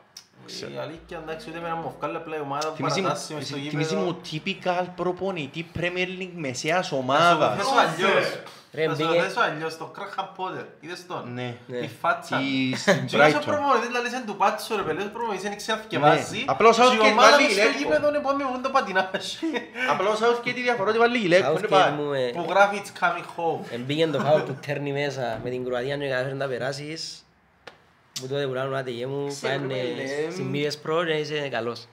Η 0.46 0.78
αλήθεια, 0.78 1.18
εντάξει, 1.24 1.46
ούτε 1.50 1.60
με 1.60 1.66
ένα 1.66 1.76
μου 1.76 1.94
βγάλε 1.98 2.16
απλά 2.16 2.36
η 2.36 2.40
ομάδα 2.40 2.68
που 2.68 2.76
Θυμίζει 2.76 3.00
μου- 3.00 3.06
παρατάσσει 3.06 3.34
μες 3.34 3.46
στο 3.46 3.56
Θυμίζει 3.56 3.94
γήπεδο. 3.94 4.00
μου 4.00 4.20
typical 4.30 4.86
προπονητή 4.96 5.66
Premier 5.78 6.08
League 6.20 6.34
μεσαίας 6.34 6.76
Θα 6.76 6.82
σου 6.82 6.90
το 6.90 6.96
ομάδας. 6.96 7.56
θέσω 7.56 7.74
αλλιώς. 7.84 8.26
Ρε, 8.72 8.84
Θα 8.86 8.94
σου 8.94 9.00
το 9.02 9.08
μπήκε- 9.08 9.22
θέσω 9.22 9.40
αλλιώς, 9.40 9.76
το 9.76 9.84
Κράχαμ 9.84 10.26
Πότερ. 10.36 10.64
Είδες 10.80 11.06
τον; 11.06 11.22
Ναι. 11.34 11.54
Ναι. 11.66 11.76
Η 11.78 11.90
φάτσα. 12.00 12.40
Ή 12.40 12.76
στην 12.76 13.06
Και 13.06 13.16
όσο 13.18 13.38
Brighton. 13.38 13.42
προπονητής 13.50 13.90
λαλείς 13.92 14.12
εν 14.12 14.24
του 14.26 14.36
πάτσο 14.36 14.76
ρε 14.76 14.82
παιδί, 14.82 15.02
ο 15.02 15.10
προπονητής 15.12 15.46
είναι 15.46 15.56
ξεαθηκευάζει. 15.56 16.36
Ναι. 16.38 16.44
Απλά 16.46 16.68
ο 16.68 16.72
Και 16.72 16.80
η 16.80 16.84
Southgate 16.84 17.10
ομάδα 17.12 17.30
βάλει 17.30 17.42
μες 17.42 17.52
στο 17.52 17.60
γυλαίκο. 17.62 17.78
γήπεδο 17.78 18.08
είναι 18.08 18.18
πόνοι 18.26 18.42
μου 18.44 18.60
το 18.66 18.70
πατινάζει. 18.76 19.36
Απλά 19.92 20.08
ο 20.14 20.16
Southgate 20.22 20.52
τη 20.58 20.62
διαφορά 20.68 20.88
ότι 20.92 20.98
βάλει 20.98 21.18
γυλαίκο, 21.18 21.50
είναι 21.50 21.60
Southgate 21.62 21.68
πάει. 21.76 21.90
μου, 21.96 22.12
ε, 22.12 22.30
Που 22.36 22.44
γράφει 22.48 22.76
It's 22.84 22.92
coming 23.02 23.28
home. 23.36 23.60
Εμπήγεν 23.76 24.12
το 24.12 24.18
φάουλ 24.20 24.42
του 24.48 24.56
Τέρνη 24.66 24.92
μέσα 24.92 25.40
με 25.44 25.48
την 25.50 25.64
Κροατία 25.64 25.96
και 25.96 26.08
κατάφερε 26.08 26.34
να 26.34 26.46
περάσεις. 26.48 27.22
Που 28.20 28.26
τότε 28.26 28.46
που 28.46 28.52
λάλλον 28.52 28.74
άτεγε 28.76 29.06
μου, 29.06 29.26
Ξέρω, 29.28 29.58
πάνε 29.60 29.74
ρε, 29.82 30.30
στις 30.30 30.44
μύριες 30.44 30.78
προ 30.78 31.04
και 31.04 31.12
είσαι 31.12 31.48
καλός. 31.48 31.88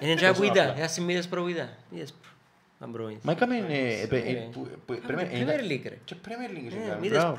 Είναι 0.00 0.14
και 0.14 0.32
που 0.32 0.42
είδα, 0.42 0.76
ένα 0.76 0.86
στις 0.88 1.04
μύριες 1.04 1.28
προ 1.28 1.42
που 1.42 1.48
είδα. 1.48 1.68
Μύριες 1.90 2.12
προ. 2.12 2.30
Αν 2.78 2.92
πρώην. 2.92 3.18
Μα 3.22 3.32
έκαμε... 3.32 3.56
ε, 3.56 4.00
ε, 4.00 4.18
ε, 4.18 4.32
Ναι. 4.32 4.40
που- 4.52 4.68
που- 4.86 5.00
πρέπει- 5.06 5.30
Premier 5.32 5.34
είναι- 5.36 5.56
League, 5.62 5.88
ρε. 5.88 5.98
Και 6.04 6.14
Premier 6.24 6.56
League 6.56 6.66
είχε 6.66 6.78
Ναι, 6.78 6.86
κάνει, 6.86 7.00
μύριες 7.00 7.20
μπράβο. 7.22 7.38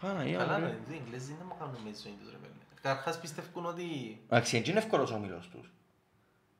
Παναγία, 0.00 0.38
Καλά, 0.38 0.58
ρε. 0.58 0.64
ναι, 0.64 0.94
οι 0.94 1.00
Εγγλέζοι 1.04 1.26
δεν 1.38 1.46
μου 1.48 1.54
κάνουν 1.58 1.76
με 1.84 1.90
τη 1.90 1.98
ζωή 2.02 2.14
τους 2.20 2.30
ρε 2.30 2.36
παιδί. 2.36 2.54
Καταρχάς 2.82 3.20
πιστεύουν 3.20 3.66
ότι... 3.66 3.84
Εντάξει, 4.28 4.56
έτσι 4.56 4.70
είναι 4.70 4.78
εύκολος 4.80 5.10
ο 5.10 5.14
όμιλος 5.14 5.48
τους. 5.48 5.60
Εσύ, 5.60 5.68
Ποιες 5.68 5.68
είναι 5.68 6.59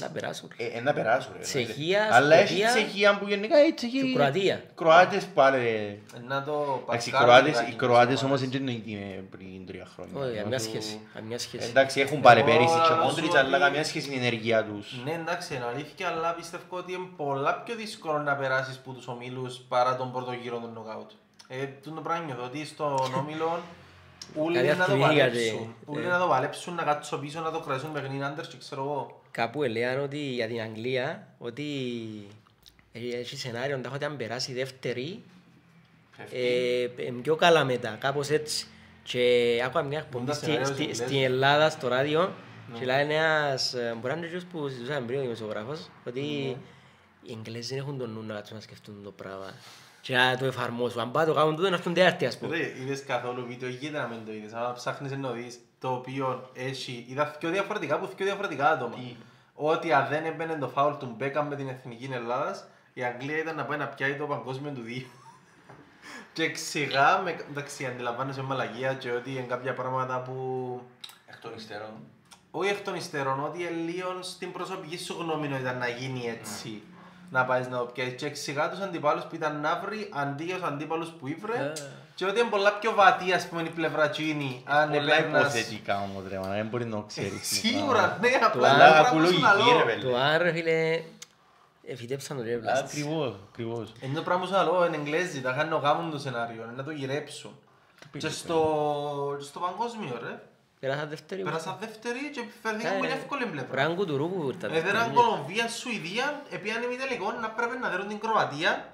Να 0.00 0.08
περάσουν. 0.08 0.50
ε, 0.56 0.64
ε, 0.66 0.80
να 0.80 0.92
περάσουν, 0.92 1.32
ρε. 1.36 1.42
Τσεχία, 1.42 2.08
Αλλά 2.12 2.34
έχει 2.36 2.46
Σκοπία 2.52 2.68
Τσεχία 2.72 3.18
που 3.18 3.28
γενικά 3.28 3.66
η 3.66 3.72
Τσεχία... 3.74 4.02
και 4.02 4.12
Κροατία. 4.14 4.62
Κροάτες 4.74 5.24
πάλι, 5.34 5.56
ρε. 5.62 5.70
Ε, 5.70 5.98
Να 6.28 6.42
το 6.42 6.80
Εντάξει, 6.82 7.08
οι 7.08 7.12
παρκάρουν 7.12 7.34
Κροάτες, 7.34 7.46
λιγάκι 7.50 7.66
οι 7.66 7.72
τις 7.72 7.76
Κροάτες 7.78 8.02
ομάδες. 8.02 8.22
όμως 8.22 8.40
δεν 8.40 8.60
είναι 8.60 8.70
εκεί 8.70 8.92
με 9.16 9.22
πριν 9.30 9.66
τρία 9.66 9.86
χρόνια. 9.94 10.20
Όχι, 10.20 10.36
καμιά 10.42 10.56
Όσο- 10.56 10.68
σχέση. 10.68 11.00
Καμιά 11.14 11.38
σχέση. 11.38 11.68
Εντάξει, 11.68 12.00
έχουν 12.00 12.20
πάρει 12.20 12.40
Εγώ 12.40 12.48
πέρυσι 12.50 12.72
και 12.74 12.78
να 12.78 12.84
σου 12.86 12.94
Μόντριτς, 13.06 13.28
ότι- 13.28 13.38
αλλά 13.38 13.58
καμιά 13.58 13.84
σχέση 13.84 14.06
είναι 14.06 14.14
η 14.22 14.26
ενέργεια 14.26 14.64
τους. 14.64 15.00
Ναι, 15.04 15.12
εντάξει, 15.12 15.54
είναι 15.54 15.64
αλήθεια, 15.74 16.08
αλλά 16.08 16.34
πιστεύω 16.34 16.76
ότι 16.76 16.92
είναι 16.92 17.08
πολλά 17.16 17.54
πιο 17.64 17.74
δύσκολο 17.74 18.18
να 18.18 18.34
περάσεις 18.36 18.76
από 18.76 18.92
τους 18.92 19.06
ομίλους 19.08 19.56
παρά 19.68 19.96
τον 19.96 20.12
πρώτο 20.12 20.32
γύρο 20.32 20.58
των 20.58 20.72
νοκάουτ. 20.72 21.10
Ε, 21.48 21.66
το 21.84 21.90
πράγμα 21.90 22.24
νιώθω 22.24 22.44
ότι 22.44 22.66
στον 22.66 23.14
όμιλο 23.20 23.60
όλοι 24.36 24.54
Κάτι 24.54 24.66
να 24.68 24.74
το 24.74 24.82
αυτονομία, 24.82 25.06
παλέψουν. 25.08 25.74
ρε. 25.86 25.92
Όλοι 25.98 26.04
Ε. 26.06 26.08
να 26.08 26.18
το 26.18 26.26
παλέψουν, 26.26 26.74
να 26.74 26.82
κάτσουν 26.82 27.20
πίσω, 27.20 27.40
να 27.40 27.50
το 27.50 27.60
κρατήσουν 27.60 27.92
παιχνίδι 27.92 28.22
άντερς 28.22 28.48
και 28.48 28.56
ξέρω 28.58 28.82
εγώ. 28.82 29.20
Κάπου 29.30 29.62
έλεγαν 29.62 30.02
ότι 30.02 30.18
για 30.18 30.46
την 30.46 30.60
Αγγλία 30.60 31.26
ότι 31.38 31.64
ε, 32.92 32.98
έχει 33.18 33.36
σενάριο 33.36 33.76
να 33.76 33.90
ότι 33.94 34.04
αν 34.04 34.16
περάσει 34.16 34.50
η 34.50 34.54
δεύτερη 34.54 35.22
ε, 36.32 36.82
ε, 36.82 37.12
πιο 37.22 37.36
καλά 37.36 37.64
μετά, 37.64 37.96
κάπως 38.00 38.28
έτσι. 38.28 38.66
Και 39.02 39.62
άκουα 39.64 39.82
μια 39.82 39.98
εκπομπή 39.98 40.26
τα 40.26 40.32
στη- 40.32 40.44
σενάρια 40.44 40.66
στη- 40.66 40.86
τους 40.86 40.96
στην 40.96 41.06
Εγγλέζους. 41.06 41.24
Ελλάδα 41.32 41.70
στο 41.70 41.88
ράδιο 41.88 42.32
και 42.78 42.84
λέει 42.84 43.00
ένας, 43.00 43.74
ε, 43.74 43.94
μπορεί 44.00 44.12
να 44.12 44.16
είναι 44.18 44.26
εκείνος 44.26 44.44
που 44.44 44.68
συζητούσαμε 44.68 45.06
πριν 45.06 45.18
ο 45.18 45.22
δημοσιογράφος, 45.22 45.88
ότι 46.06 46.20
οι 47.22 47.32
Εγγλέζοι 47.38 47.68
δεν 47.68 47.78
έχουν 47.78 47.98
τον 47.98 48.10
νου 48.12 48.22
να 48.22 48.34
κάτσουν 48.34 48.56
να 48.56 48.62
σκεφτούν 48.62 48.94
το 49.04 49.10
πράγμα 49.10 49.54
και 50.00 50.16
να 50.16 50.36
το 50.36 50.44
εφαρμόσουν. 50.44 51.00
Αν 51.00 51.10
πάει 51.10 51.26
το 51.26 51.34
κάνουν 51.34 51.56
τούτο 51.56 51.68
να 51.68 51.76
έρθουν 51.76 51.94
τέταρτη 51.94 52.26
ας 52.26 52.38
πούμε. 52.38 52.56
Ρε, 52.56 52.72
είδες 52.80 53.04
καθόλου 53.04 53.46
βίντεο, 53.46 53.68
γίνεται 53.68 53.98
να 53.98 54.06
μην 54.06 54.24
το 54.26 54.32
είδες. 54.32 54.52
Αν 54.52 54.74
ψάχνεις 54.74 55.12
να 55.12 55.28
το 55.28 55.32
δεις, 55.32 55.58
το 55.78 55.88
οποίο 55.88 56.50
έχει, 56.54 57.06
είδα 57.08 57.26
πιο 57.38 57.50
διαφορετικά 57.50 57.94
από 57.94 58.06
πιο 58.06 58.24
διαφορετικά 58.24 58.70
άτομα. 58.70 58.96
Ότι 59.54 59.92
αν 59.92 60.08
δεν 60.08 60.24
έμπαινε 60.24 60.54
το 60.54 60.68
φάουλ 60.68 60.94
του 60.94 61.14
Μπέκαμ 61.16 61.48
με 61.48 61.56
την 61.56 61.68
Εθνική 61.68 62.08
Ελλάδας, 62.12 62.64
η 62.92 63.04
Αγγλία 63.04 63.38
ήταν 63.38 63.56
να 63.56 63.64
πάει 63.64 63.78
να 63.78 63.86
πιάει 63.86 64.14
το 64.14 64.26
παγκόσμιο 64.26 64.70
του 64.70 64.82
δύο. 64.82 65.06
Και 66.32 66.50
ξηγά, 66.50 67.20
με, 67.24 67.36
εντάξει, 67.50 67.86
αντιλαμβάνεσαι 67.86 68.42
μαλαγία 68.42 68.94
και 68.94 69.10
ότι 69.10 69.30
είναι 69.30 69.40
κάποια 69.40 69.74
πράγματα 69.74 70.20
που... 70.20 70.34
Εκ 71.26 71.40
των 71.40 71.52
υστέρων. 71.56 71.90
Όχι 72.50 72.70
εκ 72.70 72.80
των 72.80 72.94
υστέρων, 72.94 73.44
ότι 73.44 73.58
είναι 73.58 73.70
λίγο 73.70 74.22
στην 74.22 74.52
προσωπική 74.52 74.98
σου 74.98 75.16
γνώμη 75.18 75.48
να 75.48 75.58
ήταν 75.58 75.78
να 75.78 75.88
γίνει 75.88 76.36
έτσι. 76.38 76.82
Να 77.32 77.44
πάεις 77.44 77.68
να 77.68 77.78
το 77.78 77.84
πιάσεις. 77.84 78.14
Και 78.14 78.26
εξηγά 78.26 78.70
τους 78.70 78.80
αντιπάλους 78.80 79.24
που 79.24 79.34
ήταν 79.34 79.60
να 79.60 79.80
βρει 79.84 80.10
αντί 80.14 80.44
για 80.44 80.54
τους 80.54 80.64
αντίπαλους 80.64 81.08
που 81.08 81.28
ήβρε. 81.28 81.54
Ε. 81.54 81.72
Και 82.14 82.26
ότι 82.26 82.40
είναι 82.40 82.48
πολλά 82.48 82.72
πιο 82.78 82.94
βατή, 82.94 83.32
ας 83.32 83.46
πούμε, 83.48 83.62
η 83.62 83.68
πλευρά 83.68 84.10
τσίνη. 84.10 84.62
Αν 84.66 84.90
Πολλά 84.90 85.14
επέρνας... 85.14 85.40
υποθετικά 85.54 86.00
όμως 86.00 86.22
ρε, 86.28 86.38
μάνα, 86.38 86.54
δεν 86.54 86.66
μπορεί 86.66 86.84
να 86.84 86.96
το 86.96 87.02
ξέρεις. 87.08 87.46
Σίγουρα, 87.48 88.18
ναι, 88.20 88.28
απλά 88.28 88.50
Το 88.50 88.58
είναι 88.58 88.84
Αλλά 88.84 88.90
πράγμα 88.92 89.08
ακού 89.08 89.16
που 89.16 89.24
σου 89.26 89.32
λογική 89.32 89.42
λαλώ. 89.42 89.78
ρε 89.78 89.84
παιδί. 89.84 90.00
Το 90.00 90.16
αν 90.16 90.42
ρε 90.42 90.52
φίλε, 90.52 91.02
εφητέψαν 91.86 92.36
το 92.36 92.42
ρε 92.42 92.56
πλάστης. 92.56 93.00
Ακριβώς, 93.02 93.34
ακριβώς. 93.50 93.92
Είναι 94.00 94.14
το 94.14 94.22
πράγμα 94.22 94.42
που 94.42 94.48
σου 94.48 94.54
λαλώ, 94.56 94.86
είναι 94.86 94.96
Εγγλέζοι, 94.96 95.40
τα 95.40 95.52
κάνουν 95.52 95.80
γάμουν 95.80 96.10
το 96.10 96.18
σενάριο, 96.18 96.62
είναι 96.62 96.72
να 96.76 96.84
το 96.84 96.90
γυρέψουν. 96.90 97.58
Και 98.18 98.28
στο, 98.28 98.60
και 99.38 99.44
στο 99.44 99.58
παγκόσμιο 99.60 100.18
ρε, 100.22 100.42
Πέρασα 100.80 101.06
δεύτερη. 101.06 101.42
πέρασα 101.42 101.76
δεύτερη 101.80 102.30
και 102.32 102.42
φέρθηκαν 102.62 102.98
με 102.98 103.06
εύκολη 103.06 103.46
πλευρά. 103.46 103.70
Πράγμα 103.70 103.94
κουτουρού 103.94 104.30
που 104.30 104.48
ήρθα. 104.48 104.74
Έδεραν 104.74 105.12
Κολομβία, 105.12 105.68
Σουηδία, 105.68 106.42
επίανε 106.50 106.86
μη 106.86 106.96
τελικό, 106.96 107.32
να 107.32 107.50
πρέπει 107.50 107.76
να 107.82 107.88
δέρουν 107.88 108.08
την 108.08 108.18
Κροατία. 108.18 108.92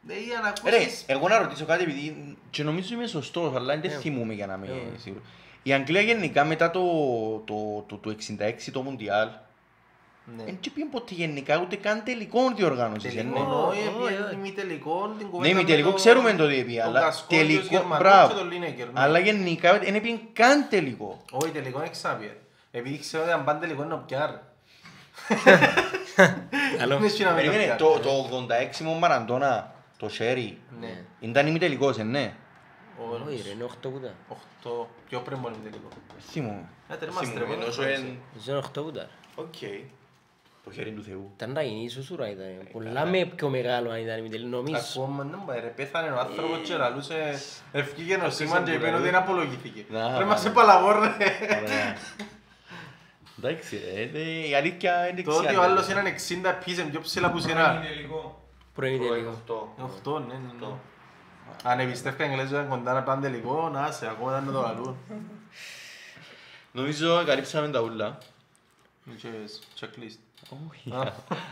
Δεν 0.00 0.16
για 0.18 0.40
να 0.40 0.70
Ρε, 0.70 0.76
ακούσεις... 0.76 1.04
εγώ 1.06 1.28
να 1.28 1.38
ρωτήσω 1.38 1.64
κάτι 1.64 1.82
επειδή 1.82 2.36
και 2.50 2.62
νομίζω 2.62 2.94
είμαι 2.94 3.06
σωστός, 3.06 3.54
αλλά 3.56 3.78
δεν 3.78 3.90
θυμούμαι 3.90 4.34
για 4.34 4.46
να 4.46 4.54
είμαι 4.54 4.68
σίγουρος. 4.96 5.24
Η 5.62 5.72
Αγγλία 5.72 6.00
γενικά 6.00 6.44
μετά 6.44 6.70
το, 6.70 6.82
το, 7.44 7.84
το, 7.88 7.96
το 7.96 8.16
66 8.38 8.70
το 8.72 8.82
Μουντιάλ, 8.82 9.28
Ναι. 10.36 10.44
δεν 10.44 10.58
πήγε 10.74 10.86
ποτέ 10.90 11.14
γενικά 11.14 11.60
ούτε 11.60 11.76
καν 11.76 12.02
τελικό 12.04 12.40
διοργάνωσης. 12.56 13.14
Τελικό, 13.14 13.38
ναι. 13.38 13.44
όχι, 13.44 13.78
όχι, 13.78 14.06
επίανε 14.06 14.26
όχι. 14.26 14.36
μη 14.36 14.52
τελικό, 14.52 15.14
την 15.18 15.26
Ναι, 15.26 15.30
κουβέντα 15.32 15.54
μη 15.54 15.60
με 15.60 15.66
τελικό 15.68 15.88
το- 15.90 15.94
ξέρουμε 15.94 16.32
το 16.32 16.46
τι 16.48 16.58
έπιε, 16.58 16.80
τον 16.80 16.88
αλλά 16.88 17.00
Γκασκόν, 17.00 17.28
τους 17.28 17.46
τελικό, 17.46 17.66
Γερμανούς 17.70 17.98
μπράβο. 17.98 18.32
και 18.32 18.38
τον 18.38 18.50
Λίνεκερ, 18.50 18.86
ναι. 18.86 18.92
Αλλά 18.94 19.18
γενικά 19.18 19.78
δεν 19.78 19.94
έπιε 19.94 20.18
καν 20.32 20.66
τελικό. 20.70 21.22
Όχι, 21.30 21.50
τελικό 21.52 21.78
είναι 21.78 21.88
ξάπιε. 21.90 22.36
Επειδή 22.70 22.98
ξέρω 22.98 23.22
ότι 23.22 23.32
αν 23.32 23.44
πάνε 23.44 23.60
τελικό 23.60 23.82
είναι 23.82 23.94
ο 23.94 24.04
Πιάρ. 24.06 24.30
Καλό. 26.78 26.96
Δεν 26.98 27.04
έχει 27.04 27.22
να 27.22 27.30
μην 27.30 27.44
το 27.44 27.50
Περίμενε, 27.50 27.64
Πιάρ. 27.64 27.76
το, 27.76 27.98
το 27.98 28.28
86 28.78 28.78
μου 28.84 28.98
Μαραντώνα, 28.98 29.74
το 29.96 30.08
Σέρι, 30.08 30.58
Ναι. 30.80 31.04
ήταν 31.20 31.46
ημιτελικός, 31.46 31.98
ε, 31.98 32.02
ναι. 32.02 32.34
Όχι 33.26 33.42
ρε, 33.46 33.50
είναι 33.54 33.64
οχτώ 33.64 33.88
κουτά. 33.88 34.14
Οχτώ, 34.28 34.88
πιο 35.08 35.20
πριν 35.20 35.38
μόνο 35.38 35.54
είναι 35.60 35.70
τελικό. 35.70 35.88
Θυμούμαι. 36.30 36.68
Ε, 36.88 36.94
τερμα 36.96 37.20
Θυμούμαι, 37.20 37.34
στρεβό, 37.36 37.52
ενώ 37.52 37.62
δεν 37.64 37.72
σου 37.72 37.80
ξέρω. 37.80 37.94
εν- 37.94 38.18
Είναι 38.48 38.56
οχτώ 38.56 38.82
κουτά. 38.82 39.08
Οκ. 39.34 39.54
Το 40.64 40.70
χέρι 40.72 40.90
του 40.90 41.02
Θεού. 41.02 41.30
Ήταν 41.36 41.52
να 41.52 41.62
γίνει 41.62 41.88
σουσούρα 41.88 42.30
ήταν. 42.30 42.46
Πολλά 42.72 43.04
με 43.06 43.24
πιο 43.24 43.48
μεγάλο 43.48 43.90
αν 43.90 43.98
ήταν 44.00 44.24
η 44.24 44.28
τελή. 44.28 44.44
Νομίζω. 44.46 44.76
Ακόμα 44.96 45.24
δεν 45.24 45.42
πάει 45.46 45.60
ρε, 45.60 45.66
πέθανε 45.66 46.10
ο 46.10 46.18
άνθρωπος 46.18 46.58
και 46.68 46.76
λαλούσε 46.76 47.40
ευκήγε 47.72 48.16
ο 48.16 48.30
Σίμαν 48.30 48.56
Άκουσαν 48.56 48.64
και 48.64 48.70
που 48.70 48.76
είπε 48.76 48.84
ότι 48.84 48.90
λαλούν. 48.92 49.02
δεν 49.02 49.14
απολογήθηκε. 49.14 49.84
Να, 49.88 50.08
Πρέπει 50.08 50.24
μα. 50.24 50.34
να 50.34 50.36
σε 50.36 50.50
παλαβώ 50.50 50.92
ρε. 50.92 50.98
Ωραία. 51.62 51.96
Εντάξει, 53.38 53.80
ρε, 53.94 54.02
ε, 54.20 54.48
η 54.48 54.54
αλήθεια 54.54 55.08
είναι 55.08 55.22
Το 55.22 55.36
ότι 55.36 55.56
ο 55.56 55.62
άλλος 55.62 55.88
είναι 55.88 56.02
60 56.50 56.54
πίσεν 56.64 56.90
πιο 56.90 57.00
ψηλά 57.00 57.30
που 57.30 57.38
σειρά. 57.38 57.72
Είναι 57.74 57.86
τελικό. 57.86 58.42
Πρώην 58.74 59.00
τελικό. 59.00 59.30
Οχτώ, 59.78 60.18
ναι, 60.18 60.34
ναι, 60.34 60.66
ναι. 60.66 60.72
Αν 61.62 61.80
εμπιστεύκα 61.80 62.24
Εγγλέζοι 62.24 62.52
ήταν 62.52 62.68
κοντά 62.68 62.92
να 62.92 63.02
πάνε 63.02 63.22
τελικό, 63.22 63.68
να 63.68 63.90
σε, 63.90 64.06
ακόμα 64.06 64.30
ήταν 64.30 64.44
να 64.44 64.52
το 64.52 64.60
λαλούν. 64.60 64.96
Νομίζω 66.72 67.24
καλύψαμε 67.26 67.68
τα 67.68 67.80
ούλα. 67.80 68.18
Είχες 69.16 69.60
checklist. 69.80 70.18
Όχι. 70.70 70.92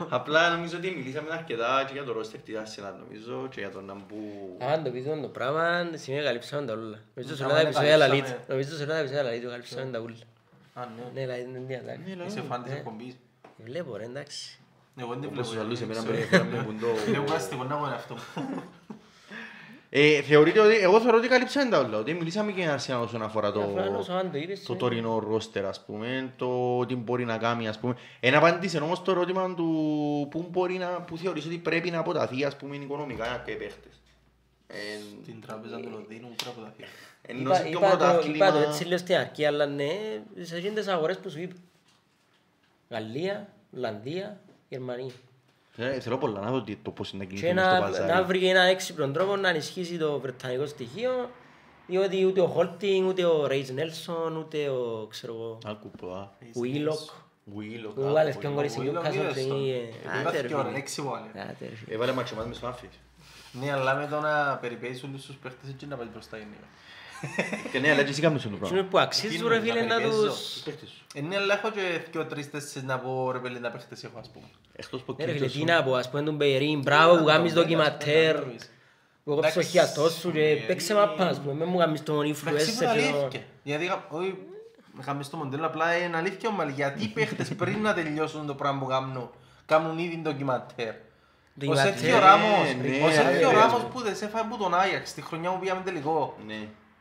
Απλά 0.08 0.50
νομίζω 0.56 0.76
ότι 0.76 0.90
μιλήσαμε 0.90 1.28
αρκετά 1.32 1.84
και 1.86 1.92
για 1.92 2.04
το 2.04 2.12
ρόστερ 2.12 2.40
της 2.40 2.54
Arsenal 2.56 2.94
νομίζω 3.04 3.48
και 3.50 3.60
για 3.60 3.70
τον 3.70 3.84
Ναμπού. 3.84 4.56
Αν 4.58 4.84
το 4.84 4.90
πείτε 4.90 5.18
το 5.22 5.28
πράγμα, 5.28 5.90
σήμερα 5.94 6.24
καλύψαμε 6.26 6.66
τα 6.66 6.72
ούλα. 6.74 6.98
Νομίζω 7.14 7.36
σε 7.36 7.44
Άμα 7.44 7.52
όλα 7.52 7.62
τα 7.62 7.70
δεν 7.70 7.72
επεισόδια 7.72 7.98
καλύψαμε- 7.98 8.28
λαλίτ. 8.30 8.48
Νομίζω 8.48 8.76
σε 8.76 8.82
όλα 8.82 8.92
τα 8.92 8.98
επεισόδια 8.98 9.22
λαλίτ 9.22 9.48
καλύψαμε 9.48 9.90
τα 9.90 9.98
ούλα. 9.98 10.16
Α, 10.74 10.80
ναι. 10.96 11.02
Ναι, 11.14 11.20
δηλαδή 11.20 11.40
είναι 11.42 11.58
διατάξει. 11.66 12.02
Είσαι 12.26 12.42
φαν 12.48 12.62
της 12.62 12.72
Ε. 12.72 12.76
εκπομπής. 12.76 13.16
Βλέπω 13.64 13.96
ρε, 13.96 14.04
εντάξει. 14.04 14.58
Εγώ 14.96 15.10
δεν 15.12 15.20
τη 15.20 15.26
Όπως 15.26 15.36
βλέπω. 15.38 15.48
τους 15.48 15.58
άλλους 15.60 15.78
γιατί 15.78 15.92
εμένα 15.98 16.00
ξέρω. 16.00 16.12
περιέφεραμε 16.12 16.62
που 16.66 16.74
το... 16.80 16.86
Είναι 17.08 17.18
κουραστικό 17.24 17.64
να 17.64 17.76
είναι 17.76 17.94
αυτό. 17.94 18.14
Ε, 19.92 20.22
Θεωρείτε 20.22 20.60
ότι, 20.60 20.76
εγώ 20.76 21.00
θεωρώ 21.00 21.16
ότι 21.18 21.28
καλύψαμε 21.28 21.70
τα 21.70 21.78
όλα, 21.78 21.98
ότι 21.98 22.14
μιλήσαμε 22.14 22.52
και 22.52 22.60
για 22.60 22.78
Arsenal 22.78 23.00
όσον 23.02 23.22
αφορά 23.22 23.52
το... 23.52 23.60
Αφράνος, 23.62 24.08
αν 24.08 24.30
το 24.32 24.38
είπες, 24.38 24.62
το 24.62 24.72
ναι. 24.72 24.78
τωρινό 24.78 25.18
ρόστερ, 25.18 25.64
ας 25.66 25.84
πούμε, 25.84 26.32
το 26.36 26.86
τι 26.86 26.94
μπορεί 26.96 27.24
να 27.24 27.38
κάνει, 27.38 27.68
ας 27.68 27.78
πούμε. 27.78 27.96
Ένα 28.20 28.36
απάντησε 28.38 28.78
όμως 28.78 29.02
το 29.02 29.10
ερώτημα 29.10 29.54
του 29.54 29.66
πού 30.30 30.46
μπορεί 30.50 30.74
να, 30.74 30.86
πού 30.88 31.16
θεωρείς 31.16 31.46
ότι 31.46 31.56
πρέπει 31.58 31.90
να 31.90 31.98
αποταθεί, 31.98 32.44
ας 32.44 32.56
πούμε, 32.56 32.76
οικονομικά 32.76 33.24
κάποιοι 33.26 33.54
παίχτες. 33.54 33.92
Ε, 34.66 34.74
Την 35.24 35.40
τράπεζα 35.46 35.80
του 35.80 35.88
Λονδίνου, 35.90 36.28
ούτε 36.32 36.44
από 36.48 36.60
τα 36.60 36.72
θεία. 36.76 36.86
ενώ 37.22 37.54
σε 37.54 37.60
Είπα- 37.60 37.68
ποιο 37.70 37.78
είπα 37.78 37.90
το- 37.90 37.96
πρωτάθλημα... 37.96 38.36
Είπα 38.46 38.52
το 38.52 38.58
έτσι 38.58 38.84
λέω 38.84 38.98
στην 38.98 39.14
αρχή, 39.16 39.44
αλλά 39.46 39.66
ναι, 39.66 39.90
σε 40.40 40.56
εκείνες 40.56 40.84
τις 40.84 40.92
αγορές 40.92 41.18
που 41.18 41.30
σου 41.30 41.40
είπα. 41.40 41.54
Γαλλία, 42.88 43.48
Ολλανδία, 43.76 44.40
Γερμανία. 44.68 45.12
Ε, 45.76 46.00
Θέλω 46.00 46.18
πολλά 46.18 46.40
να 46.40 46.50
δω 46.50 46.62
τι- 46.62 46.76
το 46.76 46.90
πώς 46.90 47.10
είναι 47.12 47.24
να 47.24 47.30
Και 47.30 47.36
κινηθούμε 47.36 47.60
στο 47.62 47.70
να, 47.70 47.80
να 47.80 47.90
παζάρι. 47.90 48.24
βρει 48.24 48.48
ένα 48.48 48.60
έξυπνο 48.62 49.10
τρόπο 49.10 49.36
να 49.36 49.48
ενισχύσει 49.48 49.98
το 49.98 50.18
βρετανικό 50.20 50.66
στοιχείο 50.66 51.30
διότι 51.86 52.24
ούτε 52.24 52.40
ο 52.40 52.46
Χόλτινγκ, 52.46 53.08
ούτε 53.08 53.24
ο 53.24 53.46
Ρέις 53.46 53.70
Νέλσον, 53.70 54.36
ούτε 54.36 54.68
ο, 54.68 55.06
ξέρω 55.10 55.32
εγώ, 55.34 55.58
Άκου 55.66 55.90
πολλά. 55.90 56.32
ο 56.54 56.64
Ήλοκ. 56.64 56.98
Βουίλο, 57.44 57.88
Που 57.88 58.12
βάλες 58.12 58.36
και 58.36 58.46
ο 58.46 58.50
Γκόρης 58.52 58.70
Ο 58.70 58.72
στην 58.80 58.84
Βίλο 58.84 59.00
Newcastle 59.00 59.14
είδες 59.14 59.34
και 59.42 59.48
τον. 59.48 59.56
είναι- 59.64 59.74
Ε, 59.76 60.08
Άντε, 60.08 60.20
Υπάρχει 60.20 60.40
ρε, 60.40 60.48
και 60.48 60.54
ωραία 60.54 60.66
φίλε. 60.66 60.76
λέξη 60.76 61.02
που 61.02 61.08
βάλε. 61.08 61.26
Άντε, 61.42 61.54
ρε, 61.68 61.74
φίλε. 61.74 61.94
Έβαλε 61.94 62.12
ματσομάς 62.12 62.46
με 62.46 62.54
σφάφις. 62.54 62.88
Ναι, 63.52 63.72
αλλά 63.72 63.94
με 63.94 64.06
το 64.10 64.20
να 64.20 64.56
περιπέσεις 64.60 65.02
όλους 65.02 65.26
τους 65.26 65.36
παίχτες 65.36 65.70
έτσι 65.70 65.86
να 65.86 65.96
πάει 65.96 66.06
μπροστά 66.12 66.36
γενικά. 66.36 66.66
Και 67.72 67.78
ναι, 67.78 67.90
αλλά 67.90 68.02
και 68.02 68.10
εσύ 68.10 68.20
κάνεις 68.20 68.42
το 68.42 68.48
πράγμα. 68.48 68.66
Εκείνο 68.66 68.84
που 68.90 68.98
αξίζουν 68.98 69.48
ρε 69.48 69.60
φίλε 69.60 69.80
να 69.80 69.94
περιπέζω. 69.96 70.26
τους... 70.26 70.62
Ε, 71.14 71.20
ναι, 71.20 71.36
αλλά 71.36 71.54
έχω 71.54 71.70
και 71.70 71.80
δυο 72.10 72.24
τρεις 72.26 72.50
τέσσερις 72.50 72.88
να 72.88 72.98
πω 72.98 73.30
ρε 73.32 73.38
παιδί 73.38 73.58
να 73.60 73.70
παίχτες 73.70 74.04
έχω 74.04 74.18
ας 74.18 74.30
πούμε. 74.30 74.44
Εκτός 74.76 75.02
που 75.02 75.14
Ναι 75.18 75.24
ρε 75.24 75.32
φίλε, 75.32 75.38
κοίτας 75.46 75.52
τι 75.52 75.58
σου. 75.58 75.64
να 75.64 75.82
πω, 75.82 75.94
ας 75.94 76.10
πούμε 76.10 76.22
τον 76.22 76.34
Μπεϊρίν, 76.34 76.80
μπράβο 76.80 77.16
που 77.16 77.24
κάνεις 77.24 77.52
ντοκιματέρ, 77.52 78.36
που 78.36 78.42
έκοψε 78.44 78.58
το 79.24 79.32
Εντάξει, 79.38 79.62
χιαστό 79.64 80.08
σου 80.10 80.32
και 80.32 80.40
ε, 80.48 80.54
παίξε 80.54 80.94
μάπα, 80.94 81.26
ας 81.26 81.40
πούμε, 81.40 81.52
μην 81.54 81.68
μου 81.68 81.78
κάνεις 81.78 82.02
τον 82.02 82.22
Εντάξει, 82.22 82.42
που 82.44 82.48
influencer 82.50 82.54
είναι 82.56 82.78
και 82.78 82.84
το- 83.10 83.18
αλήθεια. 83.20 83.40
Γιατί 83.62 83.84
είχα- 83.84 84.06
όχι, 84.10 84.38
είχαμε 85.00 85.22
στο 85.22 85.36
μοντέλο 85.36 85.66
απλά 85.66 85.96
είναι 85.96 86.16
αλήθεια 86.16 86.48
όμως 86.48 86.68
γιατί 86.74 87.02
οι 87.04 87.08
παίχτες 87.08 87.48
πριν 87.48 87.80
να 87.82 87.94
τελειώσουν 87.94 88.46
το 88.46 88.54
πράγμα 88.54 88.78
που 88.80 88.86
κάνουν 88.86 89.30
κάνουν 89.66 89.98
ήδη 89.98 90.18
ντοκιματέρ. 90.22 90.88
Ο 90.88 91.62
Ντοκιματέρ, 91.66 91.98
Σέρχιο 91.98 92.18
Ράμος, 92.18 92.74
ναι, 92.80 93.04
ο 93.04 93.06
ναι, 93.06 93.12
Σέρχιο 93.12 93.50
ναι, 93.52 93.58
Ράμος 93.58 93.82
ναι. 93.82 93.88
που 93.88 94.00
δεν 94.00 94.16
σε 94.16 94.24
έφαγε 94.24 94.44
από 94.44 94.56
τον 94.56 94.74
Άγιαξ 94.74 95.12
τη 95.14 95.22
χρονιά 95.22 95.50
που 95.50 95.58
πήγαμε 95.58 95.80
τελικό. 95.84 96.36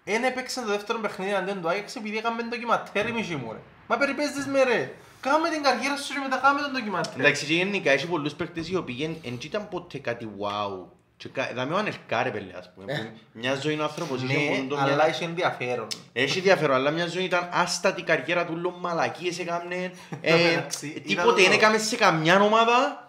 Ναι. 0.10 0.16
Ένα 0.16 0.28
έπαιξε 0.28 0.62
το 0.62 0.68
δεύτερο 0.68 0.99
παιχνίδι 0.99 1.34
αντίον 1.34 1.62
του 1.62 1.70
Άγιαξ 1.70 1.95
επειδή 1.95 2.18
έκαμε 2.18 2.43
ντοκιματέρ 2.43 3.07
η 3.07 3.12
μισή 3.12 3.36
μου 3.36 3.51
ρε. 3.51 3.60
Μα 3.88 3.97
περιπέζεις 3.97 4.45
με 4.45 4.64
ρε. 4.64 4.91
Κάμε 5.22 5.49
την 5.49 5.64
καριέρα 5.64 5.97
σου 5.97 6.14
και 6.14 6.20
μετά 6.24 6.38
κάμε 6.38 6.62
τον 6.62 6.72
ντοκιματέρ. 6.72 7.20
Εντάξει, 7.20 7.45
και 7.45 7.53
γενικά 7.53 7.91
έχει 7.91 8.07
πολλούς 8.07 8.34
παίκτες 8.34 8.70
οι 8.70 8.76
οποίοι 8.76 8.95
δεν 9.24 9.36
ήταν 9.43 9.68
ποτέ 9.70 9.97
κάτι 9.97 10.30
wow. 10.39 10.86
Και 11.18 11.30
κα- 11.30 11.51
Δάμε 11.55 11.74
ο 11.74 11.78
Ανελκά 11.78 12.24
ρε 12.24 12.30
πέλε, 12.30 12.53
ας 12.57 12.72
πούμε. 12.76 12.93
που 12.93 13.20
Μια 13.32 13.55
ζωή 13.55 13.74
είναι 13.74 13.82
ο 13.82 13.86
άνθρωπος, 13.86 14.22
είχε 14.24 14.38
Ναι, 14.38 14.43
μόνο 14.55 14.68
το 14.70 14.78
αλλά 14.78 14.95
μια... 14.95 15.05
έχει 15.05 15.24
ενδιαφέρον. 15.24 15.88
Έχει 16.14 16.38
ενδιαφέρον, 16.38 16.76
αλλά 16.76 16.89
μια 16.91 17.07
ζωή 17.07 17.24
ήταν 17.24 17.49
άστατη 17.51 18.01
καριέρα 18.01 18.45
του, 18.45 18.55
λόγω 18.57 18.78
μαλακίες 18.78 19.39
έκαμνε. 19.39 19.91
ε, 20.22 20.51
Εντάξει, 20.51 20.88
ήταν 20.88 21.03
Τίποτε 21.03 21.28
το- 21.28 21.34
δεν 21.36 21.51
έκαμε 21.51 21.78
σε 21.78 21.95
καμιά 21.95 22.41
ομάδα. 22.41 23.03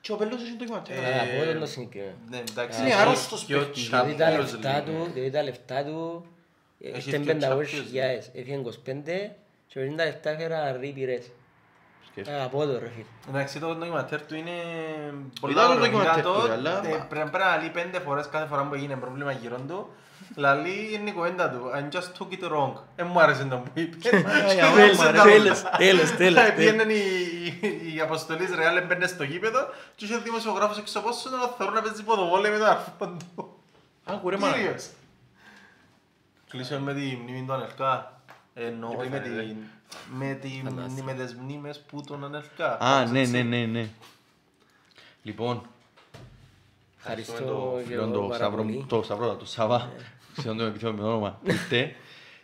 Και 0.00 0.12
ο 0.12 0.16
Πέλος 0.16 0.42
έχει 0.42 0.52
το 0.56 0.64
κυμματέρ. 0.64 0.96
Καλά, 0.96 1.16
να 1.16 1.22
πω 1.22 1.50
τον 1.50 1.60
το 1.60 1.66
συγκεκριμένο. 1.66 2.14
Ναι, 2.30 2.38
εντάξει. 2.50 2.80
Είναι 2.80 2.88
έχει 2.90 2.98
άρρωστος 3.00 3.44
πιο 3.44 3.58
παίκτης, 3.58 3.88
Διότι 3.88 4.14
τα 4.14 4.30
Champions 4.36 4.38
λεφτά 4.38 4.80
League. 4.80 4.84
του, 4.84 5.10
διότι 5.14 5.30
τα 5.30 5.42
λεφτά 5.42 5.84
του, 5.84 6.26
Έχει 6.82 7.08
είχε 7.08 7.18
και 7.18 7.36
500 7.40 7.44
Champions 7.44 7.66
χιλιάδες, 7.66 8.30
έφυγε 8.34 8.56
25 8.56 9.30
και 9.66 9.80
πριν 9.80 9.96
τα 9.96 10.04
λεφτά 10.04 10.30
έφερα 10.30 10.76
ρίπηρες. 10.80 11.30
Σκέφτομαι. 12.10 12.36
Αγαπώ 12.36 12.64
το 12.66 12.72
ρε 12.72 12.78
φίλε. 12.94 13.04
Εντάξει, 13.28 13.58
το 13.58 13.74
ντοκιματέρ 13.74 14.22
του 14.22 14.34
είναι 14.34 14.50
πολύ 15.40 15.52
Είδα 15.52 15.62
το 15.66 15.70
ωραίο. 15.72 15.80
ντοκιματέρ 15.82 16.18
Είδα 16.18 16.22
του, 16.32 16.46
το, 16.46 16.52
αλλά- 16.52 16.78
ε, 16.86 16.88
Πρέπει 17.08 17.30
πρέπει 17.30 17.44
να 17.44 17.56
λέει 17.56 17.68
πέντε 17.68 17.98
φορές 17.98 18.28
κάθε 18.28 18.46
φορά 18.46 18.62
που 18.62 18.74
έγινε 18.74 18.96
πρόβλημα 18.96 19.32
γύρω 19.32 19.56
του. 19.68 19.88
Λαλεί 20.36 20.90
είναι 20.94 21.10
η 21.10 21.12
κουβέντα 21.12 21.50
του. 21.50 21.70
I 21.74 21.94
just 21.96 22.08
took 22.18 22.32
it 22.40 22.52
wrong. 22.52 22.72
Δεν 22.96 23.06
μου 23.06 23.20
άρεσε 23.20 23.44
το 23.44 23.56
που 23.56 23.70
είπε. 23.74 23.96
για 24.00 24.10
Και 24.54 24.62
όνομα, 24.64 24.82
έπαιξε 24.82 25.10
ρε. 25.10 25.16
τα 25.16 25.22
Τέλος, 25.22 25.60
όλα. 25.62 25.70
τέλος, 25.76 26.10
τέλος, 26.10 26.10
Ε, 26.10 26.16
τέλος. 26.16 26.52
Πήγαινε 26.54 26.92
η- 26.92 27.46
η- 27.60 27.94
η 27.96 28.00
αποστολής 28.00 28.54
Ρεάλ 28.54 28.76
έμπαινε 28.76 29.06
στο 29.06 29.22
γήπεδο 29.24 29.58
και 29.96 30.04
είχε 30.04 30.16
δημοσιογράφος 30.18 30.78
έξω 30.78 30.98
από 30.98 31.12
σου 31.12 31.30
να 31.30 31.46
θεωρούν 31.46 31.74
να 31.74 31.82
παίζει 31.82 32.02
ποδοβόλε 32.02 32.50
με 32.50 32.58
τον 32.58 32.66
αρφόν 32.66 33.18
του. 33.36 33.56
Άκου 34.04 34.30
ρε 34.30 34.36
μάνα. 34.36 34.54
Κύριος. 34.54 34.86
Κλείσαμε 36.50 36.92
με 36.92 37.00
τη 37.00 37.16
μνήμη 37.22 37.44
του 37.46 37.52
Ανελκά. 37.52 38.20
Εννοώ 38.54 38.90
Τι 38.90 38.96
με 39.08 39.18
πέθανε, 39.18 39.42
την... 39.42 39.56
Με, 40.18 40.34
τη, 40.34 40.48
Φαντάστηκα. 40.64 41.04
με 41.04 41.12
τις 41.14 41.34
μνήμες 41.34 41.80
που 41.80 42.02
τον 42.06 42.24
Ανελκά. 42.24 42.72
Α, 42.72 42.78
Κάπως 42.78 43.10
ναι, 43.10 43.20
έτσι. 43.20 43.32
ναι, 43.32 43.42
ναι, 43.42 43.64
ναι. 43.66 43.88
Λοιπόν, 45.22 45.62
Ευχαριστώ 46.98 47.44
το 47.44 47.74
και 47.78 47.84
φίλο 47.86 48.02
εγώ 48.02 48.12
το 48.12 48.20
πάρα 48.20 48.44
Σαβρό, 48.44 48.62
πολύ. 48.62 48.84
το 48.88 49.02
Σαβρό, 49.02 49.36
το 49.36 49.46
Σαββά, 49.46 49.90
ξέρω 50.36 50.54
το 50.54 50.62
επιθυμώ 50.64 50.90
με 50.92 50.98
το 51.00 51.06
όνομα, 51.06 51.38
ήρθε. 51.42 51.94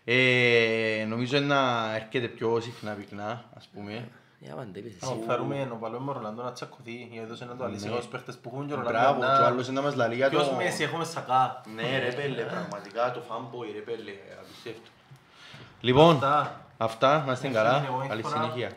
Ε, 0.05 1.05
νομίζω 1.09 1.39
να 1.41 1.93
έρχεται 1.95 2.29
πιο 2.29 2.61
συχνά 2.61 2.93
πυκνά, 2.93 3.45
ας 3.57 3.69
πούμε. 3.75 4.09
Για 4.47 4.55
πάντα 4.55 4.79
είπες 4.79 4.93
Να 5.01 5.09
εσύ. 5.11 5.19
φέρουμε 5.27 5.69
ο 5.73 5.77
Παλαιό 5.77 6.01
με 6.01 6.11
ο 6.11 6.13
Ρολαντό 6.13 6.43
να 6.43 6.53
τσακωθεί, 6.53 6.93
γιατί 6.93 7.19
έδωσε 7.25 7.45
να 7.45 7.57
το 7.57 7.65
αλύσει 7.65 7.85
Ναι. 7.85 7.91
εγώ 7.91 7.97
στους 7.99 8.11
παίχτες 8.13 8.37
που 8.39 8.51
έχουν 8.55 8.67
και 8.67 8.75
ο 8.75 8.77
Μπράβο, 8.77 8.93
Ρολαντό 8.93 9.21
και 9.21 9.27
ο 9.27 9.45
να... 9.45 9.47
άλλος 9.47 9.67
είναι 9.69 9.81
να 9.81 9.87
μας 9.87 9.95
λαλεί 9.95 10.15
για 10.15 10.31
το... 10.31 10.37
Ποιος 10.37 10.51
Μέση 10.57 10.83
έχουμε 10.83 11.05
σακά. 11.05 11.61
Ναι 11.75 11.99
ρε 11.99 12.11
πέλε, 12.13 12.43
πραγματικά 12.43 13.13
το 13.13 13.21
fanboy 13.29 13.67
ρε 13.75 13.81
πέλε, 13.81 14.13
απίστευτο. 14.41 14.91
Λοιπόν, 15.81 16.15
Αυτά. 16.15 16.61
αυτά, 16.79 17.25
να 17.27 17.33
είστε 17.33 17.49
καλά, 17.49 17.85
Εγώ 17.87 18.05
καλή 18.09 18.21
έχω 18.21 18.29
να- 18.31 18.43
συνέχεια. 18.43 18.71